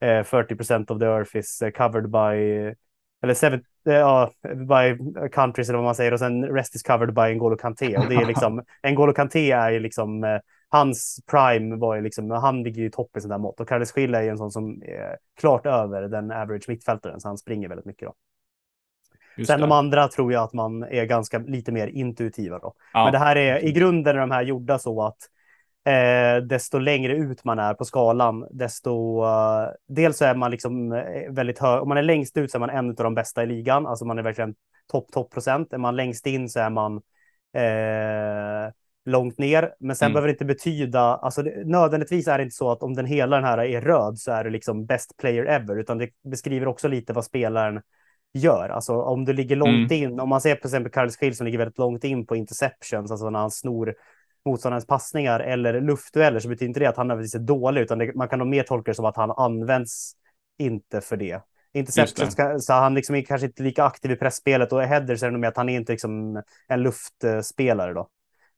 eh, 0.00 0.22
40 0.22 0.92
of 0.92 0.98
the 0.98 1.04
earth 1.04 1.36
is 1.36 1.62
covered 1.76 2.10
by 2.10 2.74
eller 3.22 3.34
seven, 3.34 3.62
eh, 3.88 3.94
ja, 3.94 4.30
by 4.42 4.98
countries 5.28 5.68
eller 5.68 5.78
vad 5.78 5.84
man 5.84 5.94
säger 5.94 6.12
och 6.12 6.18
sen 6.18 6.44
rest 6.44 6.74
is 6.74 6.82
covered 6.82 7.14
by 7.14 7.20
N'Golo 7.20 7.56
Kanté 7.56 7.96
och 7.96 8.08
det 8.08 8.14
är 8.14 8.26
liksom 8.26 8.62
N'Golo 8.82 9.12
Kanté 9.12 9.50
är 9.50 9.70
ju 9.70 9.80
liksom 9.80 10.24
eh, 10.24 10.38
hans 10.68 11.20
prime 11.30 11.76
var 11.76 11.94
ju 11.96 12.02
liksom, 12.02 12.30
han 12.30 12.62
ligger 12.62 12.82
i 12.82 12.90
topp 12.90 13.16
i 13.16 13.20
sådana 13.20 13.38
mått 13.38 13.60
och 13.60 13.68
Carles 13.68 13.92
Schill 13.92 14.14
är 14.14 14.22
ju 14.22 14.28
en 14.28 14.38
sån 14.38 14.50
som 14.50 14.82
är 14.82 15.16
klart 15.40 15.66
över 15.66 16.02
den 16.02 16.30
average 16.30 16.68
mittfältaren 16.68 17.20
så 17.20 17.28
han 17.28 17.38
springer 17.38 17.68
väldigt 17.68 17.86
mycket 17.86 18.08
då. 18.08 18.14
Just 19.36 19.50
Sen 19.50 19.60
det. 19.60 19.66
de 19.66 19.72
andra 19.72 20.08
tror 20.08 20.32
jag 20.32 20.42
att 20.42 20.52
man 20.52 20.82
är 20.82 21.04
ganska 21.04 21.38
lite 21.38 21.72
mer 21.72 21.86
intuitiva 21.86 22.58
då. 22.58 22.74
Ja. 22.92 23.04
Men 23.04 23.12
det 23.12 23.18
här 23.18 23.36
är 23.36 23.64
i 23.64 23.72
grunden 23.72 24.16
är 24.16 24.20
de 24.20 24.30
här 24.30 24.42
gjorda 24.42 24.78
så 24.78 25.02
att 25.02 25.16
eh, 25.84 26.42
desto 26.42 26.78
längre 26.78 27.16
ut 27.16 27.44
man 27.44 27.58
är 27.58 27.74
på 27.74 27.84
skalan, 27.84 28.46
desto 28.50 29.24
uh, 29.24 29.68
dels 29.88 30.22
är 30.22 30.34
man 30.34 30.50
liksom 30.50 30.92
eh, 30.92 31.30
väldigt 31.30 31.58
hög. 31.58 31.82
Om 31.82 31.88
man 31.88 31.98
är 31.98 32.02
längst 32.02 32.36
ut 32.36 32.50
så 32.50 32.58
är 32.58 32.60
man 32.60 32.70
en 32.70 32.88
av 32.88 32.94
de 32.94 33.14
bästa 33.14 33.42
i 33.42 33.46
ligan, 33.46 33.86
alltså 33.86 34.04
man 34.04 34.18
är 34.18 34.22
verkligen 34.22 34.54
topp 34.92 35.12
topp 35.12 35.30
procent. 35.30 35.72
Är 35.72 35.78
man 35.78 35.96
längst 35.96 36.26
in 36.26 36.48
så 36.48 36.60
är 36.60 36.70
man 36.70 36.96
eh, 37.54 38.72
långt 39.08 39.38
ner. 39.38 39.74
Men 39.80 39.96
sen 39.96 40.06
mm. 40.06 40.12
behöver 40.12 40.28
det 40.28 40.32
inte 40.32 40.44
betyda, 40.44 41.00
alltså 41.00 41.42
det, 41.42 41.66
nödvändigtvis 41.66 42.28
är 42.28 42.38
det 42.38 42.44
inte 42.44 42.56
så 42.56 42.70
att 42.70 42.82
om 42.82 42.94
den 42.94 43.06
hela 43.06 43.36
den 43.36 43.44
här 43.44 43.58
är 43.58 43.80
röd 43.80 44.18
så 44.18 44.32
är 44.32 44.44
det 44.44 44.50
liksom 44.50 44.86
best 44.86 45.16
player 45.16 45.44
ever, 45.44 45.76
utan 45.76 45.98
det 45.98 46.10
beskriver 46.24 46.68
också 46.68 46.88
lite 46.88 47.12
vad 47.12 47.24
spelaren 47.24 47.82
gör. 48.32 48.68
Alltså 48.68 49.02
om 49.02 49.24
du 49.24 49.32
ligger 49.32 49.56
långt 49.56 49.92
mm. 49.92 50.02
in, 50.02 50.20
om 50.20 50.28
man 50.28 50.40
ser 50.40 50.54
på 50.54 50.68
exempel 50.68 51.10
Schill 51.10 51.36
som 51.36 51.46
ligger 51.46 51.58
väldigt 51.58 51.78
långt 51.78 52.04
in 52.04 52.26
på 52.26 52.36
interceptions, 52.36 53.10
alltså 53.10 53.30
när 53.30 53.38
han 53.38 53.50
snor 53.50 53.94
motståndarens 54.44 54.86
passningar 54.86 55.40
eller 55.40 55.80
luftdueller 55.80 56.40
så 56.40 56.48
betyder 56.48 56.66
inte 56.66 56.80
det 56.80 56.86
att 56.86 56.96
han 56.96 57.08
nödvändigtvis 57.08 57.40
är 57.40 57.44
dålig, 57.44 57.80
utan 57.80 57.98
det, 57.98 58.14
man 58.14 58.28
kan 58.28 58.38
nog 58.38 58.48
mer 58.48 58.62
tolka 58.62 58.90
det 58.90 58.94
som 58.94 59.04
att 59.04 59.16
han 59.16 59.30
används 59.30 60.12
inte 60.58 61.00
för 61.00 61.16
det. 61.16 61.40
Interceptions, 61.72 62.32
ska, 62.32 62.58
så 62.58 62.72
han 62.72 62.94
liksom 62.94 63.14
är 63.14 63.22
kanske 63.22 63.46
inte 63.46 63.62
lika 63.62 63.84
aktiv 63.84 64.10
i 64.10 64.16
pressspelet 64.16 64.72
och 64.72 64.82
headers 64.82 65.22
är 65.22 65.26
det 65.26 65.32
nog 65.32 65.40
mer 65.40 65.48
att 65.48 65.56
han 65.56 65.68
är 65.68 65.76
inte 65.76 65.92
liksom 65.92 66.42
en 66.68 66.82
luftspelare 66.82 67.92
då. 67.92 68.08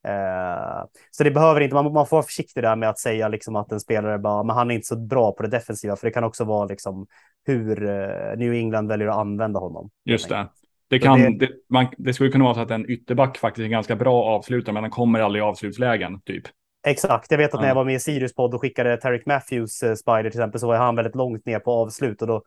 Eh, 0.09 0.85
så 1.11 1.25
det 1.25 1.31
behöver 1.31 1.61
inte, 1.61 1.75
man, 1.75 1.93
man 1.93 2.07
får 2.07 2.17
vara 2.17 2.27
försiktig 2.27 2.63
där 2.63 2.77
med 2.77 2.89
att 2.89 2.99
säga 2.99 3.29
liksom 3.29 3.57
att 3.57 3.73
en 3.73 3.81
spelare 3.81 4.19
bara, 4.19 4.43
men 4.43 4.57
han 4.57 4.71
är 4.71 4.75
inte 4.75 4.87
så 4.87 4.97
bra 4.97 5.33
på 5.33 5.43
det 5.43 5.49
defensiva, 5.49 5.97
för 5.97 6.07
det 6.07 6.13
kan 6.13 6.25
också 6.25 6.45
vara 6.45 6.65
liksom 6.65 7.07
hur 7.47 7.89
eh, 7.89 8.37
New 8.37 8.53
England 8.53 8.89
väljer 8.89 9.09
att 9.09 9.17
använda 9.17 9.61
honom. 9.61 9.91
Just 10.05 10.29
det. 10.29 10.49
Det, 10.89 10.99
kan, 10.99 11.21
det... 11.21 11.39
Det, 11.39 11.49
man, 11.69 11.87
det 11.99 12.13
skulle 12.13 12.31
kunna 12.31 12.45
vara 12.45 12.55
så 12.55 12.61
att 12.61 12.71
en 12.71 12.91
ytterback 12.91 13.39
faktiskt 13.39 13.61
är 13.61 13.65
en 13.65 13.71
ganska 13.71 13.97
bra 13.97 14.25
avslutare, 14.25 14.73
men 14.73 14.83
han 14.83 14.91
kommer 14.91 15.21
aldrig 15.21 15.43
i 15.43 15.45
avslutslägen, 15.45 16.21
typ. 16.21 16.45
Exakt, 16.87 17.31
jag 17.31 17.39
vet 17.39 17.55
att 17.55 17.61
när 17.61 17.69
jag 17.69 17.75
var 17.75 17.85
med 17.85 17.95
i 17.95 18.01
Sirius 18.01 18.35
podd 18.35 18.55
och 18.55 18.61
skickade 18.61 18.97
Tarek 18.97 19.27
Matthews 19.27 19.83
uh, 19.83 19.95
Spider 19.95 20.31
till 20.31 20.41
exempel 20.41 20.61
så 20.61 20.67
var 20.67 20.77
han 20.77 20.97
väldigt 20.97 21.15
långt 21.15 21.47
ner 21.47 21.59
på 21.59 21.73
avslut 21.73 22.23
och 22.23 22.29
då 22.29 22.43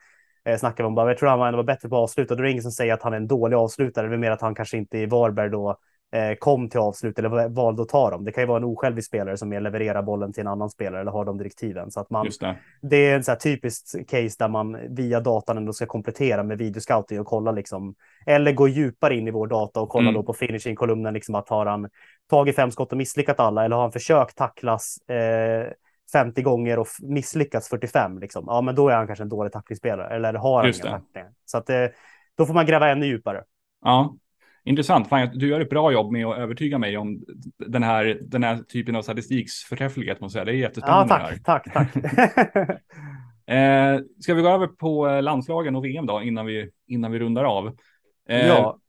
eh, 0.45 0.57
snackade 0.57 0.83
vi 0.83 0.87
om 0.87 0.95
bara, 0.95 1.09
jag 1.09 1.17
tror 1.17 1.29
han 1.29 1.39
var, 1.39 1.53
var 1.53 1.63
bättre 1.63 1.89
på 1.89 1.95
avslut 1.95 2.31
och 2.31 2.37
då 2.37 2.43
är 2.43 2.45
det 2.45 2.51
ingen 2.51 2.63
som 2.63 2.71
säger 2.71 2.93
att 2.93 3.03
han 3.03 3.13
är 3.13 3.17
en 3.17 3.27
dålig 3.27 3.55
avslutare, 3.55 4.07
det 4.07 4.15
är 4.15 4.17
mer 4.17 4.31
att 4.31 4.41
han 4.41 4.55
kanske 4.55 4.77
inte 4.77 4.97
i 4.97 5.05
Varberg 5.05 5.49
då 5.49 5.69
eh, 5.69 5.75
kom 6.39 6.69
till 6.69 6.79
avslut 6.79 7.19
eller 7.19 7.49
valde 7.49 7.81
att 7.81 7.89
ta 7.89 8.09
dem. 8.09 8.25
Det 8.25 8.31
kan 8.31 8.43
ju 8.43 8.47
vara 8.47 8.57
en 8.57 8.63
osjälvisk 8.63 9.07
spelare 9.07 9.37
som 9.37 9.49
mer 9.49 9.61
levererar 9.61 10.01
bollen 10.01 10.33
till 10.33 10.41
en 10.41 10.47
annan 10.47 10.69
spelare 10.69 11.01
eller 11.01 11.11
har 11.11 11.25
de 11.25 11.37
direktiven. 11.37 11.91
Så 11.91 11.99
att 11.99 12.09
man, 12.09 12.29
det. 12.39 12.55
det. 12.81 12.97
är 12.97 13.15
en 13.15 13.23
så 13.23 13.31
här 13.31 13.39
typiskt 13.39 14.09
case 14.09 14.35
där 14.39 14.47
man 14.47 14.95
via 14.95 15.19
datan 15.19 15.57
ändå 15.57 15.73
ska 15.73 15.85
komplettera 15.85 16.43
med 16.43 16.57
videoscouting 16.57 17.19
och 17.19 17.27
kolla 17.27 17.51
liksom, 17.51 17.95
eller 18.25 18.51
gå 18.51 18.67
djupare 18.67 19.15
in 19.15 19.27
i 19.27 19.31
vår 19.31 19.47
data 19.47 19.81
och 19.81 19.89
kolla 19.89 20.09
mm. 20.09 20.13
då 20.13 20.23
på 20.23 20.33
finishing-kolumnen, 20.33 21.13
liksom 21.13 21.35
att 21.35 21.49
har 21.49 21.65
han 21.65 21.89
tagit 22.29 22.55
fem 22.55 22.71
skott 22.71 22.91
och 22.91 22.97
misslyckat 22.97 23.39
alla 23.39 23.65
eller 23.65 23.75
har 23.75 23.83
han 23.83 23.91
försökt 23.91 24.37
tacklas 24.37 24.97
eh, 24.97 25.71
50 26.13 26.41
gånger 26.41 26.79
och 26.79 26.87
misslyckats 27.01 27.69
45, 27.69 28.19
liksom. 28.19 28.43
ja, 28.47 28.61
men 28.61 28.75
då 28.75 28.89
är 28.89 28.95
han 28.95 29.07
kanske 29.07 29.23
en 29.23 29.29
dålig 29.29 29.53
tacklingsspelare 29.53 30.15
eller 30.15 30.33
har 30.33 30.57
han 30.57 30.65
inga 30.65 30.99
tacklingar. 30.99 31.31
Så 31.45 31.57
att 31.57 31.69
eh, 31.69 31.85
då 32.37 32.45
får 32.45 32.53
man 32.53 32.65
gräva 32.65 32.89
ännu 32.89 33.05
djupare. 33.05 33.43
Ja, 33.81 34.15
Intressant. 34.65 35.09
Fan, 35.09 35.29
du 35.33 35.47
gör 35.47 35.61
ett 35.61 35.69
bra 35.69 35.91
jobb 35.91 36.11
med 36.11 36.25
att 36.25 36.37
övertyga 36.37 36.77
mig 36.77 36.97
om 36.97 37.23
den 37.57 37.83
här, 37.83 38.19
den 38.21 38.43
här 38.43 38.57
typen 38.57 38.95
av. 38.95 38.97
Måste 38.99 39.13
jag 40.21 40.31
säga. 40.31 40.45
Det 40.45 40.51
är 40.51 40.55
jättespännande. 40.55 41.13
Ja, 41.13 41.37
tack, 41.45 41.73
tack, 41.73 41.93
tack. 41.93 41.95
eh, 43.55 43.99
ska 44.19 44.33
vi 44.33 44.41
gå 44.41 44.49
över 44.49 44.67
på 44.67 45.21
landslagen 45.21 45.75
och 45.75 45.85
VM 45.85 46.05
då 46.05 46.21
innan 46.21 46.45
vi, 46.45 46.69
innan 46.87 47.11
vi 47.11 47.19
rundar 47.19 47.43
av? 47.43 47.67
Eh, 48.29 48.47
ja. 48.47 48.79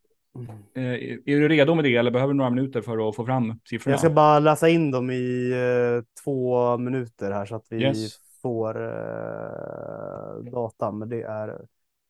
Eh, 0.77 0.83
är 1.27 1.41
du 1.41 1.49
redo 1.49 1.75
med 1.75 1.85
det 1.85 1.97
eller 1.97 2.11
behöver 2.11 2.33
du 2.33 2.37
några 2.37 2.51
minuter 2.51 2.81
för 2.81 3.09
att 3.09 3.17
få 3.17 3.27
fram 3.27 3.61
siffrorna? 3.65 3.93
Jag 3.93 4.01
ska 4.01 4.11
bara 4.11 4.39
läsa 4.39 4.69
in 4.69 4.91
dem 4.91 5.11
i 5.11 5.51
eh, 5.53 6.23
två 6.25 6.79
minuter 6.79 7.31
här 7.31 7.47
så 7.47 7.57
att 7.57 7.67
vi 7.71 7.83
yes. 7.83 8.17
får 8.43 8.85
eh, 8.85 10.53
datan. 10.53 10.99
Men 10.99 11.09
det 11.09 11.23
är 11.23 11.61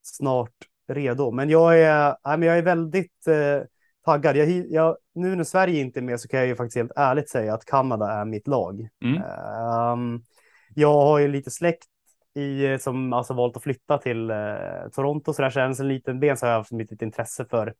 snart 0.03 0.51
redo. 0.87 1.31
Men 1.31 1.49
jag 1.49 1.81
är, 1.81 2.15
nej, 2.25 2.37
men 2.37 2.47
jag 2.47 2.57
är 2.57 2.61
väldigt 2.61 3.27
eh, 3.27 3.67
taggad. 4.05 4.37
Jag, 4.37 4.49
jag, 4.49 4.97
nu 5.15 5.35
när 5.35 5.43
Sverige 5.43 5.81
inte 5.81 5.99
är 5.99 6.01
med 6.01 6.19
så 6.19 6.27
kan 6.27 6.39
jag 6.39 6.47
ju 6.47 6.55
faktiskt 6.55 6.77
helt 6.77 6.91
ärligt 6.95 7.29
säga 7.29 7.53
att 7.53 7.65
Kanada 7.65 8.11
är 8.11 8.25
mitt 8.25 8.47
lag. 8.47 8.89
Mm. 9.03 9.21
Um, 9.91 10.23
jag 10.75 10.93
har 10.93 11.19
ju 11.19 11.27
lite 11.27 11.51
släkt 11.51 11.83
i, 12.35 12.77
som 12.79 13.13
alltså 13.13 13.33
valt 13.33 13.57
att 13.57 13.63
flytta 13.63 13.97
till 13.97 14.29
eh, 14.29 14.89
Toronto 14.93 15.33
så 15.33 15.41
där 15.41 15.49
känns 15.49 15.79
en 15.79 15.87
liten 15.87 16.19
ben 16.19 16.37
så 16.37 16.45
har 16.45 16.51
jag 16.51 16.59
haft 16.59 16.71
mitt 16.71 17.01
intresse 17.01 17.45
för 17.49 17.73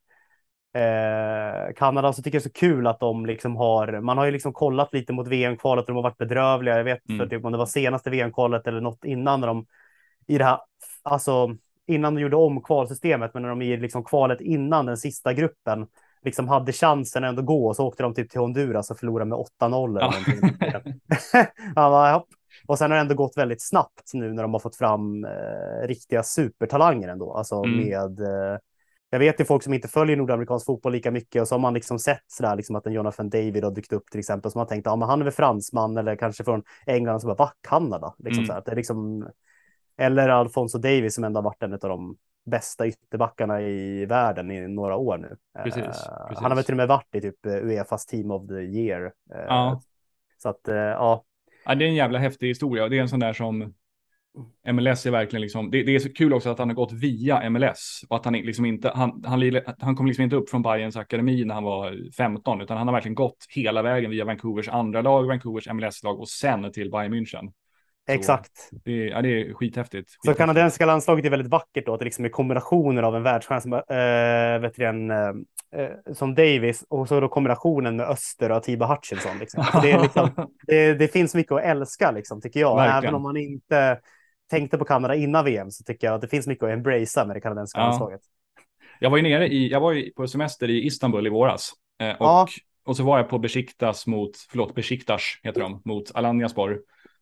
eh, 0.73 1.73
Kanada 1.75 2.13
så 2.13 2.21
tycker 2.21 2.35
jag 2.35 2.43
det 2.43 2.47
är 2.47 2.49
så 2.49 2.59
kul 2.59 2.87
att 2.87 2.99
de 2.99 3.25
liksom 3.25 3.55
har, 3.55 4.01
man 4.01 4.17
har 4.17 4.25
ju 4.25 4.31
liksom 4.31 4.53
kollat 4.53 4.93
lite 4.93 5.13
mot 5.13 5.27
VM-kvalet 5.27 5.81
och 5.83 5.87
de 5.87 5.95
har 5.95 6.03
varit 6.03 6.17
bedrövliga. 6.17 6.77
Jag 6.77 6.83
vet 6.83 7.09
mm. 7.09 7.19
för 7.19 7.27
typ 7.27 7.45
om 7.45 7.51
det 7.51 7.57
var 7.57 7.65
senaste 7.65 8.09
VM-kvalet 8.09 8.67
eller 8.67 8.81
något 8.81 9.05
innan 9.05 9.39
när 9.39 9.47
de 9.47 9.65
i 10.27 10.37
det 10.37 10.45
här, 10.45 10.59
alltså 11.03 11.55
innan 11.87 12.15
de 12.15 12.21
gjorde 12.21 12.35
om 12.35 12.61
kvalsystemet, 12.61 13.33
men 13.33 13.43
när 13.43 13.49
de 13.49 13.61
i 13.61 13.77
liksom 13.77 14.03
kvalet 14.03 14.41
innan 14.41 14.85
den 14.85 14.97
sista 14.97 15.33
gruppen 15.33 15.87
liksom 16.23 16.47
hade 16.47 16.71
chansen 16.71 17.23
ändå 17.23 17.41
gå 17.41 17.67
och 17.67 17.75
så 17.75 17.87
åkte 17.87 18.03
de 18.03 18.13
typ 18.13 18.29
till 18.29 18.39
Honduras 18.39 18.91
och 18.91 18.99
förlorade 18.99 19.29
med 19.29 19.37
8-0 19.61 19.99
ja. 21.75 22.25
Och 22.67 22.77
sen 22.77 22.91
har 22.91 22.97
det 22.97 23.01
ändå 23.01 23.15
gått 23.15 23.37
väldigt 23.37 23.67
snabbt 23.67 24.13
nu 24.13 24.33
när 24.33 24.43
de 24.43 24.53
har 24.53 24.59
fått 24.59 24.75
fram 24.75 25.25
eh, 25.25 25.87
riktiga 25.87 26.23
supertalanger 26.23 27.07
ändå, 27.07 27.33
alltså 27.33 27.55
mm. 27.55 27.77
med 27.77 28.19
eh, 28.19 28.57
jag 29.09 29.19
vet 29.19 29.39
ju 29.39 29.45
folk 29.45 29.63
som 29.63 29.73
inte 29.73 29.87
följer 29.87 30.17
nordamerikansk 30.17 30.65
fotboll 30.65 30.91
lika 30.91 31.11
mycket 31.11 31.41
och 31.41 31.47
så 31.47 31.55
har 31.55 31.59
man 31.59 31.73
liksom 31.73 31.99
sett 31.99 32.23
sådär 32.27 32.55
liksom 32.55 32.75
att 32.75 32.87
en 32.87 32.93
Jonathan 32.93 33.29
David 33.29 33.63
har 33.63 33.71
dykt 33.71 33.93
upp 33.93 34.05
till 34.11 34.19
exempel 34.19 34.51
som 34.51 34.59
har 34.59 34.65
tänkt 34.65 34.85
ja, 34.85 34.95
men 34.95 35.09
han 35.09 35.19
är 35.19 35.23
väl 35.23 35.33
fransman 35.33 35.97
eller 35.97 36.15
kanske 36.15 36.43
från 36.43 36.63
England 36.85 37.19
så 37.19 37.27
bara 37.27 37.35
va 37.35 37.51
Kanada 37.67 38.15
liksom 38.17 38.43
mm. 38.43 38.47
så 38.47 38.53
här, 38.53 38.61
det 38.65 38.71
är 38.71 38.75
liksom 38.75 39.27
eller 39.97 40.29
Alfonso 40.29 40.77
Davis 40.77 41.15
som 41.15 41.23
ändå 41.23 41.37
har 41.37 41.43
varit 41.43 41.63
en 41.63 41.73
av 41.73 41.79
de 41.79 42.17
bästa 42.45 42.87
ytterbackarna 42.87 43.61
i 43.61 44.05
världen 44.05 44.51
i 44.51 44.67
några 44.67 44.95
år 44.95 45.17
nu. 45.17 45.37
Precis, 45.63 45.83
uh, 45.83 45.83
precis. 45.83 46.41
Han 46.41 46.51
har 46.51 46.55
väl 46.55 46.63
till 46.63 46.73
och 46.73 46.77
med 46.77 46.87
varit 46.87 47.15
i 47.15 47.21
typ 47.21 47.45
Uefas 47.45 48.05
team 48.05 48.31
of 48.31 48.47
the 48.47 48.53
year. 48.53 49.05
Uh, 49.05 49.11
ja. 49.47 49.81
Så 50.37 50.49
att 50.49 50.69
uh, 50.69 50.75
ja. 50.75 51.23
ja. 51.65 51.75
Det 51.75 51.85
är 51.85 51.89
en 51.89 51.95
jävla 51.95 52.19
häftig 52.19 52.47
historia 52.47 52.89
det 52.89 52.97
är 52.97 53.01
en 53.01 53.09
sån 53.09 53.19
där 53.19 53.33
som 53.33 53.73
MLS 54.71 55.05
är 55.05 55.11
verkligen 55.11 55.41
liksom, 55.41 55.71
det, 55.71 55.83
det, 55.83 55.95
är 55.95 55.99
så 55.99 56.13
kul 56.13 56.33
också 56.33 56.49
att 56.49 56.59
han 56.59 56.69
har 56.69 56.75
gått 56.75 56.91
via 56.91 57.49
MLS 57.49 58.01
och 58.09 58.15
att 58.15 58.25
han 58.25 58.33
liksom 58.33 58.65
inte, 58.65 58.91
han, 58.95 59.23
han, 59.25 59.61
han 59.79 59.95
kom 59.95 60.05
liksom 60.05 60.23
inte 60.23 60.35
upp 60.35 60.49
från 60.49 60.61
Bayerns 60.61 60.97
akademi 60.97 61.45
när 61.45 61.53
han 61.53 61.63
var 61.63 62.11
15, 62.17 62.61
utan 62.61 62.77
han 62.77 62.87
har 62.87 62.93
verkligen 62.93 63.15
gått 63.15 63.45
hela 63.49 63.81
vägen 63.81 64.11
via 64.11 64.25
Vancouvers 64.25 64.69
andra 64.69 65.01
lag, 65.01 65.27
Vancouvers 65.27 65.67
MLS-lag 65.67 66.19
och 66.19 66.29
sen 66.29 66.71
till 66.71 66.91
Bayern 66.91 67.13
München. 67.13 67.51
Exakt. 68.07 68.69
Det 68.85 68.91
är, 68.91 69.07
ja, 69.07 69.21
det 69.21 69.41
är 69.41 69.53
skithäftigt. 69.53 70.17
Så 70.25 70.33
kanadensiska 70.33 70.85
landslaget 70.85 71.25
är 71.25 71.29
väldigt 71.29 71.51
vackert 71.51 71.85
då, 71.85 71.93
att 71.93 71.99
det 71.99 72.05
liksom 72.05 72.25
är 72.25 72.29
kombinationer 72.29 73.03
av 73.03 73.15
en 73.15 73.23
världsstjärna 73.23 73.77
äh, 74.55 74.61
vet 74.61 74.75
du, 74.75 74.85
äh, 74.85 76.13
som 76.13 76.35
Davis 76.35 76.85
och 76.89 77.07
så 77.07 77.19
då 77.19 77.27
kombinationen 77.27 77.95
med 77.95 78.09
Öster 78.09 78.51
och 78.51 78.57
Atiba 78.57 78.85
Hutchinson. 78.85 79.39
Liksom. 79.39 79.65
det, 79.81 79.91
är 79.91 80.01
liksom, 80.01 80.29
det, 80.67 80.93
det, 80.93 81.07
finns 81.07 81.35
mycket 81.35 81.51
att 81.51 81.63
älska, 81.63 82.11
liksom, 82.11 82.41
tycker 82.41 82.59
jag. 82.59 82.75
Verkligen. 82.75 83.03
Även 83.03 83.15
om 83.15 83.21
man 83.21 83.37
inte 83.37 83.99
tänkte 84.49 84.77
på 84.77 84.85
Kanada 84.85 85.15
innan 85.15 85.45
VM 85.45 85.71
så 85.71 85.83
tycker 85.83 86.07
jag 86.07 86.15
att 86.15 86.21
det 86.21 86.27
finns 86.27 86.47
mycket 86.47 86.63
att 86.63 86.71
embracea 86.71 87.25
med 87.25 87.35
det 87.35 87.41
kanadensiska 87.41 87.79
ja. 87.79 87.85
landslaget. 87.85 88.21
Jag 88.99 89.09
var 89.09 89.17
ju 89.17 89.23
nere 89.23 89.47
i, 89.47 89.71
jag 89.71 89.79
var 89.79 89.91
ju 89.91 90.11
på 90.11 90.27
semester 90.27 90.69
i 90.69 90.85
Istanbul 90.85 91.27
i 91.27 91.29
våras. 91.29 91.71
Eh, 92.01 92.09
och, 92.09 92.15
ja. 92.19 92.47
och 92.85 92.97
så 92.97 93.03
var 93.03 93.17
jag 93.17 93.29
på 93.29 93.39
Besiktas 93.39 94.07
mot, 94.07 94.31
förlåt, 94.49 94.75
Besiktas 94.75 95.21
heter 95.43 95.61
de, 95.61 95.81
mot 95.85 96.11
Alanyaspor. 96.15 96.79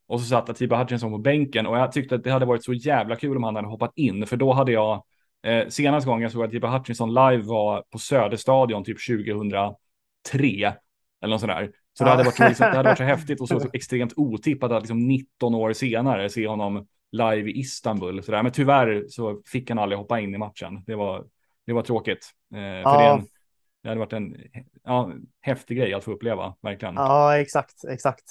Och 0.07 0.21
så 0.21 0.25
satt 0.25 0.49
Atiba 0.49 0.77
Hutchinson 0.77 1.11
på 1.11 1.17
bänken 1.17 1.67
och 1.67 1.77
jag 1.77 1.91
tyckte 1.91 2.15
att 2.15 2.23
det 2.23 2.31
hade 2.31 2.45
varit 2.45 2.63
så 2.63 2.73
jävla 2.73 3.15
kul 3.15 3.37
om 3.37 3.43
han 3.43 3.55
hade 3.55 3.67
hoppat 3.67 3.91
in, 3.95 4.27
för 4.27 4.37
då 4.37 4.53
hade 4.53 4.71
jag 4.71 5.03
eh, 5.43 5.67
senaste 5.67 6.07
gången 6.07 6.21
jag 6.21 6.31
såg 6.31 6.43
Atiba 6.43 6.77
Hutchinson 6.77 7.13
live 7.13 7.43
var 7.43 7.83
på 7.91 7.97
Söderstadion 7.97 8.83
typ 8.83 8.97
2003 9.07 10.73
eller 11.21 11.33
något 11.33 11.41
sådär. 11.41 11.71
Så 11.97 12.03
det 12.03 12.09
hade 12.09 12.23
varit 12.23 12.35
så, 12.35 12.47
liksom, 12.47 12.65
det 12.71 12.77
hade 12.77 12.89
varit 12.89 12.97
så 12.97 13.03
häftigt 13.03 13.41
och 13.41 13.47
så, 13.47 13.59
så 13.59 13.69
extremt 13.73 14.13
otippat 14.15 14.71
att 14.71 14.81
liksom 14.81 15.07
19 15.07 15.55
år 15.55 15.73
senare 15.73 16.29
se 16.29 16.47
honom 16.47 16.87
live 17.11 17.49
i 17.49 17.59
Istanbul. 17.59 18.23
Så 18.23 18.31
där. 18.31 18.43
Men 18.43 18.51
tyvärr 18.51 19.05
så 19.09 19.41
fick 19.45 19.69
han 19.69 19.79
aldrig 19.79 19.99
hoppa 19.99 20.19
in 20.19 20.35
i 20.35 20.37
matchen. 20.37 20.83
Det 20.85 20.95
var, 20.95 21.25
det 21.65 21.73
var 21.73 21.81
tråkigt. 21.81 22.29
Eh, 22.53 22.59
för 22.59 22.81
ja. 22.83 22.99
det, 22.99 23.21
en, 23.21 23.27
det 23.83 23.89
hade 23.89 23.99
varit 23.99 24.13
en 24.13 24.37
ja, 24.83 25.11
häftig 25.41 25.77
grej 25.77 25.93
att 25.93 26.03
få 26.03 26.11
uppleva, 26.11 26.55
verkligen. 26.61 26.95
Ja, 26.95 27.37
exakt, 27.37 27.83
exakt. 27.89 28.23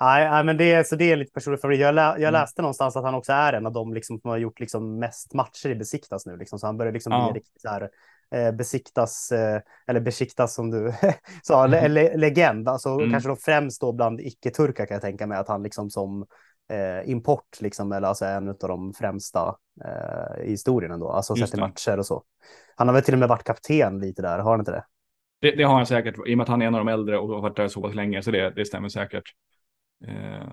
Nej, 0.00 0.44
men 0.44 0.56
det, 0.56 0.86
så 0.86 0.96
det 0.96 1.12
är 1.12 1.16
lite 1.16 1.32
personlig 1.32 1.60
favorit. 1.60 1.80
Jag, 1.80 1.94
lä, 1.94 2.02
jag 2.02 2.20
mm. 2.20 2.32
läste 2.32 2.62
någonstans 2.62 2.96
att 2.96 3.04
han 3.04 3.14
också 3.14 3.32
är 3.32 3.52
en 3.52 3.66
av 3.66 3.72
dem 3.72 3.94
liksom, 3.94 4.20
som 4.20 4.30
har 4.30 4.38
gjort 4.38 4.60
liksom, 4.60 4.98
mest 4.98 5.34
matcher 5.34 5.68
i 5.68 5.74
Besiktas 5.74 6.26
nu. 6.26 6.36
Liksom, 6.36 6.58
så 6.58 6.66
han 6.66 6.76
börjar 6.76 6.92
liksom 6.92 7.12
ja. 7.12 7.30
bli 7.32 7.40
riktigt 7.40 7.60
så 7.60 7.68
här, 7.68 7.90
eh, 8.34 8.52
besiktas, 8.52 9.32
eh, 9.32 9.60
eller 9.86 10.00
besiktas 10.00 10.54
som 10.54 10.70
du 10.70 10.92
sa, 11.42 11.64
mm. 11.64 11.92
le, 11.92 12.16
legend. 12.16 12.68
Alltså 12.68 12.88
mm. 12.88 13.10
kanske 13.10 13.28
då 13.28 13.36
främst 13.36 13.80
då 13.80 13.92
bland 13.92 14.20
icke-turkar 14.20 14.86
kan 14.86 14.94
jag 14.94 15.02
tänka 15.02 15.26
mig 15.26 15.38
att 15.38 15.48
han 15.48 15.62
liksom 15.62 15.90
som 15.90 16.26
eh, 16.70 17.10
import, 17.10 17.60
liksom, 17.60 17.92
eller 17.92 18.08
alltså 18.08 18.24
en 18.24 18.48
av 18.48 18.56
de 18.60 18.92
främsta 18.92 19.56
eh, 19.84 20.44
i 20.44 20.50
historien 20.50 20.92
ändå, 20.92 21.10
alltså 21.10 21.36
sett 21.36 21.54
i 21.54 21.60
matcher 21.60 21.98
och 21.98 22.06
så. 22.06 22.22
Han 22.76 22.88
har 22.88 22.94
väl 22.94 23.02
till 23.02 23.14
och 23.14 23.20
med 23.20 23.28
varit 23.28 23.44
kapten 23.44 23.98
lite 23.98 24.22
där, 24.22 24.38
har 24.38 24.50
han 24.50 24.60
inte 24.60 24.72
det? 24.72 24.84
Det, 25.40 25.50
det 25.50 25.62
har 25.62 25.74
han 25.74 25.86
säkert, 25.86 26.14
i 26.26 26.34
och 26.34 26.38
med 26.38 26.42
att 26.42 26.48
han 26.48 26.62
är 26.62 26.66
en 26.66 26.74
av 26.74 26.84
de 26.84 26.92
äldre 26.92 27.18
och 27.18 27.28
har 27.28 27.40
varit 27.40 27.56
där 27.56 27.68
så 27.68 27.82
pass 27.82 27.94
länge, 27.94 28.22
så 28.22 28.30
det, 28.30 28.50
det 28.50 28.64
stämmer 28.64 28.88
säkert. 28.88 29.24
Eh, 30.06 30.48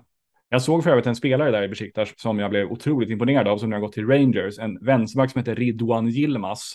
jag 0.48 0.62
såg 0.62 0.84
för 0.84 0.90
övrigt 0.90 1.06
en 1.06 1.16
spelare 1.16 1.50
där 1.50 1.62
i 1.62 1.68
Besiktas 1.68 2.20
som 2.20 2.38
jag 2.38 2.50
blev 2.50 2.72
otroligt 2.72 3.10
imponerad 3.10 3.48
av 3.48 3.58
som 3.58 3.70
nu 3.70 3.76
har 3.76 3.80
gått 3.80 3.92
till 3.92 4.06
Rangers, 4.06 4.58
en 4.58 4.78
vänsterback 4.84 5.30
som 5.30 5.38
heter 5.38 5.54
Ridwan 5.54 6.08
Yilmaz. 6.08 6.74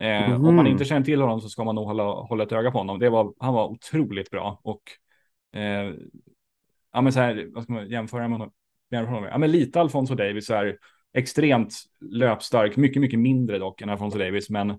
Eh, 0.00 0.30
mm. 0.30 0.44
Om 0.44 0.56
man 0.56 0.66
inte 0.66 0.84
känner 0.84 1.04
till 1.04 1.20
honom 1.20 1.40
så 1.40 1.48
ska 1.48 1.64
man 1.64 1.74
nog 1.74 1.86
hålla, 1.86 2.04
hålla 2.04 2.44
ett 2.44 2.52
öga 2.52 2.70
på 2.70 2.78
honom. 2.78 2.98
Det 2.98 3.10
var, 3.10 3.34
han 3.38 3.54
var 3.54 3.68
otroligt 3.68 4.30
bra 4.30 4.60
och 4.62 4.82
eh, 5.60 5.94
ja, 6.92 7.00
men 7.00 7.12
så 7.12 7.20
här, 7.20 7.48
vad 7.54 7.64
ska 7.64 7.72
man 7.72 7.88
jämföra 7.88 8.28
med 8.28 8.38
honom? 8.38 8.52
Ja, 9.30 9.38
men 9.38 9.50
lite 9.50 9.80
Alfonso 9.80 10.14
Davis 10.14 10.50
är 10.50 10.78
extremt 11.14 11.74
löpstark, 12.00 12.76
mycket, 12.76 13.00
mycket 13.00 13.18
mindre 13.18 13.58
dock 13.58 13.80
än 13.80 13.90
Alfonso 13.90 14.18
Davis, 14.18 14.50
men 14.50 14.70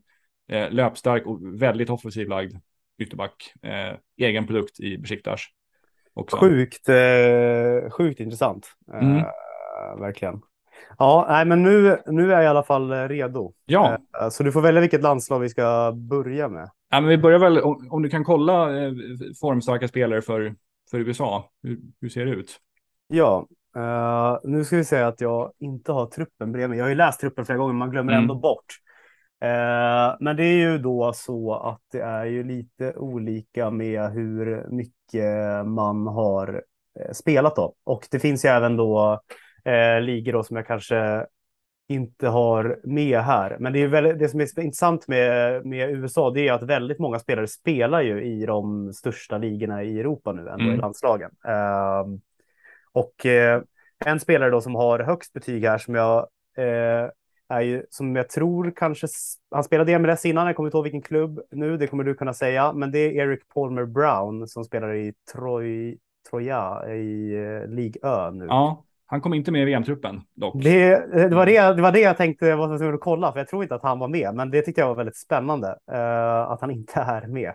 eh, 0.47 0.71
löpstark 0.71 1.25
och 1.25 1.61
väldigt 1.61 1.89
offensiv 1.89 2.29
lagd 2.29 2.55
ytterback. 2.97 3.53
Eh, 3.61 3.97
egen 4.17 4.47
produkt 4.47 4.79
i 4.79 4.97
Besiktas. 4.97 5.41
Också. 6.15 6.37
Sjukt, 6.37 6.89
eh, 6.89 7.89
sjukt 7.91 8.19
intressant. 8.19 8.67
Mm. 8.93 9.17
Eh, 9.17 9.99
verkligen. 9.99 10.41
Ja, 10.97 11.25
nej, 11.29 11.45
men 11.45 11.63
nu, 11.63 11.97
nu 12.05 12.31
är 12.31 12.35
jag 12.35 12.43
i 12.43 12.47
alla 12.47 12.63
fall 12.63 12.91
redo. 12.91 13.53
Ja. 13.65 13.97
Eh, 14.21 14.29
så 14.29 14.43
du 14.43 14.51
får 14.51 14.61
välja 14.61 14.81
vilket 14.81 15.01
landslag 15.01 15.39
vi 15.39 15.49
ska 15.49 15.91
börja 15.95 16.49
med. 16.49 16.69
Ja, 16.89 17.01
men 17.01 17.09
vi 17.09 17.17
börjar 17.17 17.39
väl, 17.39 17.59
om, 17.59 17.87
om 17.91 18.01
du 18.01 18.09
kan 18.09 18.23
kolla 18.23 18.83
eh, 18.83 18.93
formstarka 19.41 19.87
spelare 19.87 20.21
för, 20.21 20.55
för 20.91 20.99
USA. 20.99 21.49
Hur, 21.63 21.79
hur 22.01 22.09
ser 22.09 22.25
det 22.25 22.31
ut? 22.31 22.59
Ja, 23.07 23.47
uh, 23.77 24.51
nu 24.51 24.63
ska 24.63 24.75
vi 24.75 24.85
säga 24.85 25.07
att 25.07 25.21
jag 25.21 25.51
inte 25.59 25.91
har 25.91 26.05
truppen 26.05 26.51
bredvid 26.51 26.69
mig. 26.69 26.77
Jag 26.77 26.85
har 26.85 26.89
ju 26.89 26.95
läst 26.95 27.19
truppen 27.19 27.45
flera 27.45 27.57
gånger, 27.57 27.73
men 27.73 27.79
man 27.79 27.91
glömmer 27.91 28.11
mm. 28.11 28.21
ändå 28.21 28.35
bort. 28.35 28.65
Men 30.19 30.35
det 30.35 30.43
är 30.43 30.71
ju 30.71 30.77
då 30.77 31.13
så 31.13 31.53
att 31.53 31.81
det 31.91 32.01
är 32.01 32.25
ju 32.25 32.43
lite 32.43 32.93
olika 32.93 33.71
med 33.71 34.11
hur 34.11 34.67
mycket 34.69 34.94
man 35.65 36.07
har 36.07 36.63
eh, 36.99 37.11
spelat 37.11 37.55
då. 37.55 37.75
Och 37.83 38.07
det 38.11 38.19
finns 38.19 38.45
ju 38.45 38.49
även 38.49 38.77
då 38.77 39.21
eh, 39.65 40.01
ligor 40.01 40.33
då 40.33 40.43
som 40.43 40.55
jag 40.55 40.67
kanske 40.67 41.25
inte 41.87 42.27
har 42.27 42.79
med 42.83 43.19
här. 43.19 43.57
Men 43.59 43.73
det, 43.73 43.79
är 43.79 43.87
väldigt, 43.87 44.19
det 44.19 44.29
som 44.29 44.39
är 44.39 44.59
intressant 44.59 45.07
med, 45.07 45.65
med 45.65 45.89
USA 45.89 46.29
det 46.29 46.47
är 46.47 46.53
att 46.53 46.63
väldigt 46.63 46.99
många 46.99 47.19
spelare 47.19 47.47
spelar 47.47 48.01
ju 48.01 48.23
i 48.23 48.45
de 48.45 48.93
största 48.93 49.37
ligorna 49.37 49.83
i 49.83 49.99
Europa 49.99 50.31
nu 50.31 50.41
ändå 50.41 50.63
mm. 50.63 50.75
i 50.75 50.77
landslagen. 50.77 51.31
Uh, 51.47 52.17
och 52.91 53.25
uh, 53.25 53.61
en 54.05 54.19
spelare 54.19 54.49
då 54.49 54.61
som 54.61 54.75
har 54.75 54.99
högst 54.99 55.33
betyg 55.33 55.65
här 55.65 55.77
som 55.77 55.95
jag 55.95 56.19
uh, 56.59 57.09
är 57.49 57.61
ju, 57.61 57.83
som 57.89 58.15
jag 58.15 58.29
tror 58.29 58.73
kanske, 58.75 59.07
han 59.51 59.63
spelade 59.63 59.91
i 59.91 59.99
MLS 59.99 60.25
innan, 60.25 60.47
jag 60.47 60.55
kommer 60.55 60.67
inte 60.67 60.77
ihåg 60.77 60.83
vilken 60.83 61.01
klubb 61.01 61.39
nu, 61.51 61.77
det 61.77 61.87
kommer 61.87 62.03
du 62.03 62.15
kunna 62.15 62.33
säga, 62.33 62.73
men 62.73 62.91
det 62.91 62.99
är 62.99 63.11
Eric 63.11 63.39
Palmer 63.53 63.85
Brown 63.85 64.47
som 64.47 64.63
spelar 64.63 64.93
i 64.93 65.13
Troy, 65.33 65.97
Troja 66.29 66.93
i 66.93 67.35
uh, 67.35 67.67
League 67.67 67.93
Ö 68.03 68.31
nu. 68.31 68.45
Ja, 68.45 68.83
han 69.05 69.21
kom 69.21 69.33
inte 69.33 69.51
med 69.51 69.61
i 69.61 69.65
VM-truppen 69.65 70.21
dock. 70.33 70.63
Det, 70.63 70.89
det, 71.29 71.35
var 71.35 71.45
det, 71.45 71.73
det 71.75 71.81
var 71.81 71.91
det 71.91 71.99
jag 71.99 72.17
tänkte 72.17 72.45
jag 72.45 72.57
var 72.57 72.77
tvungen 72.77 72.95
att 72.95 73.01
kolla, 73.01 73.31
för 73.31 73.39
jag 73.39 73.47
tror 73.47 73.63
inte 73.63 73.75
att 73.75 73.83
han 73.83 73.99
var 73.99 74.07
med. 74.07 74.35
Men 74.35 74.51
det 74.51 74.61
tyckte 74.61 74.81
jag 74.81 74.87
var 74.87 74.95
väldigt 74.95 75.17
spännande 75.17 75.67
uh, 75.67 76.51
att 76.51 76.61
han 76.61 76.71
inte 76.71 76.99
är 76.99 77.27
med. 77.27 77.53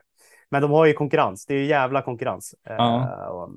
Men 0.50 0.62
de 0.62 0.70
har 0.70 0.86
ju 0.86 0.92
konkurrens. 0.92 1.46
Det 1.46 1.54
är 1.54 1.58
ju 1.58 1.64
jävla 1.64 2.02
konkurrens. 2.02 2.54
Ja. 2.64 3.28
och, 3.30 3.50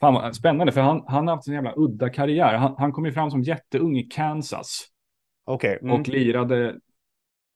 Fan 0.00 0.14
vad 0.14 0.36
spännande, 0.36 0.72
för 0.72 0.80
han, 0.80 1.04
han 1.06 1.28
har 1.28 1.34
haft 1.34 1.48
en 1.48 1.54
jävla 1.54 1.72
udda 1.76 2.10
karriär. 2.10 2.54
Han, 2.54 2.74
han 2.78 2.92
kom 2.92 3.06
ju 3.06 3.12
fram 3.12 3.30
som 3.30 3.42
jätteung 3.42 3.96
i 3.96 4.02
Kansas. 4.02 4.86
Okej. 5.48 5.76
Okay. 5.76 5.88
Mm. 5.88 6.00
Och 6.00 6.08
lirade. 6.08 6.80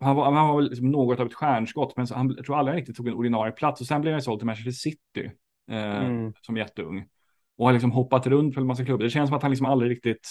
Han 0.01 0.17
var, 0.17 0.33
han 0.33 0.49
var 0.49 0.63
liksom 0.63 0.91
något 0.91 1.21
av 1.21 1.27
ett 1.27 1.35
stjärnskott, 1.35 1.97
men 1.97 2.07
så, 2.07 2.15
han 2.15 2.35
jag 2.37 2.47
tror 2.47 2.59
aldrig 2.59 2.77
riktigt 2.77 2.97
tog 2.97 3.09
en 3.09 3.15
ordinarie 3.15 3.53
plats. 3.53 3.81
Och 3.81 3.87
sen 3.87 4.01
blev 4.01 4.13
han 4.13 4.23
såld 4.23 4.41
till 4.41 4.47
Manchester 4.47 4.71
City 4.71 5.31
eh, 5.71 6.05
mm. 6.05 6.33
som 6.41 6.57
jätteung 6.57 7.05
och 7.57 7.67
har 7.67 7.73
liksom 7.73 7.93
hoppat 7.93 8.27
runt 8.27 8.55
för 8.55 8.61
en 8.61 8.67
massa 8.67 8.85
klubbar. 8.85 9.05
Det 9.05 9.11
känns 9.11 9.29
som 9.29 9.37
att 9.37 9.43
han 9.43 9.51
liksom 9.51 9.67
aldrig 9.67 9.91
riktigt, 9.91 10.29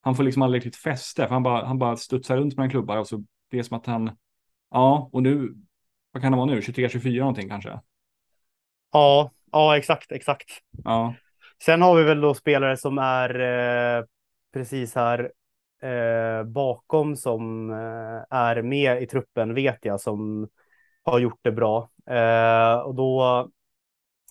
han 0.00 0.14
får 0.14 0.22
liksom 0.24 0.42
aldrig 0.42 0.66
riktigt 0.66 0.82
fäste, 0.82 1.26
för 1.26 1.34
han 1.34 1.42
bara, 1.42 1.66
han 1.66 1.78
bara 1.78 1.96
studsar 1.96 2.36
runt 2.36 2.56
mellan 2.56 2.70
klubbar 2.70 2.96
och 2.96 3.06
så 3.06 3.24
det 3.50 3.58
är 3.58 3.62
som 3.62 3.76
att 3.76 3.86
han, 3.86 4.10
ja, 4.70 5.10
och 5.12 5.22
nu, 5.22 5.54
vad 6.12 6.22
kan 6.22 6.32
det 6.32 6.36
vara 6.38 6.46
nu, 6.46 6.60
23-24 6.60 7.18
någonting 7.18 7.48
kanske? 7.48 7.80
Ja, 8.92 9.32
ja, 9.52 9.76
exakt, 9.76 10.12
exakt. 10.12 10.48
Ja. 10.84 11.14
Sen 11.64 11.82
har 11.82 11.96
vi 11.96 12.02
väl 12.02 12.20
då 12.20 12.34
spelare 12.34 12.76
som 12.76 12.98
är 12.98 13.40
eh, 13.98 14.04
precis 14.52 14.94
här 14.94 15.32
eh, 15.82 16.44
bakom 16.44 17.16
som 17.16 17.70
eh, 17.70 18.36
är 18.38 18.62
med 18.62 19.02
i 19.02 19.06
truppen 19.06 19.54
vet 19.54 19.84
jag 19.84 20.00
som 20.00 20.48
har 21.04 21.18
gjort 21.18 21.40
det 21.42 21.52
bra. 21.52 21.90
Eh, 22.10 22.78
och 22.78 22.94
då 22.94 23.48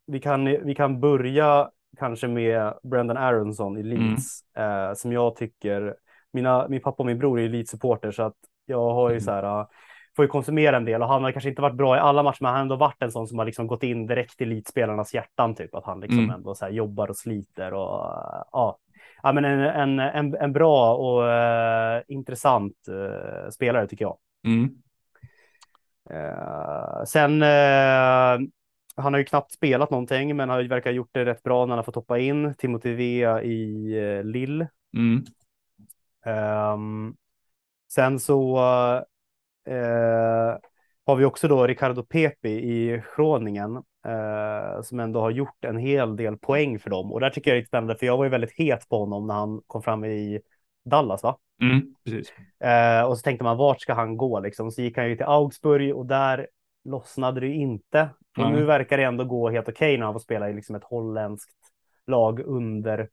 vi 0.07 0.19
kan, 0.19 0.45
vi 0.45 0.75
kan 0.75 0.99
börja 0.99 1.69
kanske 1.97 2.27
med 2.27 2.73
Brendan 2.83 3.17
Aronson 3.17 3.77
i 3.77 3.83
Leeds, 3.83 4.41
mm. 4.55 4.89
eh, 4.89 4.93
som 4.93 5.11
jag 5.11 5.35
tycker, 5.35 5.95
mina, 6.33 6.67
min 6.67 6.81
pappa 6.81 7.03
och 7.03 7.05
min 7.05 7.19
bror 7.19 7.39
är 7.39 7.49
Leeds-supporter 7.49 8.11
så 8.11 8.23
att 8.23 8.35
jag 8.65 8.93
har 8.93 9.09
ju 9.09 9.13
mm. 9.13 9.21
så 9.21 9.31
här, 9.31 9.59
uh, 9.59 9.67
får 10.15 10.25
ju 10.25 10.29
konsumera 10.29 10.77
en 10.77 10.85
del 10.85 11.01
och 11.01 11.07
han 11.07 11.23
har 11.23 11.31
kanske 11.31 11.49
inte 11.49 11.61
varit 11.61 11.75
bra 11.75 11.95
i 11.97 11.99
alla 11.99 12.23
matcher, 12.23 12.37
men 12.41 12.47
han 12.47 12.55
har 12.55 12.61
ändå 12.61 12.75
varit 12.75 13.01
en 13.01 13.11
sån 13.11 13.27
som 13.27 13.37
har 13.37 13.45
liksom 13.45 13.67
gått 13.67 13.83
in 13.83 14.07
direkt 14.07 14.41
i 14.41 14.43
elitspelarnas 14.43 15.13
hjärtan, 15.13 15.55
typ 15.55 15.75
att 15.75 15.85
han 15.85 15.99
liksom 15.99 16.19
mm. 16.19 16.31
ändå 16.31 16.55
så 16.55 16.65
här 16.65 16.71
jobbar 16.71 17.09
och 17.09 17.17
sliter 17.17 17.73
och 17.73 18.05
uh, 18.05 18.43
ja. 18.51 18.77
Ja, 19.23 19.33
men 19.33 19.45
en, 19.45 19.59
en, 19.59 19.99
en, 19.99 20.35
en 20.35 20.53
bra 20.53 20.95
och 20.95 21.23
uh, 21.23 22.01
intressant 22.07 22.75
spelare 23.51 23.87
tycker 23.87 24.05
jag. 24.05 24.17
Mm. 24.45 24.69
sen 27.07 27.43
han 28.97 29.13
har 29.13 29.17
ju 29.17 29.25
knappt 29.25 29.51
spelat 29.51 29.91
någonting, 29.91 30.35
men 30.35 30.49
har 30.49 30.63
verkar 30.67 30.89
ha 30.89 30.95
gjort 30.95 31.13
det 31.13 31.25
rätt 31.25 31.43
bra 31.43 31.65
när 31.65 31.69
han 31.69 31.77
har 31.77 31.83
fått 31.83 31.95
hoppa 31.95 32.19
in. 32.19 32.53
Timothy 32.53 32.93
Vea 32.93 33.43
i 33.43 33.95
uh, 33.99 34.23
Lille. 34.23 34.67
Mm. 34.97 35.25
Um, 36.73 37.15
sen 37.91 38.19
så 38.19 38.57
uh, 39.69 40.57
har 41.07 41.15
vi 41.15 41.25
också 41.25 41.47
då 41.47 41.67
Ricardo 41.67 42.03
Pepi 42.03 42.49
i 42.49 43.01
Groningen 43.15 43.75
uh, 43.75 44.81
som 44.81 44.99
ändå 44.99 45.19
har 45.19 45.31
gjort 45.31 45.65
en 45.65 45.77
hel 45.77 46.15
del 46.15 46.37
poäng 46.37 46.79
för 46.79 46.89
dem. 46.89 47.11
Och 47.11 47.19
där 47.19 47.29
tycker 47.29 47.51
jag 47.51 47.57
är 47.57 47.65
spännande, 47.65 47.95
för 47.95 48.05
jag 48.05 48.17
var 48.17 48.23
ju 48.23 48.29
väldigt 48.29 48.53
het 48.57 48.89
på 48.89 48.99
honom 48.99 49.27
när 49.27 49.33
han 49.33 49.61
kom 49.67 49.83
fram 49.83 50.05
i 50.05 50.41
Dallas, 50.85 51.23
va? 51.23 51.37
Mm, 51.61 51.95
precis. 52.05 52.33
Uh, 52.65 53.09
och 53.09 53.17
så 53.17 53.21
tänkte 53.21 53.43
man, 53.43 53.57
vart 53.57 53.81
ska 53.81 53.93
han 53.93 54.17
gå 54.17 54.39
liksom? 54.39 54.71
Så 54.71 54.81
gick 54.81 54.97
han 54.97 55.09
ju 55.09 55.15
till 55.15 55.25
Augsburg 55.25 55.95
och 55.95 56.05
där 56.05 56.47
lossnade 56.85 57.39
det 57.39 57.49
inte. 57.49 58.09
Och 58.37 58.43
mm. 58.43 58.59
nu 58.59 58.65
verkar 58.65 58.97
det 58.97 59.03
ändå 59.03 59.23
gå 59.23 59.49
helt 59.49 59.69
okej 59.69 59.87
okay 59.87 59.97
när 59.97 60.05
han 60.05 60.13
får 60.13 60.19
spela 60.19 60.49
i 60.49 60.53
liksom 60.53 60.75
ett 60.75 60.83
holländskt 60.83 61.57
lag 62.07 62.39
under 62.39 63.09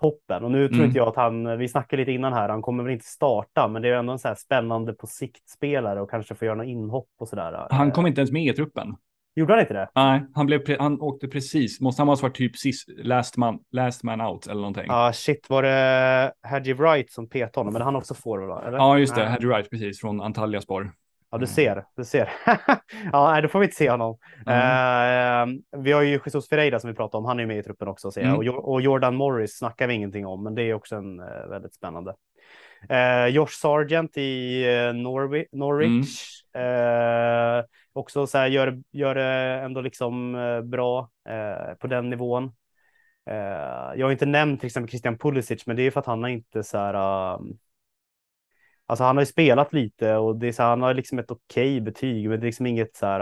toppen. 0.00 0.44
Och 0.44 0.50
nu 0.50 0.68
tror 0.68 0.76
mm. 0.76 0.86
inte 0.86 0.98
jag 0.98 1.08
att 1.08 1.16
han, 1.16 1.58
vi 1.58 1.68
snackade 1.68 2.02
lite 2.02 2.12
innan 2.12 2.32
här, 2.32 2.48
han 2.48 2.62
kommer 2.62 2.84
väl 2.84 2.92
inte 2.92 3.06
starta, 3.06 3.68
men 3.68 3.82
det 3.82 3.88
är 3.88 3.94
ändå 3.94 4.12
en 4.12 4.18
så 4.18 4.28
här 4.28 4.34
spännande 4.34 4.92
på 4.92 5.06
sikt 5.06 5.48
spelare 5.48 6.00
och 6.00 6.10
kanske 6.10 6.34
få 6.34 6.44
göra 6.44 6.54
något 6.54 6.66
inhopp 6.66 7.08
och 7.20 7.28
sådär. 7.28 7.66
Han 7.70 7.92
kom 7.92 8.06
inte 8.06 8.20
ens 8.20 8.32
med 8.32 8.44
i 8.44 8.56
truppen. 8.56 8.96
Gjorde 9.36 9.52
han 9.52 9.60
inte 9.60 9.74
det? 9.74 9.88
Nej, 9.94 10.26
han, 10.34 10.46
blev, 10.46 10.78
han 10.78 11.00
åkte 11.00 11.28
precis. 11.28 11.80
Måste 11.80 12.00
han 12.00 12.06
måste 12.06 12.22
varit 12.22 12.36
typ 12.36 12.56
sist, 12.56 12.88
last, 12.96 13.36
man, 13.36 13.58
last 13.72 14.02
man 14.02 14.20
out 14.20 14.46
eller 14.46 14.60
någonting. 14.60 14.84
Ja, 14.86 15.08
ah, 15.08 15.12
shit. 15.12 15.50
Var 15.50 15.62
det 15.62 16.32
Hadji 16.42 16.72
Wright 16.72 17.12
som 17.12 17.28
petade 17.28 17.60
honom? 17.60 17.72
Men 17.72 17.82
han 17.82 17.96
också 17.96 18.14
får? 18.14 18.66
Eller? 18.66 18.78
Ja, 18.78 18.98
just 18.98 19.14
det. 19.14 19.26
Hadji 19.26 19.46
Wright, 19.46 19.70
precis. 19.70 20.00
Från 20.00 20.20
Antalyaspor. 20.20 20.92
Ja, 21.34 21.38
du 21.38 21.46
ser, 21.46 21.84
du 21.96 22.04
ser. 22.04 22.32
ja, 23.12 23.40
då 23.40 23.48
får 23.48 23.58
vi 23.58 23.64
inte 23.64 23.76
se 23.76 23.90
honom. 23.90 24.18
Mm. 24.46 25.58
Uh, 25.58 25.80
vi 25.82 25.92
har 25.92 26.02
ju 26.02 26.10
Jesus 26.10 26.48
Ferreira 26.48 26.80
som 26.80 26.90
vi 26.90 26.96
pratade 26.96 27.18
om. 27.18 27.24
Han 27.24 27.40
är 27.40 27.46
med 27.46 27.58
i 27.58 27.62
truppen 27.62 27.88
också. 27.88 28.10
Ser. 28.10 28.22
Mm. 28.22 28.54
Och, 28.54 28.80
Jordan 28.80 29.14
Morris 29.14 29.58
snackar 29.58 29.86
vi 29.86 29.94
ingenting 29.94 30.26
om, 30.26 30.44
men 30.44 30.54
det 30.54 30.62
är 30.62 30.74
också 30.74 30.96
en 30.96 31.20
uh, 31.20 31.48
väldigt 31.50 31.74
spännande. 31.74 32.14
Uh, 32.90 33.26
Josh 33.26 33.50
Sargent 33.60 34.16
i 34.16 34.64
Norwi 34.94 35.46
Norwich. 35.52 36.42
Mm. 36.56 37.64
också 37.92 38.26
så 38.26 38.38
här, 38.38 38.46
gör, 38.46 38.82
gör 38.92 39.14
det 39.14 39.60
ändå 39.64 39.80
liksom 39.80 40.32
bra 40.64 41.08
på 41.78 41.86
den 41.86 42.10
nivån. 42.10 42.52
jag 43.96 44.06
har 44.06 44.12
inte 44.12 44.26
nämnt 44.26 44.60
till 44.60 44.66
exempel 44.66 44.90
Christian 44.90 45.18
Pulisic, 45.18 45.66
men 45.66 45.76
det 45.76 45.82
är 45.82 45.90
för 45.90 46.00
att 46.00 46.06
han 46.06 46.22
har 46.22 46.30
inte 46.30 46.62
så 46.62 46.78
här. 46.78 47.38
Alltså 48.86 49.04
han 49.04 49.16
har 49.16 49.22
ju 49.22 49.26
spelat 49.26 49.72
lite 49.72 50.16
och 50.16 50.36
det 50.36 50.48
är 50.48 50.52
så 50.52 50.62
han 50.62 50.82
har 50.82 50.94
liksom 50.94 51.18
ett 51.18 51.30
okej 51.30 51.80
betyg, 51.80 52.28
men 52.28 52.40
det 52.40 52.44
är 52.44 52.48
liksom 52.48 52.66
inget 52.66 52.96
så 52.96 53.06
här. 53.06 53.20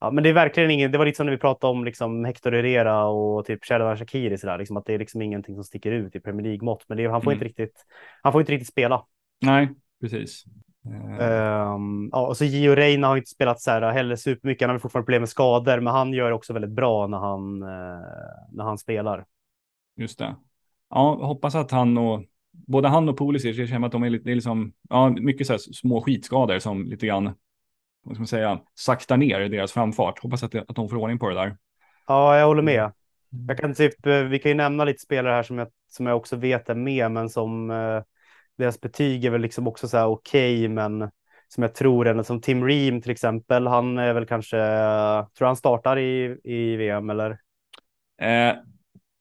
Ja, 0.00 0.10
men 0.10 0.24
det 0.24 0.28
är 0.28 0.32
verkligen 0.34 0.70
ingen. 0.70 0.92
Det 0.92 0.98
var 0.98 1.04
lite 1.04 1.16
som 1.16 1.26
när 1.26 1.32
vi 1.32 1.38
pratade 1.38 1.70
om 1.70 1.84
liksom 1.84 2.24
Hector 2.24 2.52
Herrera 2.52 3.04
och 3.04 3.44
typ 3.44 3.64
Sheridan 3.64 3.96
Shakiri 3.96 4.38
så 4.38 4.46
där, 4.46 4.58
liksom 4.58 4.76
att 4.76 4.86
det 4.86 4.94
är 4.94 4.98
liksom 4.98 5.22
ingenting 5.22 5.54
som 5.54 5.64
sticker 5.64 5.92
ut 5.92 6.16
i 6.16 6.20
Premier 6.20 6.46
League 6.46 6.64
mått, 6.64 6.84
men 6.88 6.98
det, 6.98 7.06
han 7.06 7.22
får 7.22 7.30
mm. 7.30 7.36
inte 7.36 7.44
riktigt. 7.44 7.86
Han 8.22 8.32
får 8.32 8.40
inte 8.40 8.52
riktigt 8.52 8.68
spela. 8.68 9.04
Nej, 9.40 9.68
precis. 10.00 10.44
Um, 10.84 12.08
ja, 12.12 12.26
och 12.26 12.36
så 12.36 12.44
Gio 12.44 12.74
Reina 12.74 13.06
har 13.06 13.16
inte 13.16 13.30
spelat 13.30 13.60
så 13.60 13.70
här 13.70 13.92
heller 13.92 14.16
supermycket. 14.16 14.66
Han 14.66 14.74
har 14.74 14.78
fortfarande 14.78 15.04
problem 15.04 15.22
med 15.22 15.28
skador, 15.28 15.80
men 15.80 15.92
han 15.92 16.12
gör 16.12 16.30
också 16.30 16.52
väldigt 16.52 16.70
bra 16.70 17.06
när 17.06 17.18
han 17.18 17.62
uh, 17.62 17.68
när 18.52 18.64
han 18.64 18.78
spelar. 18.78 19.24
Just 19.96 20.18
det. 20.18 20.36
Ja, 20.90 21.26
hoppas 21.26 21.54
att 21.54 21.70
han 21.70 21.98
och 21.98 22.24
både 22.52 22.88
han 22.88 23.08
och 23.08 23.18
Pulisic, 23.18 23.58
jag 23.58 23.68
känner 23.68 23.86
att 23.86 23.92
de 23.92 24.02
är 24.02 24.10
lite, 24.10 24.24
det 24.24 24.30
är 24.30 24.34
liksom, 24.34 24.72
ja, 24.88 25.10
mycket 25.10 25.46
så 25.46 25.58
små 25.58 26.00
skitskador 26.00 26.58
som 26.58 26.84
lite 26.86 27.06
grann, 27.06 27.24
vad 28.02 28.14
ska 28.14 28.20
man 28.20 28.26
säga, 28.26 28.60
saktar 28.74 29.16
ner 29.16 29.48
deras 29.48 29.72
framfart. 29.72 30.18
Hoppas 30.18 30.42
att, 30.42 30.54
att 30.54 30.76
de 30.76 30.88
får 30.88 30.96
ordning 30.96 31.18
på 31.18 31.28
det 31.28 31.34
där. 31.34 31.56
Ja, 32.06 32.38
jag 32.38 32.46
håller 32.46 32.62
med. 32.62 32.82
Mm. 33.32 33.46
Jag 33.48 33.58
kan 33.58 33.74
typ, 33.74 34.06
eh, 34.06 34.22
vi 34.22 34.38
kan 34.38 34.50
ju 34.50 34.54
nämna 34.54 34.84
lite 34.84 35.02
spelare 35.02 35.34
här 35.34 35.42
som 35.42 35.58
jag, 35.58 35.68
som 35.90 36.06
jag 36.06 36.16
också 36.16 36.36
vet 36.36 36.68
är 36.68 36.74
med, 36.74 37.10
men 37.10 37.28
som 37.28 37.70
eh, 37.70 38.02
deras 38.58 38.80
betyg 38.80 39.24
är 39.24 39.30
väl 39.30 39.40
liksom 39.40 39.66
också 39.66 39.88
så 39.88 39.96
här 39.96 40.06
okej, 40.06 40.58
okay, 40.58 40.68
men 40.68 41.10
som 41.48 41.62
jag 41.62 41.74
tror 41.74 42.06
ändå 42.08 42.24
som 42.24 42.40
Tim 42.40 42.64
Ream 42.64 43.00
till 43.00 43.10
exempel, 43.10 43.66
han 43.66 43.98
är 43.98 44.12
väl 44.12 44.26
kanske, 44.26 44.56
tror 45.38 45.46
han 45.46 45.56
startar 45.56 45.98
i, 45.98 46.40
i 46.44 46.76
VM 46.76 47.10
eller? 47.10 47.30
Eh, 48.20 48.54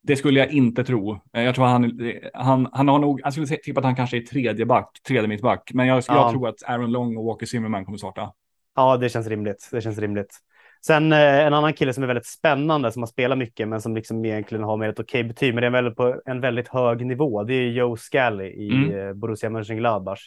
det 0.04 0.16
skulle 0.16 0.40
jag 0.40 0.52
inte 0.52 0.84
tro. 0.84 1.20
Eh, 1.34 1.44
jag 1.44 1.56
tror 1.56 1.66
han, 1.66 2.00
han, 2.34 2.70
han 2.72 2.88
har 2.88 3.00
nog, 3.00 3.22
jag 3.24 3.34
skulle 3.34 3.48
tippa 3.48 3.80
att 3.80 3.86
han 3.86 3.96
kanske 3.96 4.18
är 4.18 4.22
tredje 4.22 4.66
back, 4.66 4.98
tredje 5.08 5.28
mittback. 5.28 5.72
Men 5.74 5.88
jag, 5.88 6.04
ja. 6.08 6.16
jag 6.16 6.32
tror 6.32 6.48
att 6.48 6.64
Aaron 6.66 6.92
Long 6.92 7.18
och 7.18 7.26
Walker 7.26 7.46
Zimmerman 7.46 7.86
kommer 7.86 7.98
starta. 7.98 8.34
Ja, 8.76 8.98
det 8.98 9.10
känns 9.10 9.28
rimligt. 9.28 9.70
Det 9.72 9.82
känns 9.82 9.98
rimligt. 9.98 10.38
Sen 10.86 11.12
eh, 11.12 11.40
en 11.40 11.54
annan 11.54 11.74
kille 11.74 11.94
som 11.94 12.04
är 12.04 12.08
väldigt 12.08 12.26
spännande, 12.26 12.92
som 12.92 13.02
har 13.02 13.08
spelat 13.08 13.38
mycket, 13.38 13.68
men 13.68 13.82
som 13.82 13.96
liksom 13.96 14.26
egentligen 14.26 14.64
har 14.64 14.78
mer 14.78 14.90
ett 14.90 15.00
okej 15.00 15.24
betyg, 15.24 15.54
men 15.54 15.62
det 15.62 15.68
är 15.68 15.72
väldigt 15.72 15.96
på 15.96 16.22
en 16.26 16.42
väldigt 16.42 16.68
hög 16.68 17.06
nivå. 17.06 17.44
Det 17.44 17.54
är 17.54 17.70
Joe 17.70 17.98
Scally 17.98 18.46
i 18.46 18.72
mm. 18.72 19.00
Eh, 19.00 19.14
Borussia 19.14 19.50
Mönchengladbach. 19.50 20.20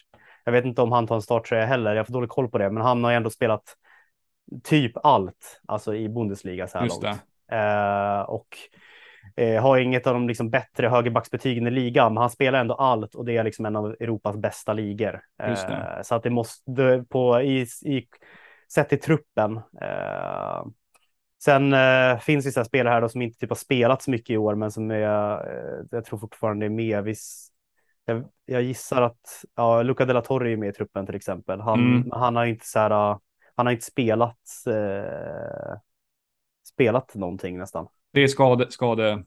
Jag 0.45 0.53
vet 0.53 0.65
inte 0.65 0.83
om 0.83 0.93
han 0.93 1.07
tar 1.07 1.15
en 1.15 1.23
starttröja 1.23 1.67
heller. 1.67 1.95
Jag 1.95 2.07
får 2.07 2.15
dålig 2.15 2.31
koll 2.31 2.49
på 2.49 2.59
det, 2.59 2.71
men 2.71 2.83
han 2.83 3.05
har 3.05 3.13
ändå 3.13 3.31
spelat 3.31 3.63
typ 4.65 4.93
allt, 4.97 5.61
alltså 5.67 5.95
i 5.95 6.09
Bundesliga 6.09 6.67
så 6.67 6.79
här 6.79 6.85
Just 6.85 7.03
långt. 7.03 7.17
Uh, 7.53 8.21
och 8.21 8.49
Eh, 9.37 9.63
har 9.63 9.79
inget 9.79 10.07
av 10.07 10.15
de 10.15 10.29
liksom 10.29 10.51
bättre 10.51 10.89
högerbacksbetygen 10.89 11.67
i 11.67 11.71
ligan, 11.71 12.15
men 12.15 12.21
han 12.21 12.31
spelar 12.31 12.61
ändå 12.61 12.75
allt 12.75 13.15
och 13.15 13.25
det 13.25 13.37
är 13.37 13.45
liksom 13.45 13.67
en 13.67 13.77
av 13.77 13.97
Europas 14.01 14.37
bästa 14.37 14.73
ligor. 14.73 15.21
Det. 15.39 15.45
Eh, 15.45 16.03
så 16.03 16.15
att 16.15 16.23
det 16.23 16.31
måste 16.31 17.05
på 17.09 17.41
i, 17.43 17.67
i 17.83 18.07
sett 18.73 18.93
i 18.93 18.97
truppen. 18.97 19.57
Eh, 19.57 20.65
sen 21.45 21.73
eh, 21.73 22.19
finns 22.19 22.47
vissa 22.47 22.65
spelare 22.65 22.95
här 22.95 23.01
då 23.01 23.09
som 23.09 23.23
inte 23.23 23.39
typ 23.39 23.51
har 23.51 23.57
spelat 23.57 24.03
så 24.03 24.11
mycket 24.11 24.31
i 24.31 24.37
år, 24.37 24.55
men 24.55 24.71
som 24.71 24.91
är, 24.91 25.03
eh, 25.03 25.85
jag 25.91 26.05
tror 26.05 26.19
fortfarande 26.19 26.67
är 26.67 26.71
med. 26.71 27.05
Viss, 27.05 27.49
jag, 28.05 28.25
jag 28.45 28.63
gissar 28.63 29.03
att 29.03 29.45
ja, 29.55 29.83
Luca 29.83 30.05
de 30.05 30.13
la 30.13 30.21
Torre 30.21 30.53
är 30.53 30.57
med 30.57 30.69
i 30.69 30.73
truppen 30.73 31.07
till 31.07 31.15
exempel. 31.15 31.61
Han, 31.61 31.97
Mm. 31.97 32.11
han 32.13 32.37
har 32.37 32.45
inte 32.45 32.67
så 32.67 32.79
här, 32.79 33.11
uh, 33.11 33.19
han 33.55 33.67
har 33.67 33.73
inte 33.73 33.85
spelat 33.85 34.39
eh, 34.67 35.79
spelat 36.69 37.15
någonting 37.15 37.59
nästan. 37.59 37.87
Det 38.15 38.23
är 38.23 38.29
skade, 38.29 38.71
skade 38.71 39.25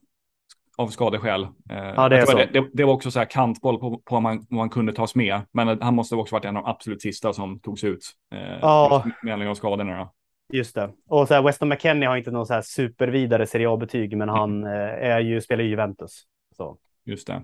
av 0.77 0.87
skadeskäl. 0.87 1.43
Eh, 1.43 1.49
Ja, 1.95 2.09
det. 2.09 2.25
Det, 2.25 2.49
det, 2.53 2.69
det 2.73 2.83
var 2.83 2.93
också 2.93 3.11
så 3.11 3.19
här 3.19 3.25
kantboll 3.25 3.79
på, 3.79 4.01
på 4.05 4.15
om 4.15 4.23
man, 4.23 4.37
om 4.49 4.57
man 4.57 4.69
kunde 4.69 4.93
tas 4.93 5.15
med. 5.15 5.41
Men 5.51 5.81
han 5.81 5.95
måste 5.95 6.15
också 6.15 6.35
varit 6.35 6.45
en 6.45 6.57
av 6.57 6.63
de 6.63 6.69
absolut 6.69 7.01
sista 7.01 7.33
som 7.33 7.59
togs 7.59 7.83
ut. 7.83 7.99
Eh, 8.33 8.57
Ja. 8.61 9.03
Med 9.23 9.33
anledning 9.33 9.49
av 9.51 9.55
skadorna. 9.55 9.97
Då. 9.97 10.13
Just 10.57 10.75
det. 10.75 10.89
Och 11.09 11.27
så 11.27 11.33
här, 11.33 11.41
Weston 11.41 11.69
McKennie 11.69 12.07
har 12.07 12.17
inte 12.17 12.31
någon 12.31 12.45
så 12.45 12.53
här 12.53 12.61
supervidare 12.61 13.47
Serie 13.47 13.69
A-betyg, 13.69 14.17
men 14.17 14.29
han 14.29 14.63
eh, 14.63 14.71
är 15.11 15.19
ju, 15.19 15.41
spelar 15.41 15.63
i 15.63 15.67
Juventus. 15.67 16.23
Så. 16.57 16.77
Just 17.05 17.27
det. 17.27 17.43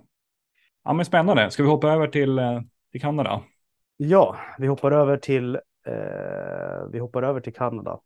Ja, 0.84 0.94
men 0.94 1.06
spännande. 1.06 1.52
Ska 1.52 1.64
vi 1.64 1.70
hoppa 1.70 1.92
över 1.92 2.08
till, 2.08 2.40
eh, 2.40 2.62
till 2.92 3.02
Kanada? 3.02 3.42
Ja, 3.98 4.36
vi 4.58 4.68
hoppar 4.68 4.92
över 4.92 5.18
till, 5.18 5.56
eh, 5.88 6.88
vi 6.92 7.00
hoppar 7.00 7.24
över 7.24 7.40
till 7.40 7.54
Kanada. 7.54 8.00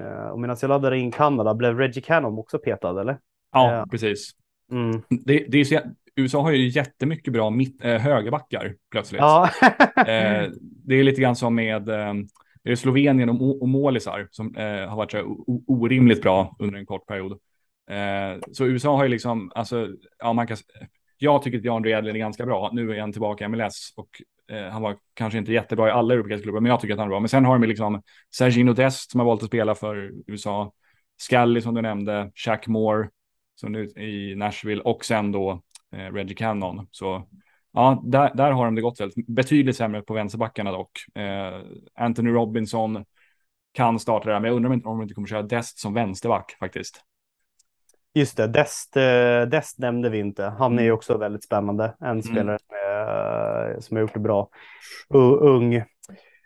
Eh, 0.00 0.28
och 0.28 0.40
medan 0.40 0.56
jag 0.62 0.68
laddar 0.68 0.94
in 0.94 1.12
Kanada, 1.12 1.54
blev 1.54 1.78
Reggie 1.78 2.02
Cannon 2.02 2.38
också 2.38 2.58
petad 2.58 3.00
eller? 3.00 3.18
Ja, 3.52 3.72
Ja. 3.72 3.86
precis. 3.90 4.30
Mm. 4.72 5.02
Det, 5.08 5.46
det 5.48 5.58
är 5.58 5.64
så, 5.64 5.78
USA 6.16 6.42
har 6.42 6.50
ju 6.50 6.68
jättemycket 6.68 7.32
bra 7.32 7.50
mitt, 7.50 7.84
eh, 7.84 7.98
högerbackar 7.98 8.74
plötsligt. 8.90 9.20
Ja. 9.20 9.50
Eh, 9.96 10.48
det 10.60 10.94
är 10.94 11.04
lite 11.04 11.20
grann 11.20 11.36
som 11.36 11.54
med 11.54 11.88
eh, 11.88 12.14
det 12.62 12.70
är 12.72 12.76
Slovenien 12.76 13.28
och, 13.30 13.62
och 13.62 13.68
målisar 13.68 14.28
som 14.30 14.54
eh, 14.56 14.88
har 14.88 14.96
varit 14.96 15.10
så 15.10 15.16
här 15.16 15.24
o- 15.26 15.64
orimligt 15.66 16.22
bra 16.22 16.56
under 16.58 16.78
en 16.78 16.86
kort 16.86 17.06
period. 17.06 17.32
Eh, 17.90 18.40
så 18.52 18.66
USA 18.66 18.96
har 18.96 19.02
ju 19.04 19.08
liksom, 19.10 19.52
alltså, 19.54 19.88
ja, 20.18 20.32
man 20.32 20.46
kan, 20.46 20.56
jag 21.18 21.42
tycker 21.42 21.58
att 21.58 21.64
Jan 21.64 21.84
Redlin 21.84 22.14
är 22.14 22.18
ganska 22.20 22.46
bra. 22.46 22.70
Nu 22.72 22.96
är 22.96 23.00
han 23.00 23.12
tillbaka 23.12 23.44
i 23.44 23.48
MLS 23.48 23.92
och 23.96 24.08
eh, 24.48 24.68
han 24.72 24.82
var 24.82 24.96
kanske 25.14 25.38
inte 25.38 25.52
jättebra 25.52 25.88
i 25.88 25.90
alla 25.90 26.14
europeiska 26.14 26.42
klubbar, 26.42 26.60
men 26.60 26.70
jag 26.70 26.80
tycker 26.80 26.94
att 26.94 26.98
han 26.98 27.08
är 27.08 27.10
bra. 27.10 27.20
Men 27.20 27.28
sen 27.28 27.44
har 27.44 27.58
de 27.58 27.66
liksom 27.66 28.02
Sergino 28.36 28.72
Dest 28.72 29.10
som 29.10 29.20
har 29.20 29.26
valt 29.26 29.42
att 29.42 29.48
spela 29.48 29.74
för 29.74 30.12
USA, 30.26 30.72
Scully 31.20 31.60
som 31.60 31.74
du 31.74 31.82
nämnde, 31.82 32.30
Shaq 32.34 32.66
Moore 32.66 33.08
som 33.54 33.72
nu 33.72 33.84
i 33.84 34.34
Nashville 34.36 34.82
och 34.82 35.04
sen 35.04 35.32
då 35.32 35.62
eh, 35.96 36.12
Reggie 36.12 36.36
Cannon. 36.36 36.86
Så 36.90 37.28
Ja, 37.72 38.02
där, 38.04 38.34
där 38.34 38.50
har 38.50 38.64
de 38.64 38.74
det 38.74 39.00
väldigt 39.00 39.26
betydligt 39.26 39.76
sämre 39.76 40.02
på 40.02 40.14
vänsterbackarna 40.14 40.72
dock. 40.72 41.16
Eh, 41.16 41.60
Anthony 41.94 42.30
Robinson 42.30 43.04
kan 43.72 43.98
starta 43.98 44.30
där, 44.30 44.40
men 44.40 44.48
jag 44.48 44.56
undrar 44.56 44.68
om 44.68 44.74
inte, 44.74 44.88
om 44.88 44.98
de 44.98 45.02
inte 45.02 45.14
kommer 45.14 45.28
köra 45.28 45.42
Dest 45.42 45.78
som 45.78 45.94
vänsterback 45.94 46.56
faktiskt. 46.60 47.00
Just 48.14 48.36
det, 48.36 48.46
Dest, 48.46 48.96
eh, 48.96 49.42
Dest 49.50 49.78
nämnde 49.78 50.10
vi 50.10 50.18
inte. 50.18 50.44
Han 50.44 50.78
är 50.78 50.82
ju 50.82 50.88
Mm. 50.88 50.94
också 50.96 51.18
väldigt 51.18 51.44
spännande. 51.44 51.96
En 52.00 52.22
spelare 52.22 52.58
som, 52.58 52.76
är, 52.76 53.45
som 53.80 53.96
har 53.96 54.02
gjort 54.02 54.14
det 54.14 54.20
bra. 54.20 54.48
Ung. 55.40 55.82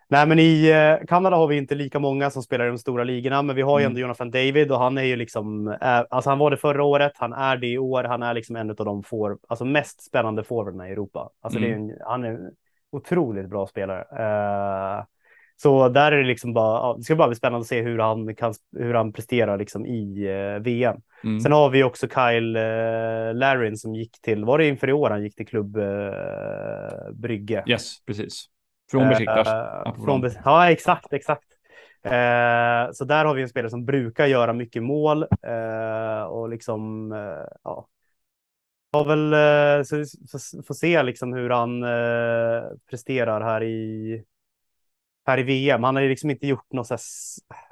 Nej, 0.09 0.27
men 0.27 0.39
i 0.39 0.70
eh, 0.70 1.07
Kanada 1.07 1.36
har 1.36 1.47
vi 1.47 1.57
inte 1.57 1.74
lika 1.74 1.98
många 1.98 2.31
som 2.31 2.43
spelar 2.43 2.65
i 2.65 2.69
de 2.69 2.78
stora 2.78 3.05
ligorna, 3.05 3.43
men 3.43 3.57
vi 3.57 3.62
har 3.62 3.78
ju 3.78 3.82
Mm. 3.82 3.90
ändå 3.90 4.01
Jonathan 4.01 4.31
David 4.31 4.73
och 4.73 4.78
han 4.78 4.98
är 4.98 5.02
ju 5.02 5.16
liksom, 5.16 5.69
eh, 5.69 6.02
alltså 6.11 6.31
han 6.31 6.39
var 6.39 6.51
det 6.51 6.57
förra 6.57 6.85
året, 6.85 7.12
han 7.15 7.32
är 7.32 7.57
det 7.57 7.66
i 7.66 7.78
år, 7.78 8.05
han 8.05 8.23
är 8.23 8.35
liksom 8.35 8.57
en 8.57 8.70
av 8.70 8.77
de 8.77 9.02
for, 9.02 9.39
alltså 9.48 9.65
mest 9.65 10.02
spännande 10.02 10.44
forwarderna 10.44 10.89
i 10.89 10.93
Europa. 10.93 11.31
Alltså 11.40 11.59
det 11.59 11.70
är 11.70 11.74
en, 11.74 11.97
han 12.07 12.24
är 12.24 12.28
en 12.28 12.51
otroligt 12.93 13.48
bra 13.51 13.66
spelare. 13.66 14.01
Eh, 14.01 15.05
så 15.62 15.89
där 15.89 16.12
är 16.12 16.16
det 16.16 16.28
liksom 16.28 16.53
bara, 16.53 16.78
ja, 16.78 16.95
det 16.99 17.03
ska 17.03 17.16
bara 17.16 17.28
bli 17.28 17.37
spännande 17.37 17.61
att 17.61 17.66
se 17.66 17.82
hur 17.82 17.99
han 17.99 18.35
kan, 18.35 18.55
hur 18.77 18.95
han 18.95 19.12
presterar 19.12 19.59
liksom 19.59 19.87
i 19.87 20.27
eh, 20.27 20.62
VM. 20.62 20.97
Mm. 21.24 21.41
Sen 21.41 21.53
har 21.53 21.70
vi 21.70 21.82
också 21.82 22.09
Kyle 22.09 22.57
eh, 22.57 23.35
Larin 23.35 23.77
som 23.77 23.95
gick 23.95 24.20
till, 24.20 24.45
var 24.45 24.59
det 24.59 24.66
inför 24.66 24.89
i 24.89 24.93
år 24.93 25.11
han 25.11 25.23
gick 25.23 25.37
till 25.37 25.47
klubb 25.47 25.77
eh, 25.77 27.12
Brygge? 27.12 27.65
Yes, 27.66 28.05
precis. 28.05 28.47
Från 28.91 29.09
Besiktas. 29.09 29.49
Eh, 29.49 29.81
apropå 29.81 30.05
från 30.05 30.20
dem. 30.20 30.31
Bes- 30.31 30.41
ja, 30.45 30.70
exakt, 30.70 31.12
exakt. 31.12 31.45
Eh, 32.03 32.93
så 32.93 33.05
där 33.05 33.24
har 33.24 33.35
vi 33.35 33.43
en 33.43 33.49
spelare 33.49 33.70
som 33.70 33.85
brukar 33.85 34.27
göra 34.27 34.53
mycket 34.53 34.82
mål 34.82 35.23
eh, 35.43 36.23
och 36.23 36.49
liksom, 36.49 37.12
eh, 37.12 37.47
ja. 37.65 37.87
Har 38.93 39.05
väl, 39.05 39.32
eh, 39.32 39.82
så 39.85 39.97
vi 39.97 40.05
får, 40.66 40.74
se 40.74 41.03
liksom 41.03 41.32
hur 41.32 41.51
han 41.51 41.82
eh, 41.82 42.62
presterar 42.91 43.41
här 43.41 43.62
i, 43.62 44.24
här 45.27 45.39
i 45.39 45.43
VM. 45.43 45.83
Han 45.85 45.97
har 45.97 46.03
ju 46.03 46.09
liksom 46.09 46.31
inte 46.31 46.47
gjort 46.47 46.73
något 46.73 46.87
så 46.87 46.95
här, 46.95 47.01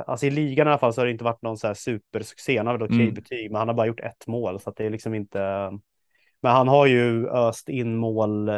alltså 0.07 0.27
i 0.27 0.31
ligan 0.31 0.67
i 0.67 0.71
alla 0.71 0.79
fall 0.79 0.93
så 0.95 1.01
har 1.01 1.07
det 1.07 1.13
inte 1.13 1.25
varit 1.25 1.43
någon 1.43 1.57
så 1.59 1.67
här 1.67 1.75
supersuccé. 1.75 2.57
Han 2.59 2.67
har 2.67 2.75
väl 2.79 2.83
okej 2.83 3.01
Mm. 3.03 3.15
betyg, 3.15 3.51
men 3.51 3.59
han 3.59 3.69
har 3.69 3.75
bara 3.75 3.87
gjort 3.87 4.01
ett 4.01 4.27
mål 4.27 4.61
så 4.61 4.71
att 4.71 4.77
det 4.77 4.85
är 4.87 4.91
liksom 4.91 5.15
inte. 5.15 5.39
Men 6.43 6.53
han 6.53 6.69
har 6.69 6.87
ju 6.87 7.29
öst 7.29 7.69
in 7.69 7.97
mål 7.97 8.49
eh, 8.49 8.55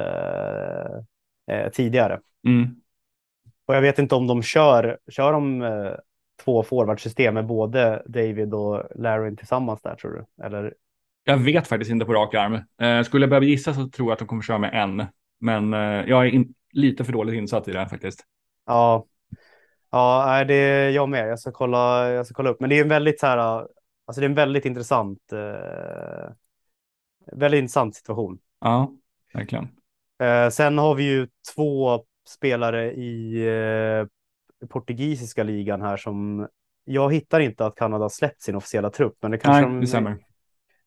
eh, 1.51 1.71
tidigare. 1.73 2.21
Mm. 2.47 2.69
Och 3.67 3.75
jag 3.77 3.81
vet 3.81 3.99
inte 3.99 4.15
om 4.15 4.27
de 4.27 4.43
kör, 4.43 4.99
kör 5.11 5.33
de 5.33 5.63
eh, 5.63 5.93
två 6.45 6.63
forwardsystem 6.63 7.35
med 7.35 7.47
både 7.47 8.03
David 8.07 8.55
och 8.55 8.83
Larin 8.95 9.37
tillsammans 9.37 9.83
där 9.83 9.95
tror 9.95 10.13
du? 10.13 10.45
Eller? 10.45 10.75
Jag 11.25 11.37
vet 11.37 11.67
faktiskt 11.69 11.91
inte 11.91 12.05
på 12.05 12.13
rak 12.15 12.35
arm. 12.35 12.55
Eh, 12.81 13.03
skulle 13.03 13.23
jag 13.23 13.31
behöva 13.31 13.47
gissa 13.47 13.75
så 13.75 13.89
tror 13.89 14.09
jag 14.09 14.13
att 14.13 14.19
de 14.19 14.29
kommer 14.29 14.43
köra 14.43 14.59
med 14.59 14.75
en. 14.75 15.05
Men 15.41 15.75
eh, 15.75 16.09
jag 16.09 16.27
är 16.27 16.31
in, 16.31 16.55
lite 16.73 17.05
för 17.05 17.13
dåligt 17.13 17.35
insatt 17.35 17.69
i 17.69 17.73
det 17.73 17.79
här 17.79 17.87
faktiskt. 17.89 18.25
Ja, 18.67 19.07
ja, 19.91 20.45
det 20.45 20.55
är 20.55 20.91
jag 20.91 21.09
med. 21.09 21.29
Jag 21.29 21.39
ska 21.39 21.53
kolla, 21.53 22.11
jag 22.11 22.27
ska 22.27 22.35
kolla 22.35 22.51
upp. 22.51 22.61
Men 22.61 22.71
det 22.71 22.79
är 22.79 22.83
en 22.83 22.89
väldigt 22.89 23.21
så 23.21 23.27
här, 23.27 23.39
alltså 23.39 24.21
det 24.21 24.25
är 24.25 24.29
en 24.29 24.35
väldigt 24.35 24.65
intressant, 24.65 25.33
eh, 25.33 26.31
väldigt 27.33 27.59
intressant 27.59 27.97
situation. 27.97 28.39
Ja, 28.61 28.93
verkligen. 29.35 29.69
Eh, 30.23 30.49
sen 30.49 30.79
har 30.79 30.95
vi 30.95 31.03
ju 31.03 31.29
två 31.55 32.05
spelare 32.29 32.93
i 32.93 33.47
eh, 33.47 34.07
portugisiska 34.69 35.43
ligan 35.43 35.83
här 35.83 35.97
som 35.97 36.49
jag 36.85 37.13
hittar 37.13 37.41
inte 37.41 37.67
att 37.67 37.75
Kanada 37.75 38.09
släppt 38.09 38.43
sin 38.43 38.57
officiella 38.57 38.91
trupp, 38.91 39.17
men 39.23 39.31
det 39.31 39.39
kanske 39.39 39.61
Nej, 39.61 39.71
de, 39.71 39.81
det 39.81 39.87
stämmer. 39.87 40.11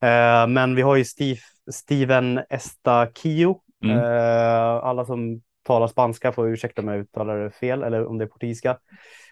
Eh, 0.04 0.48
men 0.48 0.76
vi 0.76 0.82
har 0.82 0.96
ju 0.96 1.06
Steve, 1.06 1.40
Steven 1.72 2.40
Estaquio. 2.50 3.60
Mm. 3.84 3.98
Eh, 3.98 4.86
alla 4.86 5.06
som 5.06 5.42
talar 5.64 5.88
spanska 5.88 6.32
får 6.32 6.48
ursäkta 6.50 6.82
om 6.82 6.88
jag 6.88 6.98
uttalar 7.00 7.38
det 7.38 7.52
fel 7.52 7.84
eller 7.84 8.06
om 8.06 8.18
det 8.18 8.26
är 8.26 8.30
portugisiska. 8.30 8.78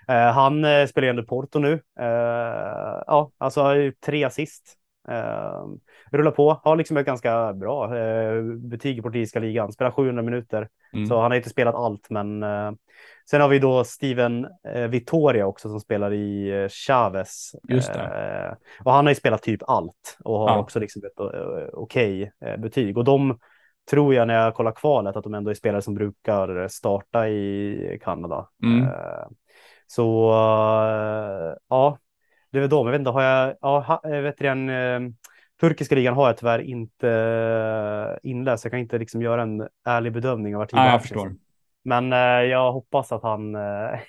Eh, 0.07 0.31
han 0.31 0.65
uh, 0.65 0.85
spelar 0.85 1.05
ju 1.05 1.09
ändå 1.09 1.23
Porto 1.23 1.59
nu. 1.59 1.73
Eh, 1.99 3.01
ja, 3.07 3.31
alltså 3.37 3.61
har 3.61 3.75
ju 3.75 3.91
tre 4.05 4.23
assist. 4.23 4.77
Uh, 5.09 5.65
rullar 6.11 6.31
på, 6.31 6.61
har 6.63 6.75
liksom 6.75 6.97
ett 6.97 7.05
ganska 7.05 7.53
bra 7.53 7.97
eh, 7.97 8.43
betyg 8.43 8.97
i 8.97 9.01
portugisiska 9.01 9.39
ligan. 9.39 9.71
Spelar 9.71 9.91
700 9.91 10.23
minuter, 10.23 10.67
Mm. 10.93 11.05
så 11.07 11.21
han 11.21 11.31
har 11.31 11.35
inte 11.37 11.49
spelat 11.49 11.75
allt. 11.75 12.09
Men 12.09 12.43
eh, 12.43 12.71
sen 13.29 13.41
har 13.41 13.47
vi 13.49 13.59
då 13.59 13.83
Steven 13.83 14.47
eh, 14.67 14.87
Vittoria 14.87 15.45
också 15.45 15.69
som 15.69 15.79
spelar 15.79 16.13
i 16.13 16.61
eh, 16.63 16.69
Chavez. 16.69 17.51
Just 17.69 17.89
Eh, 17.95 18.53
och 18.83 18.91
han 18.91 19.05
har 19.05 19.11
ju 19.11 19.15
spelat 19.15 19.41
typ 19.43 19.61
allt 19.67 20.17
och 20.23 20.39
har 20.39 20.49
Ja. 20.49 20.57
också 20.59 20.79
liksom 20.79 21.01
ett 21.05 21.19
eh, 21.19 21.67
okej 21.73 22.31
eh, 22.45 22.57
betyg. 22.57 22.97
Och 22.97 23.03
de 23.03 23.39
tror 23.89 24.13
jag 24.13 24.27
när 24.27 24.33
jag 24.33 24.55
kollar 24.55 24.71
kvalet 24.71 25.15
att 25.15 25.23
de 25.23 25.33
ändå 25.33 25.49
är 25.49 25.55
spelare 25.55 25.81
som 25.81 25.93
brukar 25.93 26.67
starta 26.67 27.29
i 27.29 27.99
Kanada. 28.03 28.47
Mm. 28.63 28.83
Eh, 28.83 29.27
så 29.87 30.31
eh, 30.31 31.55
ja, 31.69 31.97
det 32.51 32.57
är 32.57 32.61
väl 32.61 32.69
de. 32.69 32.85
Jag 32.87 32.91
vet 32.91 32.99
inte, 32.99 33.11
har 33.11 33.23
jag, 33.23 33.55
ja, 33.61 33.99
jag 34.03 34.21
vet 34.21 34.37
den, 34.37 34.69
eh, 34.69 34.99
turkiska 35.61 35.95
ligan 35.95 36.13
har 36.13 36.27
jag 36.27 36.37
tyvärr 36.37 36.59
inte 36.59 37.09
eh, 37.09 38.29
inläst. 38.29 38.65
Jag 38.65 38.71
kan 38.71 38.79
inte 38.79 38.97
liksom 38.97 39.21
göra 39.21 39.41
en 39.41 39.67
ärlig 39.85 40.13
bedömning 40.13 40.55
av 40.55 40.59
vart 40.59 40.73
Nej, 40.73 40.91
jag 40.91 41.01
förstår. 41.01 41.35
Men 41.83 42.13
eh, 42.13 42.19
jag 42.19 42.71
hoppas 42.71 43.11
att 43.11 43.23
han, 43.23 43.55
eh, 43.55 43.99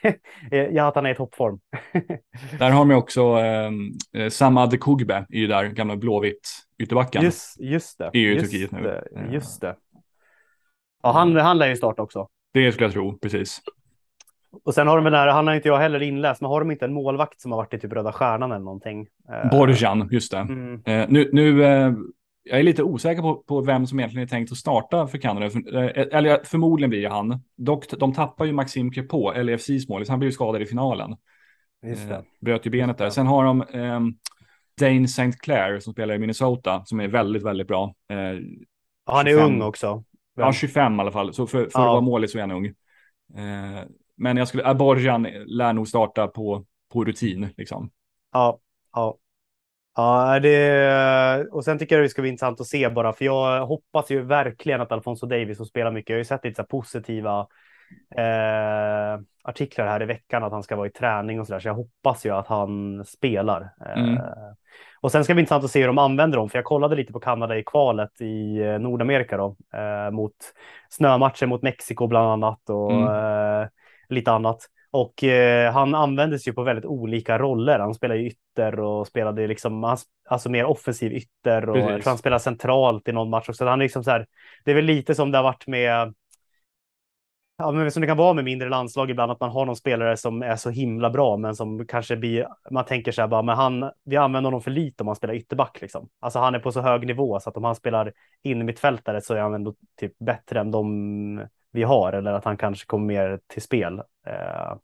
ja, 0.70 0.88
att 0.88 0.94
han 0.94 1.06
är 1.06 1.10
i 1.10 1.14
toppform. 1.14 1.60
Där 2.58 2.70
har 2.70 2.78
de 2.86 2.94
också 2.94 3.38
eh, 3.40 4.28
Sam 4.28 4.56
Adekugbe, 4.56 5.26
är 5.28 5.38
ju 5.38 5.46
där, 5.46 5.64
gamla 5.64 5.96
blåvitt 5.96 6.48
ytterbacken. 6.78 7.22
Just, 7.22 7.60
just 7.60 7.98
det. 7.98 8.10
är 8.12 8.18
ju 8.18 8.36
i 8.36 8.40
Turkiet 8.40 8.72
nu. 8.72 8.82
Det, 8.82 9.04
just 9.32 9.60
det. 9.60 9.76
Ja, 11.02 11.12
han, 11.12 11.36
han 11.36 11.58
lär 11.58 11.68
ju 11.68 11.76
starta 11.76 12.02
också. 12.02 12.28
Det 12.52 12.72
skulle 12.72 12.86
jag 12.86 12.92
tro, 12.92 13.18
precis. 13.18 13.60
Och 14.64 14.74
sen 14.74 14.88
har 14.88 14.96
de 14.96 15.04
väl 15.04 15.12
där, 15.12 15.26
han 15.26 15.46
har 15.46 15.54
inte 15.54 15.68
jag 15.68 15.78
heller 15.78 16.02
inläst, 16.02 16.40
men 16.40 16.50
har 16.50 16.60
de 16.60 16.70
inte 16.70 16.84
en 16.84 16.92
målvakt 16.92 17.40
som 17.40 17.52
har 17.52 17.58
varit 17.58 17.74
i 17.74 17.78
typ 17.78 17.92
Röda 17.92 18.12
Stjärnan 18.12 18.52
eller 18.52 18.64
någonting? 18.64 19.06
Eh, 19.28 19.50
Borjan, 19.50 20.08
just 20.10 20.32
det. 20.32 20.38
Mm, 20.38 20.82
Eh, 20.86 21.06
nu, 21.08 21.30
nu 21.32 21.64
eh, 21.64 21.92
jag 22.44 22.58
är 22.58 22.62
lite 22.62 22.82
osäker 22.82 23.22
på, 23.22 23.34
på 23.36 23.60
vem 23.60 23.86
som 23.86 24.00
egentligen 24.00 24.26
är 24.26 24.28
tänkt 24.30 24.52
att 24.52 24.58
starta 24.58 25.06
för 25.06 25.18
Kanada. 25.18 25.50
För, 25.50 25.76
eh, 25.76 26.06
eller 26.18 26.40
förmodligen 26.44 26.90
blir 26.90 27.02
det 27.02 27.08
han. 27.08 27.40
Dock, 27.56 27.90
de 27.98 28.12
tappar 28.14 28.44
ju 28.44 28.52
Maxim 28.52 28.92
Crepeau, 28.92 29.32
LFCs 29.42 29.88
målis. 29.88 30.08
Han 30.08 30.18
blev 30.18 30.28
ju 30.28 30.32
skadad 30.32 30.62
i 30.62 30.66
finalen. 30.66 31.16
Eh, 31.86 32.18
bröt 32.40 32.66
ju 32.66 32.70
benet 32.70 32.98
där. 32.98 33.10
Sen 33.10 33.26
har 33.26 33.44
de 33.44 33.62
ehm, 33.72 34.14
Dane 34.80 35.04
St. 35.04 35.32
Clair 35.40 35.80
som 35.80 35.92
spelar 35.92 36.14
i 36.14 36.18
Minnesota 36.18 36.82
som 36.84 37.00
är 37.00 37.08
väldigt, 37.08 37.42
väldigt 37.42 37.68
bra. 37.68 37.94
Eh, 38.08 38.16
han 39.06 39.26
är 39.26 39.30
25. 39.30 39.46
ung 39.54 39.62
också. 39.62 40.04
Ja, 40.34 40.52
25 40.52 40.96
i 40.96 41.00
alla 41.00 41.12
fall. 41.12 41.34
Så 41.34 41.46
för, 41.46 41.58
för 41.58 41.70
Ja. 41.74 41.80
att 41.80 41.92
vara 41.92 42.00
målig 42.00 42.30
så 42.30 42.38
är 42.38 42.42
han 42.42 42.50
ung. 42.50 42.66
Eh, 42.66 43.84
men 44.16 44.36
jag 44.36 44.48
skulle, 44.48 44.74
Borjan 44.74 45.22
lär 45.46 45.72
nog 45.72 45.88
starta 45.88 46.26
på, 46.26 46.64
på 46.92 47.04
rutin 47.04 47.48
liksom. 47.56 47.90
Ja, 48.32 48.58
ja. 48.92 49.18
Ja, 49.94 50.38
det, 50.40 51.46
och 51.50 51.64
sen 51.64 51.78
tycker 51.78 51.96
jag 51.96 52.04
det 52.04 52.08
ska 52.08 52.22
bli 52.22 52.30
intressant 52.30 52.60
att 52.60 52.66
se 52.66 52.88
bara, 52.88 53.12
för 53.12 53.24
jag 53.24 53.66
hoppas 53.66 54.10
ju 54.10 54.22
verkligen 54.22 54.80
att 54.80 54.92
Alfonso 54.92 55.26
Davis 55.26 55.56
som 55.56 55.66
spelar 55.66 55.90
mycket, 55.90 56.10
jag 56.10 56.16
har 56.16 56.20
ju 56.20 56.24
sett 56.24 56.44
lite 56.44 56.62
så 56.62 56.66
positiva 56.66 57.46
eh, 58.16 59.20
artiklar 59.44 59.86
här 59.86 60.02
i 60.02 60.06
veckan 60.06 60.44
att 60.44 60.52
han 60.52 60.62
ska 60.62 60.76
vara 60.76 60.86
i 60.86 60.90
träning 60.90 61.40
och 61.40 61.46
så 61.46 61.52
där, 61.52 61.60
så 61.60 61.68
jag 61.68 61.74
hoppas 61.74 62.26
ju 62.26 62.30
att 62.30 62.46
han 62.46 63.04
spelar. 63.04 63.70
Mm. 63.96 64.16
Eh, 64.16 64.22
och 65.00 65.12
sen 65.12 65.24
ska 65.24 65.32
det 65.32 65.34
bli 65.34 65.40
intressant 65.40 65.64
att 65.64 65.70
se 65.70 65.80
hur 65.80 65.86
de 65.86 65.98
använder 65.98 66.38
dem, 66.38 66.48
för 66.50 66.58
jag 66.58 66.64
kollade 66.64 66.96
lite 66.96 67.12
på 67.12 67.20
Kanada 67.20 67.56
i 67.56 67.62
kvalet 67.64 68.20
i 68.20 68.58
eh, 68.58 68.78
Nordamerika 68.78 69.36
då, 69.36 69.56
eh, 69.74 70.10
mot 70.10 70.34
snömatcher 70.88 71.46
mot 71.46 71.62
Mexiko 71.62 72.06
bland 72.06 72.28
annat 72.28 72.70
och 72.70 72.92
Mm. 72.92 73.08
eh, 73.62 73.68
lite 74.08 74.32
annat. 74.32 74.58
Och 74.92 75.24
eh, 75.24 75.72
han 75.72 75.94
användes 75.94 76.48
ju 76.48 76.52
på 76.52 76.62
väldigt 76.62 76.84
olika 76.84 77.38
roller. 77.38 77.78
Han 77.78 77.94
spelade 77.94 78.20
ju 78.20 78.26
ytter 78.26 78.80
och 78.80 79.06
spelade 79.06 79.46
liksom, 79.46 79.96
alltså 80.28 80.50
mer 80.50 80.64
offensiv 80.64 81.12
ytter 81.12 81.68
och 81.68 81.74
Precis. 81.74 82.06
han 82.06 82.18
spelade 82.18 82.40
centralt 82.40 83.08
i 83.08 83.12
någon 83.12 83.30
match 83.30 83.48
också. 83.48 83.66
Han 83.66 83.80
är 83.80 83.84
liksom 83.84 84.04
så 84.04 84.10
här, 84.10 84.26
det 84.64 84.70
är 84.70 84.74
väl 84.74 84.84
lite 84.84 85.14
som 85.14 85.30
det 85.30 85.38
har 85.38 85.42
varit 85.42 85.66
med 85.66 86.14
Ja, 87.56 87.70
men 87.70 87.90
som 87.90 88.00
det 88.00 88.06
kan 88.06 88.16
vara 88.16 88.34
med 88.34 88.44
mindre 88.44 88.68
landslag 88.68 89.10
ibland, 89.10 89.32
att 89.32 89.40
man 89.40 89.50
har 89.50 89.66
någon 89.66 89.76
spelare 89.76 90.16
som 90.16 90.42
är 90.42 90.56
så 90.56 90.70
himla 90.70 91.10
bra, 91.10 91.36
men 91.36 91.56
som 91.56 91.86
kanske 91.86 92.16
blir, 92.16 92.46
man 92.70 92.84
tänker 92.84 93.12
så 93.12 93.20
här 93.20 93.28
bara, 93.28 93.42
men 93.42 93.56
han, 93.56 93.90
vi 94.04 94.16
använder 94.16 94.46
honom 94.46 94.62
för 94.62 94.70
lite 94.70 95.02
om 95.02 95.06
han 95.06 95.16
spelar 95.16 95.34
ytterback 95.34 95.80
liksom. 95.80 96.08
Alltså 96.20 96.38
han 96.38 96.54
är 96.54 96.58
på 96.58 96.72
så 96.72 96.80
hög 96.80 97.06
nivå 97.06 97.40
så 97.40 97.50
att 97.50 97.56
om 97.56 97.64
han 97.64 97.74
spelar 97.74 98.12
in 98.42 98.60
i 98.60 98.64
mittfältare 98.64 99.20
så 99.20 99.34
är 99.34 99.40
han 99.40 99.54
ändå 99.54 99.74
typ 99.96 100.18
bättre 100.18 100.60
än 100.60 100.70
de 100.70 101.46
vi 101.72 101.82
har, 101.82 102.12
eller 102.12 102.32
att 102.32 102.44
han 102.44 102.56
kanske 102.56 102.86
kommer 102.86 103.06
mer 103.06 103.40
till 103.52 103.62
spel. 103.62 103.98
Eh, 104.26 104.74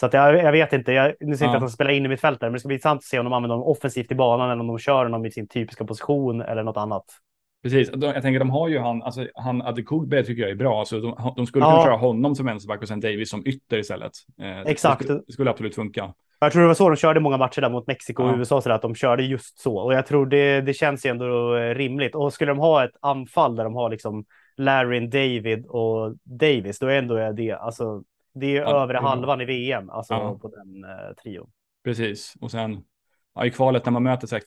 så 0.00 0.06
att 0.06 0.12
jag, 0.12 0.36
jag 0.36 0.52
vet 0.52 0.72
inte, 0.72 0.92
jag, 0.92 1.06
nu 1.06 1.14
jag 1.20 1.32
inte 1.32 1.44
Ja. 1.44 1.54
att 1.54 1.60
han 1.60 1.70
spelar 1.70 1.90
in 1.90 2.04
i 2.04 2.08
mittfältare, 2.08 2.50
men 2.50 2.52
det 2.54 2.60
ska 2.60 2.66
bli 2.66 2.74
intressant 2.74 2.98
att 2.98 3.04
se 3.04 3.18
om 3.18 3.24
de 3.24 3.32
använder 3.32 3.54
honom 3.56 3.70
offensivt 3.70 4.12
i 4.12 4.14
banan 4.14 4.50
eller 4.50 4.60
om 4.60 4.66
de 4.66 4.78
kör 4.78 5.02
honom 5.04 5.26
i 5.26 5.30
sin 5.30 5.48
typiska 5.48 5.84
position 5.84 6.40
eller 6.40 6.62
något 6.62 6.76
annat. 6.76 7.04
Precis, 7.62 7.90
jag 7.94 8.22
tänker 8.22 8.38
de 8.38 8.50
har 8.50 8.68
ju 8.68 8.78
han, 8.78 9.02
alltså 9.02 9.26
han 9.34 9.62
Adekugbe 9.62 10.24
tycker 10.24 10.42
jag 10.42 10.50
är 10.50 10.54
bra, 10.54 10.84
så 10.84 10.98
de, 10.98 11.32
de 11.36 11.46
skulle 11.46 11.64
Ja. 11.64 11.70
kunna 11.70 11.84
köra 11.84 11.96
honom 11.96 12.34
som 12.34 12.46
vänsterback 12.46 12.82
och 12.82 12.88
sen 12.88 13.00
Davis 13.00 13.30
som 13.30 13.46
ytter 13.46 13.78
istället. 13.78 14.12
Eh, 14.40 14.60
Exakt. 14.60 14.98
Det 14.98 15.04
skulle, 15.04 15.22
det 15.26 15.32
skulle 15.32 15.50
absolut 15.50 15.74
funka. 15.74 16.14
Jag 16.38 16.52
tror 16.52 16.62
det 16.62 16.68
var 16.68 16.74
så 16.74 16.88
de 16.90 16.96
körde 16.96 17.20
många 17.20 17.36
matcher 17.36 17.60
där 17.60 17.70
mot 17.70 17.86
Mexiko 17.86 18.22
och 18.22 18.28
Ja. 18.30 18.36
USA, 18.36 18.60
så 18.60 18.68
där, 18.68 18.76
att 18.76 18.82
de 18.82 18.94
körde 18.94 19.22
just 19.22 19.58
så. 19.58 19.76
Och 19.78 19.94
jag 19.94 20.06
tror 20.06 20.26
det, 20.26 20.60
det 20.60 20.74
känns 20.74 21.06
ju 21.06 21.10
ändå 21.10 21.56
eh, 21.56 21.74
rimligt. 21.74 22.14
Och 22.14 22.32
skulle 22.32 22.50
de 22.50 22.58
ha 22.58 22.84
ett 22.84 22.96
anfall 23.00 23.56
där 23.56 23.64
de 23.64 23.74
har 23.74 23.90
liksom 23.90 24.24
Larry, 24.56 25.06
David 25.06 25.66
och 25.66 26.16
Davis, 26.24 26.78
då 26.78 26.86
är 26.86 26.98
ändå 26.98 27.32
det, 27.32 27.52
alltså, 27.52 28.02
det 28.34 28.56
är 28.56 28.60
Ja, 28.60 28.82
är 28.82 28.86
bra. 28.86 29.00
halvan 29.00 29.40
i 29.40 29.44
VM, 29.44 29.90
alltså 29.90 30.14
Ja. 30.14 30.38
på 30.38 30.48
den 30.48 30.84
eh, 30.84 31.14
trion. 31.22 31.50
Precis, 31.84 32.34
och 32.40 32.50
sen 32.50 32.82
ja, 33.34 33.46
i 33.46 33.50
kvalet 33.50 33.84
när 33.84 33.92
man 33.92 34.02
möter 34.02 34.26
så 34.26 34.34
här 34.34 34.42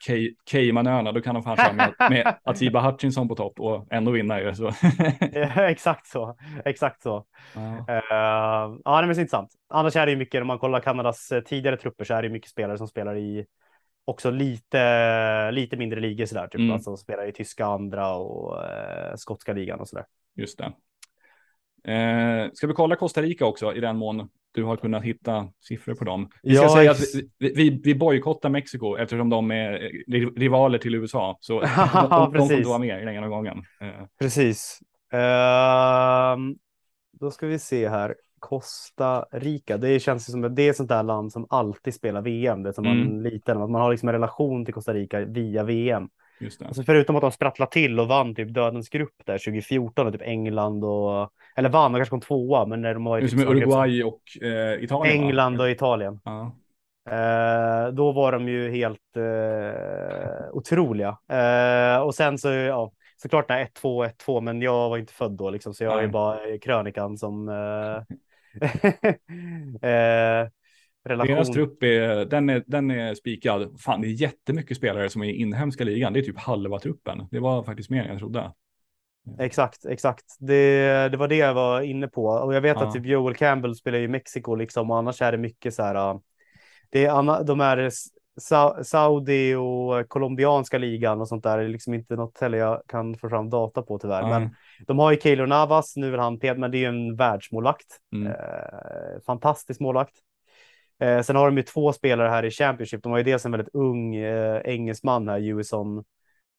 Keymanöarna, 0.50 1.12
då 1.12 1.22
kan 1.22 1.36
de 1.36 1.44
fan 1.44 1.58
köra 1.58 1.74
med, 1.74 1.94
med 2.10 2.36
Atiba 2.44 2.82
Hutchinson 2.92 3.28
på 3.28 3.36
topp 3.36 3.60
och 3.60 3.88
ändå 3.94 4.12
vinna 4.12 4.42
ju. 4.42 4.56
Så. 4.56 4.72
exakt 5.62 6.08
så, 6.08 6.38
exakt 6.66 7.02
så. 7.02 7.26
ja. 7.56 7.62
Uh, 7.62 8.78
ja, 8.86 9.02
det 9.02 9.08
är 9.08 9.10
intressant. 9.10 9.50
Annars 9.70 9.96
är 9.96 10.06
det 10.06 10.12
ju 10.12 10.18
mycket, 10.18 10.42
om 10.42 10.48
man 10.48 10.60
kollar 10.60 10.80
Kanadas 10.80 11.32
eh, 11.32 11.42
tidigare 11.42 11.78
trupper 11.78 12.06
så 12.06 12.14
är 12.14 12.22
det 12.22 12.30
mycket 12.30 12.52
spelare 12.52 12.78
som 12.78 12.88
spelar 12.88 13.16
i 13.18 13.46
också 14.08 14.32
lite, 14.32 15.52
lite 15.52 15.78
mindre 15.78 16.00
ligor 16.00 16.26
sådär, 16.26 16.48
typ 16.48 16.60
Mm. 16.60 16.72
alltså 16.72 16.98
spelar 16.98 17.28
i 17.28 17.32
tyska 17.32 17.66
andra 17.66 18.16
och 18.16 18.66
eh, 18.66 19.16
skotska 19.16 19.54
ligan 19.54 19.80
och 19.80 19.88
sådär. 19.90 20.06
Just 20.36 20.58
det. 20.58 20.74
Eh, 21.94 22.50
ska 22.54 22.68
vi 22.68 22.74
kolla 22.74 22.96
Costa 22.96 23.22
Rica 23.22 23.46
också 23.46 23.74
i 23.76 23.80
den 23.80 23.98
mån 23.98 24.30
du 24.52 24.64
har 24.64 24.78
kunnat 24.78 25.04
hitta 25.04 25.50
siffror 25.60 25.96
på 25.96 26.04
dem? 26.06 26.30
Vi 26.44 26.56
ska 26.56 26.64
Ja, 26.66 26.70
säga 26.76 26.92
att 26.92 27.00
vi, 27.40 27.54
vi, 27.56 27.82
vi 27.84 27.96
bojkottar 27.96 28.50
Mexiko 28.50 28.96
eftersom 28.98 29.30
de 29.30 29.52
är 29.52 29.72
ri- 30.08 30.40
rivaler 30.40 30.78
till 30.78 30.96
USA. 30.96 31.38
Så 31.40 31.62
de, 31.94 32.10
de, 32.10 32.34
de 32.48 32.54
inte 32.56 32.68
vara 32.70 32.78
med 32.80 33.02
i 33.02 33.06
den 33.06 33.30
gången. 33.30 33.58
Eh, 33.82 34.06
Precis. 34.20 34.80
Ehm, 35.12 36.56
då 37.12 37.32
ska 37.32 37.48
vi 37.48 37.60
se 37.60 37.90
här. 37.90 38.16
Costa 38.40 39.26
Rica, 39.32 39.78
det 39.78 40.00
känns 40.00 40.30
ju 40.30 40.32
som 40.32 40.56
det 40.56 40.64
är 40.64 40.70
ett 40.70 40.76
sånt 40.78 40.90
där 40.90 41.04
land 41.04 41.32
som 41.32 41.48
alltid 41.50 41.94
spelar 41.94 42.22
VM. 42.22 42.64
Det 42.64 42.70
är 42.70 42.74
som 42.74 42.84
man 42.84 43.02
Mm. 43.02 43.22
liten, 43.22 43.62
att 43.62 43.70
man 43.70 43.82
har 43.82 43.92
liksom 43.92 44.10
en 44.10 44.14
relation 44.14 44.66
till 44.66 44.74
Costa 44.74 44.94
Rica 44.94 45.20
via 45.26 45.64
VM. 45.64 46.10
just. 46.40 46.62
Alltså 46.62 46.84
förutom 46.84 47.16
att 47.16 47.22
de 47.22 47.32
sprattlade 47.32 47.72
till 47.72 48.00
och 48.00 48.08
vann 48.08 48.36
typ 48.36 48.54
dödens 48.54 48.90
grupp 48.90 49.16
där 49.26 49.38
2014 49.38 50.08
och 50.08 50.14
typ 50.14 50.22
England 50.22 50.84
och 50.86 51.30
eller 51.56 51.70
vann 51.70 51.94
kanske 51.96 52.10
kom 52.10 52.22
tvåa, 52.22 52.66
men 52.66 52.82
när 52.82 52.94
de 52.94 53.04
var 53.04 53.18
är 53.18 53.22
typ 53.22 53.30
som 53.30 53.40
Uruguay 53.40 54.04
och 54.04 54.22
eh, 54.42 54.84
Italien. 54.84 54.90
va? 55.00 55.08
England 55.08 55.62
och 55.62 55.70
Italien. 55.70 56.20
Ja. 56.24 56.52
Eh, 57.10 57.88
då 57.94 58.12
var 58.12 58.32
de 58.32 58.48
ju 58.48 58.72
helt 58.72 59.18
eh, 59.18 60.50
otroliga. 60.52 61.18
Eh, 61.32 62.02
och 62.02 62.16
sen 62.16 62.38
så, 62.38 62.50
ja, 62.50 62.92
såklart 63.22 63.50
när 63.50 63.66
1-2, 63.66 64.06
1-2, 64.06 64.42
men 64.42 64.62
jag 64.62 64.90
var 64.90 64.98
inte 64.98 65.14
född 65.14 65.32
då 65.32 65.50
liksom, 65.50 65.74
så 65.74 65.84
jag 65.84 65.94
är 65.94 65.98
ju 65.98 66.04
Nej. 66.04 66.12
bara 66.12 66.58
krönikan 66.62 67.18
som 67.18 67.50
eh, 69.82 69.90
eh, 69.92 70.48
relation. 71.04 71.36
Deras 71.36 71.50
trupp 71.50 71.84
är, 71.84 72.26
den 72.26 72.50
är, 72.50 72.64
den 72.68 72.92
är 72.92 73.16
spikad. 73.16 73.82
Fan, 73.82 74.02
det 74.02 74.08
är 74.08 74.10
jättemycket 74.10 74.78
spelare 74.78 75.10
som 75.10 75.24
är 75.24 75.28
i 75.28 75.36
inhemska 75.36 75.84
ligan. 75.84 76.14
Det 76.14 76.20
är 76.20 76.24
typ 76.24 76.40
halva 76.40 76.80
truppen. 76.80 77.28
Det 77.32 77.40
var 77.40 77.64
faktiskt 77.64 77.90
mer 77.90 78.04
än 78.04 78.10
jag 78.10 78.20
trodde. 78.20 78.52
Exakt, 79.40 79.86
exakt. 79.86 80.26
Det, 80.40 81.10
det 81.10 81.18
var 81.18 81.28
det 81.28 81.36
jag 81.36 81.54
var 81.54 81.82
inne 81.82 82.08
på. 82.08 82.26
Och 82.26 82.54
jag 82.54 82.62
vet 82.62 82.78
Ja. 82.80 82.88
att 82.88 82.94
typ 82.94 83.06
Joel 83.06 83.36
Campbell 83.36 83.76
spelar 83.76 84.00
i 84.00 84.08
Mexiko 84.08 84.56
liksom, 84.56 84.92
och 84.92 84.98
annars 84.98 85.22
är 85.22 85.32
det 85.32 85.38
mycket 85.38 85.74
så 85.74 85.84
här. 85.84 86.14
uh, 86.14 86.20
Det 86.90 87.06
är 87.06 87.44
de 87.44 87.62
är 87.62 87.92
Sa 88.38 88.84
Saudi 88.84 89.56
och 89.56 90.10
colombianska 90.10 90.78
ligan 90.78 91.22
och 91.22 91.28
sånt 91.28 91.44
där. 91.44 91.58
Det 91.58 91.64
är 91.64 91.68
liksom 91.68 91.94
inte 91.94 92.16
något 92.16 92.42
heller 92.42 92.58
jag 92.58 92.82
kan 92.88 93.16
få 93.16 93.30
fram 93.30 93.50
data 93.50 93.82
på 93.82 94.00
tyvärr. 94.00 94.22
Nej. 94.22 94.30
Men 94.30 94.56
de 94.88 95.00
har 95.00 95.12
ju 95.12 95.20
Keylor 95.20 95.48
Navas, 95.48 95.96
nu 95.96 96.12
vill 96.12 96.20
han 96.20 96.40
Ped, 96.40 96.60
men 96.60 96.72
det 96.72 96.78
är 96.78 96.80
ju 96.80 96.86
en 96.86 97.16
världsmålvakt. 97.16 97.88
Mm. 98.14 98.28
Eh, 98.28 99.22
fantastisk 99.26 99.80
målvakt. 99.80 100.14
Eh, 101.00 101.22
sen 101.22 101.36
har 101.36 101.46
de 101.46 101.58
ju 101.58 101.64
två 101.64 101.94
spelare 101.94 102.30
här 102.30 102.46
i 102.46 102.52
Championship. 102.52 103.04
De 103.04 103.12
har 103.12 103.18
ju 103.18 103.24
dels 103.24 103.46
en 103.46 103.52
väldigt 103.52 103.76
ung 103.76 104.16
eh, 104.16 104.62
engelsman 104.66 105.28
här, 105.30 105.38
Juison. 105.38 106.04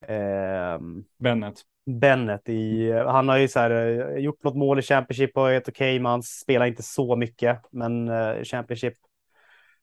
ehm, 0.06 1.04
Bennett. 1.18 1.62
Bennett 2.00 2.48
i, 2.48 2.92
han 2.92 3.28
har 3.28 3.36
ju 3.36 3.48
så 3.48 3.60
här, 3.60 3.70
eh, 3.70 4.18
gjort 4.18 4.44
något 4.44 4.56
mål 4.56 4.78
i 4.78 4.82
Championship 4.82 5.36
och 5.36 5.48
är 5.48 5.52
helt 5.52 5.68
okej, 5.68 5.98
men 5.98 6.10
han 6.10 6.22
spelar 6.22 6.66
inte 6.66 6.82
så 6.82 7.16
mycket, 7.16 7.62
men 7.70 8.08
eh, 8.08 8.42
Championship. 8.42 8.94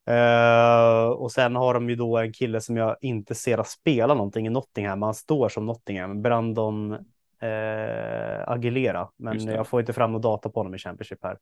Eh, 0.08 1.06
och 1.08 1.32
sen 1.32 1.56
har 1.56 1.74
de 1.74 1.90
ju 1.90 1.96
då 1.96 2.18
en 2.18 2.34
kille 2.34 2.62
som 2.62 2.78
jag 2.78 2.98
inte 3.02 3.36
ser 3.36 3.58
att 3.58 3.68
spela 3.68 4.14
någonting 4.14 4.48
i 4.48 4.50
Nottingham, 4.50 5.02
han 5.02 5.14
står 5.14 5.50
som 5.50 5.66
Nottingham, 5.66 6.22
Brandon 6.22 6.94
eh, 7.42 8.48
Aguilera, 8.48 9.10
men 9.18 9.46
jag 9.46 9.68
får 9.68 9.80
inte 9.80 9.94
fram 9.94 10.12
någon 10.12 10.22
data 10.22 10.50
på 10.50 10.60
honom 10.60 10.76
i 10.76 10.78
Championship 10.78 11.20
här. 11.24 11.38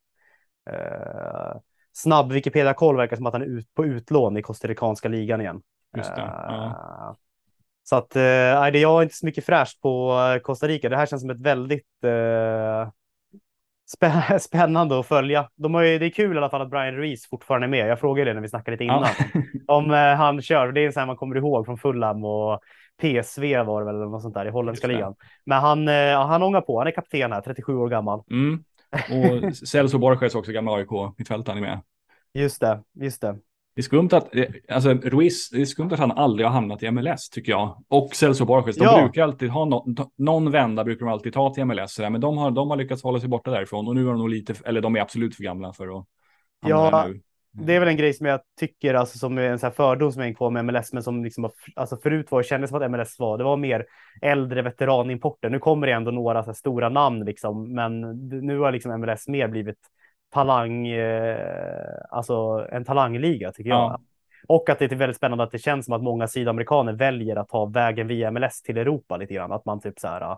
Eh, 0.70 1.60
snabb 1.94 2.32
Wikipedia-koll 2.32 2.98
verkar 2.98 3.16
som 3.16 3.26
att 3.26 3.34
han 3.34 3.42
är 3.42 3.46
ut 3.46 3.74
på 3.74 3.86
utlån 3.86 4.38
i 4.38 4.42
Costaricanska 4.42 5.08
ligan 5.08 5.42
igen. 5.42 5.62
Ja. 5.96 7.16
Så 7.84 7.96
att, 7.96 8.16
eh, 8.16 8.22
det 8.72 8.80
jag 8.80 8.90
har 8.90 9.04
inte 9.04 9.16
så 9.16 9.26
mycket 9.26 9.46
fräscht 9.46 9.82
på 9.82 10.18
Costa 10.44 10.68
Rica. 10.68 10.90
Det 10.90 10.98
här 10.98 11.06
känns 11.06 11.22
som 11.22 11.30
ett 11.30 11.42
väldigt 11.42 11.88
spä- 13.98 14.38
spännande 14.40 15.00
att 15.00 15.08
följa. 15.08 15.50
De 15.56 15.74
har 15.74 15.82
ju, 15.82 16.00
det 16.00 16.06
är 16.06 16.10
kul 16.10 16.36
i 16.36 16.38
alla 16.38 16.50
fall 16.50 16.62
att 16.62 16.70
Brian 16.70 16.96
Ruiz 16.96 17.30
fortfarande 17.30 17.68
är 17.68 17.70
med. 17.70 17.88
Jag 17.88 18.00
frågade 18.00 18.30
det 18.30 18.34
när 18.34 18.42
vi 18.42 18.50
snackade 18.50 18.72
lite 18.72 18.84
innan. 18.84 19.04
Ja. 19.34 19.42
Om 19.76 19.92
eh, 19.92 20.16
han 20.16 20.42
kör, 20.42 20.72
det 20.72 20.82
är 20.82 20.86
en 20.86 20.94
sån 20.94 21.00
här 21.00 21.08
man 21.08 21.16
kommer 21.16 21.36
ihåg 21.36 21.66
från 21.66 21.78
Fulham 21.78 22.26
och 22.26 22.60
PSV 23.02 23.64
var 23.64 23.80
det 23.82 23.86
väl, 23.86 23.96
eller 23.96 24.06
något 24.06 24.22
sånt 24.22 24.34
där 24.34 24.46
i 24.46 24.50
holländska 24.50 24.88
ligan. 24.88 25.16
Men 25.46 25.62
han, 25.62 25.88
eh, 25.88 26.28
han 26.28 26.44
ångar 26.44 26.62
på, 26.62 26.78
han 26.78 26.88
är 26.88 26.92
kapten 26.92 27.32
här, 27.32 27.42
37 27.42 27.76
år 27.76 27.90
gammal. 27.90 28.24
Mm. 28.32 28.64
Och 28.94 29.56
Celso 29.56 29.98
Borges 29.98 30.36
också, 30.36 30.52
gamla 30.52 30.72
AIK-mittfältaren 30.72 31.58
är 31.58 31.62
med. 31.62 31.82
Just 32.34 32.62
det, 32.62 32.84
just 32.94 33.22
det. 33.22 33.38
Det 33.76 33.80
är 33.80 33.84
skumt 33.84 34.10
att, 34.12 34.36
eh, 34.36 34.46
alltså 34.70 34.94
Ruiz, 34.94 35.50
det 35.50 35.62
är 35.62 35.66
skumt 35.66 35.90
att 35.92 36.00
han 36.00 36.12
aldrig 36.12 36.48
har 36.48 36.54
hamnat 36.54 36.84
i 36.84 36.92
MLS 36.92 37.30
tycker 37.30 37.52
jag. 37.52 37.84
Och 37.88 38.16
Celso 38.16 38.46
Borges, 38.46 38.78
de 38.78 38.84
Ja. 38.84 39.02
brukar 39.02 39.24
alltid 39.24 39.50
ha 39.50 39.66
no, 39.66 39.96
någon 40.18 40.52
vända 40.52 40.84
brukar 40.84 41.06
de 41.06 41.12
alltid 41.12 41.34
ta 41.34 41.54
till 41.54 41.66
MLS. 41.66 42.00
Men 42.00 42.22
de 42.22 42.38
har, 42.38 42.52
de 42.52 42.70
har 42.70 42.78
lyckats 42.78 43.04
hålla 43.04 43.20
sig 43.20 43.30
borta 43.30 43.52
därifrån 43.52 43.88
och 43.88 43.96
nu 43.96 44.02
är 44.02 44.06
de 44.06 44.18
nog 44.18 44.30
lite, 44.30 44.54
eller 44.66 44.82
de 44.82 44.96
är 44.96 45.02
absolut 45.02 45.36
för 45.36 45.44
gamla 45.44 45.74
för 45.74 45.88
att 45.88 46.06
hamna 46.62 46.78
Ja, 46.92 47.06
nu. 47.08 47.22
Det 47.56 47.76
är 47.76 47.80
väl 47.80 47.90
en 47.90 47.98
grej 47.98 48.14
som 48.14 48.26
jag 48.26 48.40
tycker, 48.60 48.94
alltså 48.94 49.18
som 49.18 49.38
är 49.38 49.42
en 49.42 49.60
här 49.62 49.72
fördom 49.72 50.12
som 50.12 50.22
hänger 50.22 50.36
kvar 50.36 50.50
med 50.50 50.66
MLS, 50.66 50.94
men 50.94 51.04
som 51.04 51.24
liksom, 51.24 51.50
alltså 51.76 51.98
förut 51.98 52.28
var, 52.32 52.44
kändes 52.44 52.70
som 52.70 52.82
att 52.82 52.92
MLS 52.92 53.20
var, 53.20 53.38
det 53.38 53.44
var 53.44 53.58
mer 53.58 53.86
äldre 54.22 54.62
veteranimporter. 54.62 55.50
Nu 55.50 55.60
kommer 55.60 55.88
det 55.88 55.94
ändå 55.94 56.12
några 56.12 56.44
så 56.44 56.46
här 56.46 56.54
stora 56.54 56.90
namn 56.90 57.26
liksom, 57.26 57.74
men 57.74 58.02
nu 58.30 58.60
har 58.60 58.72
liksom 58.72 59.02
MLS 59.02 59.28
mer 59.28 59.48
blivit 59.48 59.78
talang, 60.34 60.88
eh, 60.88 61.96
alltså 62.10 62.68
en 62.72 62.86
talangliga 62.86 63.52
tycker 63.52 63.70
jag. 63.70 63.80
Ja. 63.80 64.02
och 64.48 64.70
att 64.70 64.80
det 64.80 64.92
är 64.92 64.96
väldigt 64.96 65.18
spännande 65.18 65.44
att 65.44 65.52
det 65.52 65.60
känns 65.60 65.86
som 65.86 65.94
att 65.94 66.04
många 66.04 66.28
sydamerikaner 66.28 66.94
väljer 66.94 67.36
att 67.36 67.50
ta 67.50 67.66
vägen 67.66 68.08
via 68.08 68.32
MLS 68.32 68.62
till 68.62 68.78
Europa 68.78 69.18
lite 69.18 69.34
grann. 69.34 69.52
Att 69.52 69.66
man 69.66 69.82
typ 69.82 70.00
så 70.00 70.08
här. 70.08 70.38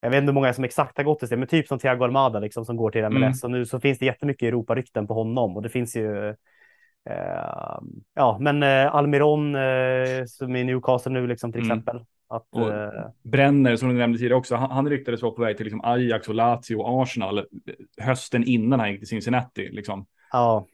Jag 0.00 0.10
vet 0.10 0.18
inte 0.18 0.30
hur 0.30 0.34
många 0.34 0.52
som 0.52 0.64
exakt 0.64 0.96
har 0.96 1.04
gått 1.04 1.18
till 1.18 1.28
det, 1.28 1.36
men 1.36 1.48
typ 1.48 1.68
som 1.68 1.78
Thiago 1.78 2.04
Almada 2.04 2.38
liksom 2.38 2.64
som 2.64 2.76
går 2.76 2.90
till 2.90 3.08
MLS 3.08 3.44
mm. 3.44 3.44
och 3.44 3.50
nu 3.50 3.66
så 3.66 3.80
finns 3.80 3.98
det 3.98 4.06
jättemycket 4.06 4.46
Europa-rykten 4.46 5.06
på 5.06 5.14
honom 5.14 5.56
och 5.56 5.62
det 5.62 5.68
finns 5.68 5.96
ju 5.96 6.34
Eh, 7.10 7.78
ja, 8.14 8.38
men 8.40 8.62
eh, 8.62 8.94
Almiron 8.94 9.54
eh, 9.54 10.24
som 10.26 10.56
i 10.56 10.64
Newcastle 10.64 11.12
nu 11.12 11.26
liksom 11.26 11.52
till 11.52 11.62
mm. 11.62 11.78
exempel. 11.78 12.04
Att, 12.28 12.46
och 12.50 12.72
Brenner 13.22 13.76
som 13.76 13.88
du 13.88 13.94
nämnde 13.94 14.18
tidigare 14.18 14.38
också, 14.38 14.56
han, 14.56 14.70
han 14.70 14.88
ryktades 14.88 15.22
vara 15.22 15.32
på 15.32 15.42
väg 15.42 15.56
till 15.56 15.64
liksom 15.64 15.80
Ajax 15.84 16.28
och 16.28 16.34
Lazio 16.34 16.76
och 16.76 17.02
Arsenal 17.02 17.46
hösten 18.00 18.44
innan 18.44 18.80
han 18.80 18.90
gick 18.90 19.00
till 19.00 19.08
Cincinnati. 19.08 19.68
Liksom. 19.72 20.06
Ja. 20.32 20.66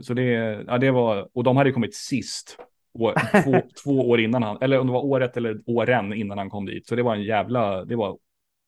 så 0.00 0.14
det, 0.14 0.22
ja, 0.66 0.78
det 0.78 0.90
var, 0.90 1.28
och 1.32 1.44
de 1.44 1.56
hade 1.56 1.72
kommit 1.72 1.94
sist. 1.94 2.56
År, 2.94 3.14
två, 3.44 3.62
två 3.84 4.10
år 4.10 4.20
innan 4.20 4.42
han, 4.42 4.58
eller 4.60 4.78
om 4.78 4.86
det 4.86 4.92
var 4.92 5.04
året 5.04 5.36
eller 5.36 5.60
åren 5.66 6.12
innan 6.12 6.38
han 6.38 6.50
kom 6.50 6.66
dit. 6.66 6.86
Så 6.86 6.94
det 6.94 7.02
var 7.02 7.14
en 7.14 7.22
jävla, 7.22 7.84
det 7.84 7.96
var 7.96 8.18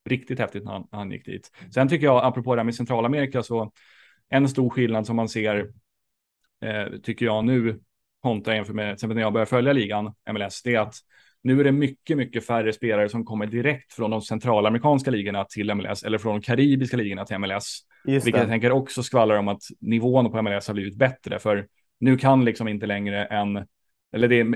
riktigt 0.08 0.38
häftigt 0.38 0.64
när 0.64 0.72
han, 0.72 0.88
han 0.90 1.10
gick 1.10 1.26
dit. 1.26 1.50
Sen 1.74 1.88
tycker 1.88 2.06
jag, 2.06 2.24
apropå 2.24 2.54
det 2.54 2.60
här 2.60 2.64
med 2.64 2.74
Centralamerika, 2.74 3.42
så 3.42 3.72
en 4.28 4.48
stor 4.48 4.70
skillnad 4.70 5.06
som 5.06 5.16
man 5.16 5.28
ser 5.28 5.72
eh, 6.64 6.86
tycker 7.02 7.26
jag 7.26 7.44
nu, 7.44 7.80
kontra 8.22 8.54
jämfört 8.54 8.74
med 8.74 8.86
till 8.86 8.94
exempel 8.94 9.14
när 9.14 9.22
jag 9.22 9.32
började 9.32 9.48
följa 9.48 9.72
ligan, 9.72 10.14
MLS, 10.32 10.62
det 10.62 10.74
är 10.74 10.80
att 10.80 10.94
nu 11.42 11.60
är 11.60 11.64
det 11.64 11.72
mycket, 11.72 12.16
mycket 12.16 12.46
färre 12.46 12.72
spelare 12.72 13.08
som 13.08 13.24
kommer 13.24 13.46
direkt 13.46 13.92
från 13.92 14.10
de 14.10 14.22
centralamerikanska 14.22 15.10
ligorna 15.10 15.44
till 15.44 15.74
MLS 15.74 16.02
eller 16.02 16.18
från 16.18 16.34
de 16.34 16.42
karibiska 16.42 16.96
ligorna 16.96 17.24
till 17.24 17.38
MLS. 17.38 17.78
Just 18.04 18.26
vilket 18.26 18.38
det. 18.38 18.42
jag 18.42 18.48
tänker 18.48 18.72
också 18.72 19.02
skvallrar 19.02 19.38
om 19.38 19.48
att 19.48 19.62
nivån 19.80 20.30
på 20.30 20.42
MLS 20.42 20.66
har 20.66 20.74
blivit 20.74 20.98
bättre, 20.98 21.38
för 21.38 21.66
nu 22.00 22.18
kan 22.18 22.44
liksom 22.44 22.68
inte 22.68 22.86
längre 22.86 23.24
en, 23.24 23.66
eller 24.12 24.28
det 24.28 24.40
är 24.40 24.54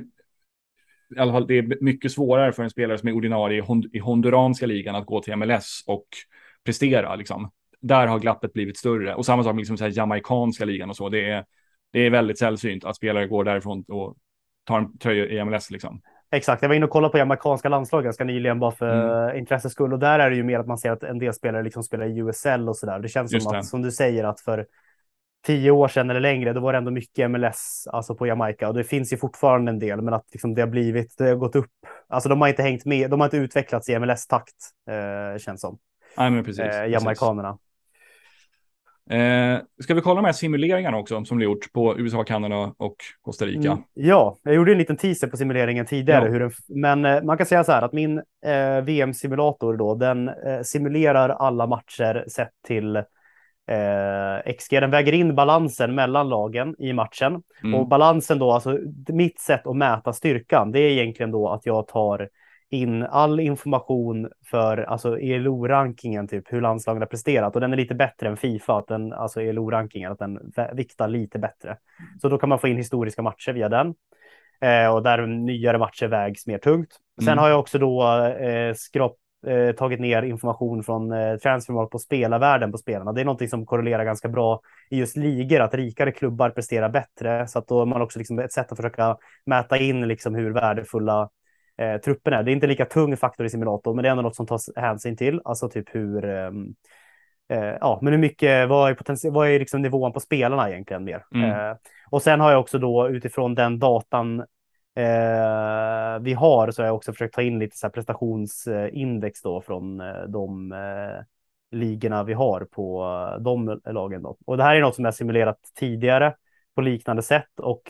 i 1.17 1.19
alla 1.19 1.33
fall 1.33 1.47
det 1.47 1.59
är 1.59 1.77
mycket 1.81 2.13
svårare 2.13 2.53
för 2.53 2.63
en 2.63 2.71
spelare 2.71 2.99
som 2.99 3.09
är 3.09 3.13
ordinarie 3.13 3.65
i 3.93 3.99
honduranska 3.99 4.67
ligan 4.67 4.95
att 4.95 5.07
gå 5.07 5.23
till 5.23 5.37
MLS 5.37 5.85
och 5.87 6.07
prestera 6.65 7.17
liksom. 7.17 7.51
Där 7.81 8.07
har 8.07 8.19
glappet 8.19 8.53
blivit 8.53 8.79
större 8.79 9.15
och 9.15 9.27
samma 9.27 9.45
sak 9.45 9.55
med 9.55 9.61
liksom 9.61 9.77
så 9.77 9.85
här 9.85 9.93
jamaikanska 9.97 10.65
ligan 10.65 10.91
och 10.91 10.97
så. 10.97 11.09
Det 11.09 11.31
är 11.31 11.45
det 11.93 12.01
är 12.01 12.11
väldigt 12.11 12.39
sällsynt 12.39 12.85
att 12.85 12.97
spelare 12.97 13.27
går 13.27 13.45
därifrån 13.45 13.85
och 13.89 14.17
tar 14.65 14.79
en 14.79 14.99
tröja 14.99 15.27
i 15.27 15.45
MLS 15.45 15.71
liksom. 15.71 16.01
Exakt, 16.31 16.63
jag 16.63 16.69
var 16.69 16.77
inne 16.77 16.85
och 16.85 16.91
kollade 16.91 17.13
på 17.13 17.19
amerikanska 17.19 17.69
landslag 17.69 18.05
ganska 18.05 18.25
nyligen 18.25 18.59
bara 18.59 18.71
för 18.71 19.25
mm. 19.25 19.39
intresses 19.39 19.73
skull 19.73 19.93
och 19.93 19.99
där 19.99 20.19
är 20.19 20.31
det 20.31 20.37
ju 20.37 20.43
mer 20.43 20.59
att 20.59 20.67
man 20.67 20.79
ser 20.79 20.91
att 20.91 21.03
en 21.03 21.19
del 21.19 21.35
spelare 21.35 21.63
liksom 21.63 21.83
spelar 21.83 22.07
i 22.07 22.19
USL 22.19 22.69
och 22.69 22.77
så 22.77 22.87
där. 22.87 22.99
Det 22.99 23.09
känns 23.09 23.33
Just 23.33 23.45
som 23.45 23.53
det. 23.53 23.59
att, 23.59 23.67
som 23.67 23.83
du 23.83 23.93
säger, 23.93 24.25
att 24.25 24.41
för 24.41 24.67
tio 25.47 25.71
år 25.71 25.89
sedan 25.89 26.11
eller 26.11 26.21
längre, 26.21 26.53
då 26.53 26.61
var 26.61 26.73
det 26.73 26.79
ändå 26.79 26.91
mycket 26.91 27.31
MLS, 27.31 27.89
alltså 27.93 28.15
på 28.15 28.27
Jamaica 28.27 28.69
och 28.69 28.75
det 28.75 28.85
finns 28.85 29.13
ju 29.13 29.17
fortfarande 29.17 29.71
en 29.71 29.79
del, 29.79 30.03
men 30.03 30.15
att 30.15 30.25
liksom 30.33 30.55
det 30.55 30.63
har 30.63 30.69
blivit, 30.69 31.15
det 31.19 31.25
har 31.25 31.35
gått 31.35 31.57
upp. 31.57 31.71
Alltså 32.09 32.29
de 32.29 32.41
har 32.41 32.49
inte 32.49 32.63
hängt 32.63 32.85
med, 32.85 33.11
de 33.11 33.21
har 33.21 33.27
inte 33.27 33.37
utvecklats 33.37 33.89
i 33.89 33.99
MLS-takt, 33.99 34.55
eh, 34.91 35.39
känns 35.39 35.61
som. 35.61 35.79
Nej, 36.17 36.31
men 36.31 36.45
precis. 36.45 36.65
Eh, 36.65 36.89
Jamaikanerna. 36.89 37.59
Eh, 39.11 39.59
ska 39.83 39.95
vi 39.95 40.01
kolla 40.01 40.15
de 40.15 40.25
här 40.25 40.33
simuleringarna 40.33 40.97
också 40.97 41.25
som 41.25 41.39
du 41.39 41.45
gjort 41.45 41.73
på 41.73 41.99
USA, 41.99 42.25
Kanada 42.25 42.75
och 42.77 42.97
Costa 43.21 43.47
Rica? 43.47 43.71
Mm, 43.71 43.83
ja, 43.95 44.37
jag 44.43 44.55
gjorde 44.55 44.73
en 44.73 44.79
liten 44.79 44.97
teaser 44.97 45.27
på 45.27 45.37
simuleringen 45.37 45.87
tidigare. 45.87 46.25
Ja. 46.25 46.31
Hur 46.31 46.41
den, 46.41 46.51
men 46.69 47.05
eh, 47.05 47.23
man 47.23 47.37
kan 47.37 47.47
säga 47.47 47.65
så 47.65 47.73
här 47.73 47.83
att 47.83 47.93
min 47.93 48.19
eh, 48.47 48.81
VM-simulator 48.85 49.77
då, 49.77 49.95
den 49.95 50.29
eh, 50.29 50.61
simulerar 50.63 51.29
alla 51.29 51.67
matcher 51.67 52.25
sett 52.29 52.53
till 52.67 52.97
eh, 52.97 54.53
XG. 54.59 54.81
Den 54.81 54.91
väger 54.91 55.13
in 55.13 55.35
balansen 55.35 55.95
mellan 55.95 56.29
lagen 56.29 56.75
i 56.79 56.93
matchen 56.93 57.43
mm. 57.63 57.75
och 57.75 57.89
balansen 57.89 58.39
då, 58.39 58.53
alltså 58.53 58.79
mitt 59.09 59.41
sätt 59.41 59.67
att 59.67 59.77
mäta 59.77 60.13
styrkan, 60.13 60.73
det 60.73 60.81
är 60.81 60.91
egentligen 60.91 61.31
då 61.31 61.49
att 61.49 61.67
jag 61.67 61.87
tar 61.87 62.29
in 62.71 63.03
all 63.03 63.41
information 63.41 64.29
för 64.51 64.79
alltså 64.79 65.19
ELO-rankingen, 65.19 66.29
typ 66.29 66.53
hur 66.53 66.61
landslagen 66.61 67.03
har 67.03 67.07
presterat 67.07 67.55
och 67.55 67.61
den 67.61 67.73
är 67.73 67.77
lite 67.77 67.95
bättre 67.95 68.29
än 68.29 68.37
Fifa, 68.37 68.79
att 68.79 68.87
den, 68.87 69.13
alltså 69.13 69.41
ELO-rankingen, 69.41 70.13
att 70.13 70.19
den 70.19 70.39
viktar 70.73 71.09
lite 71.09 71.39
bättre. 71.39 71.77
Så 72.23 72.29
då 72.29 72.39
kan 72.39 72.49
man 72.49 72.59
få 72.59 72.69
in 72.69 72.77
historiska 72.77 73.23
matcher 73.23 73.53
via 73.53 73.69
den 73.69 73.95
eh, 74.61 74.95
och 74.95 75.03
där 75.03 75.27
nyare 75.27 75.79
matcher 75.79 76.07
vägs 76.07 76.47
mer 76.47 76.59
tungt. 76.59 76.97
Sen 77.21 77.29
mm. 77.29 77.39
har 77.39 77.49
jag 77.49 77.61
också 77.61 77.79
då 77.79 78.25
eh, 78.25 78.75
skrap, 78.75 79.17
eh, 79.47 79.73
tagit 79.73 80.01
ner 80.01 80.23
information 80.23 80.83
från 80.83 81.13
eh, 81.13 81.37
transfermark 81.37 81.91
på 81.91 81.99
spelarvärden 81.99 82.73
på 82.73 82.79
spelarna. 82.79 83.13
Det 83.13 83.21
är 83.21 83.25
någonting 83.25 83.49
som 83.49 83.67
korrelerar 83.67 84.05
ganska 84.05 84.29
bra 84.29 84.61
i 84.91 84.99
just 84.99 85.17
ligor, 85.17 85.61
att 85.61 85.75
rikare 85.75 86.13
klubbar 86.13 86.51
presterar 86.51 86.89
bättre, 86.89 87.47
så 87.49 87.59
att 87.59 87.69
då 87.69 87.83
är 87.83 87.87
man 87.87 88.03
också 88.03 88.19
liksom 88.19 88.39
ett 88.39 88.53
sätt 88.53 88.73
att 88.73 88.79
försöka 88.79 89.17
mäta 89.47 89.79
in 89.79 90.09
liksom 90.09 90.35
hur 90.35 90.51
värdefulla 90.51 91.29
eh, 91.79 91.97
truppen 91.97 92.33
är. 92.33 92.43
Det 92.43 92.51
är 92.51 92.53
inte 92.53 92.67
lika 92.67 92.85
tung 92.85 93.17
faktor 93.17 93.47
i 93.47 93.51
simulator, 93.51 93.95
men 93.95 94.03
det 94.03 94.09
är 94.09 94.11
ändå 94.11 94.23
något 94.23 94.37
som 94.37 94.47
tas 94.47 94.71
hänsyn 94.77 95.17
till. 95.17 95.41
Alltså 95.45 95.69
typ 95.69 95.95
hur, 95.95 96.25
ehm, 96.25 96.75
eh, 97.49 97.77
ja, 97.81 97.99
men 98.03 98.13
hur 98.13 98.21
mycket, 98.21 98.69
vad 98.69 98.91
är, 98.91 98.95
potential, 98.95 99.35
vad 99.35 99.49
är 99.49 99.59
liksom 99.59 99.83
nivån 99.83 100.13
på 100.13 100.21
spelarna 100.21 100.71
egentligen 100.71 101.05
mer? 101.05 101.25
Mm. 101.35 101.51
Eh, 101.51 101.77
och 102.11 102.23
sen 102.23 102.41
har 102.41 102.51
jag 102.51 102.61
också 102.61 102.79
då 102.79 103.09
utifrån 103.09 103.55
den 103.55 103.79
datan 103.79 104.41
eh, 104.95 106.19
vi 106.21 106.33
har 106.33 106.71
så 106.71 106.83
har 106.83 106.87
jag 106.87 106.97
också 106.97 107.13
försökt 107.13 107.35
ta 107.35 107.43
in 107.43 107.59
lite 107.59 107.77
så 107.77 107.91
prestationsindex 107.91 109.43
då 109.43 109.61
från 109.61 110.01
eh, 110.01 110.23
de 110.29 110.75
ligorna 111.71 112.25
vi 112.25 112.33
har 112.33 112.61
på 112.61 113.05
de 113.41 113.81
lagen. 113.85 114.23
Då. 114.23 114.37
Och 114.47 114.57
det 114.57 114.63
här 114.63 114.77
är 114.77 114.81
något 114.81 114.95
som 114.95 115.05
jag 115.05 115.15
simulerat 115.15 115.59
tidigare 115.75 116.35
på 116.75 116.81
liknande 116.81 117.23
sätt 117.23 117.61
och 117.61 117.83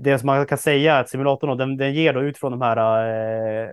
det 0.00 0.18
som 0.18 0.26
man 0.26 0.46
kan 0.46 0.58
säga 0.58 0.96
är 0.96 1.00
att 1.00 1.08
simulatorn 1.08 1.58
den, 1.58 1.76
den 1.76 1.94
ger 1.94 2.12
då 2.12 2.22
utifrån 2.22 2.52
de 2.52 2.60
här 2.62 2.76
eh, 3.06 3.68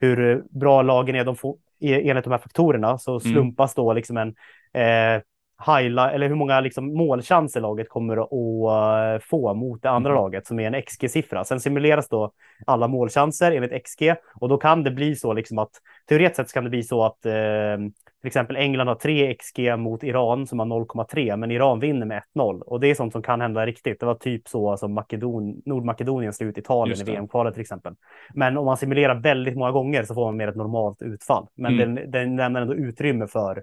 hur 0.00 0.44
bra 0.50 0.82
lagen 0.82 1.16
är 1.16 1.24
de 1.24 1.36
får, 1.36 1.56
enligt 1.80 2.24
de 2.24 2.30
här 2.30 2.38
faktorerna 2.38 2.98
så 2.98 3.10
mm. 3.10 3.20
slumpas 3.20 3.76
mm. 3.76 3.84
då 3.84 3.92
liksom 3.92 4.16
en 4.16 4.34
eh, 4.72 5.22
highlight, 5.66 6.14
eller 6.14 6.28
hur 6.28 6.34
många 6.34 6.60
liksom 6.60 6.94
målchanser 6.94 7.60
laget 7.60 7.88
kommer 7.88 8.16
att 8.16 8.32
uh, 8.32 9.26
få 9.28 9.54
mot 9.54 9.82
det 9.82 9.90
andra 9.90 10.10
mm. 10.10 10.22
laget 10.22 10.46
som 10.46 10.60
är 10.60 10.66
en 10.66 10.82
XG-siffra. 10.82 11.44
Sen 11.44 11.60
simuleras 11.60 12.08
då 12.08 12.32
alla 12.66 12.88
målchanser 12.88 13.52
enligt 13.52 13.84
XG 13.86 14.14
och 14.34 14.48
då 14.48 14.58
kan 14.58 14.82
det 14.82 14.90
bli 14.90 15.16
så 15.16 15.32
liksom 15.32 15.58
att 15.58 15.70
teoretiskt 16.08 16.36
sett 16.36 16.52
kan 16.52 16.64
det 16.64 16.70
bli 16.70 16.82
så 16.82 17.04
att 17.04 17.26
uh, 17.26 17.88
till 18.20 18.26
exempel 18.26 18.56
England 18.56 18.88
har 18.88 18.94
3 18.94 19.34
XG 19.34 19.76
mot 19.78 20.02
Iran 20.02 20.46
som 20.46 20.58
har 20.58 20.66
0,3, 20.66 21.36
men 21.36 21.50
Iran 21.50 21.80
vinner 21.80 22.06
med 22.06 22.22
1-0 22.34 22.60
och 22.60 22.80
det 22.80 22.90
är 22.90 22.94
sånt 22.94 23.12
som 23.12 23.22
kan 23.22 23.40
hända 23.40 23.66
riktigt. 23.66 24.00
Det 24.00 24.06
var 24.06 24.14
typ 24.14 24.48
så 24.48 24.76
som 24.76 24.94
Makedon, 24.94 25.62
Nordmakedonien 25.64 26.32
slog 26.32 26.50
ut 26.50 26.58
Italien 26.58 27.00
i 27.00 27.04
VM-kvalet 27.04 27.54
till 27.54 27.60
exempel. 27.60 27.94
Men 28.34 28.56
om 28.56 28.64
man 28.64 28.76
simulerar 28.76 29.14
väldigt 29.14 29.56
många 29.56 29.70
gånger 29.70 30.02
så 30.02 30.14
får 30.14 30.24
man 30.24 30.36
mer 30.36 30.48
ett 30.48 30.56
normalt 30.56 31.02
utfall. 31.02 31.46
Men 31.54 31.74
mm. 31.74 31.94
den, 31.94 32.10
den 32.10 32.36
lämnar 32.36 32.60
ändå 32.60 32.74
utrymme 32.74 33.26
för 33.26 33.62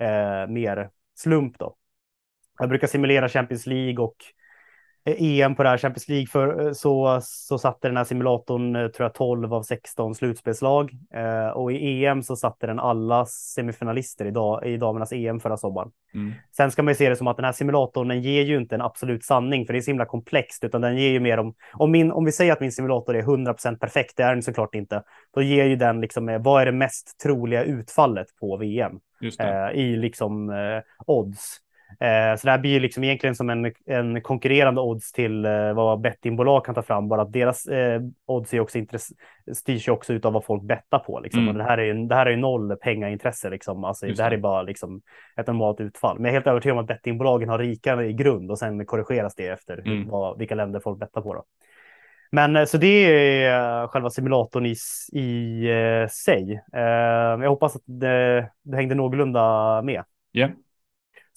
eh, 0.00 0.48
mer 0.48 0.90
slump 1.14 1.58
då. 1.58 1.76
Jag 2.58 2.68
brukar 2.68 2.86
simulera 2.86 3.28
Champions 3.28 3.66
League 3.66 4.04
och 4.04 4.16
EM 5.04 5.54
på 5.54 5.62
det 5.62 5.68
här 5.68 5.78
Champions 5.78 6.08
League 6.08 6.26
för, 6.26 6.66
eh, 6.66 6.72
så, 6.72 7.20
så 7.22 7.58
satte 7.58 7.88
den 7.88 7.96
här 7.96 8.04
simulatorn 8.04 8.76
eh, 8.76 8.88
tror 8.88 9.04
jag 9.04 9.14
12 9.14 9.54
av 9.54 9.62
16 9.62 10.14
slutspelslag 10.14 10.90
eh, 11.14 11.48
och 11.48 11.72
i 11.72 12.04
EM 12.04 12.22
så 12.22 12.36
satte 12.36 12.66
den 12.66 12.80
alla 12.80 13.26
semifinalister 13.26 14.24
i, 14.24 14.30
dag, 14.30 14.66
i 14.66 14.76
damernas 14.76 15.12
EM 15.12 15.40
förra 15.40 15.56
sommaren. 15.56 15.90
Mm. 16.14 16.32
Sen 16.56 16.70
ska 16.70 16.82
man 16.82 16.94
se 16.94 17.08
det 17.08 17.16
som 17.16 17.26
att 17.26 17.36
den 17.36 17.44
här 17.44 17.52
simulatorn 17.52 18.08
den 18.08 18.22
ger 18.22 18.42
ju 18.42 18.56
inte 18.56 18.74
en 18.74 18.82
absolut 18.82 19.24
sanning 19.24 19.66
för 19.66 19.72
det 19.72 19.78
är 19.78 19.80
så 19.80 19.90
himla 19.90 20.06
komplext 20.06 20.64
utan 20.64 20.80
den 20.80 20.96
ger 20.96 21.10
ju 21.10 21.20
mer 21.20 21.38
om 21.38 21.54
om, 21.72 21.90
min, 21.90 22.12
om 22.12 22.24
vi 22.24 22.32
säger 22.32 22.52
att 22.52 22.60
min 22.60 22.72
simulator 22.72 23.16
är 23.16 23.22
100% 23.22 23.78
perfekt, 23.78 24.16
det 24.16 24.22
är 24.22 24.34
den 24.34 24.42
såklart 24.42 24.74
inte. 24.74 25.02
Då 25.34 25.42
ger 25.42 25.64
ju 25.64 25.76
den 25.76 26.00
liksom 26.00 26.38
vad 26.40 26.62
är 26.62 26.66
det 26.66 26.72
mest 26.72 27.18
troliga 27.22 27.64
utfallet 27.64 28.26
på 28.40 28.56
VM 28.56 29.00
eh, 29.40 29.80
i 29.80 29.96
liksom 29.96 30.50
eh, 30.50 30.82
odds. 31.06 31.61
Eh, 32.00 32.36
så 32.36 32.46
det 32.46 32.50
här 32.50 32.58
blir 32.58 32.70
ju 32.70 32.80
liksom 32.80 33.04
egentligen 33.04 33.34
som 33.34 33.50
en, 33.50 33.72
en 33.86 34.22
konkurrerande 34.22 34.80
odds 34.80 35.12
till 35.12 35.44
eh, 35.44 35.72
vad 35.72 36.00
bettingbolag 36.00 36.64
kan 36.64 36.74
ta 36.74 36.82
fram, 36.82 37.08
bara 37.08 37.22
att 37.22 37.32
deras 37.32 37.66
eh, 37.66 38.00
odds 38.26 38.54
är 38.54 38.60
också 38.60 38.78
styrs 39.52 39.88
ju 39.88 39.92
också 39.92 40.18
av 40.22 40.32
vad 40.32 40.44
folk 40.44 40.62
bettar 40.62 40.98
på. 40.98 41.20
Liksom. 41.20 41.42
Mm. 41.42 41.52
Och 41.52 41.58
det, 41.58 41.64
här 41.64 41.78
är 41.78 41.84
ju, 41.84 42.06
det 42.06 42.14
här 42.14 42.26
är 42.26 42.30
ju 42.30 42.36
noll 42.36 42.76
pengaintresse, 42.76 43.50
liksom. 43.50 43.84
alltså, 43.84 44.06
det 44.06 44.22
här 44.22 44.30
är 44.30 44.36
bara 44.36 44.62
liksom, 44.62 45.00
ett 45.36 45.46
normalt 45.46 45.80
utfall. 45.80 46.16
Men 46.16 46.24
jag 46.24 46.30
är 46.30 46.34
helt 46.34 46.46
övertygad 46.46 46.78
om 46.78 46.82
att 46.82 46.88
bettingbolagen 46.88 47.48
har 47.48 47.58
rikare 47.58 48.06
i 48.06 48.12
grund 48.12 48.50
och 48.50 48.58
sen 48.58 48.86
korrigeras 48.86 49.34
det 49.34 49.48
efter 49.48 49.78
mm. 49.78 50.08
vad, 50.08 50.38
vilka 50.38 50.54
länder 50.54 50.80
folk 50.80 50.98
bettar 50.98 51.20
på. 51.20 51.34
Då. 51.34 51.44
Men 52.30 52.66
så 52.66 52.78
det 52.78 53.44
är 53.44 53.86
själva 53.86 54.10
simulatorn 54.10 54.66
i, 54.66 54.74
i 55.20 55.68
sig. 56.10 56.62
Jag 56.72 57.48
hoppas 57.48 57.76
att 57.76 57.82
det, 57.84 58.50
det 58.62 58.76
hängde 58.76 58.94
någorlunda 58.94 59.82
med. 59.82 60.04
Yeah. 60.32 60.50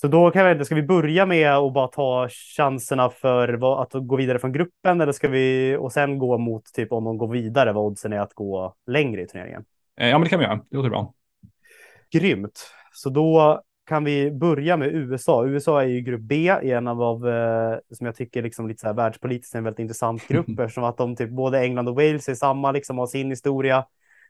Så 0.05 0.09
då 0.09 0.31
kan 0.31 0.57
vi, 0.57 0.65
ska 0.65 0.75
vi 0.75 0.83
börja 0.83 1.25
med 1.25 1.51
att 1.51 1.73
bara 1.73 1.87
ta 1.87 2.29
chanserna 2.57 3.09
för 3.09 3.81
att 3.81 3.91
gå 3.93 4.15
vidare 4.15 4.39
från 4.39 4.51
gruppen 4.51 5.01
eller 5.01 5.11
ska 5.11 5.27
vi 5.27 5.77
och 5.79 5.91
sen 5.91 6.19
gå 6.19 6.37
mot 6.37 6.65
typ 6.73 6.91
om 6.91 7.03
de 7.03 7.17
går 7.17 7.27
vidare, 7.27 7.73
vad 7.73 7.83
oddsen 7.83 8.13
är 8.13 8.19
att 8.19 8.33
gå 8.33 8.75
längre 8.87 9.21
i 9.21 9.27
turneringen? 9.27 9.65
Eh, 9.99 10.07
ja, 10.07 10.17
men 10.17 10.23
det 10.23 10.29
kan 10.29 10.39
vi 10.39 10.45
göra. 10.45 10.61
Det 10.69 10.77
låter 10.77 10.89
bra. 10.89 11.13
Grymt. 12.11 12.71
Så 12.93 13.09
då 13.09 13.61
kan 13.85 14.03
vi 14.03 14.31
börja 14.31 14.77
med 14.77 14.95
USA. 14.95 15.45
USA 15.45 15.81
är 15.81 15.87
ju 15.87 16.01
grupp 16.01 16.21
B 16.21 16.55
i 16.63 16.71
en 16.71 16.87
av, 16.87 17.01
av 17.01 17.29
eh, 17.29 17.77
som 17.91 18.05
jag 18.05 18.15
tycker 18.15 18.43
liksom 18.43 18.67
lite 18.67 18.81
så 18.81 18.87
här 18.87 18.93
världspolitiskt 18.93 19.55
en 19.55 19.63
väldigt 19.63 19.79
intressant 19.79 20.27
grupp 20.27 20.59
eftersom 20.59 20.83
att 20.83 20.97
de 20.97 21.15
typ 21.15 21.29
både 21.29 21.59
England 21.59 21.89
och 21.89 21.95
Wales 21.95 22.29
är 22.29 22.35
samma, 22.35 22.71
liksom 22.71 22.97
har 22.97 23.07
sin 23.07 23.29
historia. 23.29 23.85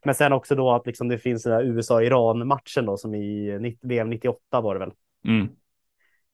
Men 0.06 0.16
sen 0.16 0.34
också 0.34 0.56
då 0.56 0.72
att 0.72 0.88
liksom 0.88 1.08
det 1.08 1.18
finns 1.18 1.44
den 1.44 1.54
där 1.54 1.64
USA-Iran 1.64 2.48
matchen 2.48 2.86
då 2.86 2.98
som 2.98 3.16
i 3.16 3.78
VM 3.82 4.10
98 4.10 4.62
var 4.62 4.74
det 4.74 4.80
väl. 4.80 4.92
Mm. 5.28 5.48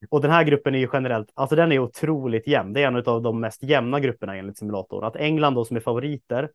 Och 0.10 0.22
den 0.22 0.32
här 0.32 0.44
gruppen 0.44 0.76
är 0.76 0.80
ju 0.80 0.88
generellt, 0.94 1.32
alltså 1.34 1.56
den 1.56 1.72
är 1.72 1.80
otroligt 1.80 2.48
jämn. 2.48 2.74
Det 2.74 2.84
är 2.84 2.88
en 2.88 2.96
av 2.96 3.22
de 3.22 3.40
mest 3.40 3.64
jämna 3.64 4.00
grupperna 4.00 4.36
enligt 4.36 4.58
simulatorn. 4.58 5.04
Att 5.04 5.16
England 5.16 5.56
då 5.56 5.66
som 5.66 5.78
är 5.78 5.82
favoriter 5.82 6.50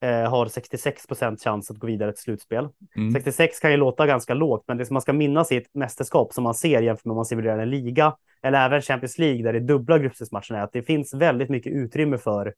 eh, 0.00 0.30
har 0.30 0.46
66 0.46 1.06
procent 1.06 1.42
chans 1.42 1.70
att 1.70 1.76
gå 1.76 1.86
vidare 1.86 2.12
till 2.12 2.22
slutspel. 2.22 2.68
Mm. 2.96 3.12
66 3.12 3.60
kan 3.60 3.70
ju 3.70 3.76
låta 3.76 4.06
ganska 4.06 4.34
lågt, 4.34 4.64
men 4.68 4.76
det 4.76 4.86
som 4.86 4.94
man 4.94 5.02
ska 5.02 5.12
minnas 5.12 5.52
i 5.52 5.56
ett 5.56 5.74
mästerskap 5.74 6.32
som 6.32 6.44
man 6.44 6.54
ser 6.54 6.82
jämfört 6.82 7.04
med 7.04 7.12
om 7.12 7.16
man 7.16 7.24
simulerar 7.24 7.58
en 7.58 7.70
liga 7.70 8.16
eller 8.42 8.66
även 8.66 8.82
Champions 8.82 9.18
League 9.18 9.42
där 9.42 9.52
det 9.52 9.58
är 9.58 9.60
dubbla 9.60 9.98
gruppspelsmatcherna 9.98 10.58
är 10.58 10.62
att 10.62 10.72
det 10.72 10.82
finns 10.82 11.14
väldigt 11.14 11.48
mycket 11.48 11.72
utrymme 11.72 12.18
för 12.18 12.54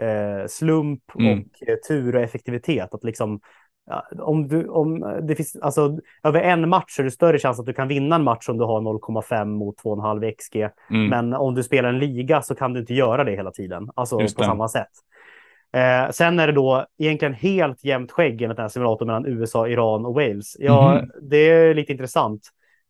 eh, 0.00 0.46
slump 0.48 1.02
Mm. 1.18 1.38
och 1.38 1.68
eh, 1.68 1.76
tur 1.88 2.16
och 2.16 2.22
effektivitet. 2.22 2.94
Att 2.94 3.04
liksom, 3.04 3.40
om 4.18 4.48
du, 4.48 4.68
om 4.68 5.00
det 5.22 5.34
finns, 5.34 5.56
alltså, 5.56 5.98
över 6.24 6.40
en 6.40 6.68
match 6.68 6.98
är 7.00 7.04
det 7.04 7.10
större 7.10 7.38
chans 7.38 7.60
att 7.60 7.66
du 7.66 7.72
kan 7.72 7.88
vinna 7.88 8.16
en 8.16 8.24
match 8.24 8.48
om 8.48 8.58
du 8.58 8.64
har 8.64 8.80
0,5 8.80 9.44
mot 9.44 9.82
2,5 9.82 10.32
XG. 10.38 10.56
Mm. 10.90 11.08
Men 11.08 11.34
om 11.34 11.54
du 11.54 11.62
spelar 11.62 11.88
en 11.88 11.98
liga 11.98 12.42
så 12.42 12.54
kan 12.54 12.72
du 12.72 12.80
inte 12.80 12.94
göra 12.94 13.24
det 13.24 13.32
hela 13.32 13.50
tiden, 13.50 13.90
alltså 13.94 14.20
Just 14.20 14.36
på 14.36 14.42
det. 14.42 14.48
samma 14.48 14.68
sätt. 14.68 14.88
Eh, 15.72 16.10
sen 16.10 16.40
är 16.40 16.46
det 16.46 16.52
då 16.52 16.86
egentligen 16.98 17.34
helt 17.34 17.84
jämnt 17.84 18.12
skägg 18.12 18.42
enligt 18.42 18.56
den 18.56 18.64
här 18.64 18.68
simulatorn 18.68 19.06
mellan 19.06 19.26
USA, 19.26 19.68
Iran 19.68 20.06
och 20.06 20.14
Wales. 20.14 20.56
Ja, 20.58 20.94
Mhm. 20.94 21.10
det 21.22 21.36
är 21.50 21.74
lite 21.74 21.92
intressant. 21.92 22.42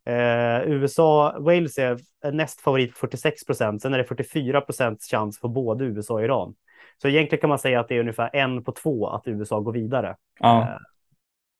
Eh, 0.06 0.68
USA, 0.70 1.34
Wales 1.38 1.78
är 1.78 1.98
näst 2.32 2.60
favorit 2.60 2.90
på 2.92 2.96
46 2.98 3.44
procent. 3.46 3.82
Sen 3.82 3.94
är 3.94 3.98
det 3.98 4.04
44 4.04 4.60
procents 4.60 5.10
chans 5.10 5.40
för 5.40 5.48
både 5.48 5.84
USA 5.84 6.14
och 6.14 6.24
Iran. 6.24 6.54
Så 7.02 7.08
egentligen 7.08 7.40
kan 7.40 7.48
man 7.50 7.58
säga 7.58 7.80
att 7.80 7.88
det 7.88 7.94
är 7.96 8.00
ungefär 8.00 8.30
en 8.32 8.64
på 8.64 8.72
två 8.72 9.08
att 9.08 9.28
USA 9.28 9.60
går 9.60 9.72
vidare. 9.72 10.16
Ja. 10.40 10.62
Eh, 10.62 10.76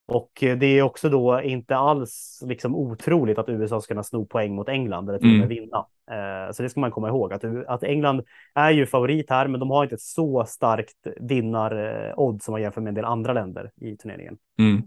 Och 0.08 0.30
det 0.40 0.66
är 0.66 0.82
också 0.82 1.08
då 1.08 1.40
inte 1.42 1.76
alls 1.76 2.42
liksom 2.46 2.74
otroligt 2.76 3.38
att 3.38 3.48
USA 3.48 3.80
ska 3.80 3.94
kunna 3.94 4.02
sno 4.02 4.26
poäng 4.26 4.54
mot 4.54 4.68
England 4.68 5.08
eller 5.08 5.18
till 5.18 5.28
och 5.28 5.38
med 5.38 5.44
Mm. 5.44 5.48
vinna. 5.48 5.86
Eh, 6.10 6.52
Så 6.52 6.62
det 6.62 6.68
ska 6.68 6.80
man 6.80 6.90
komma 6.90 7.08
ihåg 7.08 7.32
att, 7.32 7.44
att 7.66 7.82
England 7.82 8.22
är 8.54 8.70
ju 8.70 8.86
favorit 8.86 9.30
här, 9.30 9.48
men 9.48 9.60
de 9.60 9.70
har 9.70 9.82
inte 9.82 9.94
ett 9.94 10.00
så 10.00 10.44
starkt 10.44 11.06
vinnar-odds 11.20 12.44
som 12.44 12.52
man 12.52 12.62
jämför 12.62 12.80
med 12.80 12.88
en 12.88 12.94
del 12.94 13.04
andra 13.04 13.32
länder 13.32 13.70
i 13.76 13.96
turneringen. 13.96 14.36
Mm. 14.58 14.82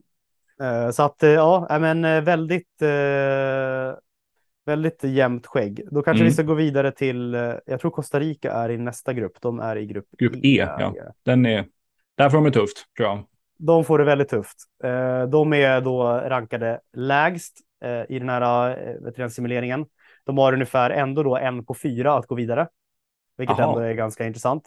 Eh, 0.62 0.92
Så 0.92 1.04
att 1.04 1.18
ja, 1.22 1.78
men 1.82 2.24
väldigt, 2.26 2.82
väldigt 4.70 5.04
jämnt 5.04 5.46
skägg. 5.48 5.82
Då 5.92 6.02
kanske 6.02 6.22
Mm. 6.22 6.26
vi 6.30 6.34
ska 6.34 6.44
gå 6.44 6.54
vidare 6.54 6.92
till, 6.92 7.36
eh, 7.36 7.54
jag 7.66 7.80
tror 7.80 7.92
Costa 7.92 8.20
Rica 8.20 8.52
är 8.52 8.70
i 8.70 8.78
nästa 8.78 9.14
grupp. 9.14 9.42
De 9.42 9.60
är 9.60 9.76
i 9.76 9.86
grupp, 9.86 10.06
Grupp 10.18 10.36
E, 10.36 10.68
ja. 10.80 10.94
Den 11.26 11.46
är... 11.46 11.66
Där 12.18 12.30
får 12.30 12.38
de 12.38 12.44
det 12.44 12.52
tufft, 12.52 12.78
tror 12.98 13.10
jag. 13.10 13.24
De 13.58 13.84
får 13.86 13.98
det 14.00 14.06
väldigt 14.06 14.30
tufft. 14.30 14.58
Eh, 14.84 15.24
De 15.24 15.54
är 15.54 15.82
då 15.82 16.04
rankade 16.04 16.80
lägst 16.94 17.58
eh, 17.84 18.16
i 18.16 18.20
den 18.20 18.30
här 18.30 18.70
eh, 18.70 19.04
vet 19.04 19.16
du, 19.16 19.22
den 19.22 19.30
simuleringen. 19.32 19.86
De 20.26 20.38
har 20.38 20.54
ungefär 20.54 20.90
ändå 20.90 21.24
då 21.24 21.38
en 21.38 21.66
på 21.66 21.74
fyra 21.74 22.14
att 22.14 22.28
gå 22.28 22.36
vidare, 22.36 22.68
vilket 23.38 23.60
Aha. 23.60 23.70
ändå 23.70 23.80
är 23.80 23.94
ganska 23.94 24.26
intressant. 24.26 24.64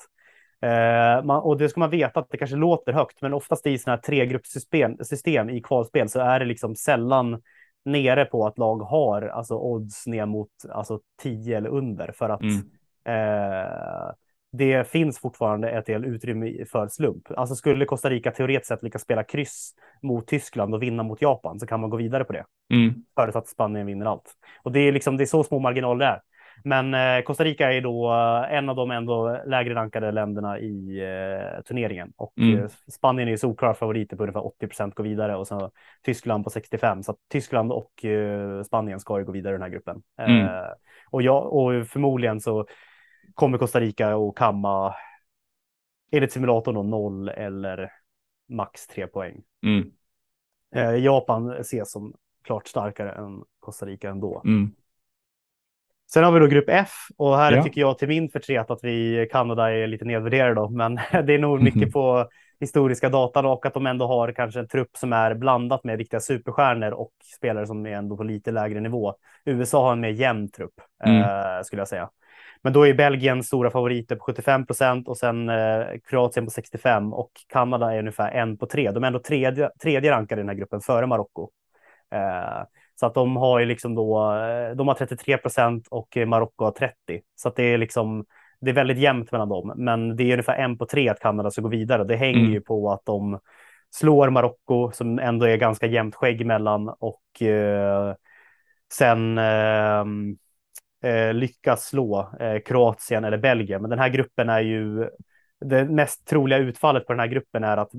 Eh, 0.63 1.25
man, 1.25 1.43
och 1.43 1.59
det 1.59 1.69
ska 1.69 1.81
man 1.81 1.91
veta 1.91 2.21
att 2.21 2.31
det 2.31 2.37
kanske 2.37 2.57
låter 2.57 2.93
högt, 2.93 3.23
men 3.23 3.35
oftast 3.35 3.67
i 3.67 3.79
sådana 3.79 3.97
här 3.97 4.03
tregruppssystem 4.03 4.97
system 5.05 5.51
i 5.51 5.61
kvalspel 5.61 6.09
så 6.09 6.21
är 6.21 6.41
det 6.41 6.47
liksom 6.47 6.77
sällan 6.77 7.43
nere 7.85 8.25
på 8.25 8.47
att 8.47 8.59
lag 8.59 8.77
har 8.79 9.23
alltså 9.23 9.55
odds 9.59 10.07
ner 10.07 10.27
mot 10.27 10.49
alltså 10.71 11.01
10 11.23 11.57
eller 11.57 11.69
under 11.71 12.13
för 12.13 12.29
att 12.29 12.41
Mm. 12.43 12.57
eh, 13.05 14.13
det 14.53 14.89
finns 14.89 15.19
fortfarande 15.19 15.71
ett 15.71 15.87
del 15.87 16.05
utrymme 16.05 16.65
för 16.65 16.89
slump. 16.89 17.31
Alltså 17.37 17.55
skulle 17.55 17.85
Costa 17.85 18.11
Rica 18.11 18.31
teoretiskt 18.31 18.69
sett 18.69 18.83
lyckas 18.83 19.03
spela 19.03 19.25
kryss 19.25 19.75
mot 20.03 20.27
Tyskland 20.27 20.75
och 20.75 20.83
vinna 20.83 21.03
mot 21.03 21.23
Japan 21.23 21.61
så 21.61 21.67
kan 21.67 21.81
man 21.81 21.91
gå 21.91 21.97
vidare 21.97 22.25
på 22.25 22.33
det 22.33 22.45
Mm. 22.73 22.95
förutsatt 23.15 23.43
att 23.43 23.49
Spanien 23.49 23.87
vinner 23.87 24.07
allt. 24.07 24.33
Och 24.63 24.73
det 24.73 24.81
är 24.81 24.93
liksom 24.93 25.17
det 25.17 25.25
är 25.25 25.27
så 25.27 25.45
små 25.45 25.59
marginaler 25.59 25.99
det 26.07 26.11
är. 26.13 26.21
Men 26.65 26.95
eh, 26.95 27.23
Costa 27.23 27.45
Rica 27.45 27.73
är 27.73 27.81
då 27.81 28.13
eh, 28.13 28.55
en 28.59 28.69
av 28.69 28.77
de 28.77 28.91
ändå 28.91 29.43
lägre 29.47 29.75
rankade 29.75 30.13
länderna 30.13 30.59
i 30.59 31.01
eh, 31.01 31.63
turneringen 31.63 32.13
och 32.17 32.33
Mm. 32.39 32.59
eh, 32.59 32.71
Spanien 32.89 33.29
är 33.29 33.37
solklara 33.37 33.75
favoriter 33.75 34.17
på 34.17 34.23
ungefär 34.23 34.47
80 34.47 34.67
procent 34.67 34.95
går 34.95 35.05
vidare 35.05 35.37
och 35.37 35.47
så 35.47 35.71
Tyskland 36.03 36.45
på 36.45 36.51
65 36.51 37.03
så 37.03 37.17
Tyskland 37.29 37.73
och 37.73 38.05
eh, 38.05 38.63
Spanien 38.63 39.01
ska 39.01 39.19
ju 39.19 39.25
gå 39.25 39.33
vidare 39.33 39.53
i 39.53 39.59
den 39.59 39.63
här 39.63 39.69
gruppen. 39.69 40.03
Mm. 40.19 40.47
Eh, 40.47 40.69
och, 41.11 41.23
jag, 41.23 41.53
och 41.53 41.87
förmodligen 41.87 42.41
så 42.41 42.67
kommer 43.35 43.59
Costa 43.59 43.81
Rica 43.81 44.17
och 44.17 44.39
kamma 44.39 44.95
enligt 46.11 46.33
simulatorn 46.33 46.75
då 46.75 46.83
noll 46.83 47.29
eller 47.29 47.93
max 48.49 48.87
tre 48.87 49.07
poäng. 49.07 49.43
Mm. 49.67 49.91
Japan 51.03 51.51
ses 51.51 51.93
som 51.93 52.15
klart 52.45 52.69
starkare 52.69 53.13
än 53.13 53.45
Costa 53.61 53.87
Rica 53.87 54.11
ändå. 54.11 54.43
Mm. 54.45 54.71
Sen 56.15 56.25
har 56.25 56.33
vi 56.33 56.41
då 56.41 56.47
grupp 56.47 56.65
F 56.69 56.91
och 57.17 57.37
här 57.37 57.53
Ja. 57.53 57.63
tycker 57.63 57.81
jag 57.81 57.99
till 57.99 58.09
min 58.09 58.29
förtret 58.29 58.71
att 58.71 58.79
vi 58.85 59.29
Kanada 59.33 59.73
är 59.73 59.87
lite 59.87 60.05
nedvärderade 60.05 60.55
då, 60.55 60.69
men 60.69 60.95
det 61.27 61.35
är 61.35 61.39
nog 61.39 61.55
Mhm. 61.57 61.65
mycket 61.65 61.93
på 61.93 62.29
historiska 62.61 63.09
datan 63.09 63.47
och 63.47 63.67
att 63.67 63.75
de 63.75 63.87
ändå 63.87 64.07
har 64.07 64.33
kanske 64.33 64.61
en 64.61 64.69
trupp 64.69 64.97
som 64.97 65.13
är 65.13 65.35
blandat 65.35 65.85
med 65.85 65.99
riktiga 65.99 66.21
superstjärnor 66.21 66.91
och 66.91 67.11
spelare 67.37 67.67
som 67.67 67.87
är 67.87 67.91
ändå 67.91 68.17
på 68.17 68.23
lite 68.25 68.51
lägre 68.51 68.81
nivå. 68.81 69.15
USA 69.45 69.85
har 69.85 69.93
en 69.93 70.01
mer 70.01 70.09
jämn 70.09 70.51
trupp 70.51 70.75
Mm. 71.05 71.23
eh, 71.23 71.63
skulle 71.63 71.81
jag 71.81 71.89
säga. 71.89 72.11
Men 72.63 72.73
då 72.73 72.87
är 72.87 72.95
Belgien 72.95 73.43
stora 73.43 73.71
favoriter 73.71 74.17
på 74.17 74.25
75 74.25 74.67
procent 74.67 75.09
och 75.09 75.17
sen 75.17 75.49
eh, 75.49 75.85
Kroatien 76.11 76.45
på 76.47 76.51
65 76.51 77.13
och 77.13 77.31
Kanada 77.49 77.95
är 77.95 77.99
ungefär 77.99 78.31
en 78.31 78.57
på 78.59 78.67
tre. 78.67 78.91
De 78.91 79.03
är 79.03 79.07
ändå 79.07 79.19
tredje, 79.19 79.71
tredje 79.83 80.11
rankade 80.11 80.41
i 80.41 80.43
den 80.43 80.49
här 80.49 80.57
gruppen 80.57 80.81
före 80.81 81.07
Marocko. 81.07 81.49
Eh, 82.15 82.63
så 83.03 83.07
att 83.07 83.15
de 83.15 83.37
har 83.37 83.59
ju 83.61 83.67
liksom 83.67 83.95
då, 83.95 84.35
eh, 84.35 84.77
de 84.77 84.89
har 84.89 84.95
33 84.95 85.39
procent 85.39 85.89
och 85.91 86.17
eh, 86.17 86.27
Marocko 86.27 86.65
har 86.65 86.73
30. 86.73 86.95
Så 87.35 87.49
att 87.49 87.57
det 87.57 87.63
är 87.63 87.79
liksom, 87.79 88.25
det 88.61 88.71
är 88.71 88.75
väldigt 88.75 88.99
jämnt 88.99 89.33
mellan 89.33 89.49
dem. 89.49 89.73
Men 89.77 90.17
det 90.17 90.23
är 90.23 90.33
ungefär 90.33 90.57
en 90.57 90.79
på 90.79 90.87
tre 90.87 91.09
att 91.09 91.21
Kanada 91.21 91.51
ska 91.51 91.63
gå 91.63 91.69
vidare. 91.69 92.05
Det 92.05 92.17
hänger 92.17 92.39
Mm. 92.41 92.53
ju 92.53 92.61
på 92.61 92.93
att 92.93 93.05
de 93.05 93.39
slår 93.91 94.31
Marocko 94.31 94.91
som 94.93 95.19
ändå 95.19 95.47
är 95.47 95.57
ganska 95.57 95.87
jämnt 95.87 96.15
skägg 96.15 96.47
mellan 96.47 96.89
och 96.89 97.43
eh, 97.43 98.15
sen 98.93 99.39
ehm, 99.39 100.37
eh, 101.05 101.35
lyckas 101.35 101.85
slå 101.85 102.31
eh, 102.41 102.61
Kroatien 102.61 103.25
eller 103.25 103.39
Belgien. 103.39 103.81
Men 103.83 103.91
den 103.91 103.99
här 103.99 104.09
gruppen 104.09 104.49
är 104.49 104.61
ju 104.61 105.09
det 105.65 105.85
mest 105.85 106.27
troliga 106.27 106.59
utfallet 106.59 107.07
på 107.07 107.13
den 107.13 107.21
här 107.21 107.27
gruppen 107.27 107.65
är 107.65 107.77
att 107.77 107.91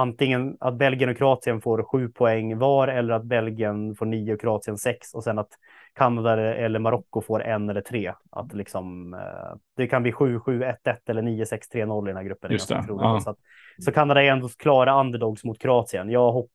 antingen 0.00 0.56
att 0.60 0.74
Belgien 0.74 1.10
och 1.10 1.16
Kroatien 1.16 1.60
får 1.60 1.82
sju 1.82 2.08
poäng 2.08 2.58
var 2.58 2.88
eller 2.88 3.14
att 3.14 3.24
Belgien 3.24 3.94
får 3.94 4.06
nio 4.06 4.34
och 4.34 4.40
Kroatien 4.40 4.78
sex 4.78 5.14
och 5.14 5.24
sen 5.24 5.38
att 5.38 5.50
Kanada 5.94 6.54
eller 6.54 6.78
Marocko 6.78 7.20
får 7.20 7.42
en 7.42 7.70
eller 7.70 7.80
tre. 7.80 8.12
Att 8.30 8.52
liksom, 8.54 9.14
eh, 9.14 9.56
det 9.76 9.86
kan 9.86 10.02
bli 10.02 10.12
7-7, 10.12 10.64
1-1 10.64 10.96
eller 11.06 11.22
9-6, 11.22 11.68
3-0 11.72 12.06
i 12.06 12.10
den 12.10 12.16
här 12.16 12.24
gruppen. 12.24 12.52
Just 12.52 12.68
det, 12.68 12.84
ja. 12.88 13.20
Så, 13.20 13.30
att, 13.30 13.38
så 13.78 13.92
Kanada 13.92 14.22
är 14.22 14.30
ändå 14.30 14.48
klara 14.48 15.00
underdogs 15.00 15.44
mot 15.44 15.58
Kroatien. 15.58 16.10
Jag 16.10 16.32
hopp, 16.32 16.50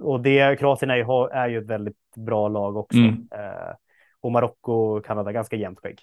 och 0.00 0.20
det, 0.20 0.58
Kroatien 0.58 0.90
är 0.90 0.96
ju, 0.96 1.28
är 1.32 1.48
ju 1.48 1.58
ett 1.58 1.66
väldigt 1.66 2.14
bra 2.16 2.48
lag 2.48 2.76
också. 2.76 2.98
Mm. 2.98 3.28
Eh, 3.30 3.74
och 4.20 4.32
Marocko 4.32 4.72
och 4.72 5.04
Kanada 5.04 5.32
ganska 5.32 5.56
jämnt 5.56 5.78
skägg. 5.78 6.00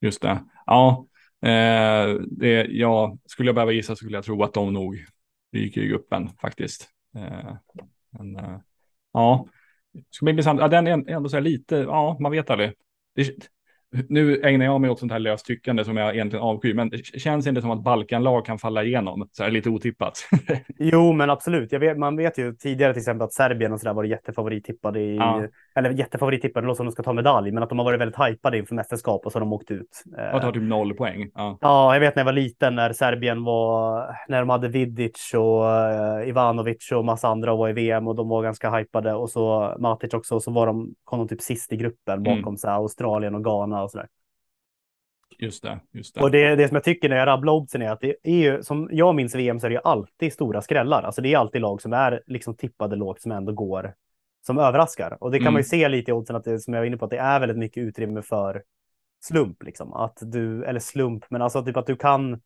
Just 0.00 0.22
det. 0.22 0.38
Ja, 0.66 1.06
eh, 1.42 2.14
det, 2.30 2.66
ja, 2.70 3.16
skulle 3.26 3.48
jag 3.48 3.54
behöva 3.54 3.72
gissa 3.72 3.92
så 3.92 3.96
skulle 3.96 4.16
jag 4.16 4.24
tro 4.24 4.42
att 4.42 4.54
de 4.54 4.72
nog 4.72 5.04
ryker 5.54 5.80
i 5.80 5.86
gruppen 5.86 6.28
faktiskt. 6.40 6.88
Eh, 7.16 7.56
men, 8.10 8.36
eh, 8.36 8.58
ja, 9.12 9.46
det 9.92 10.04
ska 10.10 10.24
bli 10.24 10.30
intressant. 10.30 10.60
Ja, 10.60 10.68
den 10.68 10.86
är 10.86 11.10
ändå 11.10 11.28
så 11.28 11.36
här 11.36 11.42
lite, 11.42 11.76
ja, 11.76 12.16
man 12.20 12.32
vet 12.32 12.50
aldrig. 12.50 12.72
Det, 13.14 13.50
nu 14.08 14.40
ägnar 14.42 14.64
jag 14.64 14.80
mig 14.80 14.90
åt 14.90 14.98
sånt 14.98 15.12
här 15.12 15.18
löst 15.18 15.46
tyckande 15.46 15.84
som 15.84 15.96
jag 15.96 16.14
egentligen 16.14 16.44
avskyr, 16.44 16.74
men 16.74 16.90
det 16.90 16.98
känns 17.06 17.46
inte 17.46 17.60
som 17.60 17.70
att 17.70 17.82
Balkanlag 17.84 18.44
kan 18.46 18.58
falla 18.58 18.84
igenom 18.84 19.28
så 19.32 19.42
här 19.42 19.50
lite 19.50 19.70
otippat. 19.70 20.28
Jo, 20.78 21.12
men 21.12 21.30
absolut. 21.30 21.72
Vet, 21.72 21.98
man 21.98 22.16
vet 22.16 22.38
ju 22.38 22.52
tidigare 22.54 22.92
till 22.92 23.00
exempel 23.00 23.24
att 23.24 23.32
Serbien 23.32 23.72
och 23.72 23.80
sådär 23.80 23.94
var 23.94 24.04
jättefavorittippade 24.04 25.00
i, 25.00 25.16
Ja. 25.16 25.42
eller 25.74 25.90
jättefavorittippade, 25.90 26.64
det 26.64 26.68
låter 26.68 26.76
som 26.76 26.86
de 26.86 26.92
ska 26.92 27.02
ta 27.02 27.12
medalj, 27.12 27.50
men 27.52 27.62
att 27.62 27.68
de 27.68 27.78
har 27.78 27.84
varit 27.84 28.00
väldigt 28.00 28.20
hypade 28.28 28.58
inför 28.58 28.74
mästerskap 28.74 29.26
och 29.26 29.32
så 29.32 29.36
har 29.38 29.40
de 29.40 29.52
åkt 29.52 29.70
ut. 29.70 30.02
Eh, 30.18 30.24
Jag 30.24 30.42
tar 30.42 30.52
typ 30.52 30.62
noll 30.62 30.94
poäng. 30.94 31.30
Ja. 31.34 31.58
Ja, 31.60 31.92
jag 31.94 32.00
vet 32.00 32.16
när 32.16 32.20
jag 32.20 32.24
var 32.24 32.32
liten 32.32 32.74
när 32.74 32.92
Serbien 32.92 33.44
var, 33.44 34.06
när 34.28 34.40
de 34.40 34.48
hade 34.50 34.68
Vidic 34.68 35.34
och 35.34 35.62
uh, 35.64 36.28
Ivanovic 36.28 36.92
och 36.92 37.04
massa 37.04 37.28
andra 37.28 37.52
och 37.52 37.58
var 37.58 37.68
i 37.68 37.72
VM 37.72 38.08
och 38.08 38.14
de 38.14 38.28
var 38.28 38.42
ganska 38.42 38.70
hypade 38.70 39.14
och 39.14 39.30
så 39.30 39.74
Matic 39.78 40.14
också 40.14 40.34
och 40.34 40.42
så 40.42 40.50
var 40.50 40.66
de, 40.66 40.94
kom 41.04 41.18
de 41.18 41.28
typ 41.28 41.40
sist 41.40 41.72
i 41.72 41.76
gruppen 41.76 42.22
bakom 42.22 42.38
Mm. 42.44 42.56
så 42.56 42.68
här, 42.68 42.74
Australien 42.76 43.34
och 43.34 43.44
Ghana 43.44 43.82
och 43.84 43.90
sådär. 43.90 44.08
Just 45.38 45.62
det, 45.62 45.80
just 45.92 46.16
Och 46.16 46.30
det. 46.30 46.48
det, 46.48 46.56
det 46.56 46.68
som 46.68 46.74
jag 46.74 46.84
tycker 46.84 47.08
när 47.08 47.16
jag 47.16 47.26
rabblar 47.26 47.52
oddsen 47.52 47.82
är 47.82 47.90
att 47.90 48.00
det 48.00 48.16
är 48.22 48.36
ju, 48.36 48.62
som 48.62 48.88
jag 48.92 49.14
minns 49.14 49.34
VM 49.34 49.60
så 49.60 49.66
är 49.66 49.70
det 49.70 49.74
ju 49.74 49.80
alltid 49.84 50.32
stora 50.32 50.62
skrällar. 50.62 51.02
Alltså 51.02 51.22
det 51.22 51.32
är 51.32 51.38
alltid 51.38 51.60
lag 51.60 51.82
som 51.82 51.92
är 51.92 52.22
liksom 52.26 52.56
tippade 52.56 52.96
lågt 52.96 53.20
som 53.22 53.32
ändå 53.32 53.52
går 53.52 53.94
som 54.46 54.58
överraskar. 54.58 55.16
Och 55.20 55.30
det 55.30 55.38
kan 55.38 55.42
Mm. 55.44 55.52
man 55.52 55.60
ju 55.60 55.64
se 55.64 55.88
lite 55.88 56.10
i 56.10 56.14
oddsen, 56.14 56.36
att 56.36 56.44
det, 56.44 56.58
som 56.58 56.74
jag 56.74 56.80
var 56.80 56.86
inne 56.86 56.96
på, 56.96 57.04
att 57.04 57.10
det 57.10 57.18
är 57.18 57.40
väldigt 57.40 57.58
mycket 57.58 57.80
utrymme 57.82 58.22
för 58.22 58.62
slump. 59.20 59.62
Liksom. 59.62 59.92
Att 59.92 60.18
du, 60.20 60.64
eller 60.64 60.80
slump, 60.80 61.24
men 61.30 61.42
alltså 61.42 61.64
typ 61.64 61.76
att 61.76 61.86
du 61.86 61.96
kan, 61.96 62.40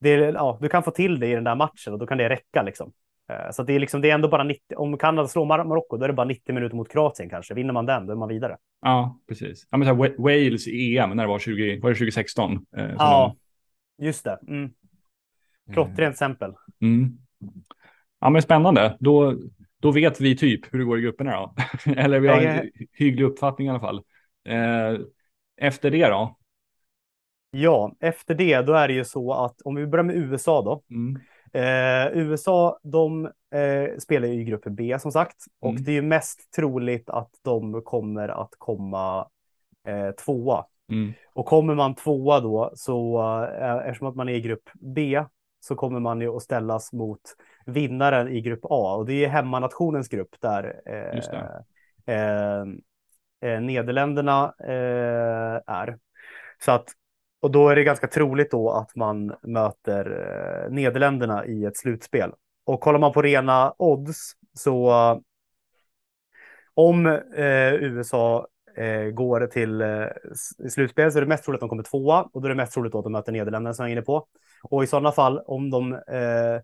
det, 0.00 0.10
ja, 0.10 0.58
du 0.60 0.68
kan 0.68 0.82
få 0.82 0.90
till 0.90 1.20
det 1.20 1.26
i 1.26 1.34
den 1.34 1.44
där 1.44 1.54
matchen 1.54 1.92
och 1.92 1.98
då 1.98 2.06
kan 2.06 2.18
det 2.18 2.28
räcka. 2.28 2.62
Liksom. 2.62 2.92
Eh, 3.32 3.50
Så 3.50 3.62
det, 3.62 3.72
är 3.72 3.78
liksom, 3.80 4.00
det 4.00 4.10
är 4.10 4.14
ändå 4.14 4.28
bara 4.28 4.44
90, 4.44 4.76
om 4.76 4.98
Kanada 4.98 5.28
slår 5.28 5.46
Mar- 5.46 5.64
Marocko, 5.68 5.96
då 5.96 6.04
är 6.04 6.08
det 6.08 6.14
bara 6.14 6.26
90 6.26 6.54
minuter 6.54 6.76
mot 6.76 6.92
Kroatien 6.92 7.30
kanske. 7.30 7.54
Vinner 7.54 7.72
man 7.72 7.86
den, 7.86 8.06
då 8.06 8.12
är 8.12 8.16
man 8.16 8.28
vidare. 8.28 8.56
Ja, 8.80 9.18
precis. 9.28 9.66
Ja, 9.70 9.76
men 9.78 9.88
så 9.88 9.94
här, 9.94 10.02
Wa- 10.02 10.22
Wales 10.22 10.68
i 10.68 10.98
EM 10.98 11.10
när 11.10 11.22
det 11.24 11.28
var 11.28 11.38
20, 11.38 11.80
var 11.80 11.88
det 11.90 11.94
2016? 11.94 12.66
Eh, 12.76 12.90
Ja, 12.98 13.36
just 14.02 14.24
det. 14.24 14.38
Mm. 14.48 14.70
de- 15.66 15.72
Klottrent 15.72 16.12
exempel. 16.14 16.52
Mm. 16.80 17.18
Ja, 18.20 18.30
men 18.30 18.42
spännande. 18.42 18.96
Då, 19.00 19.34
då 19.80 19.90
vet 19.90 20.20
vi 20.20 20.36
typ 20.36 20.74
hur 20.74 20.78
det 20.78 20.84
går 20.84 20.98
i 20.98 21.02
grupperna 21.02 21.30
då. 21.40 21.54
Eller 21.96 22.20
vi 22.20 22.28
har 22.28 22.40
en 22.40 22.70
hygglig 22.92 23.24
uppfattning 23.24 23.66
i 23.66 23.70
alla 23.70 23.80
fall. 23.80 24.02
Eh, 24.48 25.00
efter 25.56 25.90
det 25.90 26.06
då? 26.08 26.38
Ja, 27.50 27.96
efter 28.00 28.34
det, 28.34 28.60
då 28.62 28.72
är 28.72 28.88
det 28.88 28.94
ju 28.94 29.04
så 29.04 29.32
att 29.32 29.62
om 29.62 29.74
vi 29.74 29.86
börjar 29.86 30.04
med 30.04 30.16
USA 30.16 30.62
då. 30.62 30.82
Mm. 30.94 31.20
Eh, 31.52 32.18
USA, 32.18 32.78
de 32.82 33.26
eh, 33.54 33.98
spelar 33.98 34.28
ju 34.28 34.34
i 34.40 34.44
grupp 34.44 34.64
B 34.64 34.98
som 34.98 35.12
sagt. 35.12 35.36
Och 35.60 35.70
Mm. 35.70 35.84
det 35.84 35.90
är 35.90 35.94
ju 35.94 36.02
mest 36.02 36.52
troligt 36.56 37.10
att 37.10 37.30
de 37.42 37.82
kommer 37.82 38.28
att 38.28 38.54
komma 38.58 39.28
eh, 39.86 40.10
tvåa. 40.10 40.64
Mm. 40.90 41.12
Och 41.34 41.46
kommer 41.46 41.74
man 41.74 41.94
tvåa 41.94 42.40
då, 42.40 42.72
så 42.74 43.22
eh, 43.60 43.76
eftersom 43.76 44.08
att 44.08 44.16
man 44.16 44.28
är 44.28 44.34
i 44.34 44.40
grupp 44.40 44.70
B, 44.80 45.24
så 45.60 45.74
kommer 45.74 46.00
man 46.00 46.20
ju 46.20 46.36
att 46.36 46.42
ställas 46.42 46.92
mot 46.92 47.20
vinnaren 47.66 48.28
i 48.28 48.40
grupp 48.40 48.60
A. 48.62 48.94
Och 48.96 49.06
det 49.06 49.24
är 49.24 49.28
hemmanationens 49.28 50.08
grupp 50.08 50.34
där 50.40 50.80
eh, 50.86 51.18
eh, 52.16 52.64
eh, 53.40 53.60
Nederländerna 53.60 54.54
är. 55.66 55.98
Så 56.64 56.72
att, 56.72 56.88
och 57.42 57.50
då 57.50 57.68
är 57.68 57.76
det 57.76 57.84
ganska 57.84 58.06
troligt 58.06 58.50
då 58.50 58.70
att 58.70 58.96
man 58.96 59.34
möter 59.42 60.06
eh, 60.66 60.72
Nederländerna 60.72 61.46
i 61.46 61.64
ett 61.64 61.76
slutspel. 61.76 62.32
Och 62.64 62.80
kollar 62.80 62.98
man 62.98 63.12
på 63.12 63.22
rena 63.22 63.74
odds 63.78 64.32
så 64.54 64.92
om 66.74 67.06
eh, 67.06 67.74
USA 67.74 68.46
eh, 68.76 69.02
går 69.02 69.46
till 69.46 69.80
eh, 69.80 70.06
slutspel 70.68 71.12
så 71.12 71.18
är 71.18 71.22
det 71.22 71.28
mest 71.28 71.44
troligt 71.44 71.56
att 71.56 71.60
de 71.60 71.68
kommer 71.68 71.82
tvåa 71.82 72.22
och 72.32 72.40
då 72.40 72.46
är 72.46 72.48
det 72.48 72.54
mest 72.54 72.72
troligt 72.72 72.92
då 72.92 72.98
att 72.98 73.04
de 73.04 73.12
möter 73.12 73.32
Nederländerna 73.32 73.74
som 73.74 73.84
jag 73.84 73.90
är 73.90 73.92
inne 73.92 74.02
på. 74.02 74.26
Och 74.62 74.84
i 74.84 74.86
sådana 74.86 75.12
fall 75.12 75.38
om 75.38 75.70
de 75.70 75.92
eh, 75.92 76.60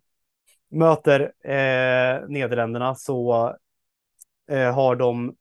möter 0.70 1.20
eh, 1.44 2.28
Nederländerna 2.28 2.94
så 2.94 3.54
eh, 4.50 4.74
har 4.74 4.96
de 4.96 5.34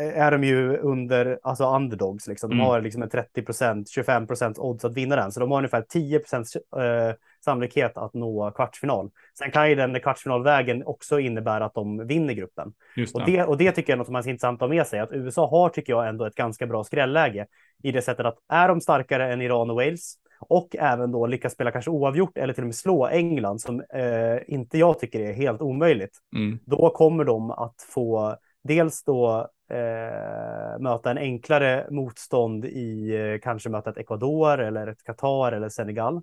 är 0.00 0.30
de 0.30 0.44
ju 0.44 0.76
under, 0.76 1.38
alltså 1.42 1.76
underdogs 1.76 2.26
liksom. 2.28 2.50
De 2.50 2.54
Mm. 2.56 2.66
har 2.66 2.80
liksom 2.80 3.02
en 3.02 3.08
30% 3.08 3.84
25% 3.90 4.58
odds 4.58 4.84
att 4.84 4.94
vinna 4.94 5.16
den. 5.16 5.32
Så 5.32 5.40
de 5.40 5.50
har 5.50 5.58
ungefär 5.58 5.82
10 5.88 6.16
eh, 6.16 7.14
sannolikhet 7.44 7.96
att 7.96 8.14
nå 8.14 8.50
kvartsfinal. 8.50 9.10
Sen 9.38 9.50
kan 9.50 9.68
ju 9.68 9.74
den 9.74 10.00
kvartsfinalvägen 10.00 10.82
också 10.86 11.18
innebära 11.20 11.64
att 11.64 11.74
de 11.74 12.06
vinner 12.06 12.34
gruppen. 12.34 12.72
Just 12.96 13.14
Och 13.14 13.24
det. 13.26 13.32
det, 13.36 13.44
och 13.44 13.56
det 13.56 13.72
tycker 13.72 13.92
jag 13.92 13.94
är 13.94 13.98
något 13.98 14.06
som 14.06 14.16
är 14.16 14.28
intressant 14.28 14.62
att 14.62 14.68
ha 14.68 14.74
med 14.76 14.86
sig. 14.86 15.00
Att 15.00 15.12
USA 15.12 15.48
har, 15.50 15.68
tycker 15.68 15.92
jag, 15.92 16.08
ändå 16.08 16.24
ett 16.24 16.34
ganska 16.34 16.66
bra 16.66 16.84
skrälläge. 16.84 17.46
I 17.82 17.92
det 17.92 18.02
sättet 18.02 18.26
att 18.26 18.38
är 18.48 18.68
de 18.68 18.80
starkare 18.80 19.32
än 19.32 19.42
Iran 19.42 19.70
och 19.70 19.76
Wales 19.76 20.14
och 20.48 20.76
även 20.78 21.12
då 21.12 21.26
lyckas 21.26 21.52
spela 21.52 21.70
kanske 21.70 21.90
oavgjort 21.90 22.38
eller 22.38 22.54
till 22.54 22.62
och 22.62 22.66
med 22.66 22.74
slå 22.74 23.06
England 23.06 23.60
som 23.60 23.80
eh, 23.80 24.38
inte 24.46 24.78
jag 24.78 24.98
tycker 24.98 25.20
är 25.20 25.32
helt 25.32 25.60
omöjligt. 25.62 26.18
Mm. 26.36 26.58
Då 26.66 26.90
kommer 26.90 27.24
de 27.24 27.50
att 27.50 27.74
få 27.94 28.36
dels 28.64 29.04
då 29.04 29.48
eh, 29.70 30.78
möta 30.80 31.10
en 31.10 31.18
enklare 31.18 31.86
motstånd 31.90 32.64
i 32.64 33.16
eh, 33.16 33.40
kanske 33.40 33.68
möta 33.68 33.90
ett 33.90 33.96
Ecuador 33.98 34.60
eller 34.60 34.86
ett 34.86 35.04
Qatar 35.04 35.52
eller 35.52 35.68
Senegal. 35.68 36.20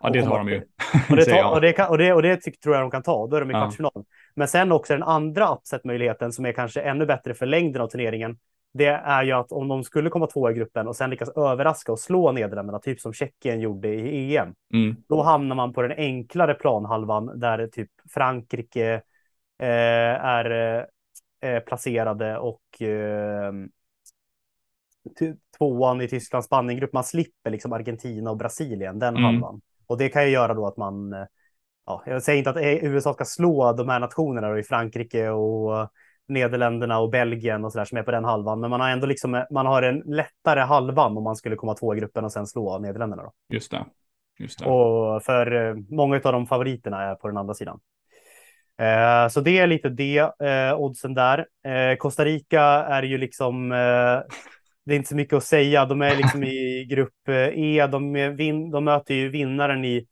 Ja, 0.00 0.10
det 0.10 0.22
tar 0.22 0.38
de 0.38 0.48
ju. 0.48 0.56
Och 1.10 1.16
det, 1.16 1.24
tar, 1.30 1.52
och 1.54 1.60
det, 1.60 1.72
kan, 1.72 1.88
och 1.88 1.98
det, 1.98 2.12
och 2.12 2.22
det 2.22 2.36
tyck, 2.36 2.60
tror 2.60 2.74
jag 2.74 2.84
de 2.84 2.90
kan 2.90 3.02
ta. 3.02 3.26
Då 3.26 3.36
är 3.36 3.40
de 3.40 3.50
i 3.50 3.54
Ja. 3.54 3.60
kvartsfinal. 3.60 4.04
Men 4.34 4.48
sen 4.48 4.72
också 4.72 4.92
den 4.92 5.02
andra 5.02 5.54
upset-möjligheten 5.54 6.32
som 6.32 6.46
är 6.46 6.52
kanske 6.52 6.80
ännu 6.80 7.06
bättre 7.06 7.34
för 7.34 7.46
längden 7.46 7.82
av 7.82 7.88
turneringen. 7.88 8.38
Det 8.74 8.86
är 8.86 9.22
ju 9.22 9.32
att 9.32 9.52
om 9.52 9.68
de 9.68 9.84
skulle 9.84 10.10
komma 10.10 10.26
två 10.26 10.50
i 10.50 10.54
gruppen 10.54 10.88
och 10.88 10.96
sen 10.96 11.10
lyckas 11.10 11.28
överraska 11.28 11.92
och 11.92 11.98
slå 11.98 12.32
Nederländerna, 12.32 12.78
typ 12.78 13.00
som 13.00 13.12
Tjeckien 13.12 13.60
gjorde 13.60 13.88
i 13.88 14.36
EM. 14.36 14.54
Mm. 14.74 14.96
Då 15.08 15.22
hamnar 15.22 15.56
man 15.56 15.72
på 15.72 15.82
den 15.82 15.92
enklare 15.92 16.54
planhalvan 16.54 17.40
där 17.40 17.66
typ 17.66 17.90
Frankrike 18.14 19.02
eh, 19.58 20.24
är 20.24 20.86
eh, 21.42 21.60
placerade 21.60 22.38
och 22.38 22.82
eh, 22.82 23.52
tvåan 25.58 26.00
i 26.00 26.08
Tyskland, 26.08 26.44
Spaniengrupp. 26.44 26.92
Man 26.92 27.04
slipper 27.04 27.50
liksom 27.50 27.72
Argentina 27.72 28.30
och 28.30 28.36
Brasilien, 28.36 28.98
den 28.98 29.16
Mm. 29.16 29.24
halvan. 29.24 29.60
Och 29.86 29.98
det 29.98 30.08
kan 30.08 30.24
ju 30.24 30.30
göra 30.30 30.54
då 30.54 30.66
att 30.66 30.76
man, 30.76 31.12
eh, 31.12 31.26
ja, 31.86 32.02
jag 32.06 32.22
säger 32.22 32.38
inte 32.38 32.50
att 32.50 32.56
eh, 32.56 32.84
USA 32.84 33.14
ska 33.14 33.24
slå 33.24 33.72
de 33.72 33.88
här 33.88 34.00
nationerna 34.00 34.48
då, 34.48 34.58
i 34.58 34.62
Frankrike 34.62 35.28
och 35.28 35.88
Nederländerna 36.28 36.98
och 37.00 37.10
Belgien 37.10 37.64
och 37.64 37.72
så 37.72 37.78
där 37.78 37.84
som 37.84 37.98
är 37.98 38.02
på 38.02 38.10
den 38.10 38.24
halvan. 38.24 38.60
Men 38.60 38.70
man 38.70 38.80
har 38.80 38.88
ändå 38.90 39.06
liksom, 39.06 39.34
eh, 39.34 39.44
man 39.50 39.66
har 39.66 39.82
en 39.82 39.98
lättare 39.98 40.60
halvan 40.60 41.16
om 41.16 41.24
man 41.24 41.36
skulle 41.36 41.56
komma 41.56 41.74
två 41.74 41.94
i 41.94 41.98
gruppen 41.98 42.24
och 42.24 42.32
sen 42.32 42.46
slå 42.46 42.78
Nederländerna. 42.78 43.22
Då. 43.22 43.32
Just 43.48 43.70
det. 43.70 43.84
Just 44.38 44.58
det. 44.58 44.64
Och 44.64 45.22
för 45.22 45.74
många 45.94 46.16
av 46.16 46.32
de 46.32 46.46
favoriterna 46.46 47.02
är 47.02 47.14
på 47.14 47.28
den 47.28 47.36
andra 47.36 47.54
sidan. 47.54 47.80
Eh, 48.82 49.28
så 49.28 49.40
det 49.40 49.58
är 49.58 49.66
lite 49.66 49.88
det, 49.88 50.18
eh, 50.18 50.74
oddsen 50.80 51.14
där. 51.14 51.46
Eh, 51.64 51.96
Costa 51.96 52.24
Rica 52.24 52.62
är 52.64 53.02
ju 53.02 53.18
liksom, 53.18 53.72
eh, 53.72 54.20
det 54.84 54.94
är 54.94 54.96
inte 54.96 55.08
så 55.08 55.16
mycket 55.16 55.36
att 55.36 55.44
säga. 55.44 55.84
De 55.84 56.02
är 56.02 56.16
liksom 56.16 56.44
i 56.44 56.84
grupp 56.90 57.28
eh, 57.28 57.48
E, 57.48 57.86
de, 57.86 58.12
vin, 58.36 58.70
de 58.70 58.84
möter 58.84 59.14
ju 59.14 59.28
vinnaren 59.28 59.84
i 59.84 60.06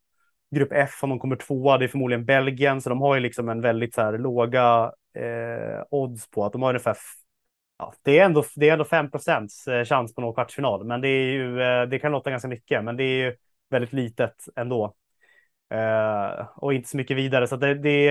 grupp 0.55 0.73
F 0.73 0.91
om 1.03 1.11
de 1.11 1.19
kommer 1.19 1.37
tvåa. 1.37 1.79
Det 1.79 1.85
är 1.85 1.89
förmodligen 1.89 2.25
Belgien, 2.25 2.81
så 2.81 2.89
de 2.89 3.01
har 3.01 3.15
ju 3.15 3.21
liksom 3.21 3.49
en 3.49 3.61
väldigt 3.61 3.95
så 3.95 4.03
här 4.03 4.19
låga 4.19 4.93
eh, 5.15 5.85
odds 5.91 6.31
på 6.31 6.45
att 6.45 6.53
de 6.53 6.63
har 6.63 6.69
ungefär 6.71 6.97
Ja, 7.79 7.95
det 8.03 8.19
är 8.19 8.25
ändå, 8.25 8.45
det 8.57 8.69
är 8.69 8.73
ändå 8.73 8.85
5 8.85 9.09
eh, 9.69 9.85
chans 9.85 10.15
på 10.15 10.21
någon 10.21 10.35
kvartsfinal, 10.35 10.85
men 10.85 11.01
det 11.01 11.09
är 11.09 11.33
ju, 11.33 11.63
eh, 11.63 11.83
det 11.89 11.99
kan 11.99 12.13
låta 12.13 12.31
ganska 12.31 12.49
mycket, 12.49 12.85
men 12.85 12.97
det 12.97 13.05
är 13.05 13.25
ju 13.25 13.37
väldigt 13.71 13.93
litet 13.93 14.35
ändå. 14.57 14.95
Eh, 15.75 16.47
och 16.57 16.75
inte 16.75 16.89
så 16.89 16.97
mycket 16.97 17.17
vidare, 17.17 17.47
så 17.47 17.57
det, 17.57 17.75
det, 17.75 18.11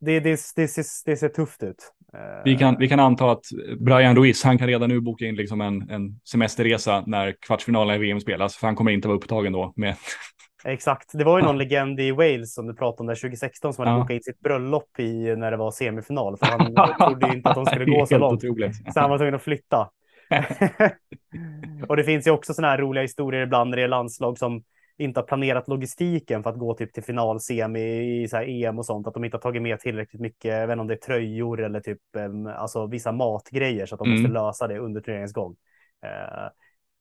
det, 0.00 0.20
det, 0.20 0.36
ser, 0.36 1.06
det 1.10 1.16
ser 1.16 1.28
tufft 1.28 1.62
ut. 1.62 1.92
Eh, 2.14 2.42
Vi 2.44 2.56
kan, 2.56 2.76
vi 2.78 2.88
kan 2.88 3.00
anta 3.00 3.30
att 3.30 3.44
Brian 3.80 4.16
Ruiz, 4.16 4.44
han 4.44 4.58
kan 4.58 4.66
redan 4.68 4.88
nu 4.88 5.00
boka 5.00 5.24
in 5.24 5.34
liksom 5.36 5.60
en, 5.60 5.90
en 5.90 6.20
semesterresa 6.24 7.04
när 7.06 7.34
kvartsfinalen 7.46 7.94
i 7.96 7.98
VM 7.98 8.20
spelas, 8.20 8.56
för 8.56 8.66
han 8.66 8.76
kommer 8.76 8.90
inte 8.90 9.08
vara 9.08 9.16
upptagen 9.18 9.52
då 9.52 9.72
med... 9.76 9.94
Exakt. 10.66 11.10
Det 11.12 11.24
var 11.24 11.38
ju 11.38 11.44
någon 11.44 11.58
legend 11.58 12.00
i 12.00 12.10
Wales 12.10 12.54
som 12.54 12.66
du 12.66 12.74
pratade 12.74 13.00
om 13.00 13.06
där 13.06 13.14
2016 13.14 13.72
som 13.74 13.84
hade 13.86 13.96
Ja. 13.96 14.00
bokat 14.02 14.14
in 14.14 14.22
sitt 14.22 14.40
bröllop 14.40 14.98
i 14.98 15.36
när 15.36 15.50
det 15.50 15.56
var 15.56 15.70
semifinal. 15.70 16.36
För 16.36 16.46
han 16.46 16.74
trodde 17.08 17.26
ju 17.28 17.32
inte 17.34 17.48
att 17.48 17.54
de 17.54 17.66
skulle 17.66 17.84
gå 17.84 18.06
så 18.06 18.18
långt. 18.18 18.44
otroligt. 18.44 18.92
Så 18.94 19.00
han 19.00 19.10
var 19.10 19.18
tvungen 19.18 19.34
att 19.34 19.42
flytta. 19.42 19.88
och 21.88 21.96
det 21.96 22.04
finns 22.04 22.26
ju 22.26 22.30
också 22.30 22.54
sådana 22.54 22.70
här 22.70 22.78
roliga 22.78 23.02
historier 23.02 23.42
ibland 23.42 23.70
när 23.70 23.76
det 23.76 23.82
är 23.82 23.88
landslag 23.88 24.38
som 24.38 24.62
inte 24.98 25.20
har 25.20 25.26
planerat 25.26 25.68
logistiken 25.68 26.42
för 26.42 26.50
att 26.50 26.58
gå 26.58 26.74
typ 26.74 26.92
till 26.92 27.02
final, 27.02 27.40
semi 27.40 28.22
i 28.22 28.28
så 28.28 28.36
här 28.36 28.44
EM 28.48 28.78
och 28.78 28.86
sånt. 28.86 29.06
Att 29.06 29.14
de 29.14 29.24
inte 29.24 29.36
har 29.36 29.42
tagit 29.42 29.62
med 29.62 29.80
tillräckligt 29.80 30.20
mycket, 30.22 30.44
jag 30.52 30.66
vet 30.66 30.72
inte 30.74 30.80
om 30.80 30.86
det 30.86 30.94
är 30.94 30.98
tröjor 30.98 31.62
eller 31.64 31.80
typ 31.80 32.16
em, 32.16 32.46
alltså 32.46 32.86
vissa 32.86 33.12
matgrejer 33.12 33.86
så 33.86 33.94
att 33.94 33.98
de 33.98 34.08
Mm. 34.08 34.22
måste 34.22 34.32
lösa 34.32 34.66
det 34.68 34.78
under 34.78 35.00
turneringens 35.00 35.32
gång. 35.32 35.56
Eh, 36.02 36.48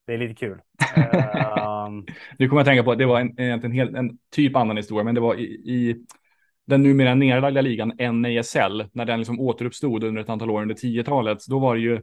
det 0.08 0.14
är 0.14 0.18
lite 0.18 0.36
kul. 0.36 0.60
Eh, 0.98 1.90
Nu 2.40 2.50
kommer 2.50 2.60
jag 2.60 2.66
tänka 2.66 2.84
på 2.84 2.92
att 2.92 2.98
det 2.98 3.06
var 3.06 3.20
en, 3.20 3.40
egentligen 3.40 3.76
helt, 3.76 3.96
en 3.96 4.18
typ 4.32 4.56
annan 4.56 4.78
historia, 4.78 5.04
men 5.04 5.16
det 5.16 5.22
var 5.22 5.36
i, 5.36 5.44
i 5.46 6.06
den 6.66 6.84
numera 6.84 7.16
nedlagda 7.16 7.62
ligan 7.62 7.94
NASL, 8.22 8.84
när 8.92 9.06
den 9.06 9.20
liksom 9.20 9.40
återuppstod 9.40 10.04
under 10.04 10.22
ett 10.22 10.30
antal 10.30 10.50
år 10.52 10.62
under 10.62 10.76
10-talet, 10.76 11.38
då 11.50 11.60
var 11.60 11.76
det 11.76 11.82
ju 11.82 12.02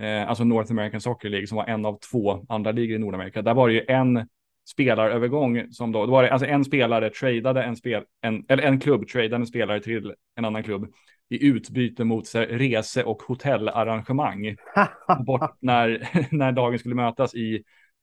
eh, 0.00 0.28
alltså 0.28 0.44
North 0.44 0.72
American 0.72 1.00
Soccer 1.00 1.28
League 1.28 1.46
som 1.46 1.56
var 1.56 1.64
en 1.64 1.84
av 1.86 1.98
två 2.10 2.46
andra 2.48 2.72
ligor 2.72 2.96
i 2.96 2.98
Nordamerika. 2.98 3.42
Där 3.42 3.54
var 3.54 3.68
det 3.68 3.74
ju 3.74 3.84
en 3.88 4.28
spelarövergång 4.68 5.72
som 5.72 5.92
då, 5.92 6.06
då 6.06 6.12
var 6.12 6.22
det 6.22 6.32
alltså 6.32 6.46
en 6.46 6.64
spelare 6.64 7.10
tradade 7.10 7.62
en 7.62 7.76
spel, 7.76 8.04
en, 8.20 8.44
eller 8.48 8.62
en 8.62 8.80
klubb 8.80 9.08
tradade 9.08 9.36
en 9.36 9.46
spelare 9.46 9.80
till 9.80 10.14
en 10.34 10.44
annan 10.44 10.62
klubb 10.62 10.92
i 11.28 11.46
utbyte 11.46 12.04
mot 12.04 12.34
här, 12.34 12.46
rese 12.46 13.04
och 13.04 13.22
hotellarrangemang. 13.22 14.56
Bort 15.26 15.56
när, 15.60 16.08
när 16.36 16.52
dagen 16.52 16.78
skulle 16.78 16.94
mötas 16.94 17.34
i 17.34 17.54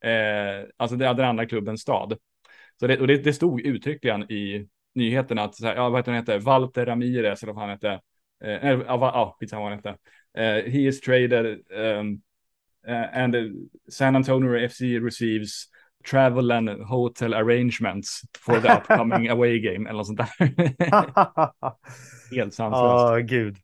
eh, 0.04 0.68
alltså 0.78 0.98
den 0.98 1.20
andra 1.20 1.46
klubbens 1.46 1.82
stad. 1.82 2.18
Så 2.80 2.88
det, 2.88 3.00
och 3.00 3.08
det, 3.08 3.18
det 3.18 3.34
stod 3.34 3.62
uttryckligen 3.62 4.32
i 4.32 4.68
nyheterna 4.96 5.44
att, 5.44 5.56
så 5.56 5.66
här, 5.66 5.76
ja, 5.76 5.90
vad 5.90 6.00
heter 6.00 6.12
han 6.12 6.20
hette, 6.20 6.38
Walter 6.38 6.86
Ramirez 6.86 7.44
eller 7.44 7.54
vad 7.54 7.62
han 7.62 7.70
hette, 7.70 8.02
eh, 8.44 8.70
ja, 8.70 9.36
skitsamma 9.40 9.62
vad 9.64 9.72
han 9.72 9.80
hette, 9.80 9.98
eh, 10.38 10.72
he 10.72 10.80
is 10.80 11.02
traded 11.02 11.46
um, 11.72 12.22
eh, 12.88 13.24
and 13.24 13.36
uh, 13.36 13.52
San 13.90 14.16
Antonio 14.16 14.70
FC 14.70 14.82
receives 14.82 15.66
travel 16.12 16.52
and 16.52 16.70
hotel 16.70 17.34
arrangements 17.34 18.22
for 18.40 18.60
the 18.60 18.68
upcoming 18.78 19.28
away 19.32 19.60
game 19.60 19.90
eller 19.90 19.98
något 19.98 20.08
sånt 20.08 20.20
där. 20.20 20.30
Helt 22.36 22.54
sanslöst. 22.54 23.10
Ja, 23.10 23.18
gud. 23.24 23.58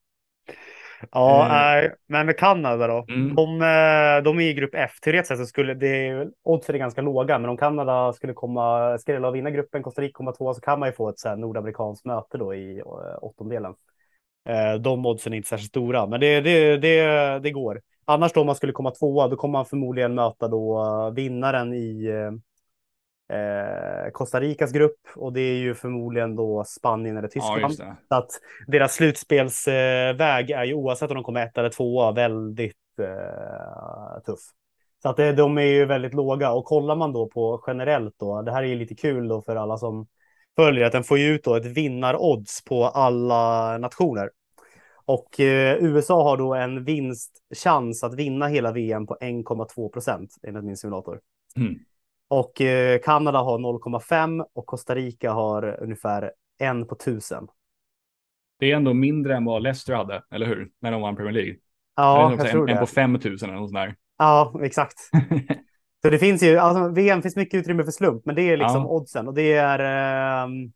Ja, 1.11 1.47
Eh. 1.47 1.85
eh, 1.85 1.91
men 2.07 2.25
med 2.25 2.37
Kanada 2.37 2.87
då. 2.87 3.05
Mm. 3.09 3.35
De, 3.35 3.61
eh, 3.61 4.23
de 4.23 4.39
är 4.39 4.41
i 4.49 4.53
grupp 4.53 4.69
F. 4.73 4.91
Teoretiskt 5.01 5.27
sett 5.27 5.37
så 5.37 5.45
skulle 5.45 5.73
det, 5.73 6.27
oddsen 6.43 6.75
är 6.75 6.79
ganska 6.79 7.01
låga, 7.01 7.39
men 7.39 7.49
om 7.49 7.57
Kanada 7.57 8.13
skulle 8.13 8.33
komma, 8.33 8.97
skrälla 8.97 9.27
och 9.27 9.35
vinna 9.35 9.51
gruppen, 9.51 9.83
Costa 9.83 10.01
Rica 10.01 10.13
komma 10.13 10.31
tvåa, 10.31 10.53
så 10.53 10.61
kan 10.61 10.79
man 10.79 10.89
ju 10.89 10.93
få 10.93 11.09
ett 11.09 11.19
så 11.19 11.29
här 11.29 11.35
nordamerikanskt 11.35 12.05
möte 12.05 12.37
då 12.37 12.53
i 12.55 12.79
eh, 12.79 12.85
åttondelen. 13.21 13.73
De 14.79 15.05
oddsen 15.05 15.33
är 15.33 15.37
inte 15.37 15.49
särskilt 15.49 15.69
stora, 15.69 16.07
men 16.07 16.19
det, 16.19 16.41
det, 16.41 16.77
det, 16.77 17.39
det 17.39 17.51
går. 17.51 17.81
Annars 18.09 18.33
då 18.33 18.39
om 18.39 18.45
man 18.45 18.55
skulle 18.55 18.73
komma 18.73 18.91
tvåa, 18.91 19.27
då 19.27 19.35
kommer 19.35 19.51
man 19.51 19.65
förmodligen 19.65 20.15
möta 20.15 20.47
då 20.47 20.83
eh, 20.83 21.13
vinnaren 21.13 21.73
i 21.73 22.05
eh, 23.33 24.11
Costa 24.11 24.39
Ricas 24.39 24.71
grupp 24.71 24.99
och 25.15 25.33
det 25.33 25.41
är 25.41 25.57
ju 25.57 25.73
förmodligen 25.75 26.35
då 26.35 26.63
Spanien 26.67 27.17
eller 27.17 27.29
Ja, 27.33 27.55
Tyskland. 27.55 27.77
det. 27.77 27.95
Så 28.07 28.15
att 28.15 28.29
deras 28.67 28.93
slutspelsväg 28.93 30.51
är 30.51 30.63
ju 30.63 30.73
oavsett 30.73 31.09
om 31.09 31.15
de 31.15 31.23
kommer 31.23 31.45
ett 31.45 31.57
eller 31.57 31.69
tvåa 31.69 32.11
väldigt 32.11 32.75
eh, 33.01 34.21
tuff. 34.25 34.39
Så 35.01 35.09
att 35.09 35.17
det, 35.17 35.31
de 35.31 35.57
är 35.57 35.61
ju 35.61 35.85
väldigt 35.85 36.13
låga 36.13 36.51
och 36.51 36.65
kollar 36.65 36.95
man 36.95 37.13
då 37.13 37.27
på 37.27 37.63
generellt 37.67 38.15
då, 38.19 38.41
det 38.41 38.51
här 38.51 38.63
är 38.63 38.67
ju 38.67 38.75
lite 38.75 38.95
kul 38.95 39.27
då 39.27 39.41
för 39.41 39.55
alla 39.55 39.77
som 39.77 40.07
följer 40.55 40.85
att 40.85 40.91
den 40.91 41.03
får 41.03 41.17
ju 41.17 41.27
ut 41.27 41.43
då 41.43 41.55
ett 41.55 41.65
vinnarodds 41.65 42.63
på 42.63 42.85
alla 42.85 43.77
nationer. 43.77 44.29
Och 45.09 45.39
eh, 45.39 45.77
USA 45.83 46.23
har 46.23 46.37
då 46.37 46.53
en 46.53 46.83
vinstchans 46.83 48.03
att 48.03 48.15
vinna 48.15 48.47
hela 48.47 48.71
VM 48.71 49.07
på 49.07 49.17
1,2 49.21 49.89
procent 49.89 50.35
enligt 50.43 50.63
min 50.63 50.77
simulator. 50.77 51.19
Mm. 51.55 51.79
Och 52.27 52.61
eh, 52.61 52.99
Kanada 52.99 53.39
har 53.39 53.59
0,5 53.59 54.45
och 54.53 54.65
Costa 54.65 54.95
Rica 54.95 55.31
har 55.31 55.83
ungefär 55.83 56.31
en 56.59 56.87
på 56.87 56.95
tusen. 56.95 57.47
Det 58.59 58.71
är 58.71 58.75
ändå 58.75 58.93
mindre 58.93 59.35
än 59.35 59.45
vad 59.45 59.63
Leicester 59.63 59.93
hade, 59.93 60.23
eller 60.31 60.45
hur? 60.45 60.69
När 60.81 60.91
de 60.91 61.01
vann 61.01 61.15
Premier 61.15 61.33
League. 61.33 61.55
Ja, 61.95 62.35
jag 62.37 62.49
tror 62.49 62.61
en, 62.61 62.65
det. 62.65 62.71
en 62.71 62.79
på 62.79 62.85
5000 62.85 63.49
eller 63.49 63.59
något 63.59 63.69
sånt 63.69 63.77
där. 63.79 63.95
Ja, 64.17 64.59
exakt. 64.63 64.97
Så 66.01 66.09
det 66.09 66.19
finns 66.19 66.43
ju, 66.43 66.57
alltså 66.57 66.87
VM 66.87 67.21
finns 67.21 67.35
mycket 67.35 67.59
utrymme 67.59 67.83
för 67.83 67.91
slump, 67.91 68.25
men 68.25 68.35
det 68.35 68.41
är 68.41 68.57
liksom 68.57 68.81
Ja. 68.81 68.87
oddsen 68.87 69.27
och 69.27 69.33
det 69.33 69.53
är. 69.53 69.79
ehm, 70.43 70.71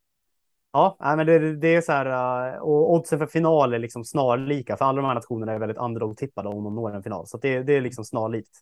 ja, 0.74 1.14
men 1.18 1.26
det, 1.26 1.56
det 1.56 1.76
är 1.76 1.82
så 1.82 1.92
här 1.92 2.54
eh, 2.54 2.60
och 2.60 2.94
oddsen 2.94 3.20
för 3.20 3.26
final 3.28 3.74
är 3.74 3.80
liksom 3.80 4.06
snarlika 4.06 4.78
för 4.78 4.86
alla 4.86 5.02
de 5.02 5.08
här 5.08 5.16
nationerna 5.16 5.52
är 5.52 5.60
väldigt 5.60 5.78
underdog-tippade 5.78 6.50
om 6.50 6.64
de 6.64 6.76
når 6.76 6.96
en 6.96 7.04
final, 7.04 7.28
så 7.28 7.38
att 7.38 7.42
det, 7.42 7.64
det 7.64 7.74
är 7.74 7.82
liksom 7.82 8.06
snarlikt. 8.06 8.60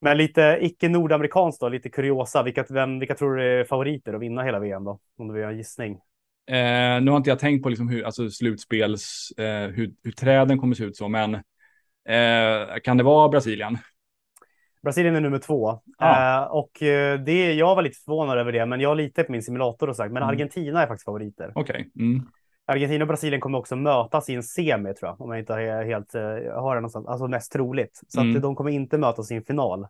Men 0.00 0.16
lite 0.16 0.58
icke 0.60 0.88
nordamerikanskt 0.88 1.60
då, 1.60 1.68
lite 1.68 1.90
kuriosa. 1.90 2.42
Vilka, 2.42 2.64
vem, 2.70 2.98
vilka 2.98 3.14
tror 3.14 3.36
du 3.36 3.60
är 3.60 3.64
favoriter 3.64 4.14
att 4.14 4.20
vinna 4.20 4.42
hela 4.42 4.58
VM 4.58 4.84
då? 4.84 4.98
Om 5.18 5.28
du 5.28 5.34
vill 5.34 5.40
göra 5.40 5.52
en 5.52 5.56
gissning. 5.56 5.92
Eh, 6.46 7.00
nu 7.00 7.10
har 7.10 7.16
inte 7.16 7.30
jag 7.30 7.38
tänkt 7.38 7.62
på 7.62 7.68
liksom 7.68 7.88
hur, 7.88 8.04
alltså 8.04 8.30
slutspels, 8.30 9.32
eh, 9.38 9.68
hur, 9.68 9.92
hur 10.02 10.12
träden 10.12 10.58
kommer 10.58 10.74
se 10.74 10.84
ut 10.84 10.96
så, 10.96 11.08
men 11.08 11.34
eh, 12.04 12.80
kan 12.82 12.96
det 12.96 13.02
vara 13.02 13.28
Brasilien? 13.28 13.78
Brasilien 14.82 15.16
är 15.16 15.20
nummer 15.20 15.38
två. 15.38 15.80
Ja. 15.98 16.42
Eh, 16.44 16.50
och 16.50 16.82
eh, 16.82 17.20
det, 17.20 17.52
jag 17.54 17.74
var 17.74 17.82
lite 17.82 17.98
förvånad 18.04 18.38
över 18.38 18.52
det, 18.52 18.66
men 18.66 18.80
jag 18.80 18.96
litar 18.96 19.22
på 19.22 19.32
min 19.32 19.42
simulator 19.42 19.88
och 19.88 19.96
sagt, 19.96 20.12
men 20.12 20.22
Mm. 20.22 20.34
Argentina 20.34 20.82
är 20.82 20.86
faktiskt 20.86 21.04
favoriter. 21.04 21.52
Okej. 21.54 21.90
Mm. 22.00 22.22
Argentina 22.66 23.02
och 23.04 23.08
Brasilien 23.08 23.40
kommer 23.40 23.58
också 23.58 23.76
mötas 23.76 24.28
i 24.28 24.34
en 24.34 24.42
semi 24.42 24.94
tror 24.94 25.08
jag, 25.10 25.20
om 25.20 25.30
jag 25.30 25.38
inte 25.40 25.54
helt 25.54 26.14
eh, 26.14 26.22
har 26.62 26.74
det 26.74 26.80
någonstans, 26.80 27.06
alltså 27.06 27.28
mest 27.28 27.52
troligt. 27.52 28.00
Så 28.08 28.20
Mm. 28.20 28.36
att 28.36 28.42
de 28.42 28.54
kommer 28.54 28.70
inte 28.70 28.98
mötas 28.98 29.30
i 29.30 29.34
en 29.34 29.44
final. 29.44 29.86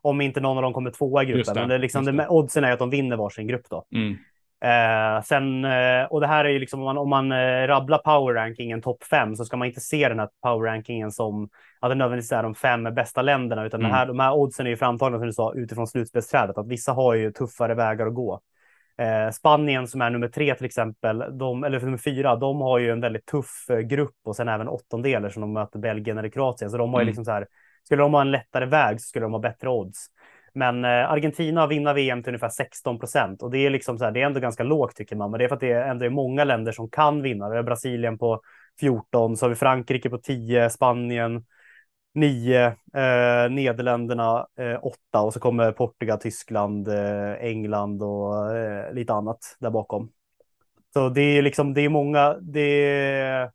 Om 0.00 0.20
inte 0.20 0.40
någon 0.40 0.56
av 0.56 0.62
dem 0.62 0.72
kommer 0.72 0.90
tvåa 0.90 1.22
i 1.22 1.26
Just 1.26 1.36
gruppen. 1.36 1.54
det, 1.54 1.60
Men 1.60 1.68
det 1.68 1.78
liksom, 1.78 2.04
det. 2.16 2.28
oddsen 2.28 2.64
är 2.64 2.72
att 2.72 2.78
de 2.78 2.90
vinner 2.90 3.16
varsin 3.16 3.46
grupp 3.46 3.68
då. 3.70 3.84
Mm. 3.94 4.16
Eh, 4.62 5.22
sen, 5.22 5.64
eh, 5.64 6.04
och 6.04 6.20
det 6.20 6.26
här 6.26 6.44
är 6.44 6.48
ju 6.48 6.58
liksom 6.58 6.80
om 6.80 6.84
man, 6.84 6.98
om 6.98 7.08
man 7.08 7.32
eh, 7.32 7.66
rabblar 7.66 7.98
power 7.98 8.34
rankingen 8.34 8.82
topp 8.82 9.04
fem 9.04 9.36
så 9.36 9.44
ska 9.44 9.56
man 9.56 9.68
inte 9.68 9.80
se 9.80 10.08
den 10.08 10.18
här 10.18 10.28
power 10.42 10.70
rankingen 10.70 11.10
som 11.12 11.48
att 11.80 11.90
det 11.90 11.94
nödvändigtvis 11.94 12.32
är 12.32 12.42
de 12.42 12.54
fem 12.54 12.82
bästa 12.84 13.22
länderna, 13.22 13.64
utan 13.64 13.80
Mm. 13.80 13.92
här, 13.92 14.06
de 14.06 14.20
här 14.20 14.32
oddsen 14.34 14.66
är 14.66 14.70
ju 14.70 14.76
framtagna 14.76 15.18
som 15.18 15.26
du 15.26 15.32
sa 15.32 15.54
utifrån 15.54 15.86
slutspelsträdet, 15.86 16.58
att 16.58 16.68
vissa 16.68 16.92
har 16.92 17.14
ju 17.14 17.32
tuffare 17.32 17.74
vägar 17.74 18.06
att 18.06 18.14
gå. 18.14 18.40
Eh, 18.98 19.30
Spanien 19.30 19.86
som 19.88 20.00
är 20.00 20.10
nummer 20.10 20.28
tre 20.28 20.54
till 20.54 20.66
exempel, 20.66 21.24
de, 21.38 21.64
eller 21.64 21.80
nummer 21.80 21.98
fyra, 21.98 22.36
de 22.36 22.60
har 22.60 22.78
ju 22.78 22.90
en 22.90 23.00
väldigt 23.00 23.26
tuff 23.26 23.66
eh, 23.70 23.78
grupp 23.78 24.16
och 24.24 24.36
sen 24.36 24.48
även 24.48 24.68
åttondelar 24.68 25.30
som 25.30 25.40
de 25.40 25.52
möter 25.52 25.78
Belgien 25.78 26.18
eller 26.18 26.28
Kroatien. 26.28 26.70
Så 26.70 26.76
de 26.78 26.92
har 26.92 27.00
ju 27.00 27.02
Mm. 27.02 27.06
liksom 27.06 27.24
så 27.24 27.30
här, 27.32 27.46
skulle 27.84 28.02
de 28.02 28.14
ha 28.14 28.20
en 28.20 28.30
lättare 28.30 28.66
väg 28.66 29.00
så 29.00 29.06
skulle 29.06 29.24
de 29.24 29.32
ha 29.32 29.38
bättre 29.40 29.68
odds. 29.68 30.06
Men 30.54 30.84
eh, 30.84 31.10
Argentina 31.10 31.66
vinner 31.66 31.94
VM 31.94 32.22
till 32.22 32.30
ungefär 32.30 32.48
16 32.48 32.98
procent 32.98 33.42
och 33.42 33.50
det 33.50 33.58
är 33.58 33.70
liksom 33.70 33.98
så 33.98 34.04
här, 34.04 34.12
det 34.12 34.22
är 34.22 34.26
ändå 34.26 34.40
ganska 34.40 34.62
lågt 34.62 34.96
tycker 34.96 35.16
man, 35.16 35.30
men 35.30 35.38
det 35.38 35.44
är 35.44 35.48
för 35.48 35.54
att 35.54 35.60
det 35.60 35.72
ändå 35.72 36.04
är 36.04 36.10
många 36.10 36.44
länder 36.44 36.72
som 36.72 36.90
kan 36.90 37.22
vinna. 37.22 37.48
Vi 37.48 37.56
har 37.56 37.62
Brasilien 37.62 38.18
på 38.18 38.40
14, 38.80 39.36
så 39.36 39.44
har 39.44 39.50
vi 39.50 39.56
Frankrike 39.56 40.10
på 40.10 40.18
10, 40.18 40.70
Spanien 40.70 41.44
9, 42.14 42.66
eh, 42.66 43.50
Nederländerna 43.50 44.46
eh, 44.58 44.78
8 44.82 45.20
och 45.20 45.32
så 45.32 45.40
kommer 45.40 45.72
Portugal, 45.72 46.18
Tyskland, 46.18 46.88
eh, 46.88 47.32
England 47.32 48.02
och 48.02 48.56
eh, 48.56 48.92
lite 48.94 49.12
annat 49.12 49.56
där 49.58 49.70
bakom. 49.70 50.10
Så 50.92 51.08
det 51.08 51.22
är 51.22 51.42
liksom, 51.42 51.74
det 51.74 51.80
är 51.80 51.88
många, 51.88 52.34
det 52.34 52.60
är, 52.60 53.50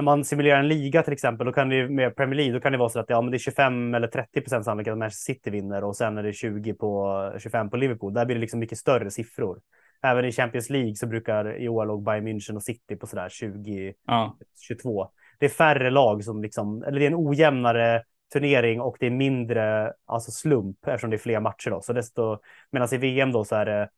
när 0.00 0.04
man 0.04 0.24
simulerar 0.24 0.58
en 0.58 0.68
liga 0.68 1.02
till 1.02 1.12
exempel, 1.12 1.46
då 1.46 1.52
kan 1.52 1.68
det 1.68 1.88
med 1.88 2.16
Premier 2.16 2.36
League, 2.36 2.54
då 2.54 2.60
kan 2.60 2.72
det 2.72 2.78
vara 2.78 2.88
så 2.88 3.00
att 3.00 3.10
ja, 3.10 3.20
men 3.20 3.30
det 3.30 3.36
är 3.36 3.38
25 3.38 3.94
eller 3.94 4.08
30 4.08 4.40
procent 4.40 4.64
sannolikhet 4.64 4.92
att 4.92 4.98
Manchester 4.98 5.32
City 5.32 5.50
vinner 5.50 5.84
och 5.84 5.96
sen 5.96 6.18
är 6.18 6.22
det 6.22 6.32
20 6.32 6.74
på 6.74 7.32
25 7.38 7.70
på 7.70 7.76
Liverpool. 7.76 8.14
Där 8.14 8.24
blir 8.24 8.36
det 8.36 8.40
liksom 8.40 8.60
mycket 8.60 8.78
större 8.78 9.10
siffror. 9.10 9.60
Även 10.02 10.24
i 10.24 10.32
Champions 10.32 10.70
League 10.70 10.94
så 10.94 11.06
brukar 11.06 11.60
i 11.60 11.68
år 11.68 11.86
låg 11.86 12.04
Bayern 12.04 12.28
München 12.28 12.56
och 12.56 12.62
City 12.62 12.96
på 12.96 13.06
sådär 13.06 13.28
20, 13.28 13.94
Ja. 14.06 14.36
22. 14.60 15.08
Det 15.38 15.46
är 15.46 15.50
färre 15.50 15.90
lag 15.90 16.24
som 16.24 16.42
liksom, 16.42 16.82
eller 16.82 17.00
det 17.00 17.06
är 17.06 17.10
en 17.10 17.28
ojämnare 17.28 18.02
turnering 18.32 18.80
och 18.80 18.96
det 19.00 19.06
är 19.06 19.10
mindre 19.10 19.92
alltså 20.06 20.30
slump 20.30 20.86
eftersom 20.86 21.10
det 21.10 21.16
är 21.16 21.18
fler 21.18 21.40
matcher 21.40 21.70
då. 21.70 21.80
Så 21.80 21.92
desto, 21.92 22.38
medan 22.72 22.88
i 22.94 22.96
VM 22.96 23.32
då 23.32 23.44
så 23.44 23.56
är 23.56 23.66
det 23.66 23.88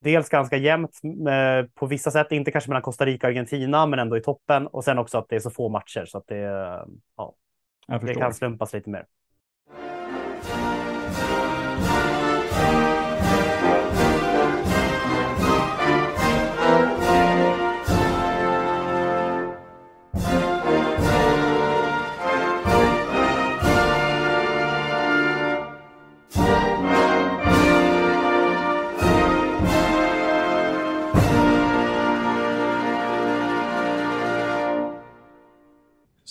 dels 0.00 0.28
ganska 0.28 0.56
jämnt 0.56 1.00
eh, 1.04 1.70
på 1.74 1.86
vissa 1.86 2.10
sätt, 2.10 2.32
inte 2.32 2.50
kanske 2.50 2.70
mellan 2.70 2.82
Costa 2.82 3.06
Rica 3.06 3.26
och 3.26 3.30
Argentina, 3.30 3.86
men 3.86 3.98
ändå 3.98 4.16
i 4.16 4.22
toppen. 4.22 4.66
Och 4.66 4.84
sen 4.84 4.98
också 4.98 5.18
att 5.18 5.28
det 5.28 5.36
är 5.36 5.40
så 5.40 5.50
få 5.50 5.68
matcher 5.68 6.04
så 6.04 6.18
att 6.18 6.26
det, 6.26 6.36
ja, 7.16 7.34
Jag 7.86 8.06
det 8.06 8.14
kan 8.14 8.34
slumpas 8.34 8.72
lite 8.72 8.90
mer. 8.90 9.06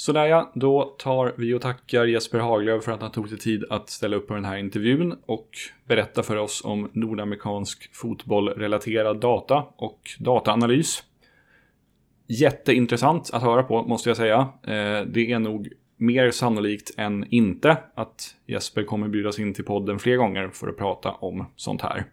Sådär 0.09 0.25
ja, 0.25 0.51
då 0.55 0.83
tar 0.83 1.33
vi 1.37 1.53
och 1.53 1.61
tackar 1.61 2.05
Jesper 2.05 2.39
Haglöf 2.39 2.83
för 2.83 2.91
att 2.91 3.01
han 3.01 3.11
tog 3.11 3.29
sig 3.29 3.37
tid 3.37 3.65
att 3.69 3.89
ställa 3.89 4.15
upp 4.15 4.27
på 4.27 4.33
den 4.33 4.45
här 4.45 4.57
intervjun 4.57 5.19
och 5.25 5.49
berätta 5.87 6.23
för 6.23 6.35
oss 6.35 6.65
om 6.65 6.89
nordamerikansk 6.93 7.95
fotbollrelaterad 7.95 9.19
data 9.19 9.65
och 9.75 9.99
dataanalys. 10.19 11.03
Jätteintressant 12.27 13.29
att 13.33 13.41
höra 13.41 13.63
på 13.63 13.83
måste 13.83 14.09
jag 14.09 14.17
säga. 14.17 14.39
Eh, 14.63 15.01
det 15.07 15.31
är 15.31 15.39
nog 15.39 15.69
mer 15.97 16.31
sannolikt 16.31 16.91
än 16.97 17.25
inte 17.29 17.77
att 17.95 18.35
Jesper 18.47 18.83
kommer 18.83 19.07
bjudas 19.07 19.39
in 19.39 19.53
till 19.53 19.65
podden 19.65 19.99
fler 19.99 20.15
gånger 20.15 20.49
för 20.49 20.67
att 20.67 20.77
prata 20.77 21.11
om 21.11 21.45
sånt 21.55 21.81
här. 21.81 22.05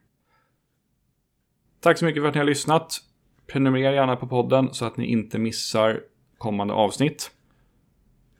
Tack 1.80 1.98
så 1.98 2.04
mycket 2.04 2.22
för 2.22 2.28
att 2.28 2.34
ni 2.34 2.38
har 2.38 2.46
lyssnat. 2.46 2.98
Prenumerera 3.46 3.94
gärna 3.94 4.16
på 4.16 4.26
podden 4.26 4.74
så 4.74 4.84
att 4.84 4.96
ni 4.96 5.06
inte 5.06 5.38
missar 5.38 6.00
kommande 6.38 6.74
avsnitt. 6.74 7.32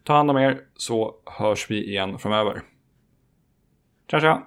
Ta 0.06 0.14
hand 0.14 0.30
om 0.30 0.36
er 0.36 0.60
så 0.76 1.14
hörs 1.38 1.70
vi 1.70 1.84
igen 1.84 2.18
framöver. 2.18 2.62
Tja 4.06 4.20
tja! 4.20 4.46